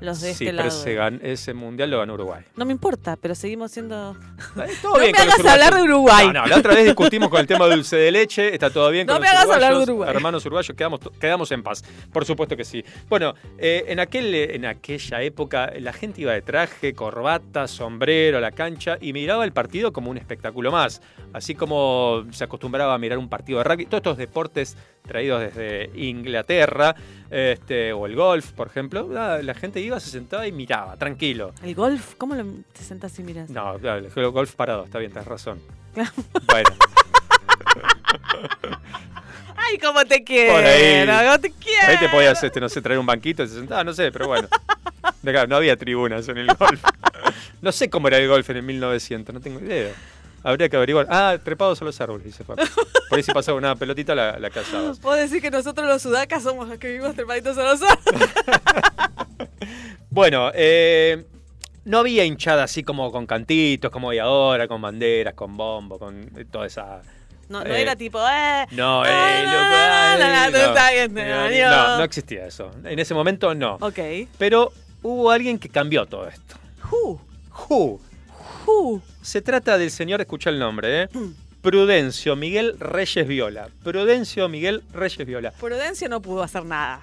los 0.00 0.20
de 0.20 0.28
sí, 0.34 0.44
este 0.44 0.44
pero 0.46 0.56
lado. 0.56 0.68
ese, 0.68 0.96
gan- 0.98 1.20
ese 1.22 1.54
mundial 1.54 1.90
lo 1.90 1.98
ganó 1.98 2.14
Uruguay. 2.14 2.42
No 2.56 2.64
me 2.64 2.72
importa, 2.72 3.16
pero 3.16 3.34
seguimos 3.34 3.70
siendo... 3.70 4.16
Todo 4.82 4.94
no 4.94 5.00
bien 5.00 5.12
me 5.12 5.18
hagas 5.18 5.44
hablar 5.44 5.74
de. 5.74 5.82
Uruguay. 5.82 6.26
No, 6.28 6.32
no, 6.32 6.46
la 6.46 6.56
otra 6.58 6.74
vez 6.74 6.84
discutimos 6.84 7.28
con 7.28 7.40
el 7.40 7.46
tema 7.46 7.66
dulce 7.66 7.96
de 7.96 8.10
leche, 8.10 8.52
está 8.54 8.70
todo 8.70 8.90
bien 8.90 9.06
No 9.06 9.14
con 9.14 9.22
me 9.22 9.28
los 9.28 9.36
hagas 9.36 9.54
hablar 9.54 9.76
de 9.76 9.82
Uruguay. 9.82 10.10
hermanos 10.10 10.44
uruguayos, 10.46 10.76
quedamos, 10.76 11.00
quedamos 11.20 11.50
en 11.52 11.62
paz. 11.62 11.82
Por 12.12 12.24
supuesto 12.24 12.56
que 12.56 12.64
sí. 12.64 12.84
Bueno, 13.08 13.34
eh, 13.58 13.84
en, 13.88 14.00
aquel, 14.00 14.34
en 14.34 14.66
aquella 14.66 15.22
época 15.22 15.72
la 15.78 15.92
gente 15.92 16.20
iba 16.22 16.32
de 16.32 16.42
traje, 16.42 16.94
corbata, 16.94 17.66
sombrero 17.68 18.38
a 18.38 18.40
la 18.40 18.52
cancha 18.52 18.98
y 19.00 19.12
miraba 19.12 19.44
el 19.44 19.52
partido 19.52 19.92
como 19.92 20.10
un 20.10 20.18
espectáculo 20.18 20.70
más. 20.72 21.00
Así 21.32 21.54
como 21.54 22.24
se 22.30 22.44
acostumbraba 22.44 22.94
a 22.94 22.98
mirar 22.98 23.18
un 23.18 23.28
partido 23.28 23.58
de 23.58 23.64
rugby, 23.64 23.86
todos 23.86 23.98
estos 24.00 24.16
deportes 24.18 24.76
traídos 25.06 25.40
desde 25.40 25.90
Inglaterra, 25.94 26.94
este, 27.34 27.92
o 27.92 28.06
el 28.06 28.14
golf, 28.14 28.52
por 28.52 28.68
ejemplo, 28.68 29.08
la, 29.10 29.42
la 29.42 29.54
gente 29.54 29.80
iba, 29.80 29.98
se 29.98 30.10
sentaba 30.10 30.46
y 30.46 30.52
miraba, 30.52 30.96
tranquilo. 30.96 31.52
¿El 31.64 31.74
golf? 31.74 32.14
¿Cómo 32.16 32.36
lo, 32.36 32.44
te 32.72 32.84
sentás 32.84 33.18
y 33.18 33.24
miras? 33.24 33.50
No, 33.50 33.76
claro, 33.80 34.06
el 34.14 34.30
golf 34.30 34.54
parado, 34.54 34.84
está 34.84 35.00
bien, 35.00 35.12
tenés 35.12 35.26
razón. 35.26 35.60
Bueno, 36.46 36.70
Ay, 39.56 39.78
cómo 39.78 40.04
te 40.04 40.22
quiero. 40.22 40.54
por 40.54 40.64
ahí. 40.64 41.06
cómo 41.06 41.40
te 41.40 41.50
quiero. 41.50 41.88
Ahí 41.88 41.98
te 41.98 42.08
podías, 42.08 42.42
este, 42.42 42.60
no 42.60 42.68
sé, 42.68 42.82
traer 42.82 43.00
un 43.00 43.06
banquito 43.06 43.42
y 43.42 43.48
se 43.48 43.54
sentaba, 43.54 43.82
no 43.82 43.92
sé, 43.92 44.12
pero 44.12 44.28
bueno. 44.28 44.46
No 45.22 45.56
había 45.56 45.76
tribunas 45.76 46.28
en 46.28 46.38
el 46.38 46.54
golf. 46.54 46.82
No 47.62 47.72
sé 47.72 47.88
cómo 47.88 48.08
era 48.08 48.18
el 48.18 48.28
golf 48.28 48.48
en 48.50 48.58
el 48.58 48.62
1900, 48.62 49.34
no 49.34 49.40
tengo 49.40 49.58
idea. 49.58 49.90
Habría 50.44 50.68
que 50.68 50.76
averiguar. 50.76 51.06
Ah, 51.10 51.36
trepados 51.42 51.80
a 51.82 51.84
los 51.86 51.98
árboles, 52.00 52.24
dice 52.26 52.44
Papi. 52.44 52.62
Por 53.08 53.16
ahí 53.16 53.22
si 53.22 53.32
pasaba 53.32 53.56
una 53.58 53.74
pelotita 53.74 54.14
la, 54.14 54.38
la 54.38 54.50
cazabas. 54.50 55.00
Vos 55.02 55.16
decís 55.16 55.40
que 55.42 55.50
nosotros 55.50 55.88
los 55.88 56.02
sudacas 56.02 56.42
somos 56.42 56.68
los 56.68 56.78
que 56.78 56.88
vivimos 56.88 57.14
trepaditos 57.16 57.56
a 57.58 57.62
los 57.64 57.82
árboles. 57.82 58.30
Bueno, 60.10 60.52
eh, 60.54 61.24
no 61.84 61.98
había 61.98 62.24
hinchada 62.24 62.62
así 62.62 62.84
como 62.84 63.10
con 63.10 63.26
cantitos, 63.26 63.90
como 63.90 64.10
hay 64.10 64.18
ahora, 64.20 64.68
con 64.68 64.80
banderas, 64.80 65.34
con 65.34 65.56
bombo, 65.56 65.98
con 65.98 66.30
eh, 66.36 66.44
toda 66.48 66.66
esa... 66.66 67.02
No, 67.48 67.64
no 67.64 67.66
Eh, 67.74 67.82
era 67.82 67.96
tipo, 67.96 68.20
eh. 68.20 68.64
No, 68.70 69.04
eh, 69.04 69.44
no, 71.60 71.98
no 71.98 72.04
existía 72.04 72.46
eso. 72.46 72.70
En 72.84 72.98
ese 72.98 73.12
momento 73.12 73.54
no. 73.54 73.74
Ok. 73.80 73.98
Pero 74.38 74.72
hubo 75.02 75.30
alguien 75.32 75.58
que 75.58 75.68
cambió 75.68 76.06
todo 76.06 76.28
esto. 76.28 76.54
Who? 76.90 77.20
Who? 77.68 78.00
Se 79.22 79.42
trata 79.42 79.78
del 79.78 79.90
señor, 79.90 80.20
escucha 80.20 80.50
el 80.50 80.58
nombre, 80.58 81.02
¿eh? 81.04 81.08
Prudencio 81.62 82.36
Miguel 82.36 82.76
Reyes 82.78 83.26
Viola. 83.26 83.68
Prudencio 83.82 84.48
Miguel 84.48 84.82
Reyes 84.92 85.26
Viola. 85.26 85.52
Prudencia 85.52 86.08
no 86.08 86.20
pudo 86.20 86.42
hacer 86.42 86.64
nada. 86.64 87.00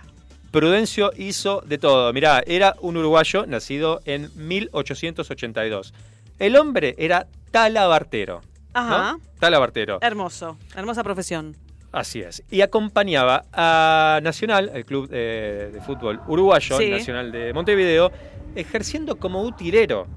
Prudencio 0.51 1.11
hizo 1.17 1.61
de 1.61 1.77
todo. 1.77 2.11
Mirá, 2.13 2.43
era 2.45 2.75
un 2.81 2.97
uruguayo 2.97 3.45
nacido 3.45 4.01
en 4.05 4.29
1882. 4.35 5.93
El 6.39 6.55
hombre 6.57 6.95
era 6.97 7.27
talabartero. 7.51 8.41
Ajá. 8.73 9.13
¿no? 9.13 9.21
Talabartero. 9.39 9.99
Hermoso. 10.01 10.57
Hermosa 10.75 11.03
profesión. 11.03 11.55
Así 11.91 12.21
es. 12.21 12.43
Y 12.49 12.61
acompañaba 12.61 13.45
a 13.51 14.19
Nacional, 14.23 14.71
el 14.73 14.85
club 14.85 15.09
eh, 15.11 15.71
de 15.73 15.81
fútbol 15.81 16.21
uruguayo, 16.27 16.77
Sí. 16.77 16.89
Nacional 16.89 17.31
de 17.31 17.53
Montevideo, 17.53 18.11
ejerciendo 18.55 19.17
como 19.17 19.41
utilero. 19.43 20.07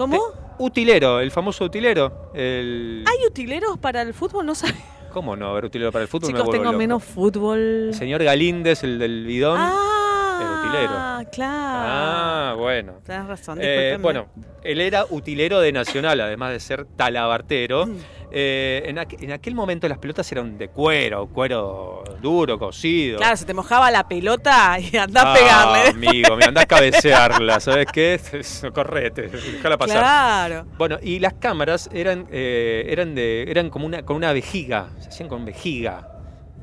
¿Cómo? 0.00 0.16
Te- 0.16 0.62
utilero, 0.64 1.20
el 1.20 1.30
famoso 1.30 1.64
utilero. 1.64 2.30
El... 2.34 3.04
¿Hay 3.06 3.26
utileros 3.26 3.76
para 3.78 4.02
el 4.02 4.14
fútbol? 4.14 4.46
No 4.46 4.54
sabía. 4.54 4.76
¿Cómo 5.12 5.36
no 5.36 5.48
haber 5.50 5.64
utilero 5.64 5.90
para 5.92 6.02
el 6.02 6.08
fútbol? 6.08 6.30
Chicos, 6.30 6.50
tengo 6.50 6.64
loco. 6.66 6.78
menos 6.78 7.02
fútbol. 7.04 7.58
El 7.88 7.94
señor 7.94 8.22
Galíndez, 8.22 8.82
el 8.84 8.98
del 8.98 9.24
bidón, 9.26 9.58
Ah, 9.60 10.38
el 10.40 10.68
utilero. 10.68 11.30
claro. 11.32 11.88
Ah, 11.92 12.54
bueno. 12.56 12.92
Tenés 13.04 13.26
razón, 13.26 13.58
Eh, 13.60 13.98
bueno, 14.00 14.26
él 14.62 14.80
era 14.80 15.04
utilero 15.10 15.60
de 15.60 15.72
Nacional, 15.72 16.20
además 16.20 16.52
de 16.52 16.60
ser 16.60 16.84
talabartero. 16.96 17.86
Eh, 18.32 18.82
en, 18.86 18.96
aqu- 18.96 19.16
en 19.20 19.32
aquel 19.32 19.54
momento 19.54 19.88
las 19.88 19.98
pelotas 19.98 20.30
eran 20.30 20.56
de 20.56 20.68
cuero, 20.68 21.26
cuero 21.26 22.04
duro, 22.22 22.58
cocido. 22.58 23.18
Claro, 23.18 23.36
se 23.36 23.44
te 23.44 23.54
mojaba 23.54 23.90
la 23.90 24.06
pelota 24.06 24.78
y 24.78 24.96
andá 24.98 25.22
Ah, 25.24 25.32
a 25.32 25.34
pegarle. 25.34 25.90
amigo, 26.08 26.36
me 26.36 26.44
andás 26.44 26.64
a 26.64 26.66
cabecearla, 26.66 27.58
¿sabes 27.60 27.86
qué? 27.92 28.20
Correte, 28.72 29.22
déjala 29.28 29.76
pasar. 29.78 29.98
Claro. 29.98 30.66
Bueno, 30.78 30.98
y 31.02 31.18
las 31.18 31.34
cámaras 31.34 31.90
eran, 31.92 32.26
eh, 32.30 32.86
eran 32.88 33.14
de, 33.14 33.44
eran 33.50 33.68
como 33.70 33.86
una, 33.86 34.02
con 34.04 34.16
una 34.16 34.32
vejiga, 34.32 34.90
se 35.00 35.08
hacían 35.08 35.28
con 35.28 35.44
vejiga. 35.44 36.06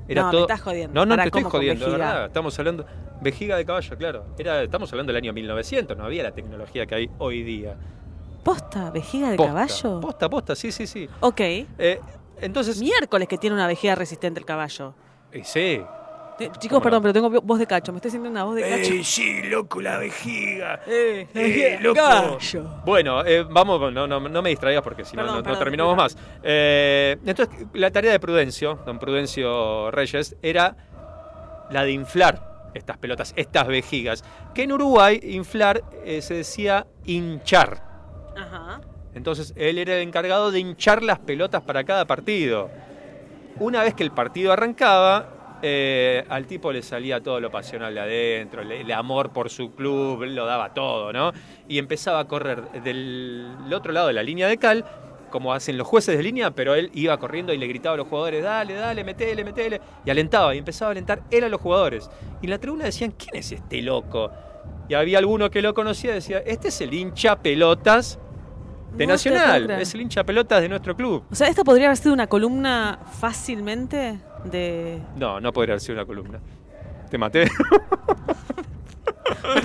Era 0.08 0.22
No, 0.22 0.28
me 0.28 0.32
todo... 0.32 0.42
estás 0.44 0.62
jodiendo. 0.62 0.94
No, 0.94 1.06
no 1.06 1.16
te 1.16 1.22
estoy 1.28 1.42
¿cómo 1.42 1.52
con 1.52 1.60
jodiendo, 1.60 1.86
de 1.86 1.92
verdad. 1.92 2.26
Estamos 2.28 2.58
hablando. 2.60 2.86
Vejiga 3.20 3.58
de 3.58 3.66
caballo, 3.66 3.98
claro. 3.98 4.26
Era, 4.38 4.64
estamos 4.64 4.90
hablando 4.94 5.12
del 5.12 5.22
año 5.22 5.34
1900, 5.34 5.98
no 5.98 6.06
había 6.06 6.24
la 6.24 6.32
tecnología 6.32 6.86
que 6.86 6.96
hay 6.96 7.10
hoy 7.18 7.44
día. 7.44 7.76
¿Posta? 8.48 8.90
¿Vejiga 8.92 9.30
de 9.32 9.36
Posta, 9.38 9.52
caballo? 9.54 10.00
Posta, 10.00 10.30
posta, 10.30 10.56
sí, 10.56 10.72
sí, 10.72 10.88
sí. 10.88 11.10
Ok. 11.20 11.40
Eh, 11.42 12.00
entonces. 12.40 12.80
Miércoles 12.80 13.28
que 13.28 13.38
tiene 13.38 13.56
una 13.56 13.68
vejiga 13.68 13.94
resistente 13.96 14.40
el 14.40 14.46
caballo. 14.46 14.94
Sí. 15.44 15.82
Eh, 16.40 16.52
Chicos, 16.60 16.82
perdón, 16.82 17.02
pero 17.02 17.14
tengo 17.14 17.30
voz 17.42 17.60
de 17.60 17.66
cacho. 17.68 17.92
Me 17.92 17.98
estoy 17.98 18.12
sintiendo 18.12 18.40
una 18.40 18.46
voz 18.46 18.56
de 18.56 18.62
cacho. 18.62 18.94
Ey, 18.94 19.04
sí, 19.04 19.42
loco, 19.44 19.82
la 19.82 19.98
vejiga. 19.98 20.80
Eh, 20.88 21.28
Eh, 21.34 21.78
loco. 21.82 21.96
caballo. 21.96 22.64
Bueno, 22.86 23.26
eh, 23.26 23.44
vamos, 23.50 23.92
no, 23.92 24.08
no, 24.08 24.20
no 24.20 24.42
me 24.42 24.50
distraigas 24.50 24.82
porque 24.84 25.04
si 25.04 25.18
no, 25.18 25.26
no, 25.26 25.44
perdón, 25.44 25.60
terminamos 25.60 25.98
más. 25.98 26.16
Eh, 26.44 27.18
entonces, 27.26 27.54
la 27.74 27.92
tarea 27.92 28.12
de 28.14 28.20
Prudencio, 28.20 28.80
don 28.86 28.98
Prudencio 29.00 29.92
Reyes, 29.92 30.36
era 30.42 30.78
la 31.70 31.84
de 31.84 31.92
inflar 31.92 32.70
estas 32.76 32.98
pelotas, 32.98 33.34
estas 33.36 33.68
vejigas. 33.68 34.24
Que 34.54 34.64
en 34.64 34.72
Uruguay, 34.72 35.20
inflar 35.24 35.84
eh, 36.06 36.22
se 36.22 36.36
decía 36.36 36.86
hinchar. 37.04 37.97
Entonces, 39.14 39.54
él 39.56 39.78
era 39.78 39.96
el 39.96 40.08
encargado 40.08 40.52
de 40.52 40.60
hinchar 40.60 41.04
las 41.04 41.20
pelotas 41.20 41.62
para 41.64 41.84
cada 41.84 42.06
partido. 42.06 42.70
Una 43.60 43.84
vez 43.84 43.96
que 43.96 44.04
el 44.04 44.12
partido 44.12 44.54
arrancaba, 44.54 45.60
eh, 45.64 46.24
al 46.30 46.46
tipo 46.46 46.72
le 46.72 46.84
salía 46.84 47.22
todo 47.22 47.40
lo 47.40 47.50
pasional 47.50 47.96
de 47.96 48.00
adentro, 48.00 48.62
el 48.62 48.92
amor 48.92 49.32
por 49.32 49.50
su 49.50 49.74
club, 49.74 50.24
lo 50.26 50.46
daba 50.46 50.74
todo, 50.74 51.12
¿no? 51.12 51.32
Y 51.68 51.80
empezaba 51.80 52.20
a 52.20 52.28
correr 52.28 52.84
del 52.84 53.74
otro 53.74 53.92
lado 53.92 54.08
de 54.08 54.14
la 54.14 54.22
línea 54.22 54.48
de 54.48 54.58
cal, 54.58 54.86
como 55.32 55.52
hacen 55.54 55.78
los 55.78 55.88
jueces 55.88 56.16
de 56.16 56.24
línea, 56.24 56.52
pero 56.52 56.76
él 56.76 56.92
iba 56.94 57.18
corriendo 57.18 57.54
y 57.54 57.58
le 57.58 57.66
gritaba 57.68 57.96
a 57.96 57.98
los 57.98 58.08
jugadores, 58.08 58.44
dale, 58.44 58.76
dale, 58.76 59.04
metele, 59.04 59.44
metele, 59.44 59.82
y 60.06 60.10
alentaba, 60.12 60.54
y 60.54 60.60
empezaba 60.60 60.90
a 60.90 60.92
alentar 60.92 61.24
él 61.32 61.44
a 61.44 61.50
los 61.50 61.60
jugadores. 61.60 62.10
Y 62.42 62.46
en 62.46 62.52
la 62.52 62.60
tribuna 62.60 62.86
decían, 62.86 63.12
¿quién 63.18 63.36
es 63.36 63.52
este 63.52 63.82
loco? 63.82 64.32
Y 64.88 64.94
había 64.94 65.18
alguno 65.18 65.50
que 65.50 65.62
lo 65.62 65.74
conocía 65.74 66.14
decía, 66.14 66.38
este 66.46 66.68
es 66.68 66.80
el 66.82 66.94
hincha 66.94 67.38
pelotas 67.40 68.20
de 68.98 69.08
No 69.08 69.14
Nacional, 69.14 69.72
es 69.72 69.94
el 69.94 70.02
hincha 70.02 70.24
pelotas 70.24 70.62
de 70.62 70.70
nuestro 70.70 70.96
club. 70.96 71.24
O 71.32 71.36
sea, 71.36 71.48
esta 71.48 71.64
podría 71.64 71.88
haber 71.88 71.98
sido 71.98 72.14
una 72.14 72.28
columna 72.28 73.00
fácilmente 73.20 74.20
de. 74.46 75.00
No, 75.16 75.40
no 75.40 75.54
podría 75.54 75.74
haber 75.74 75.82
sido 75.82 75.96
una 75.96 76.06
columna. 76.06 76.40
Te 77.10 77.18
maté. 77.18 77.48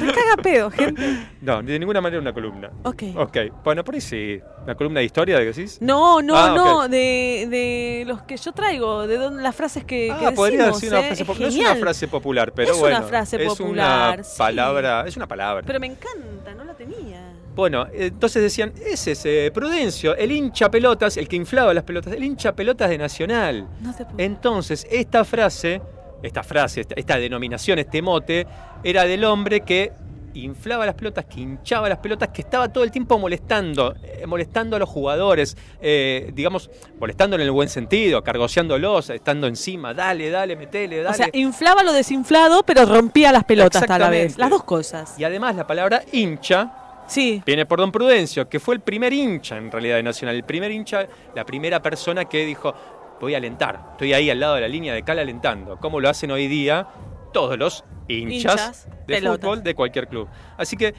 Me 0.00 0.12
caga 0.12 0.36
pedo, 0.42 0.70
gente. 0.70 1.26
No, 1.40 1.62
de 1.62 1.78
ninguna 1.78 2.00
manera 2.00 2.20
una 2.20 2.32
columna. 2.32 2.70
Ok. 2.84 3.02
Ok. 3.16 3.36
Bueno, 3.64 3.82
por 3.84 3.94
ahí 3.94 4.00
sí. 4.00 4.40
¿Una 4.64 4.74
columna 4.76 5.00
de 5.00 5.06
historia, 5.06 5.38
decís? 5.38 5.78
No, 5.80 6.20
no, 6.22 6.36
Ah, 6.36 6.52
no, 6.54 6.88
de, 6.88 7.46
de 7.50 8.04
los 8.06 8.22
que 8.22 8.36
yo 8.36 8.52
traigo, 8.52 9.06
de 9.06 9.16
donde, 9.18 9.42
las 9.42 9.54
frases 9.56 9.84
que, 9.84 10.12
que 10.18 10.26
Ah, 10.26 10.32
podría 10.34 10.66
decimos, 10.66 10.80
ser 10.80 10.88
una 10.90 11.00
¿eh? 11.00 11.06
frase 11.06 11.22
Es 11.22 11.26
popular. 11.26 11.40
No 11.40 11.48
es 11.48 11.56
una 11.70 11.74
frase 11.76 12.08
popular, 12.08 12.52
pero 12.54 12.72
Es 12.72 12.78
bueno. 12.78 12.96
una 12.98 13.06
frase 13.06 13.42
es 13.42 13.48
popular, 13.48 14.14
una 14.14 14.24
sí. 14.24 14.38
palabra. 14.38 15.04
Es 15.06 15.16
una 15.16 15.26
palabra. 15.26 15.62
Pero 15.66 15.80
me 15.80 15.86
encanta, 15.86 16.54
no 16.56 16.64
la 16.64 16.74
tenía. 16.74 17.21
Bueno, 17.54 17.86
entonces 17.92 18.42
decían, 18.42 18.72
ese 18.84 19.12
es 19.12 19.26
eh, 19.26 19.50
Prudencio, 19.52 20.16
el 20.16 20.32
hincha 20.32 20.70
pelotas, 20.70 21.16
el 21.16 21.28
que 21.28 21.36
inflaba 21.36 21.74
las 21.74 21.84
pelotas, 21.84 22.14
el 22.14 22.24
hincha 22.24 22.54
pelotas 22.54 22.88
de 22.88 22.98
Nacional. 22.98 23.68
No 23.80 23.94
te 23.94 24.06
Entonces, 24.16 24.86
esta 24.90 25.24
frase, 25.24 25.82
esta 26.22 26.42
frase, 26.42 26.80
esta, 26.80 26.94
esta 26.96 27.18
denominación, 27.18 27.78
este 27.78 28.00
mote, 28.00 28.46
era 28.82 29.04
del 29.04 29.24
hombre 29.24 29.60
que 29.60 29.92
inflaba 30.34 30.86
las 30.86 30.94
pelotas, 30.94 31.26
que 31.26 31.40
hinchaba 31.40 31.88
las 31.88 31.98
pelotas, 31.98 32.30
que 32.30 32.42
estaba 32.42 32.72
todo 32.72 32.84
el 32.84 32.90
tiempo 32.90 33.18
molestando, 33.18 33.94
eh, 34.02 34.24
molestando 34.26 34.76
a 34.76 34.78
los 34.78 34.88
jugadores, 34.88 35.56
eh, 35.80 36.30
digamos, 36.34 36.70
molestando 36.98 37.36
en 37.36 37.42
el 37.42 37.50
buen 37.50 37.68
sentido, 37.68 38.22
cargoseándolos, 38.22 39.10
estando 39.10 39.46
encima, 39.46 39.92
dale, 39.94 40.30
dale, 40.30 40.56
metele, 40.56 41.02
dale. 41.02 41.10
O 41.10 41.14
sea, 41.14 41.28
inflaba 41.32 41.82
lo 41.82 41.92
desinflado, 41.92 42.62
pero 42.62 42.86
rompía 42.86 43.32
las 43.32 43.44
pelotas 43.44 43.88
a 43.88 43.98
la 43.98 44.08
vez. 44.08 44.38
Las 44.38 44.50
dos 44.50 44.64
cosas. 44.64 45.18
Y 45.18 45.24
además 45.24 45.54
la 45.56 45.66
palabra 45.66 46.02
hincha 46.12 46.81
Sí. 47.12 47.42
viene 47.44 47.66
por 47.66 47.78
Don 47.78 47.92
Prudencio, 47.92 48.48
que 48.48 48.58
fue 48.60 48.74
el 48.74 48.80
primer 48.80 49.12
hincha 49.12 49.56
en 49.56 49.70
realidad 49.70 49.96
de 49.96 50.02
Nacional, 50.02 50.34
el 50.36 50.44
primer 50.44 50.70
hincha, 50.70 51.06
la 51.34 51.44
primera 51.44 51.82
persona 51.82 52.24
que 52.24 52.44
dijo, 52.46 52.72
voy 53.20 53.34
a 53.34 53.36
alentar, 53.36 53.88
estoy 53.92 54.12
ahí 54.14 54.30
al 54.30 54.40
lado 54.40 54.54
de 54.56 54.62
la 54.62 54.68
línea 54.68 54.94
de 54.94 55.02
cal 55.02 55.18
alentando, 55.18 55.76
como 55.78 56.00
lo 56.00 56.08
hacen 56.08 56.30
hoy 56.30 56.48
día 56.48 56.88
todos 57.32 57.58
los 57.58 57.84
hinchas, 58.08 58.52
Hinchas, 58.52 58.88
de 59.06 59.14
pelotas. 59.14 59.40
fútbol 59.40 59.62
de 59.62 59.74
cualquier 59.74 60.08
club. 60.08 60.28
Así 60.56 60.76
que 60.76 60.94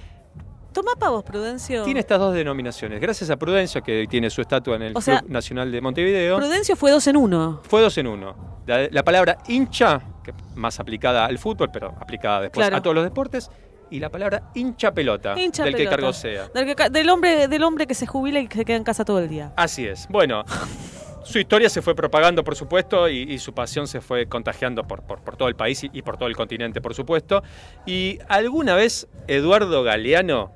Toma 0.72 0.94
pavos, 0.98 1.24
Prudencio. 1.24 1.84
tiene 1.84 2.00
estas 2.00 2.18
dos 2.18 2.34
denominaciones. 2.34 3.00
Gracias 3.00 3.30
a 3.30 3.36
Prudencio, 3.38 3.84
que 3.84 4.08
tiene 4.10 4.30
su 4.32 4.42
estatua 4.42 4.76
en 4.78 4.82
el 4.82 4.98
O 4.98 5.02
sea, 5.02 5.20
Club 5.20 5.30
Nacional 5.32 5.72
de 5.72 5.82
Montevideo. 5.82 6.38
Prudencio 6.38 6.76
fue 6.76 6.90
dos 6.90 7.06
en 7.06 7.18
uno. 7.18 7.60
Fue 7.64 7.80
dos 7.82 7.96
en 8.00 8.08
uno. 8.08 8.62
La, 8.66 8.88
la 8.90 9.04
palabra 9.04 9.38
hincha, 9.48 10.02
que 10.24 10.34
más 10.56 10.80
aplicada 10.80 11.26
al 11.26 11.38
fútbol, 11.38 11.70
pero 11.72 11.94
aplicada 12.00 12.42
después 12.42 12.64
Claro. 12.66 12.78
a 12.78 12.82
todos 12.82 12.96
los 12.96 13.04
deportes, 13.04 13.52
y 13.96 14.00
la 14.00 14.10
palabra 14.10 14.52
hincha 14.56 14.92
pelota, 14.94 15.40
Hincha 15.40 15.64
del 15.64 15.76
que 15.76 15.86
cargó 15.86 16.12
sea. 16.14 16.48
Del, 16.50 16.66
que 16.66 16.76
ca- 16.76 16.90
del 16.90 17.10
hombre, 17.10 17.48
del 17.48 17.64
hombre 17.64 17.86
que 17.88 17.94
se 17.94 18.08
jubila 18.08 18.40
y 18.40 18.48
que 18.48 18.58
se 18.58 18.66
queda 18.66 18.78
en 18.78 18.84
casa 18.84 19.06
todo 19.06 19.20
el 19.20 19.30
día. 19.30 19.54
Así 19.56 19.86
es. 19.86 20.08
Bueno, 20.10 20.44
su 21.24 21.40
historia 21.40 21.70
se 21.70 21.82
fue 21.82 21.96
propagando, 21.96 22.44
por 22.44 22.56
supuesto, 22.56 23.08
y, 23.08 23.22
y 23.22 23.38
su 23.40 23.54
pasión 23.54 23.88
se 23.88 24.02
fue 24.02 24.26
contagiando 24.28 24.84
por, 24.88 25.04
por- 25.04 25.22
por 25.24 25.38
todo 25.38 25.48
el 25.48 25.56
país 25.56 25.84
y, 25.84 25.90
y 25.94 26.02
por 26.02 26.18
todo 26.18 26.28
el 26.28 26.36
continente, 26.36 26.82
por 26.82 26.94
supuesto. 26.96 27.44
Y 27.86 28.18
alguna 28.28 28.76
vez 28.76 29.08
Eduardo 29.28 29.84
Galeano, 29.84 30.54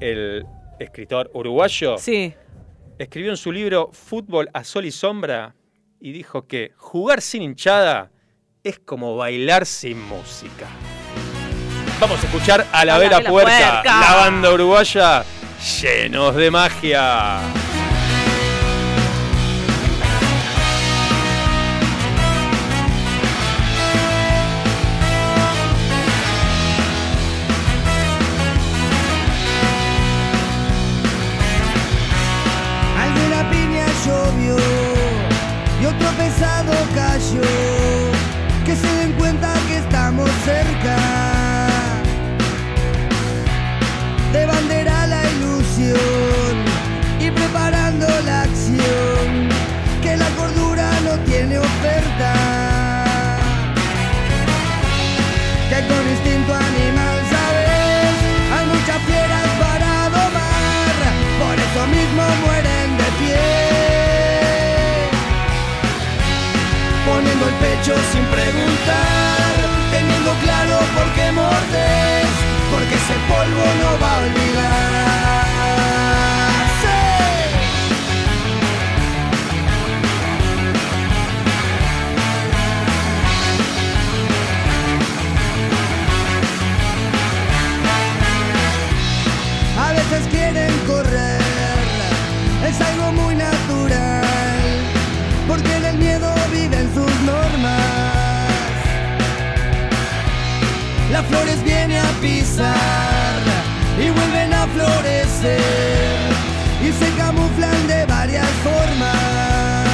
el 0.00 0.46
escritor 0.78 1.30
uruguayo, 1.34 1.98
Sí. 1.98 2.34
escribió 2.98 3.30
en 3.30 3.36
su 3.36 3.50
libro 3.50 3.90
Fútbol 3.92 4.48
a 4.54 4.62
Sol 4.62 4.84
y 4.86 4.90
Sombra 4.92 5.54
y 6.00 6.12
dijo 6.12 6.46
que 6.46 6.72
jugar 6.76 7.20
sin 7.22 7.42
hinchada 7.42 8.10
es 8.62 8.78
como 8.78 9.16
bailar 9.16 9.64
sin 9.66 10.00
música. 10.02 10.66
Vamos 12.00 12.22
a 12.22 12.26
escuchar 12.26 12.66
a 12.72 12.84
la 12.84 12.94
A 12.94 12.98
la 12.98 12.98
Vela 12.98 13.18
Vela 13.18 13.30
Puerca, 13.30 13.82
Puerca. 13.82 14.00
la 14.00 14.16
banda 14.16 14.52
uruguaya, 14.52 15.24
llenos 15.80 16.34
de 16.34 16.50
magia. 16.50 17.38
Al 17.38 17.46
pecho 67.60 67.94
sin 68.12 68.24
preguntar, 68.26 69.54
teniendo 69.90 70.32
claro 70.44 70.78
por 70.96 71.08
qué 71.14 71.32
mordes, 71.32 72.28
porque 72.70 72.94
ese 72.94 73.16
polvo 73.28 73.64
no 73.82 73.90
va 74.00 74.12
a 74.12 74.18
olvidarse. 74.24 75.55
Las 101.16 101.24
flores 101.28 101.64
vienen 101.64 101.96
a 101.96 102.10
pisar 102.20 103.40
y 103.98 104.10
vuelven 104.10 104.52
a 104.52 104.66
florecer 104.66 105.60
y 106.84 106.92
se 106.92 107.10
camuflan 107.16 107.86
de 107.86 108.04
varias 108.04 108.46
formas. 108.62 109.86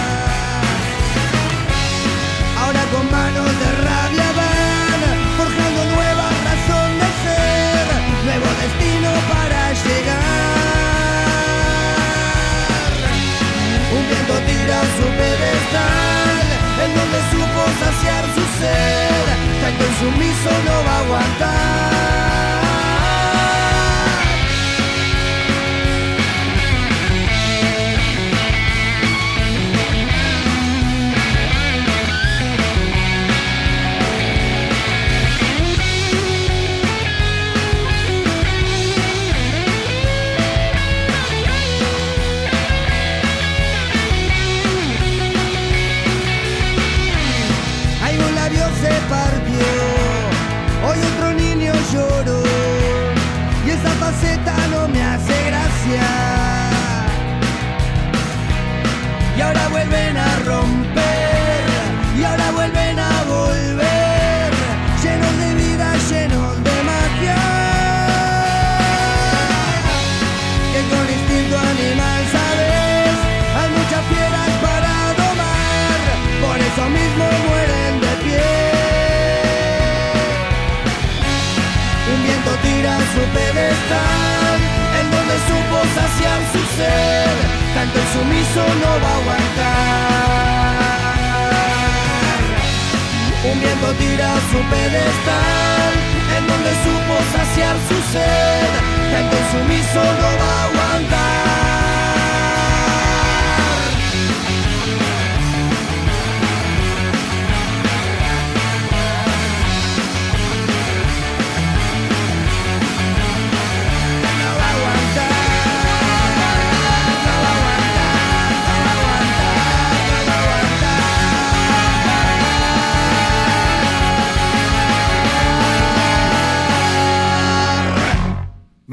Ahora 2.58 2.82
con 2.92 3.08
manos 3.08 3.46
de 3.62 3.70
rabia 3.86 4.28
van 4.40 5.00
forjando 5.38 5.80
nueva 5.94 6.26
razón 6.48 6.90
de 6.98 7.08
ser, 7.22 7.86
nuevo 8.26 8.48
destino 8.62 9.10
para 9.32 9.62
llegar. 9.84 10.42
Un 13.94 14.02
viento 14.10 14.34
tira 14.48 14.78
su 14.98 15.06
pedestal, 15.22 16.36
en 16.84 16.90
donde 16.98 17.18
supo 17.30 17.62
saciar 17.78 18.24
su 18.34 18.44
ser, 18.58 19.11
insumiso 20.02 20.50
no 20.64 20.84
va 20.84 20.96
a 20.96 21.00
aguantar. 21.00 21.91
Faceta 54.22 54.54
no 54.68 54.88
me 54.88 55.02
hace 55.02 55.34
gracia. 55.46 56.06
Y 59.36 59.40
ahora 59.40 59.68
vuelven 59.68 60.16
a 60.16 60.38
romper, 60.46 61.11
subir 82.82 82.88
a 82.88 82.98
su 82.98 83.22
pedestal, 83.32 84.58
en 85.00 85.06
donde 85.10 85.34
supo 85.48 85.76
saciar 85.94 86.40
su 86.52 86.60
sed, 86.76 87.36
tanto 87.74 87.98
el 87.98 88.08
sumiso 88.12 88.60
no 88.82 88.90
va 89.02 89.08
a 89.08 89.16
aguantar. 89.16 90.32
Un 93.44 93.60
viento 93.60 93.88
tira 93.94 94.30
su 94.50 94.58
pedestal, 94.70 95.92
en 96.36 96.46
donde 96.46 96.70
supo 96.84 97.14
saciar 97.36 97.76
su 97.88 97.96
sed, 98.12 98.70
tanto 99.12 99.36
el 99.36 99.46
sumiso 99.52 100.00
no 100.20 100.28
va 100.40 100.52
a 100.52 100.64
aguantar. 100.64 101.81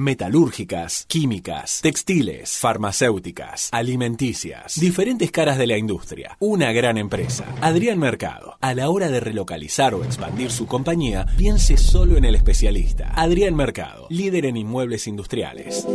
Metalúrgicas, 0.10 1.06
químicas, 1.08 1.82
textiles, 1.84 2.58
farmacéuticas, 2.58 3.70
alimenticias, 3.72 4.80
diferentes 4.80 5.30
caras 5.30 5.60
de 5.60 5.68
la 5.68 5.78
industria. 5.78 6.36
Una 6.40 6.72
gran 6.72 6.98
empresa. 6.98 7.46
Adrián 7.62 8.00
Mercado. 8.00 8.58
A 8.60 8.74
la 8.74 8.90
hora 8.90 9.12
de 9.12 9.20
relocalizar 9.20 9.94
o 9.94 10.04
expandir 10.04 10.50
su 10.50 10.66
compañía, 10.66 11.28
piense 11.38 11.78
solo 11.78 12.18
en 12.18 12.26
el 12.26 12.34
especialista. 12.34 13.12
Adrián 13.16 13.54
Mercado, 13.54 14.08
líder 14.10 14.48
en 14.48 14.58
inmuebles 14.58 15.06
industriales. 15.06 15.86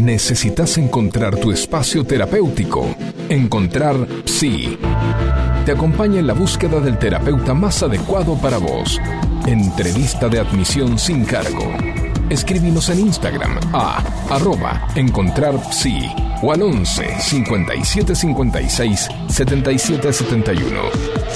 Necesitas 0.00 0.78
encontrar 0.78 1.34
tu 1.34 1.50
espacio 1.50 2.04
terapéutico. 2.04 2.86
Encontrar 3.28 4.06
Psi. 4.24 4.78
Te 5.66 5.72
acompaña 5.72 6.20
en 6.20 6.28
la 6.28 6.34
búsqueda 6.34 6.78
del 6.78 6.96
terapeuta 6.96 7.54
más 7.54 7.82
adecuado 7.82 8.36
para 8.40 8.58
vos. 8.58 9.00
Entrevista 9.48 10.28
de 10.28 10.38
admisión 10.38 10.96
sin 10.96 11.24
cargo. 11.24 11.74
Escríbinos 12.30 12.88
en 12.88 13.00
Instagram 13.00 13.58
a 13.72 14.02
arroba 14.30 14.88
encontrar 14.94 15.54
psi 15.72 16.10
o 16.42 16.52
al 16.52 16.62
11 16.62 17.20
57 17.20 18.14
56 18.14 19.08
77 19.28 20.12
71. 20.12 20.80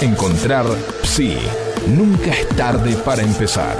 Encontrar 0.00 0.66
psi. 1.02 1.36
Nunca 1.94 2.30
es 2.30 2.48
tarde 2.50 2.96
para 3.04 3.22
empezar. 3.22 3.76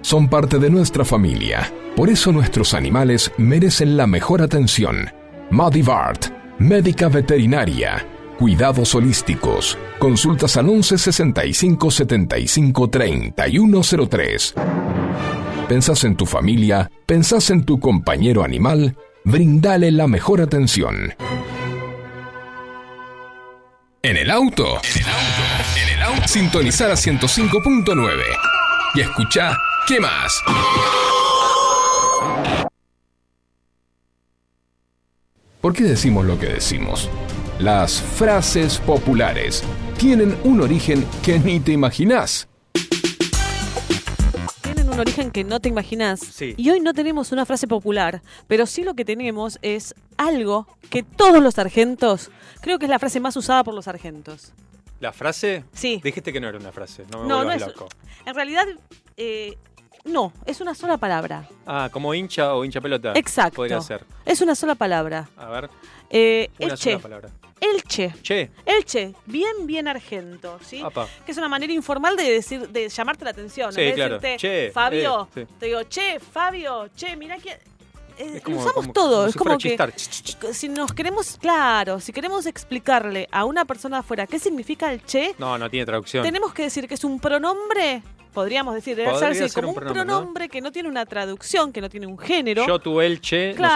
Son 0.00 0.28
parte 0.28 0.58
de 0.58 0.70
nuestra 0.70 1.04
familia. 1.04 1.70
Por 1.94 2.08
eso 2.08 2.32
nuestros 2.32 2.72
animales 2.72 3.30
merecen 3.36 3.96
la 3.96 4.06
mejor 4.06 4.40
atención. 4.40 5.10
Madivart, 5.50 6.26
médica 6.58 7.08
veterinaria. 7.08 8.17
Cuidados 8.38 8.94
holísticos. 8.94 9.76
Consultas 9.98 10.56
al 10.56 10.68
11 10.68 10.96
65 10.96 11.90
75 11.90 12.88
3103. 12.88 14.54
¿Pensás 15.68 16.04
en 16.04 16.14
tu 16.14 16.24
familia? 16.24 16.88
¿Pensás 17.04 17.50
en 17.50 17.64
tu 17.64 17.80
compañero 17.80 18.44
animal? 18.44 18.96
Brindale 19.24 19.90
la 19.90 20.06
mejor 20.06 20.40
atención. 20.40 21.14
En 24.02 24.16
el 24.16 24.30
auto. 24.30 24.80
En 24.94 25.02
el 25.02 25.08
auto. 25.08 25.82
En 25.82 25.96
el 25.96 26.02
auto. 26.04 26.28
Sintonizar 26.28 26.92
a 26.92 26.94
105.9. 26.94 28.22
Y 28.94 29.00
escucha, 29.00 29.58
¿qué 29.88 29.98
más? 29.98 30.40
¿Por 35.60 35.72
qué 35.72 35.82
decimos 35.82 36.24
lo 36.24 36.38
que 36.38 36.46
decimos? 36.46 37.10
Las 37.58 38.00
frases 38.00 38.78
populares 38.78 39.64
tienen 39.98 40.36
un 40.44 40.60
origen 40.60 41.04
que 41.24 41.38
ni 41.38 41.58
te 41.60 41.72
imaginás. 41.72 42.46
Tienen 44.62 44.88
un 44.88 45.00
origen 45.00 45.30
que 45.32 45.42
no 45.42 45.58
te 45.60 45.68
imaginas. 45.68 46.20
Sí. 46.20 46.54
Y 46.56 46.70
hoy 46.70 46.80
no 46.80 46.94
tenemos 46.94 47.32
una 47.32 47.44
frase 47.44 47.66
popular, 47.66 48.22
pero 48.46 48.64
sí 48.66 48.84
lo 48.84 48.94
que 48.94 49.04
tenemos 49.04 49.58
es 49.62 49.94
algo 50.16 50.68
que 50.88 51.02
todos 51.02 51.42
los 51.42 51.54
sargentos, 51.54 52.30
creo 52.60 52.78
que 52.78 52.86
es 52.86 52.90
la 52.90 52.98
frase 53.00 53.18
más 53.18 53.36
usada 53.36 53.64
por 53.64 53.74
los 53.74 53.86
sargentos. 53.86 54.52
¿La 55.00 55.12
frase? 55.12 55.64
Sí. 55.72 56.00
Dijiste 56.02 56.32
que 56.32 56.40
no 56.40 56.48
era 56.48 56.58
una 56.58 56.72
frase, 56.72 57.04
no 57.10 57.22
me 57.22 57.28
No, 57.28 57.44
no 57.44 57.52
es. 57.52 57.60
loco. 57.60 57.88
En 58.24 58.34
realidad, 58.34 58.66
eh, 59.16 59.56
no, 60.04 60.32
es 60.46 60.60
una 60.60 60.74
sola 60.74 60.96
palabra. 60.96 61.48
Ah, 61.66 61.88
como 61.92 62.14
hincha 62.14 62.54
o 62.54 62.64
hincha 62.64 62.80
pelota. 62.80 63.12
Exacto. 63.14 63.56
Podría 63.56 63.80
ser. 63.80 64.04
Es 64.24 64.40
una 64.40 64.54
sola 64.54 64.74
palabra. 64.76 65.28
A 65.36 65.46
ver, 65.50 65.70
Eh, 66.10 66.48
una 66.60 66.76
sola 66.76 66.98
palabra. 67.00 67.28
Elche. 67.60 68.14
Che. 68.22 68.50
Elche, 68.64 69.14
bien, 69.26 69.66
bien 69.66 69.88
argento, 69.88 70.58
¿sí? 70.62 70.80
Apa. 70.82 71.08
Que 71.24 71.32
es 71.32 71.38
una 71.38 71.48
manera 71.48 71.72
informal 71.72 72.16
de 72.16 72.30
decir, 72.32 72.68
de 72.68 72.88
llamarte 72.88 73.24
la 73.24 73.30
atención. 73.30 73.72
Sí, 73.72 73.80
en 73.80 73.86
vez 73.88 73.94
claro. 73.94 74.18
de 74.18 74.28
decirte, 74.28 74.66
Che, 74.66 74.70
Fabio, 74.72 75.28
eh, 75.34 75.46
sí. 75.46 75.54
te 75.58 75.66
digo, 75.66 75.82
che, 75.84 76.20
Fabio, 76.20 76.88
che, 76.96 77.16
mirá 77.16 77.38
que. 77.38 77.58
Eh, 78.18 78.32
Es 78.36 78.42
como- 78.42 78.56
usamos 78.58 78.74
como- 78.74 78.92
todo, 78.92 79.16
como 79.16 79.28
es 79.28 79.36
como 79.36 79.58
que 79.58 80.52
si 80.52 80.68
nos 80.68 80.92
queremos, 80.92 81.38
claro, 81.40 82.00
si 82.00 82.12
queremos 82.12 82.46
explicarle 82.46 83.28
a 83.30 83.44
una 83.44 83.64
persona 83.64 83.98
afuera 83.98 84.26
qué 84.26 84.38
significa 84.38 84.92
el 84.92 85.04
che, 85.04 85.34
No, 85.38 85.56
no 85.58 85.70
tiene 85.70 85.86
traducción. 85.86 86.22
tenemos 86.24 86.52
que 86.52 86.62
decir 86.64 86.88
que 86.88 86.94
es 86.94 87.04
un 87.04 87.20
pronombre, 87.20 88.02
podríamos 88.34 88.74
decir, 88.74 88.96
debe 88.96 89.10
ser 89.34 89.52
como 89.52 89.68
un 89.68 89.74
un 89.74 89.74
pronombre, 89.74 90.04
pronombre, 90.04 90.44
¿no? 90.46 90.50
que 90.52 90.60
no 90.60 90.72
tiene 90.72 90.88
una 90.88 91.06
traducción, 91.06 91.72
que 91.72 91.80
no 91.80 91.88
tiene 91.88 92.06
un 92.06 92.18
género. 92.18 92.66
Yo, 92.66 92.78
tú, 92.78 93.00
él, 93.00 93.20
che, 93.20 93.54
Claro, 93.54 93.74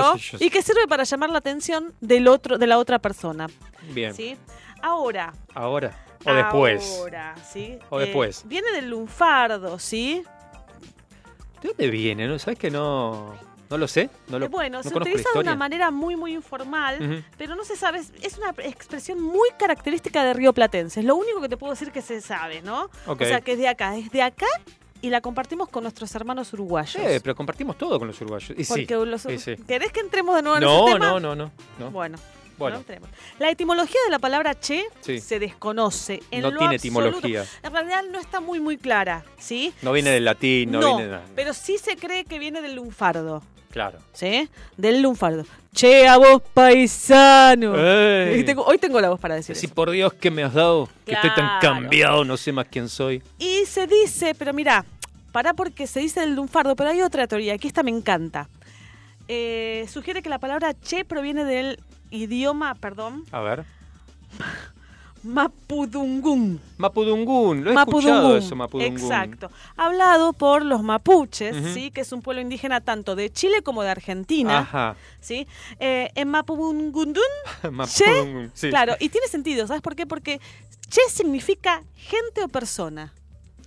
nosotros, 0.00 0.12
vosotros, 0.14 0.42
y 0.42 0.50
que 0.50 0.62
sirve 0.62 0.86
para 0.88 1.04
llamar 1.04 1.30
la 1.30 1.38
atención 1.38 1.94
del 2.00 2.28
otro, 2.28 2.58
de 2.58 2.66
la 2.66 2.78
otra 2.78 2.98
persona. 2.98 3.48
Bien. 3.90 4.14
¿sí? 4.14 4.36
Ahora. 4.82 5.32
¿Ahora 5.54 5.92
o 6.26 6.32
después? 6.32 6.96
Ahora, 7.00 7.34
¿sí? 7.52 7.78
O 7.90 8.00
Eh, 8.00 8.04
después. 8.06 8.42
viene 8.46 8.70
del 8.72 8.88
lunfardo, 8.90 9.78
¿sí? 9.78 10.22
¿De 11.62 11.68
dónde 11.68 11.88
viene? 11.90 12.26
¿No? 12.28 12.38
¿Sabes 12.38 12.58
que 12.58 12.70
no, 12.70 13.34
no 13.70 13.78
lo 13.78 13.88
sé? 13.88 14.10
No 14.28 14.38
lo, 14.38 14.46
Eh, 14.46 14.48
bueno, 14.48 14.78
no 14.78 14.82
se 14.88 14.94
utiliza 14.96 15.28
de 15.34 15.40
una 15.40 15.56
manera 15.56 15.90
muy, 15.90 16.16
muy 16.16 16.34
informal, 16.34 17.24
pero 17.38 17.56
no 17.56 17.64
se 17.64 17.76
sabe, 17.76 18.00
es- 18.22 18.38
una 18.38 18.50
expresión 18.58 19.20
muy 19.20 19.48
característica 19.58 20.22
de 20.24 20.34
Río 20.34 20.52
Platense. 20.52 21.00
Es 21.00 21.06
lo 21.06 21.16
único 21.16 21.40
que 21.40 21.48
te 21.48 21.56
puedo 21.56 21.72
decir 21.72 21.90
que 21.92 22.02
se 22.02 22.20
sabe, 22.20 22.62
¿no? 22.62 22.90
O 23.06 23.16
sea, 23.16 23.40
que 23.40 23.52
es 23.52 23.58
de 23.58 23.68
acá, 23.68 23.96
es 23.96 24.10
de 24.10 24.22
acá 24.22 24.46
y 25.00 25.10
la 25.10 25.20
compartimos 25.20 25.68
con 25.68 25.82
nuestros 25.84 26.14
hermanos 26.14 26.52
uruguayos. 26.52 26.96
Eh, 26.96 27.20
pero 27.22 27.34
compartimos 27.34 27.76
todo 27.78 27.98
con 27.98 28.08
los 28.08 28.20
uruguayos. 28.20 28.50
Y 28.58 28.64
sí, 28.64 28.72
Porque 28.86 28.94
los- 29.06 29.26
y 29.26 29.38
sí. 29.38 29.56
¿Querés 29.66 29.92
que 29.92 30.00
entremos 30.00 30.34
de 30.36 30.42
nuevo 30.42 30.56
en 30.58 30.62
No, 30.64 30.84
ese 30.86 30.92
tema? 30.94 31.06
no, 31.06 31.20
no, 31.20 31.34
no, 31.36 31.50
no. 31.78 31.90
Bueno. 31.90 32.18
Bueno. 32.56 32.76
no 32.76 32.80
entremos. 32.82 33.08
La 33.40 33.50
etimología 33.50 33.98
de 34.04 34.12
la 34.12 34.20
palabra 34.20 34.54
che 34.54 34.84
Sí. 35.00 35.18
se 35.20 35.40
desconoce. 35.40 36.22
En 36.30 36.42
No 36.42 36.52
lo 36.52 36.58
tiene 36.60 36.76
absoluto. 36.76 37.08
etimología. 37.18 37.44
En 37.64 37.72
realidad 37.72 38.04
no 38.12 38.20
está 38.20 38.38
muy, 38.38 38.60
muy 38.60 38.76
clara, 38.78 39.24
¿sí? 39.38 39.74
No 39.82 39.90
viene 39.90 40.10
del 40.10 40.24
latín, 40.24 40.70
no, 40.70 40.78
viene 40.78 41.02
de 41.02 41.08
nada. 41.10 41.24
pero 41.34 41.52
sí 41.52 41.78
se 41.78 41.96
cree 41.96 42.24
que 42.24 42.38
viene 42.38 42.62
del 42.62 42.76
lunfardo. 42.76 43.42
Claro. 43.74 43.98
¿Sí? 44.12 44.48
Del 44.76 45.02
lunfardo. 45.02 45.44
Che, 45.74 46.06
a 46.06 46.16
vos, 46.16 46.40
paisano. 46.54 47.74
Ey. 47.76 48.44
Tengo- 48.44 48.64
hoy 48.64 48.78
tengo 48.78 49.00
la 49.00 49.10
voz 49.10 49.18
para 49.18 49.34
decir 49.34 49.56
Sí, 49.56 49.66
eso. 49.66 49.74
por 49.74 49.90
Dios 49.90 50.12
que 50.14 50.30
me 50.30 50.44
has 50.44 50.54
dado, 50.54 50.88
que 51.04 51.12
estoy 51.12 51.30
tan 51.34 51.58
Claro. 51.58 51.60
cambiado, 51.60 52.24
no 52.24 52.36
sé 52.36 52.52
más 52.52 52.66
quién 52.70 52.88
soy. 52.88 53.20
Y 53.38 53.66
se 53.66 53.88
dice, 53.88 54.36
pero 54.36 54.52
mira, 54.54 54.84
pará 55.32 55.52
porque 55.54 55.88
se 55.88 55.98
dice 55.98 56.20
del 56.20 56.36
lunfardo, 56.36 56.76
pero 56.76 56.90
hay 56.90 57.02
otra 57.02 57.26
teoría, 57.26 57.58
que 57.58 57.66
esta 57.66 57.82
me 57.82 57.90
encanta. 57.90 58.48
Eh, 59.26 59.86
sugiere 59.92 60.22
que 60.22 60.28
la 60.28 60.38
palabra 60.38 60.72
che 60.74 61.04
proviene 61.04 61.44
del 61.44 61.80
idioma, 62.10 62.76
perdón, 62.76 63.24
A 63.32 63.40
ver. 63.40 63.64
mapudungún. 65.24 66.60
Mapudungún, 66.76 67.64
lo 67.64 67.70
he 67.72 67.74
escuchado 67.74 68.36
eso, 68.36 68.54
Mapudungún. 68.54 69.00
Exacto. 69.00 69.50
Hablado 69.76 70.32
por 70.32 70.64
los 70.64 70.82
mapuches. 70.82 71.56
¿sí? 71.74 71.90
que 71.90 72.02
es 72.02 72.12
un 72.12 72.22
pueblo 72.22 72.40
indígena 72.40 72.80
tanto 72.80 73.16
de 73.16 73.32
Chile 73.32 73.62
como 73.62 73.82
de 73.82 73.90
Argentina. 73.90 74.60
Ajá. 74.60 74.96
¿sí? 75.20 75.46
Eh, 75.80 76.10
en 76.14 76.28
Mapudungún, 76.28 77.14
Mapudungún, 77.70 78.50
sí. 78.54 78.68
claro, 78.68 78.94
y 79.00 79.08
tiene 79.08 79.26
sentido, 79.28 79.66
¿sabes 79.66 79.82
por 79.82 79.96
qué? 79.96 80.06
Porque 80.06 80.40
che 80.88 81.00
significa 81.08 81.82
gente 81.96 82.42
o 82.42 82.48
persona. 82.48 83.12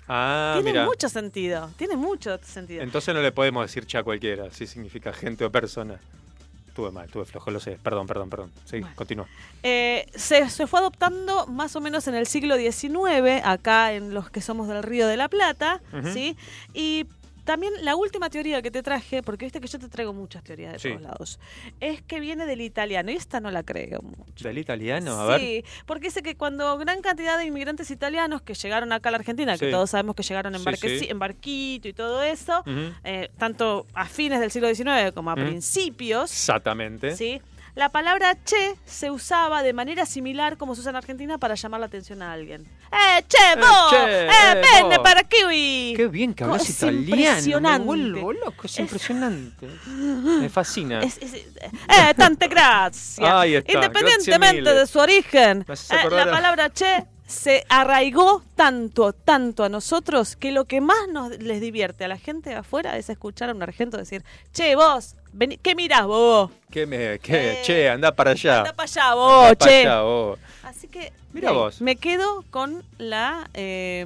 Ah, 0.07 0.53
tiene 0.55 0.71
mira. 0.71 0.85
mucho 0.85 1.09
sentido, 1.09 1.69
tiene 1.75 1.97
mucho 1.97 2.37
sentido. 2.41 2.81
Entonces 2.81 3.13
no 3.13 3.21
le 3.21 3.31
podemos 3.31 3.65
decir 3.65 3.85
cha 3.85 3.99
a 3.99 4.03
cualquiera, 4.03 4.49
si 4.51 4.65
significa 4.65 5.11
gente 5.11 5.43
o 5.43 5.51
persona. 5.51 5.99
Tuve 6.77 6.91
mal, 6.91 7.07
tuve 7.09 7.25
flojo, 7.25 7.49
lo 7.49 7.59
sé. 7.59 7.79
Perdón, 7.81 8.05
perdón, 8.05 8.29
perdón. 8.29 8.51
Sí, 8.65 8.81
continúa. 8.93 9.25
Eh, 9.63 10.05
se, 10.13 10.47
se 10.51 10.67
fue 10.67 10.79
adoptando 10.79 11.47
más 11.47 11.75
o 11.75 11.81
menos 11.81 12.07
en 12.07 12.13
el 12.13 12.27
siglo 12.27 12.55
XIX, 12.55 13.43
acá 13.43 13.93
en 13.93 14.13
los 14.13 14.29
que 14.29 14.41
somos 14.41 14.67
del 14.67 14.83
Río 14.83 15.07
de 15.07 15.17
la 15.17 15.27
Plata. 15.27 15.81
¿sí? 16.13 16.37
Y 16.75 17.07
también 17.47 17.71
la 17.81 17.95
última 17.95 18.29
teoría 18.29 18.61
que 18.61 18.69
te 18.69 18.83
traje, 18.83 19.23
porque 19.23 19.45
viste 19.45 19.61
que 19.61 19.67
yo 19.67 19.79
te 19.79 19.87
traigo 19.87 20.11
muchas 20.11 20.43
teorías 20.43 20.73
de 20.73 20.79
Sí. 20.79 20.89
todos 20.89 21.01
lados, 21.01 21.39
es 21.79 22.01
que 22.01 22.19
viene 22.19 22.45
del 22.45 22.59
italiano. 22.59 23.09
Y 23.09 23.15
esta 23.15 23.39
no 23.39 23.49
la 23.51 23.63
creo 23.63 24.01
mucho. 24.01 24.43
Del 24.47 24.57
italiano, 24.57 25.19
a 25.19 25.25
ver. 25.25 25.39
Sí, 25.39 25.63
porque 25.85 26.07
dice 26.07 26.21
que 26.21 26.35
cuando 26.35 26.77
gran 26.77 27.01
cantidad 27.01 27.37
de 27.37 27.45
inmigrantes 27.45 27.89
italianos 27.89 28.41
que 28.41 28.53
llegaron 28.53 28.91
acá 28.91 29.07
a 29.07 29.13
la 29.13 29.17
Argentina, 29.19 29.57
que 29.57 29.71
todos 29.71 29.89
sabemos 29.91 30.15
que 30.15 30.23
llegaron 30.23 30.53
en, 30.55 30.61
sí. 30.77 31.07
en 31.09 31.19
barquito 31.19 31.87
y 31.87 31.93
todo 31.93 32.21
eso, 32.21 32.63
eh, 33.05 33.29
tanto 33.37 33.87
a 33.93 34.05
fines 34.05 34.41
del 34.41 34.51
siglo 34.51 34.67
XIX 34.73 35.13
como 35.13 35.31
a 35.31 35.35
principios, 35.35 36.29
Exactamente. 36.31 37.15
¿sí? 37.15 37.41
La 37.77 37.89
palabra 37.89 38.33
che 38.43 38.75
se 38.85 39.11
usaba 39.11 39.61
de 39.61 39.71
manera 39.71 40.07
similar 40.07 40.57
como 40.57 40.73
se 40.73 40.81
usa 40.81 40.89
en 40.89 40.95
Argentina 40.95 41.37
para 41.37 41.53
llamar 41.53 41.79
la 41.79 41.85
atención 41.85 42.23
a 42.23 42.31
alguien. 42.33 42.65
¡Eh, 42.91 43.23
che, 43.27 43.55
vos! 43.59 43.91
che, 43.91 44.25
¡Eh, 44.25 44.29
eh, 44.31 44.81
vos! 44.81 44.97
para 45.03 45.19
aquí! 45.19 45.93
Qué 45.95 46.07
bien 46.07 46.33
que 46.33 46.43
hablas 46.43 46.63
Es 46.67 46.77
italiano. 46.81 47.05
impresionante. 47.37 47.79
Me 47.79 47.85
vuelvo 47.85 48.33
loco, 48.33 48.65
es 48.65 48.79
impresionante. 48.79 49.67
Me 49.85 50.49
fascina. 50.49 50.99
Es- 51.03 51.19
es- 51.21 51.35
eh, 51.35 52.13
tante. 52.17 52.49
Ahí 53.21 53.53
está, 53.55 53.71
Independientemente 53.73 54.73
de 54.73 54.87
su 54.87 54.97
origen, 54.97 55.63
eh, 55.69 56.09
la 56.09 56.31
palabra 56.31 56.71
che 56.71 57.05
se 57.27 57.65
arraigó 57.69 58.41
tanto, 58.55 59.11
tanto 59.13 59.63
a 59.65 59.69
nosotros 59.69 60.35
que 60.37 60.51
lo 60.51 60.65
que 60.65 60.79
más 60.81 61.07
nos 61.11 61.37
les 61.37 61.59
divierte 61.61 62.05
a 62.05 62.07
la 62.07 62.17
gente 62.17 62.49
de 62.51 62.55
afuera 62.55 62.97
es 62.97 63.09
escuchar 63.09 63.49
a 63.49 63.53
un 63.53 63.61
argento 63.61 63.97
decir, 63.97 64.23
che, 64.53 64.75
vos, 64.75 65.15
vení- 65.33 65.59
¿qué 65.61 65.75
mirás 65.75 66.05
vos? 66.07 66.49
¿Qué 66.71 66.85
me, 66.87 67.19
qué, 67.19 67.59
che, 67.63 67.89
anda 67.89 68.13
para 68.15 68.31
allá. 68.31 68.59
Anda 68.59 68.73
para 68.73 68.89
allá 68.89 69.13
vos, 69.13 69.53
che. 69.59 69.81
allá, 69.81 70.01
vos. 70.01 70.39
Así 70.63 70.87
que 70.87 71.11
Mira 71.33 71.49
eh, 71.51 71.53
vos. 71.53 71.81
me 71.81 71.97
quedo 71.97 72.43
con 72.49 72.83
la 72.97 73.49
eh, 73.53 74.05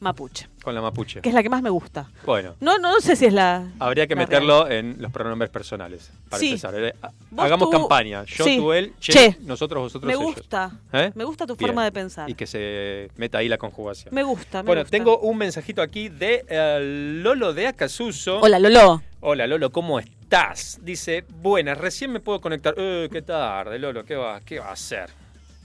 mapuche, 0.00 0.48
Con 0.62 0.74
la 0.76 0.80
mapuche. 0.80 1.20
que 1.20 1.28
es 1.28 1.34
la 1.34 1.42
que 1.42 1.48
más 1.48 1.60
me 1.60 1.70
gusta. 1.70 2.08
Bueno, 2.24 2.54
No, 2.60 2.78
no, 2.78 3.00
sé 3.00 3.16
si 3.16 3.26
es 3.26 3.32
la... 3.32 3.66
habría 3.80 4.06
que 4.06 4.14
la 4.14 4.20
meterlo 4.22 4.70
en 4.70 4.96
los 5.00 5.10
pronombres 5.10 5.50
personales. 5.50 6.10
Para 6.28 6.38
Sí. 6.40 6.48
empezar. 6.50 6.74
Eh, 6.76 6.94
Hagamos 7.36 7.68
tú- 7.68 7.76
campaña. 7.78 8.24
Yo, 8.24 8.44
sí. 8.44 8.58
tú, 8.58 8.72
él, 8.72 8.92
che, 9.00 9.12
Che. 9.12 9.36
nosotros, 9.40 9.82
vosotros, 9.82 10.06
Me 10.06 10.12
ellos. 10.14 10.36
gusta. 10.36 10.70
¿Eh? 10.92 11.10
Me 11.16 11.24
gusta 11.24 11.46
tu 11.46 11.56
Bien. 11.56 11.68
forma 11.70 11.84
de 11.84 11.90
pensar. 11.92 12.30
Y 12.30 12.34
que 12.34 12.46
se 12.46 13.10
meta 13.16 13.38
ahí 13.38 13.48
la 13.48 13.58
conjugación. 13.58 14.14
Me 14.14 14.22
gusta, 14.22 14.62
me 14.62 14.68
bueno, 14.68 14.82
gusta. 14.82 14.96
tengo 14.96 15.18
un 15.18 15.36
mensajito 15.36 15.82
aquí 15.82 16.08
de 16.08 16.44
eh, 16.48 17.18
Lolo 17.22 17.52
de 17.52 17.66
Acasuso. 17.66 18.38
Hola, 18.40 18.58
Lolo. 18.60 19.02
Hola, 19.20 19.46
Lolo, 19.48 19.70
¿cómo 19.70 19.98
estás? 19.98 20.78
Dice, 20.82 21.24
buenas, 21.28 21.76
recién 21.78 22.12
me 22.12 22.20
puedo 22.20 22.40
conectar. 22.40 22.74
Eh, 22.76 23.08
qué 23.10 23.22
tarde, 23.22 23.78
Lolo, 23.78 24.04
¿qué 24.04 24.14
va, 24.16 24.40
qué 24.40 24.58
va 24.60 24.68
a 24.68 24.72
hacer? 24.72 25.10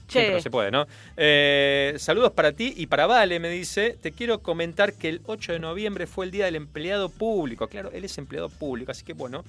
Che. 0.08 0.20
Siempre 0.20 0.42
se 0.42 0.50
puede, 0.50 0.70
¿no? 0.70 0.86
Eh, 1.16 1.94
saludos 1.98 2.32
para 2.32 2.52
ti 2.52 2.72
y 2.76 2.86
para 2.86 3.06
Vale, 3.06 3.38
me 3.38 3.50
dice. 3.50 3.96
Te 4.00 4.12
quiero 4.12 4.40
comentar 4.40 4.94
que 4.94 5.08
el 5.08 5.20
8 5.26 5.52
de 5.52 5.58
noviembre 5.60 6.06
fue 6.06 6.24
el 6.24 6.30
Día 6.30 6.46
del 6.46 6.56
Empleado 6.56 7.08
Público. 7.10 7.68
Claro, 7.68 7.90
él 7.92 8.04
es 8.04 8.18
empleado 8.18 8.48
público, 8.48 8.90
así 8.90 9.04
que 9.04 9.12
bueno, 9.12 9.44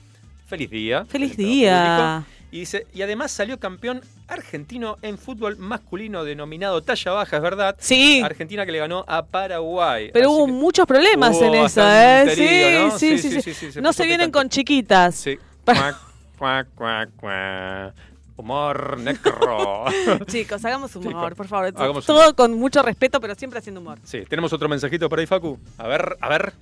feliz 0.48 0.69
día. 0.69 1.06
Feliz 1.06 1.36
día. 1.38 2.23
público. 2.23 2.40
Y 2.52 2.61
dice, 2.61 2.88
y 2.94 3.03
además 3.03 3.31
salió 3.31 3.60
campeón 3.60 4.02
argentino 4.27 4.98
en 5.03 5.19
fútbol 5.19 5.57
masculino 5.57 6.23
denominado 6.23 6.81
talla 6.81 7.11
baja, 7.11 7.38
es 7.38 7.44
verdad. 7.44 7.76
Sí. 7.80 8.22
Argentina 8.23 8.65
que 8.65 8.72
le 8.72 8.80
ganó 8.80 9.06
a 9.07 9.23
Paraguay. 9.26 10.10
Pero 10.11 10.30
Así 10.30 10.36
hubo 10.36 10.48
muchos 10.48 10.88
problemas 10.88 11.36
Hubo 11.36 11.53
en 11.53 11.61
bastante 11.61 12.34
¿eh? 12.34 12.90
Sí, 12.98 13.18
sí, 13.18 13.18
Sí, 13.18 13.18
sí, 13.18 13.30
sí, 13.30 13.41
sí. 13.41 13.41
sí, 13.41 13.53
sí, 13.53 13.72
se 13.73 13.81
No 13.81 13.94
se 13.94 14.06
vienen 14.06 14.31
con 14.31 14.49
chiquitas. 14.49 15.15
Sí. 15.15 15.38
Cuac, 15.64 15.95
cuac, 16.38 16.68
cuac, 16.73 17.10
cuac. 17.15 17.94
Humor 18.40 18.98
necro. 18.99 19.84
Chicos, 20.28 20.64
hagamos 20.64 20.95
humor, 20.95 21.11
Chicos, 21.11 21.34
por 21.36 21.48
favor. 21.48 21.74
hagamos 21.76 22.06
Todo 22.06 22.34
con 22.34 22.53
mucho 22.57 22.82
respeto, 22.82 23.20
pero 23.20 23.36
siempre 23.36 23.60
haciendo 23.60 23.82
humor. 23.82 23.99
Sí, 24.06 24.24
tenemos 24.30 24.53
otro 24.53 24.70
mensajito 24.70 25.10
por 25.10 25.20
ahí, 25.20 25.26
Facu. 25.26 25.60
A 25.78 25.88
ver, 25.88 26.16
a 26.22 26.30
ver. 26.30 26.53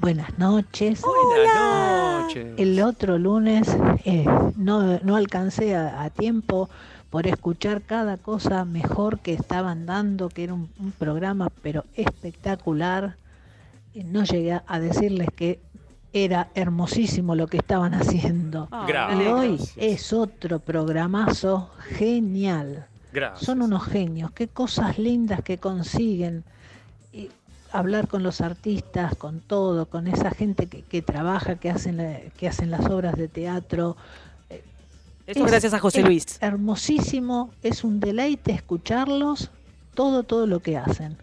Buenas 0.00 0.36
noches. 0.40 1.00
Buenas 1.02 2.24
noches. 2.24 2.54
El 2.56 2.82
otro 2.82 3.16
lunes 3.16 3.68
eh, 4.04 4.24
no, 4.56 4.98
no 5.04 5.14
alcancé 5.14 5.76
a, 5.76 6.02
a 6.02 6.10
tiempo 6.10 6.68
por 7.10 7.28
escuchar 7.28 7.82
cada 7.82 8.16
cosa 8.16 8.64
mejor 8.64 9.20
que 9.20 9.32
estaban 9.32 9.86
dando, 9.86 10.30
que 10.30 10.42
era 10.42 10.54
un, 10.54 10.68
un 10.80 10.90
programa 10.90 11.48
pero 11.62 11.84
espectacular. 11.94 13.14
Y 13.94 14.02
no 14.02 14.24
llegué 14.24 14.60
a 14.66 14.80
decirles 14.80 15.28
que 15.36 15.60
era 16.12 16.48
hermosísimo 16.54 17.34
lo 17.34 17.46
que 17.46 17.58
estaban 17.58 17.94
haciendo. 17.94 18.68
Ah, 18.70 18.84
Gracias. 18.88 19.20
y 19.22 19.26
hoy 19.28 19.58
es 19.76 20.12
otro 20.12 20.58
programazo 20.58 21.70
genial. 21.98 22.86
Gracias. 23.12 23.44
Son 23.46 23.62
unos 23.62 23.84
genios, 23.84 24.30
qué 24.32 24.48
cosas 24.48 24.98
lindas 24.98 25.42
que 25.42 25.58
consiguen. 25.58 26.44
Y 27.12 27.28
hablar 27.72 28.08
con 28.08 28.22
los 28.22 28.40
artistas, 28.40 29.14
con 29.16 29.40
todo, 29.40 29.86
con 29.86 30.06
esa 30.08 30.30
gente 30.30 30.66
que, 30.66 30.82
que 30.82 31.02
trabaja, 31.02 31.56
que 31.56 31.70
hacen, 31.70 31.96
la- 31.96 32.20
que 32.36 32.48
hacen 32.48 32.70
las 32.70 32.86
obras 32.86 33.16
de 33.16 33.28
teatro. 33.28 33.96
Eso 35.26 35.44
gracias 35.44 35.74
a 35.74 35.78
José 35.78 36.00
es 36.00 36.06
Luis. 36.06 36.38
Hermosísimo, 36.40 37.50
es 37.62 37.84
un 37.84 38.00
deleite 38.00 38.50
escucharlos, 38.52 39.50
todo, 39.94 40.24
todo 40.24 40.46
lo 40.48 40.58
que 40.60 40.76
hacen. 40.76 41.16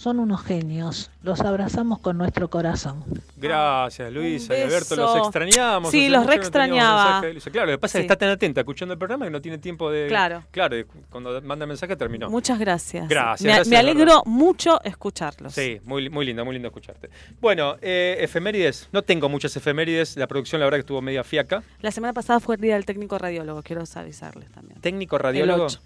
Son 0.00 0.18
unos 0.18 0.42
genios, 0.42 1.10
los 1.22 1.42
abrazamos 1.42 1.98
con 1.98 2.16
nuestro 2.16 2.48
corazón. 2.48 3.04
Gracias, 3.36 4.10
Luisa 4.10 4.56
y 4.56 4.62
Alberto. 4.62 4.96
Los 4.96 5.16
extrañamos. 5.18 5.90
Sí, 5.90 6.08
los 6.08 6.24
re 6.24 6.36
no 6.36 6.40
extrañaba. 6.42 7.20
Claro, 7.52 7.66
lo 7.66 7.72
que 7.72 7.78
pasa 7.78 7.98
es 7.98 8.02
Sí. 8.04 8.06
que 8.08 8.12
está 8.14 8.16
tan 8.16 8.30
atenta 8.30 8.60
escuchando 8.62 8.94
el 8.94 8.98
programa 8.98 9.26
que 9.26 9.30
no 9.30 9.42
tiene 9.42 9.58
tiempo 9.58 9.90
de. 9.90 10.08
Claro. 10.08 10.42
Claro, 10.52 10.74
cuando 11.10 11.42
manda 11.42 11.66
mensaje 11.66 11.96
terminó. 11.96 12.30
Muchas 12.30 12.58
gracias. 12.58 13.06
Gracias, 13.10 13.42
Me, 13.42 13.48
gracias, 13.48 13.68
me 13.68 13.76
alegro 13.76 14.22
mucho 14.24 14.80
escucharlos. 14.84 15.52
Sí, 15.52 15.82
muy, 15.84 16.08
muy 16.08 16.24
lindo, 16.24 16.46
muy 16.46 16.54
lindo 16.54 16.68
escucharte. 16.68 17.10
Bueno, 17.38 17.76
eh, 17.82 18.16
efemérides. 18.20 18.88
No 18.92 19.02
tengo 19.02 19.28
muchas 19.28 19.54
efemérides. 19.54 20.16
La 20.16 20.26
producción, 20.26 20.60
la 20.60 20.64
verdad, 20.64 20.78
que 20.78 20.80
estuvo 20.80 21.02
media 21.02 21.24
fiaca. 21.24 21.62
La 21.82 21.90
semana 21.90 22.14
pasada 22.14 22.40
fue 22.40 22.54
el 22.54 22.62
día 22.62 22.76
del 22.76 22.86
técnico 22.86 23.18
radiólogo, 23.18 23.62
quiero 23.62 23.82
avisarles 23.94 24.50
también. 24.50 24.80
Técnico 24.80 25.18
radiólogo. 25.18 25.66
ocho, 25.66 25.80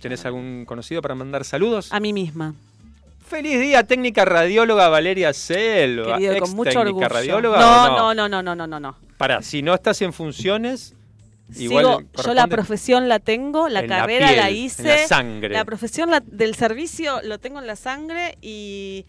¿Tenés 0.00 0.26
algún 0.26 0.64
conocido 0.66 1.00
para 1.02 1.14
mandar 1.14 1.44
saludos? 1.44 1.92
A 1.92 2.00
mí 2.00 2.12
misma. 2.12 2.52
Feliz 3.30 3.60
día, 3.60 3.84
técnica 3.84 4.24
radióloga 4.24 4.88
Valeria 4.88 5.32
Selva. 5.32 6.14
Querido, 6.14 6.32
Ex 6.32 6.40
con 6.40 6.56
mucho 6.56 6.70
técnica 6.70 6.88
orgullo. 6.90 7.08
radióloga. 7.08 7.60
no, 7.60 7.86
no, 7.88 8.14
no, 8.14 8.28
no, 8.28 8.42
no, 8.42 8.54
no, 8.56 8.66
no, 8.66 8.80
no. 8.80 8.96
Pará, 9.18 9.40
si 9.40 9.62
no 9.62 9.72
estás 9.72 10.02
en 10.02 10.12
funciones, 10.12 10.96
igual 11.56 11.84
Sigo- 11.86 12.22
yo 12.24 12.34
la 12.34 12.48
profesión 12.48 13.08
la 13.08 13.20
tengo, 13.20 13.68
la 13.68 13.80
En 13.80 13.88
la 13.88 13.98
carrera 13.98 14.26
piel, 14.26 14.36
la 14.40 14.48
en 14.50 14.56
hice. 14.56 14.82
la 14.82 14.98
sangre. 15.06 15.54
La 15.54 15.64
profesión 15.64 16.10
la- 16.10 16.20
del 16.20 16.56
servicio 16.56 17.20
lo 17.22 17.38
tengo 17.38 17.60
en 17.60 17.68
la 17.68 17.76
sangre 17.76 18.36
y, 18.42 19.06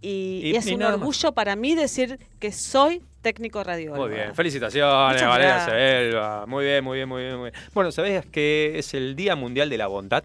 y, 0.00 0.08
Y- 0.42 0.50
y 0.52 0.56
es 0.56 0.66
un 0.66 0.80
más. 0.80 0.94
orgullo 0.94 1.30
para 1.32 1.54
mí 1.54 1.76
decir 1.76 2.18
que 2.40 2.50
soy 2.50 3.00
técnico 3.22 3.62
radiólogo. 3.62 4.06
Muy 4.08 4.16
bien, 4.16 4.34
felicitaciones, 4.34 5.12
Muchas 5.14 5.28
Valeria. 5.28 5.64
Selva. 5.64 6.46
Muy 6.46 6.64
bien, 6.64 6.82
muy 6.82 6.96
bien, 6.98 7.08
muy 7.08 7.22
bien, 7.22 7.36
muy 7.38 7.50
bien. 7.50 7.62
Bueno, 7.72 7.92
¿sabías 7.92 8.26
que 8.26 8.78
es 8.78 8.92
el 8.94 9.14
Día 9.14 9.36
Mundial 9.36 9.68
de 9.70 9.78
la 9.78 9.86
Bondad? 9.86 10.24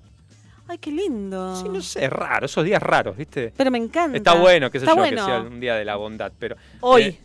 Ay, 0.72 0.78
qué 0.78 0.90
lindo. 0.92 1.56
Sí, 1.62 1.68
no 1.68 1.82
sé, 1.82 2.06
es 2.06 2.10
raro, 2.10 2.46
esos 2.46 2.64
días 2.64 2.82
raros, 2.82 3.18
¿viste? 3.18 3.52
Pero 3.58 3.70
me 3.72 3.78
encanta. 3.78 4.16
Está 4.16 4.36
bueno, 4.36 4.72
qué 4.72 4.80
sé 4.80 4.86
Está 4.86 4.94
yo, 4.96 5.02
bueno. 5.02 5.18
que 5.18 5.32
sea 5.32 5.40
un 5.42 5.60
día 5.60 5.76
de 5.76 5.84
la 5.84 5.98
bondad, 5.98 6.32
pero... 6.40 6.56
Hoy. 6.80 7.02
eh, 7.04 7.20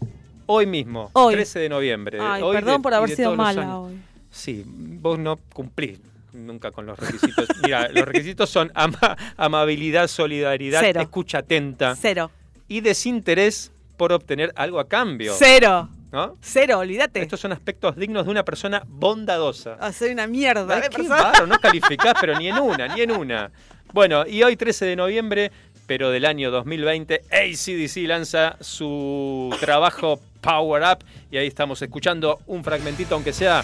hoy 0.46 0.66
mismo, 0.66 1.10
Hoy. 1.12 1.34
13 1.34 1.60
de 1.60 1.68
noviembre. 1.68 2.18
Ay, 2.20 2.42
hoy 2.42 2.56
perdón 2.56 2.78
de- 2.78 2.82
por 2.82 2.92
haber 2.94 3.10
sido 3.10 3.36
mala 3.36 3.78
hoy. 3.78 3.96
Sí, 4.32 4.64
vos 4.66 5.16
no 5.18 5.36
cumplís 5.52 6.00
nunca 6.32 6.72
con 6.72 6.86
los 6.86 6.98
requisitos. 6.98 7.46
Mira, 7.62 7.88
los 7.88 8.04
requisitos 8.04 8.50
son 8.50 8.70
ama- 8.74 9.16
amabilidad, 9.36 10.08
solidaridad, 10.08 10.80
Cero. 10.82 11.00
escucha 11.00 11.38
atenta. 11.38 11.94
Cero. 11.94 12.30
Y 12.68 12.80
desinterés 12.80 13.70
por 13.96 14.12
obtener 14.12 14.52
algo 14.56 14.80
a 14.80 14.88
cambio. 14.88 15.34
Cero. 15.38 15.88
¿No? 16.16 16.38
Cero, 16.40 16.78
olvídate. 16.78 17.20
Estos 17.20 17.38
son 17.38 17.52
aspectos 17.52 17.94
dignos 17.94 18.24
de 18.24 18.30
una 18.30 18.42
persona 18.42 18.82
bondadosa. 18.86 19.76
Ah, 19.78 19.92
soy 19.92 20.12
una 20.12 20.26
mierda. 20.26 20.80
De 20.80 20.88
qué 20.88 21.02
no 21.02 21.58
calificás, 21.60 22.14
pero 22.18 22.38
ni 22.38 22.48
en 22.48 22.58
una, 22.58 22.88
ni 22.88 23.02
en 23.02 23.10
una. 23.10 23.50
Bueno, 23.92 24.26
y 24.26 24.42
hoy 24.42 24.56
13 24.56 24.86
de 24.86 24.96
noviembre, 24.96 25.52
pero 25.86 26.10
del 26.10 26.24
año 26.24 26.50
2020, 26.50 27.20
ACDC 27.30 28.08
lanza 28.08 28.56
su 28.62 29.54
trabajo 29.60 30.18
Power 30.40 30.84
Up 30.84 31.04
y 31.30 31.36
ahí 31.36 31.48
estamos 31.48 31.82
escuchando 31.82 32.40
un 32.46 32.64
fragmentito, 32.64 33.14
aunque 33.14 33.34
sea 33.34 33.62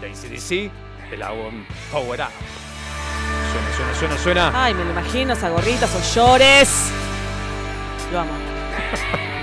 de 0.00 0.06
ACDC, 0.06 0.70
el 1.14 1.20
álbum 1.20 1.64
Power 1.90 2.20
Up. 2.20 2.28
Suena, 3.50 3.76
suena, 3.76 3.94
suena, 3.94 4.18
suena. 4.18 4.64
Ay, 4.64 4.74
me 4.74 4.84
lo 4.84 4.90
imagino, 4.92 5.32
esa 5.32 5.50
gorrita, 5.50 5.86
esos 5.86 6.14
llores. 6.14 6.92
Lo 8.12 8.20
amo. 8.20 8.30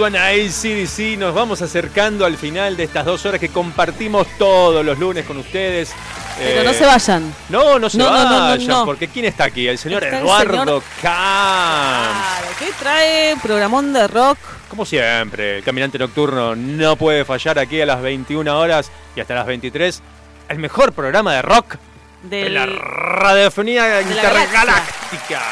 suena 0.00 0.28
ACDC, 0.28 1.18
nos 1.18 1.34
vamos 1.34 1.60
acercando 1.60 2.24
al 2.24 2.38
final 2.38 2.74
de 2.74 2.84
estas 2.84 3.04
dos 3.04 3.26
horas 3.26 3.38
que 3.38 3.50
compartimos 3.50 4.26
todos 4.38 4.82
los 4.82 4.98
lunes 4.98 5.26
con 5.26 5.36
ustedes. 5.36 5.92
Pero 6.38 6.62
Eh, 6.62 6.64
no 6.64 6.72
se 6.72 6.86
vayan. 6.86 7.34
No, 7.50 7.78
no 7.78 7.90
se 7.90 7.98
No, 7.98 8.08
no, 8.10 8.24
no, 8.24 8.30
no, 8.30 8.38
vayan, 8.48 8.86
porque 8.86 9.08
¿quién 9.08 9.26
está 9.26 9.44
aquí? 9.44 9.68
El 9.68 9.76
señor 9.76 10.02
Está 10.02 10.16
el 10.16 10.24
Eduardo 10.24 10.58
señor-. 10.58 10.82
Claro, 11.02 12.46
¿qué 12.58 12.70
trae? 12.78 13.36
Programón 13.42 13.92
de 13.92 14.08
rock. 14.08 14.38
Como 14.70 14.86
siempre, 14.86 15.58
el 15.58 15.64
caminante 15.64 15.98
nocturno 15.98 16.56
no 16.56 16.96
puede 16.96 17.26
fallar 17.26 17.58
aquí 17.58 17.82
a 17.82 17.84
las 17.84 18.00
21 18.00 18.58
horas 18.58 18.90
y 19.14 19.20
hasta 19.20 19.34
las 19.34 19.44
23. 19.44 20.00
El 20.48 20.58
mejor 20.60 20.94
programa 20.94 21.34
de 21.34 21.42
rock 21.42 21.76
de 22.22 22.48
la 22.48 22.64
radiofonía 22.64 24.00
intergaláctica. 24.00 25.42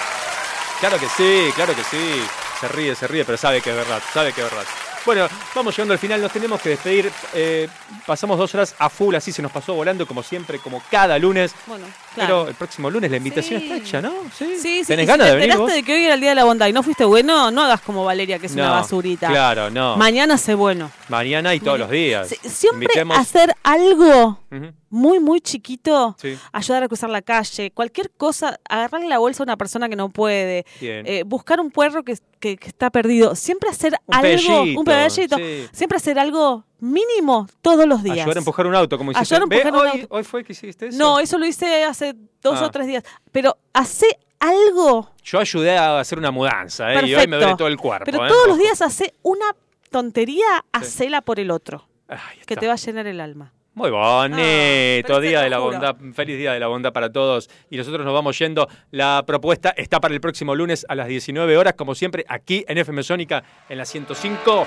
Claro 0.81 0.99
que 0.99 1.07
sí, 1.19 1.53
claro 1.55 1.77
que 1.77 1.85
sí. 1.85 2.23
Se 2.61 2.69
ríe, 2.69 2.95
se 2.95 3.07
ríe, 3.07 3.25
pero 3.25 3.39
sabe 3.39 3.61
que 3.61 3.71
es 3.71 3.77
verdad, 3.77 4.01
sabe 4.13 4.33
que 4.33 4.41
es 4.43 4.51
verdad. 4.51 4.65
Bueno, 5.07 5.27
vamos 5.55 5.75
llegando 5.75 5.95
al 5.95 5.99
final, 6.01 6.21
nos 6.21 6.33
tenemos 6.33 6.61
que 6.61 6.71
despedir. 6.71 7.11
Eh, 7.33 7.69
pasamos 8.05 8.37
dos 8.37 8.53
horas 8.55 8.75
a 8.79 8.91
full, 8.91 9.15
así 9.15 9.33
se 9.33 9.41
nos 9.41 9.51
pasó 9.53 9.73
volando, 9.75 10.07
como 10.07 10.23
siempre, 10.23 10.59
como 10.59 10.83
cada 10.91 11.19
lunes. 11.19 11.55
Bueno, 11.67 11.87
Pero 12.15 12.27
claro. 12.27 12.49
el 12.49 12.55
próximo 12.57 12.91
lunes 12.91 13.11
la 13.11 13.17
invitación 13.17 13.63
está 13.63 13.77
hecha, 13.77 14.03
¿no? 14.03 14.13
Sí. 14.37 14.57
Sí, 14.61 14.81
sí. 14.81 14.85
¿Tenés 14.89 15.05
y 15.05 15.07
ganas 15.07 15.27
si 15.29 15.31
de 15.31 15.31
te 15.31 15.37
venir 15.37 15.51
enteraste 15.53 15.63
vos? 15.63 15.73
de 15.73 15.83
que 15.85 15.95
hoy 15.95 16.05
era 16.05 16.15
el 16.15 16.21
día 16.21 16.31
de 16.31 16.35
la 16.35 16.45
bondad 16.45 16.67
y 16.67 16.73
no 16.73 16.83
fuiste 16.83 17.05
bueno, 17.05 17.51
no 17.51 17.63
hagas 17.63 17.81
como 17.81 18.05
Valeria, 18.05 18.39
que 18.39 18.47
es 18.47 18.53
una 18.53 18.71
basurita. 18.71 19.29
Claro, 19.29 19.71
no. 19.71 19.97
Mañana 19.97 20.37
sé 20.37 20.55
bueno. 20.55 20.91
Mañana 21.09 21.55
y 21.55 21.61
todos 21.61 21.79
los 21.79 21.91
días. 21.91 22.29
Siempre 22.45 22.89
Invitemos- 22.89 23.17
hacer 23.19 23.55
algo. 23.63 24.41
Muy, 24.91 25.21
muy 25.21 25.41
chiquito, 25.41 26.17
Sí. 26.19 26.39
ayudar 26.53 26.83
a 26.83 26.89
cruzar 26.89 27.11
la 27.11 27.23
calle, 27.23 27.71
cualquier 27.73 28.11
cosa, 28.11 28.59
agarrarle 28.69 29.09
la 29.09 29.19
bolsa 29.19 29.43
a 29.43 29.45
una 29.45 29.57
persona 29.57 29.89
que 29.89 29.97
no 29.97 30.09
puede, 30.09 30.65
eh, 30.81 31.23
buscar 31.27 31.61
un 31.61 31.71
puerro 31.71 32.03
que, 32.03 32.17
que- 32.41 32.57
que 32.57 32.69
está 32.69 32.91
perdido, 32.91 33.35
siempre 33.35 33.69
hacer 33.71 33.95
Un 34.07 34.15
algo, 34.15 34.63
un 34.81 34.85
pedallito, 34.85 35.37
sí. 35.37 35.67
siempre 35.73 35.97
hacer 35.97 36.19
algo 36.19 36.65
mínimo 36.81 37.49
todos 37.61 37.87
los 37.87 38.03
días. 38.03 38.19
Ayudar 38.19 38.37
a 38.37 38.41
empujar 38.41 38.67
un 38.67 38.75
auto, 38.75 38.97
como 38.97 39.11
hiciste. 39.13 39.35
Ayudar 39.35 39.43
a 39.43 39.47
¿Ve? 39.49 39.57
empujar 39.63 39.73
un 39.75 39.89
hoy, 39.95 40.01
auto. 40.03 40.15
hoy 40.15 40.25
fue 40.25 40.45
que 40.45 40.53
hiciste 40.53 40.87
eso. 40.89 40.99
No, 40.99 41.19
eso 41.21 41.37
lo 41.39 41.47
hice 41.47 41.85
hace 41.85 42.15
dos 42.41 42.59
Ah. 42.63 42.67
o 42.67 42.71
tres 42.71 42.87
días, 42.87 43.03
pero 43.33 43.57
hace 43.73 44.07
algo 44.41 45.11
Yo 45.25 45.41
ayudé 45.41 45.77
a 45.77 45.99
hacer 46.01 46.17
una 46.19 46.31
mudanza, 46.31 46.93
¿eh? 46.95 47.07
Y 47.07 47.15
hoy 47.15 47.27
me 47.27 47.37
duele 47.37 47.57
todo 47.57 47.69
el 47.69 47.77
cuerpo. 47.77 48.05
Pero 48.07 48.25
¿eh? 48.25 48.29
todos 48.29 48.47
los 48.49 48.59
días 48.59 48.81
hace 48.81 49.15
una 49.23 49.45
tontería, 49.91 50.65
hacela 50.73 51.21
por 51.23 51.41
el 51.41 51.51
otro. 51.51 51.87
que 52.47 52.55
está. 52.55 52.61
te 52.61 52.67
va 52.67 52.73
a 52.73 52.77
llenar 52.77 53.07
el 53.07 53.21
alma. 53.21 53.53
Muy 53.79 53.91
bonito, 53.93 55.07
pero 55.07 55.21
día 55.21 55.43
de 55.43 55.51
la 55.51 55.59
bondad, 55.59 55.95
feliz 56.13 56.37
día 56.37 56.53
de 56.53 56.59
la 56.59 56.67
bondad 56.67 56.93
para 56.93 57.13
todos. 57.13 57.49
Y 57.71 57.77
nosotros 57.77 58.05
nos 58.05 58.13
vamos 58.13 58.37
yendo. 58.37 58.69
La 58.91 59.23
propuesta 59.25 59.71
está 59.71 60.01
para 60.01 60.13
el 60.13 60.21
próximo 60.21 60.53
lunes 60.57 60.85
a 60.89 60.97
las 60.97 61.07
19 61.07 61.57
horas, 61.57 61.75
como 61.75 61.95
siempre, 61.95 62.25
aquí 62.29 62.65
en 62.67 62.79
FM 62.79 63.05
Sónica, 63.05 63.45
en 63.69 63.79
la 63.79 63.85
105.9. 63.85 64.67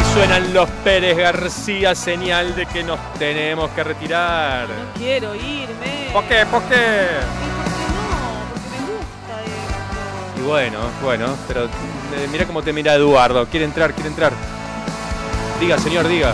Y 0.00 0.04
suenan 0.12 0.52
los 0.52 0.68
Pérez 0.82 1.16
García, 1.16 1.94
señal 1.94 2.56
de 2.56 2.66
que 2.66 2.82
nos 2.82 2.98
tenemos 3.12 3.70
que 3.70 3.84
retirar. 3.84 4.66
Quiero 4.98 5.36
irme. 5.36 6.10
¿Por 6.12 6.24
qué? 6.24 6.44
¿Por 6.50 6.62
qué? 6.64 7.06
Y 10.36 10.40
bueno, 10.40 10.80
bueno, 11.00 11.36
pero 11.46 11.66
eh, 11.66 12.26
mira 12.32 12.44
cómo 12.44 12.60
te 12.60 12.72
mira 12.72 12.92
Eduardo. 12.96 13.46
Quiere 13.46 13.66
entrar, 13.66 13.94
quiere 13.94 14.08
entrar. 14.08 14.32
Diga, 15.60 15.78
señor, 15.78 16.06
diga. 16.06 16.30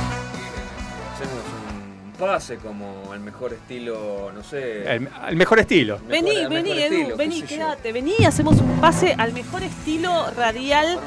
Hacemos 1.14 1.44
un 1.44 2.12
pase 2.18 2.56
como 2.56 3.14
el 3.14 3.20
mejor 3.20 3.52
estilo, 3.52 4.32
no 4.34 4.42
sé. 4.42 4.82
El, 4.96 5.08
el 5.28 5.36
mejor 5.36 5.60
estilo. 5.60 5.98
Mejor- 6.00 6.08
Vení, 6.10 6.30
el 6.30 6.48
vení, 6.48 6.70
mejor 6.70 6.78
Edu, 6.82 6.94
estilo, 6.94 7.08
qué 7.08 7.14
vení, 7.22 7.34
sé 7.36 7.40
yo. 7.42 7.46
quédate, 7.48 7.92
vení, 7.92 8.14
hacemos 8.26 8.56
un 8.60 8.80
pase 8.80 9.14
al 9.16 9.32
mejor 9.32 9.62
estilo 9.62 10.30
radial. 10.36 10.98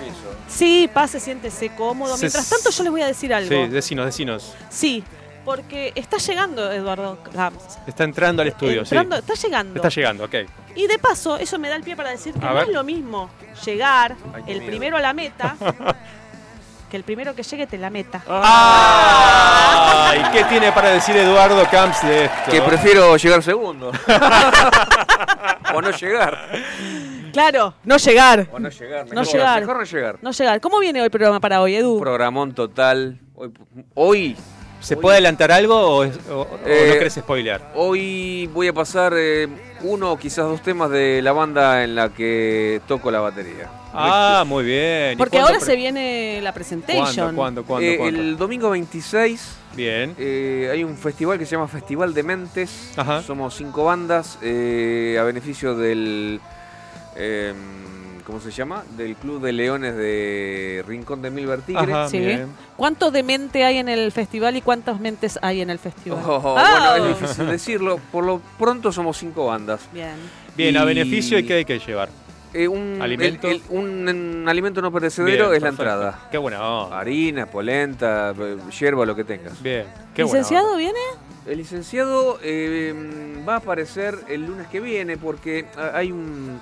Sí, 0.47 0.89
pase, 0.93 1.19
siéntese 1.19 1.69
cómodo. 1.75 2.15
Se- 2.15 2.21
Mientras 2.25 2.49
tanto, 2.49 2.69
yo 2.69 2.83
les 2.83 2.91
voy 2.91 3.01
a 3.01 3.07
decir 3.07 3.33
algo. 3.33 3.49
Sí, 3.49 3.67
decinos, 3.67 4.05
decinos. 4.05 4.53
Sí, 4.69 5.03
porque 5.43 5.91
está 5.95 6.17
llegando 6.17 6.71
Eduardo 6.71 7.19
Camps. 7.33 7.77
Está 7.85 8.05
entrando 8.05 8.41
al 8.41 8.47
estudio, 8.47 8.81
Entrando- 8.81 9.17
sí. 9.17 9.23
Está 9.27 9.33
llegando. 9.47 9.75
Está 9.75 9.89
llegando, 9.89 10.23
ok. 10.25 10.35
Y 10.77 10.87
de 10.87 10.99
paso, 10.99 11.37
eso 11.37 11.59
me 11.59 11.69
da 11.69 11.75
el 11.75 11.83
pie 11.83 11.95
para 11.95 12.09
decir 12.11 12.33
que 12.33 12.45
A 12.45 12.49
no 12.49 12.55
ver. 12.55 12.63
es 12.67 12.73
lo 12.73 12.83
mismo 12.83 13.29
llegar 13.65 14.15
Ay, 14.33 14.43
el 14.47 14.57
miedo. 14.59 14.65
primero 14.67 14.97
a 14.97 15.01
la 15.01 15.13
meta 15.13 15.55
que 16.95 16.97
el 16.97 17.03
primero 17.03 17.35
que 17.35 17.43
llegue 17.43 17.67
te 17.67 17.77
la 17.77 17.89
meta. 17.89 18.23
¡Ay! 18.30 20.23
¿Qué 20.31 20.45
tiene 20.45 20.72
para 20.72 20.91
decir 20.91 21.13
Eduardo 21.17 21.61
Camps 21.69 22.01
de 22.07 22.23
esto? 22.26 22.51
Que 22.51 22.61
prefiero 22.61 23.17
llegar 23.17 23.43
segundo. 23.43 23.91
o 25.73 25.81
no 25.81 25.91
llegar. 25.91 26.38
Claro, 27.34 27.73
no 27.84 27.97
llegar. 27.97 28.47
O 28.53 28.59
no 28.59 28.69
llegar. 28.69 29.05
No 29.07 29.22
mejor- 29.22 29.27
llegar. 29.34 29.59
Mejor 29.59 29.77
no 29.77 29.84
llegar. 29.84 30.17
No 30.22 30.31
llegar. 30.31 30.61
¿Cómo 30.61 30.80
viene 30.80 31.01
hoy 31.01 31.05
el 31.05 31.11
programa 31.11 31.41
para 31.41 31.61
hoy, 31.61 31.76
Edu? 31.76 31.99
Programón 31.99 32.53
total. 32.53 33.19
Hoy. 33.35 33.51
hoy 33.95 34.38
¿Se 34.80 34.95
puede 34.95 35.15
adelantar 35.17 35.51
algo 35.51 35.76
o, 35.77 36.03
es- 36.05 36.17
o- 36.30 36.41
o 36.43 36.59
Eh, 36.65 36.85
no 36.89 36.93
querés 36.93 37.13
spoilear? 37.15 37.72
Hoy 37.76 38.47
voy 38.53 38.67
a 38.69 38.73
pasar 38.73 39.13
eh, 39.17 39.49
uno 39.81 40.13
o 40.13 40.17
quizás 40.17 40.45
dos 40.45 40.61
temas 40.61 40.89
de 40.91 41.22
la 41.22 41.34
banda 41.34 41.84
en 41.84 41.93
la 41.95 42.09
que 42.09 42.80
toco 42.88 43.09
la 43.11 43.19
batería. 43.19 43.67
Ah, 43.97 44.43
muy 44.45 44.63
bien. 44.65 45.13
¿Y 45.13 45.15
Porque 45.15 45.39
ahora 45.39 45.59
se 45.59 45.76
viene 45.76 46.39
la 46.41 46.53
presentation. 46.53 47.35
¿Cuándo, 47.35 47.35
cuándo, 47.35 47.63
cuándo? 47.65 47.88
Eh, 47.89 47.97
cuándo? 47.97 48.19
El 48.22 48.38
domingo 48.38 48.69
26 48.72 49.55
Bien. 49.76 50.15
eh, 50.17 50.69
hay 50.72 50.84
un 50.84 50.97
festival 50.97 51.38
que 51.39 51.45
se 51.45 51.51
llama 51.51 51.67
Festival 51.67 52.13
de 52.13 52.23
Mentes. 52.23 52.91
Somos 53.26 53.55
cinco 53.55 53.85
bandas 53.85 54.38
eh, 54.41 55.17
a 55.19 55.23
beneficio 55.23 55.76
del. 55.76 56.39
eh, 57.15 57.53
¿Cómo 58.26 58.39
se 58.39 58.49
llama? 58.49 58.84
Del 58.97 59.15
Club 59.17 59.39
de 59.39 59.51
Leones 59.53 59.95
de 59.95 60.84
Rincón 60.88 61.22
de 61.22 61.30
Milver 61.30 61.61
Tigre. 61.61 61.93
Sí. 62.09 62.39
¿Cuánto 62.76 63.11
de 63.11 63.22
mente 63.22 63.63
hay 63.63 63.77
en 63.77 63.88
el 63.88 64.11
festival 64.11 64.57
y 64.57 64.61
cuántas 64.61 64.99
mentes 64.99 65.38
hay 65.43 65.61
en 65.61 65.69
el 65.69 65.77
festival? 65.77 66.23
Oh, 66.26 66.55
Ah. 66.57 66.95
Bueno, 66.97 67.13
es 67.13 67.19
difícil 67.22 67.45
decirlo. 67.47 67.99
Por 68.11 68.26
lo 68.26 68.41
pronto 68.57 68.91
somos 68.91 69.17
cinco 69.17 69.45
bandas. 69.45 69.81
Bien. 69.93 70.15
Bien, 70.57 70.76
a 70.76 70.85
beneficio, 70.85 71.38
¿y 71.38 71.43
qué 71.45 71.53
hay 71.53 71.65
que 71.65 71.77
llevar? 71.77 72.09
Eh, 72.56 72.69
un, 72.69 72.99
¿Alimento? 73.02 73.48
el- 73.49 73.56
el- 73.57 73.61
un, 73.69 74.07
un 74.07 74.48
alimento 74.49 74.82
no 74.82 74.90
perecedero 74.91 75.45
Bien, 75.49 75.57
es 75.57 75.61
la 75.61 75.69
entrada. 75.69 76.19
Qué 76.32 76.38
buena 76.38 76.65
onda. 76.65 76.99
Harina, 76.99 77.45
polenta, 77.48 78.34
eh, 78.40 78.57
hierba, 78.80 79.06
lo 79.06 79.14
que 79.14 79.26
tengas. 79.26 79.61
Bien. 79.61 79.86
Qué 80.14 80.23
¿Licenciado 80.23 80.77
viene? 80.77 80.98
El 81.45 81.57
licenciado 81.57 82.40
eh, 82.41 82.94
va 83.48 83.56
a 83.56 83.57
aparecer 83.57 84.18
el 84.30 84.45
lunes 84.45 84.68
que 84.68 84.80
viene 84.80 85.18
porque 85.18 85.65
hay 85.94 86.11
un 86.14 86.60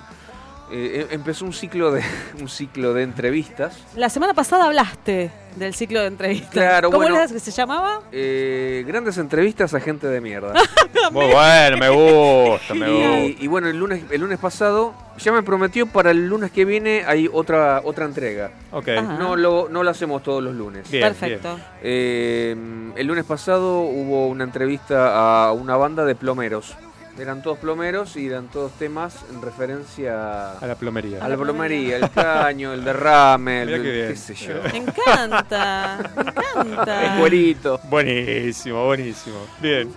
eh, 0.76 1.06
empezó 1.10 1.44
un 1.44 1.52
ciclo 1.52 1.92
de 1.92 2.02
un 2.40 2.48
ciclo 2.48 2.94
de 2.94 3.02
entrevistas. 3.04 3.76
La 3.94 4.08
semana 4.08 4.34
pasada 4.34 4.64
hablaste 4.66 5.30
del 5.56 5.72
ciclo 5.72 6.00
de 6.00 6.06
entrevistas. 6.08 6.50
Claro, 6.50 6.88
¿Cómo 6.90 6.98
bueno. 7.02 7.14
era 7.16 7.28
que 7.28 7.38
se 7.38 7.50
llamaba? 7.52 8.00
eh, 8.10 8.82
grandes 8.86 9.18
entrevistas 9.18 9.72
a 9.74 9.78
gente 9.80 10.08
de 10.08 10.20
mierda. 10.20 10.52
Muy 11.12 11.26
bueno, 11.26 11.76
me 11.78 11.88
gusta, 11.90 12.74
me 12.74 12.88
y, 12.90 12.92
gusta. 13.28 13.42
y 13.44 13.46
bueno, 13.46 13.68
el 13.68 13.78
lunes, 13.78 14.02
el 14.10 14.20
lunes 14.20 14.38
pasado 14.38 14.94
ya 15.18 15.30
me 15.30 15.42
prometió 15.44 15.86
para 15.86 16.10
el 16.10 16.26
lunes 16.26 16.50
que 16.50 16.64
viene 16.64 17.04
hay 17.06 17.28
otra 17.32 17.80
otra 17.84 18.04
entrega. 18.04 18.50
Ok. 18.72 18.88
Ajá. 18.88 19.16
No 19.18 19.36
lo, 19.36 19.68
no 19.68 19.84
lo 19.84 19.90
hacemos 19.90 20.24
todos 20.24 20.42
los 20.42 20.54
lunes. 20.56 20.90
Bien, 20.90 21.04
Perfecto. 21.04 21.56
Eh, 21.82 22.56
el 22.96 23.06
lunes 23.06 23.24
pasado 23.24 23.80
hubo 23.82 24.26
una 24.26 24.42
entrevista 24.42 25.46
a 25.46 25.52
una 25.52 25.76
banda 25.76 26.04
de 26.04 26.16
plomeros. 26.16 26.74
Eran 27.16 27.42
todos 27.42 27.58
plomeros 27.58 28.16
y 28.16 28.26
eran 28.26 28.48
todos 28.48 28.72
temas 28.72 29.24
en 29.32 29.40
referencia 29.40 30.52
A 30.58 30.66
la 30.66 30.74
plomería. 30.74 31.24
a 31.24 31.28
la 31.28 31.36
plomería, 31.36 31.96
el 31.98 32.10
caño, 32.10 32.72
el 32.72 32.82
derrame, 32.84 33.62
el, 33.62 33.82
qué 33.82 34.16
sé 34.16 34.34
yo. 34.34 34.54
Me 34.72 34.78
encanta, 34.78 36.10
me 36.16 36.22
encanta. 36.22 37.14
El 37.14 37.20
cuerito. 37.20 37.80
Buenísimo, 37.88 38.84
buenísimo. 38.86 39.36
Bien. 39.62 39.92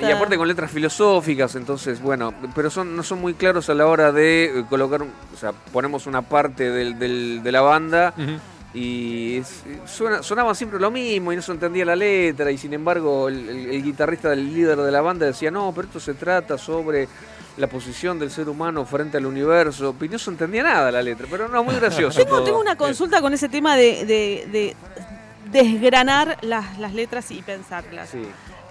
Y 0.00 0.04
aparte 0.10 0.36
con 0.38 0.48
letras 0.48 0.70
filosóficas, 0.70 1.54
entonces, 1.56 2.00
bueno, 2.00 2.32
pero 2.54 2.70
son 2.70 2.96
no 2.96 3.02
son 3.02 3.20
muy 3.20 3.34
claros 3.34 3.68
a 3.68 3.74
la 3.74 3.86
hora 3.86 4.10
de 4.10 4.64
colocar, 4.70 5.02
o 5.02 5.36
sea, 5.38 5.52
ponemos 5.72 6.06
una 6.06 6.22
parte 6.22 6.70
del, 6.70 6.98
del- 6.98 7.42
de 7.42 7.52
la 7.52 7.60
banda 7.60 8.14
y 8.74 9.42
suena- 9.86 10.22
sonaban 10.22 10.54
siempre 10.54 10.80
lo 10.80 10.90
mismo 10.90 11.32
y 11.32 11.36
no 11.36 11.42
se 11.42 11.52
entendía 11.52 11.84
la 11.84 11.94
letra 11.96 12.50
y 12.50 12.56
sin 12.58 12.72
embargo 12.72 13.28
el, 13.28 13.48
el- 13.48 13.70
el 13.70 13.82
guitarrista 13.82 14.30
del 14.30 14.52
líder 14.52 14.78
de 14.78 14.90
la 14.90 15.00
banda 15.02 15.26
decía, 15.26 15.50
no, 15.50 15.72
pero 15.74 15.86
esto 15.88 16.00
se 16.00 16.14
trata 16.14 16.56
sobre 16.56 17.06
la 17.58 17.66
posición 17.66 18.18
del 18.18 18.30
ser 18.30 18.48
humano 18.48 18.86
frente 18.86 19.18
al 19.18 19.26
universo, 19.26 19.94
y 20.00 20.08
no 20.08 20.18
se 20.18 20.30
entendía 20.30 20.62
nada 20.62 20.90
la 20.90 21.02
letra, 21.02 21.26
pero 21.30 21.48
no, 21.48 21.62
muy 21.62 21.74
gracioso. 21.74 22.18
Tengo, 22.18 22.36
todo. 22.36 22.44
tengo 22.44 22.60
una 22.60 22.76
consulta 22.76 23.20
con 23.20 23.34
ese 23.34 23.50
tema 23.50 23.76
de, 23.76 24.06
de- 24.06 24.48
de 24.50 24.76
desgranar 25.50 26.38
las, 26.40 26.78
las 26.78 26.94
letras 26.94 27.30
y 27.30 27.42
pensarlas. 27.42 28.08
Sí, 28.08 28.22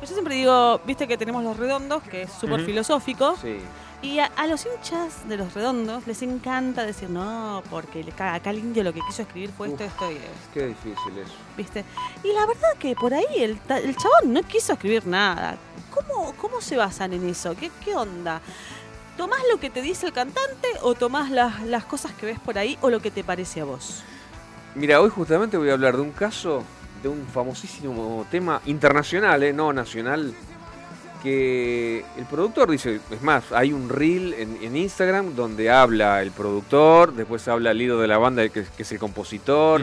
Yo 0.02 0.08
siempre 0.08 0.34
digo, 0.34 0.82
viste 0.84 1.08
que 1.08 1.16
tenemos 1.16 1.44
los 1.44 1.58
redondos, 1.58 2.02
que 2.02 2.24
es 2.24 2.32
súper 2.32 2.62
filosófico, 2.62 3.36
sí. 3.40 3.58
Y 4.02 4.20
a, 4.20 4.26
a 4.26 4.48
los 4.48 4.66
hinchas 4.66 5.28
de 5.30 5.38
los 5.38 5.54
redondos 5.54 6.08
les 6.08 6.22
encanta 6.22 6.86
decir, 6.86 7.10
no, 7.10 7.62
porque 7.70 8.06
acá 8.18 8.50
el 8.50 8.60
indio 8.60 8.84
lo 8.84 8.94
que 8.94 9.02
quiso 9.08 9.22
escribir 9.22 9.52
fue 9.52 9.70
esto, 9.70 9.84
esto 9.84 10.12
y 10.12 10.16
esto. 10.16 10.30
Qué 10.54 10.68
difícil 10.68 11.18
eso. 11.18 11.34
¿Viste? 11.56 11.86
Y 12.24 12.34
la 12.34 12.46
verdad 12.46 12.74
que 12.80 12.96
por 12.96 13.14
ahí 13.14 13.26
el, 13.38 13.60
el 13.70 13.96
chabón 13.96 14.34
no 14.34 14.44
quiso 14.44 14.74
escribir 14.74 15.06
nada. 15.06 15.58
¿Cómo, 15.94 16.34
cómo 16.36 16.62
se 16.62 16.78
basan 16.78 17.14
en 17.14 17.28
eso? 17.30 17.56
¿Qué, 17.56 17.72
qué 17.84 17.96
onda? 17.96 18.42
¿Tomás 19.18 19.42
lo 19.52 19.60
que 19.60 19.70
te 19.70 19.82
dice 19.82 20.08
el 20.08 20.14
cantante 20.14 20.68
o 20.82 20.96
tomás 20.96 21.30
las, 21.30 21.62
las 21.64 21.86
cosas 21.86 22.12
que 22.14 22.26
ves 22.26 22.40
por 22.40 22.58
ahí 22.58 22.78
o 22.82 22.90
lo 22.90 23.02
que 23.02 23.12
te 23.12 23.24
parece 23.24 23.62
a 23.62 23.66
vos? 23.66 24.04
Mira, 24.74 25.02
hoy 25.02 25.10
justamente 25.10 25.58
voy 25.58 25.70
a 25.70 25.74
hablar 25.74 25.98
de 25.98 26.02
un 26.02 26.12
caso, 26.12 26.64
de 27.04 27.10
un 27.10 27.28
famosísimo 27.28 28.26
tema 28.32 28.62
internacional, 28.66 29.44
eh, 29.44 29.52
no 29.54 29.74
nacional, 29.74 30.34
que 31.22 32.04
el 32.18 32.26
productor 32.26 32.70
dice, 32.72 33.00
es 33.12 33.22
más, 33.22 33.52
hay 33.52 33.74
un 33.74 33.90
reel 33.90 34.34
en, 34.34 34.58
en 34.62 34.76
Instagram 34.76 35.36
donde 35.36 35.70
habla 35.70 36.22
el 36.22 36.32
productor, 36.32 37.14
después 37.14 37.48
habla 37.48 37.72
el 37.72 37.78
líder 37.78 37.98
de 37.98 38.08
la 38.08 38.18
banda 38.18 38.48
que, 38.50 38.64
que 38.76 38.84
es 38.84 38.92
el 38.92 39.00
compositor. 39.00 39.82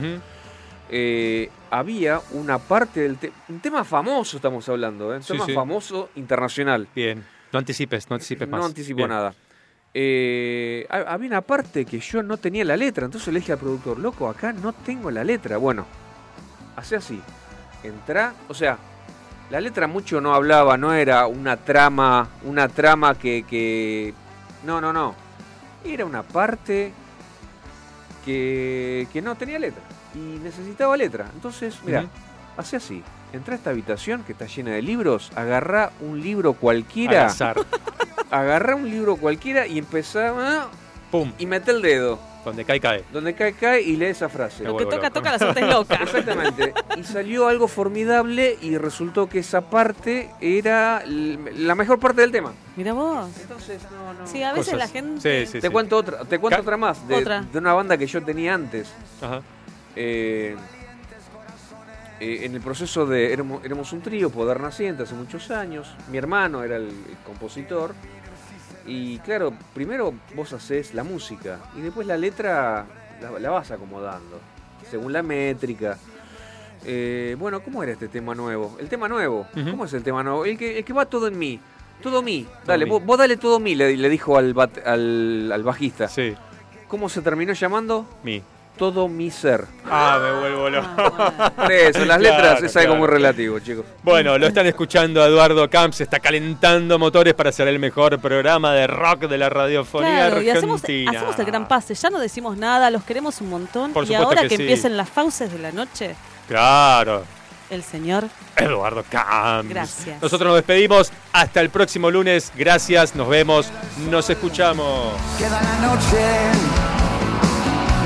Eh, 0.90 1.51
había 1.70 2.20
una 2.32 2.59
parte 2.59 3.01
del 3.01 3.19
tema, 3.19 3.35
un 3.48 3.60
tema 3.60 3.85
famoso 3.85 4.36
estamos 4.39 4.66
hablando, 4.69 5.12
¿eh? 5.12 5.19
un 5.19 5.23
Sí, 5.23 5.32
tema 5.35 5.47
sí. 5.47 5.52
famoso 5.52 6.09
internacional. 6.16 6.89
Bien, 6.94 7.23
no 7.52 7.59
anticipes, 7.59 8.09
no 8.09 8.15
anticipes 8.15 8.48
más. 8.48 8.60
No 8.60 8.66
anticipo 8.66 8.97
Bien. 8.97 9.10
nada. 9.10 9.35
Eh, 9.94 10.86
ha- 10.90 11.12
había 11.12 11.28
una 11.28 11.40
parte 11.43 11.85
que 11.85 11.98
yo 12.01 12.23
no 12.23 12.36
tenía 12.36 12.65
la 12.65 12.77
letra, 12.77 13.05
entonces 13.05 13.32
le 13.32 13.40
dije 13.40 13.52
al 13.52 13.59
productor, 13.59 13.98
loco, 13.98 14.28
acá 14.28 14.52
no 14.52 14.73
tengo 14.73 15.10
la 15.10 15.24
letra. 15.24 15.56
Bueno, 15.59 15.86
hace 16.77 16.97
así, 16.97 17.20
entra, 17.82 18.32
o 18.48 18.55
sea, 18.55 18.78
la 19.51 19.61
letra 19.61 19.87
mucho 19.87 20.20
no 20.20 20.35
hablaba, 20.35 20.77
no 20.77 20.93
era 20.93 21.27
una 21.27 21.57
trama, 21.57 22.29
una 22.45 22.69
trama 22.69 23.15
que, 23.15 23.45
que... 23.49 24.15
No, 24.65 24.81
no, 24.81 24.93
no. 24.93 25.15
Era 25.85 26.05
una 26.05 26.23
parte 26.23 26.93
que, 28.25 29.07
que 29.12 29.23
no 29.23 29.37
tenía 29.37 29.59
letra 29.59 29.83
y 30.15 30.19
necesitaba 30.43 30.97
letra. 30.97 31.27
Entonces, 31.35 31.77
mira, 31.85 32.01
Ujú. 32.01 32.09
hace 32.57 32.77
así. 32.77 33.03
Entra 33.33 33.55
a 33.55 33.57
esta 33.57 33.70
habitación 33.70 34.23
que 34.25 34.33
está 34.33 34.47
llena 34.47 34.70
de 34.73 34.83
libros, 34.83 35.31
agarrá 35.37 35.93
un 36.01 36.20
libro 36.20 36.55
cualquiera. 36.55 37.23
Al 37.23 37.27
azar. 37.29 37.57
Agarrá 38.31 38.75
un 38.75 38.91
libro 38.91 39.16
cualquiera 39.16 39.66
y 39.66 39.79
empezá. 39.79 40.35
ah, 40.37 40.66
Pum. 41.11 41.33
Y 41.39 41.47
mete 41.47 41.70
el 41.70 41.81
dedo. 41.81 42.19
Donde 42.44 42.65
cae, 42.65 42.81
cae. 42.81 43.05
Donde 43.12 43.35
cae, 43.35 43.52
cae 43.52 43.82
y 43.82 43.97
lee 43.97 44.06
esa 44.06 44.28
frase. 44.28 44.65
Lo 44.65 44.77
que 44.77 44.85
toca, 44.85 44.97
loco. 44.97 45.10
toca, 45.10 45.32
la 45.32 45.39
suerte 45.39 45.60
es 45.60 45.66
loca. 45.69 45.94
Exactamente. 46.02 46.73
Y 46.97 47.05
salió 47.05 47.47
algo 47.48 47.69
formidable 47.69 48.56
y 48.62 48.78
resultó 48.78 49.28
que 49.28 49.40
esa 49.40 49.62
parte 49.69 50.31
era 50.40 51.02
la 51.06 51.74
mejor 51.74 51.98
parte 51.98 52.20
del 52.23 52.32
tema. 52.32 52.52
Mira 52.77 52.93
vos. 52.94 53.28
Entonces, 53.43 53.82
no, 53.90 54.15
no. 54.15 54.27
Sí, 54.27 54.43
a 54.43 54.52
veces 54.52 54.73
Cosas. 54.73 54.78
la 54.78 54.93
gente... 54.93 55.47
te 55.60 55.70
cuento 55.70 55.97
otra, 55.97 56.24
te 56.24 56.39
cuento 56.39 56.56
Ca- 56.59 56.62
otra 56.62 56.77
más 56.77 57.06
de, 57.06 57.16
Otra. 57.16 57.43
de 57.43 57.59
una 57.59 57.74
banda 57.74 57.98
que 57.98 58.06
yo 58.06 58.23
tenía 58.23 58.55
antes. 58.55 58.89
Ajá. 59.20 59.43
Eh, 59.97 60.56
eh, 62.20 62.40
en 62.44 62.55
el 62.55 62.60
proceso 62.60 63.05
de 63.06 63.32
éramos, 63.32 63.65
éramos 63.65 63.93
un 63.93 64.01
trío, 64.01 64.31
Poder 64.31 64.60
Naciente, 64.60 65.02
hace 65.05 65.15
muchos 65.15 65.51
años. 65.51 65.93
Mi 66.10 66.19
hermano 66.19 66.62
era 66.65 66.77
el, 66.77 66.85
el 66.89 67.16
compositor. 67.27 67.94
Y 68.89 69.19
claro, 69.19 69.52
primero 69.74 70.15
vos 70.35 70.52
haces 70.55 70.94
la 70.94 71.05
música 71.05 71.59
y 71.77 71.81
después 71.82 72.06
la 72.06 72.16
letra 72.16 72.86
la, 73.20 73.39
la 73.39 73.51
vas 73.51 73.70
acomodando, 73.70 74.40
según 74.90 75.12
la 75.12 75.23
métrica. 75.23 75.98
Eh, 76.85 77.36
bueno, 77.39 77.60
¿cómo 77.60 77.82
era 77.82 77.93
este 77.93 78.09
tema 78.09 78.35
nuevo? 78.35 78.77
El 78.81 78.89
tema 78.89 79.09
nuevo, 79.09 79.47
¿cómo 79.52 79.85
es 79.85 79.93
el 79.93 80.02
tema 80.02 80.23
nuevo? 80.23 80.44
El 80.44 80.56
que, 80.56 80.78
el 80.78 80.85
que 80.85 80.93
va 80.93 81.05
todo 81.06 81.27
en 81.28 81.39
mí. 81.39 81.60
Todo 82.02 82.23
mí. 82.23 82.47
Dale, 82.65 82.85
mí. 82.85 82.90
Vos, 82.90 83.05
vos 83.05 83.19
dale 83.19 83.36
todo 83.36 83.59
mí, 83.59 83.74
le, 83.74 83.97
le 83.97 84.09
dijo 84.09 84.39
al, 84.39 84.55
bat- 84.55 84.86
al, 84.86 85.51
al 85.52 85.62
bajista. 85.65 86.06
Sí. 86.09 86.35
¿Cómo 86.86 87.09
se 87.09 87.20
terminó 87.20 87.52
llamando? 87.52 88.06
Mi. 88.23 88.40
Todo 88.79 89.09
mi 89.09 89.31
ser. 89.31 89.67
Ah, 89.91 90.19
me 90.23 90.39
vuelvo 90.41 90.71
loco. 90.71 91.17
Por 91.57 91.73
eso, 91.73 92.05
las 92.05 92.21
letras 92.21 92.41
Claro, 92.53 92.67
es 92.67 92.77
algo 92.77 92.89
claro. 92.91 92.99
muy 93.01 93.09
relativo, 93.09 93.59
chicos. 93.59 93.85
Bueno, 94.05 94.39
lo 94.39 94.47
están 94.47 94.67
escuchando 94.67 95.25
Eduardo 95.25 95.69
Camps, 95.69 96.01
está 96.01 96.21
calentando 96.21 96.99
motores 96.99 97.35
para 97.35 97.51
hacer 97.51 97.67
el 97.69 97.79
mejor 97.79 98.19
programa 98.21 98.73
de 98.75 98.87
rock 98.87 99.23
de 99.23 99.37
la 99.37 99.49
radiofonía 99.51 100.29
Claro, 100.29 100.41
y 100.43 100.51
hacemos, 100.51 100.81
argentina. 100.83 101.11
hacemos 101.11 101.39
el 101.39 101.45
gran 101.45 101.67
pase, 101.69 101.95
ya 101.95 102.09
no 102.09 102.21
decimos 102.21 102.57
nada, 102.57 102.91
los 102.91 103.03
queremos 103.03 103.41
un 103.41 103.51
montón. 103.51 103.93
Por 103.93 104.05
y 104.05 104.07
supuesto 104.07 104.27
ahora 104.29 104.43
que 104.43 104.49
que, 104.49 104.57
sí. 104.57 104.63
empiecen 104.63 104.97
las 104.97 105.09
fauces 105.11 105.53
de 105.53 105.59
la 105.59 105.73
noche, 105.73 106.15
Claro, 106.47 107.25
el 107.71 107.83
señor. 107.83 108.25
Eduardo 108.57 109.05
Camps. 109.11 109.69
Gracias. 109.69 110.23
Nosotros 110.23 110.47
nos 110.49 110.57
despedimos, 110.57 111.11
hasta 111.33 111.61
el 111.61 111.71
próximo 111.71 112.11
lunes, 112.11 112.53
gracias, 112.57 113.15
nos 113.17 113.29
vemos, 113.29 113.71
nos 114.11 114.31
escuchamos. 114.31 115.13
Queda 115.37 115.61
la 115.61 115.87
noche, 115.89 116.98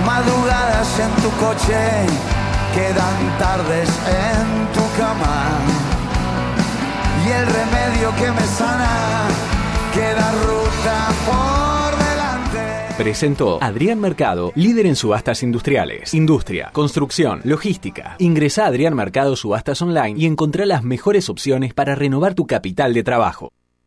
madrugadas 0.04 0.98
en 0.98 1.10
tu 1.22 1.30
coche, 1.38 2.06
quedan 2.74 3.38
tardes 3.38 3.88
en 4.06 4.72
tu 4.72 4.98
cama. 4.98 5.50
Y 7.26 7.30
el 7.30 7.46
remedio 7.46 8.10
que 8.16 8.32
me 8.32 8.46
sana, 8.46 9.28
queda 9.94 10.32
ruta 10.42 11.08
por 11.26 11.98
delante. 12.04 12.94
Presentó 12.96 13.58
Adrián 13.62 14.00
Mercado, 14.00 14.52
líder 14.54 14.86
en 14.86 14.96
subastas 14.96 15.42
industriales, 15.42 16.14
industria, 16.14 16.70
construcción, 16.72 17.40
logística. 17.44 18.16
Ingresa 18.18 18.64
a 18.64 18.68
Adrián 18.68 18.94
Mercado 18.94 19.36
Subastas 19.36 19.80
Online 19.82 20.14
y 20.18 20.26
encontrá 20.26 20.66
las 20.66 20.82
mejores 20.82 21.28
opciones 21.28 21.74
para 21.74 21.94
renovar 21.94 22.34
tu 22.34 22.46
capital 22.46 22.92
de 22.92 23.04
trabajo. 23.04 23.52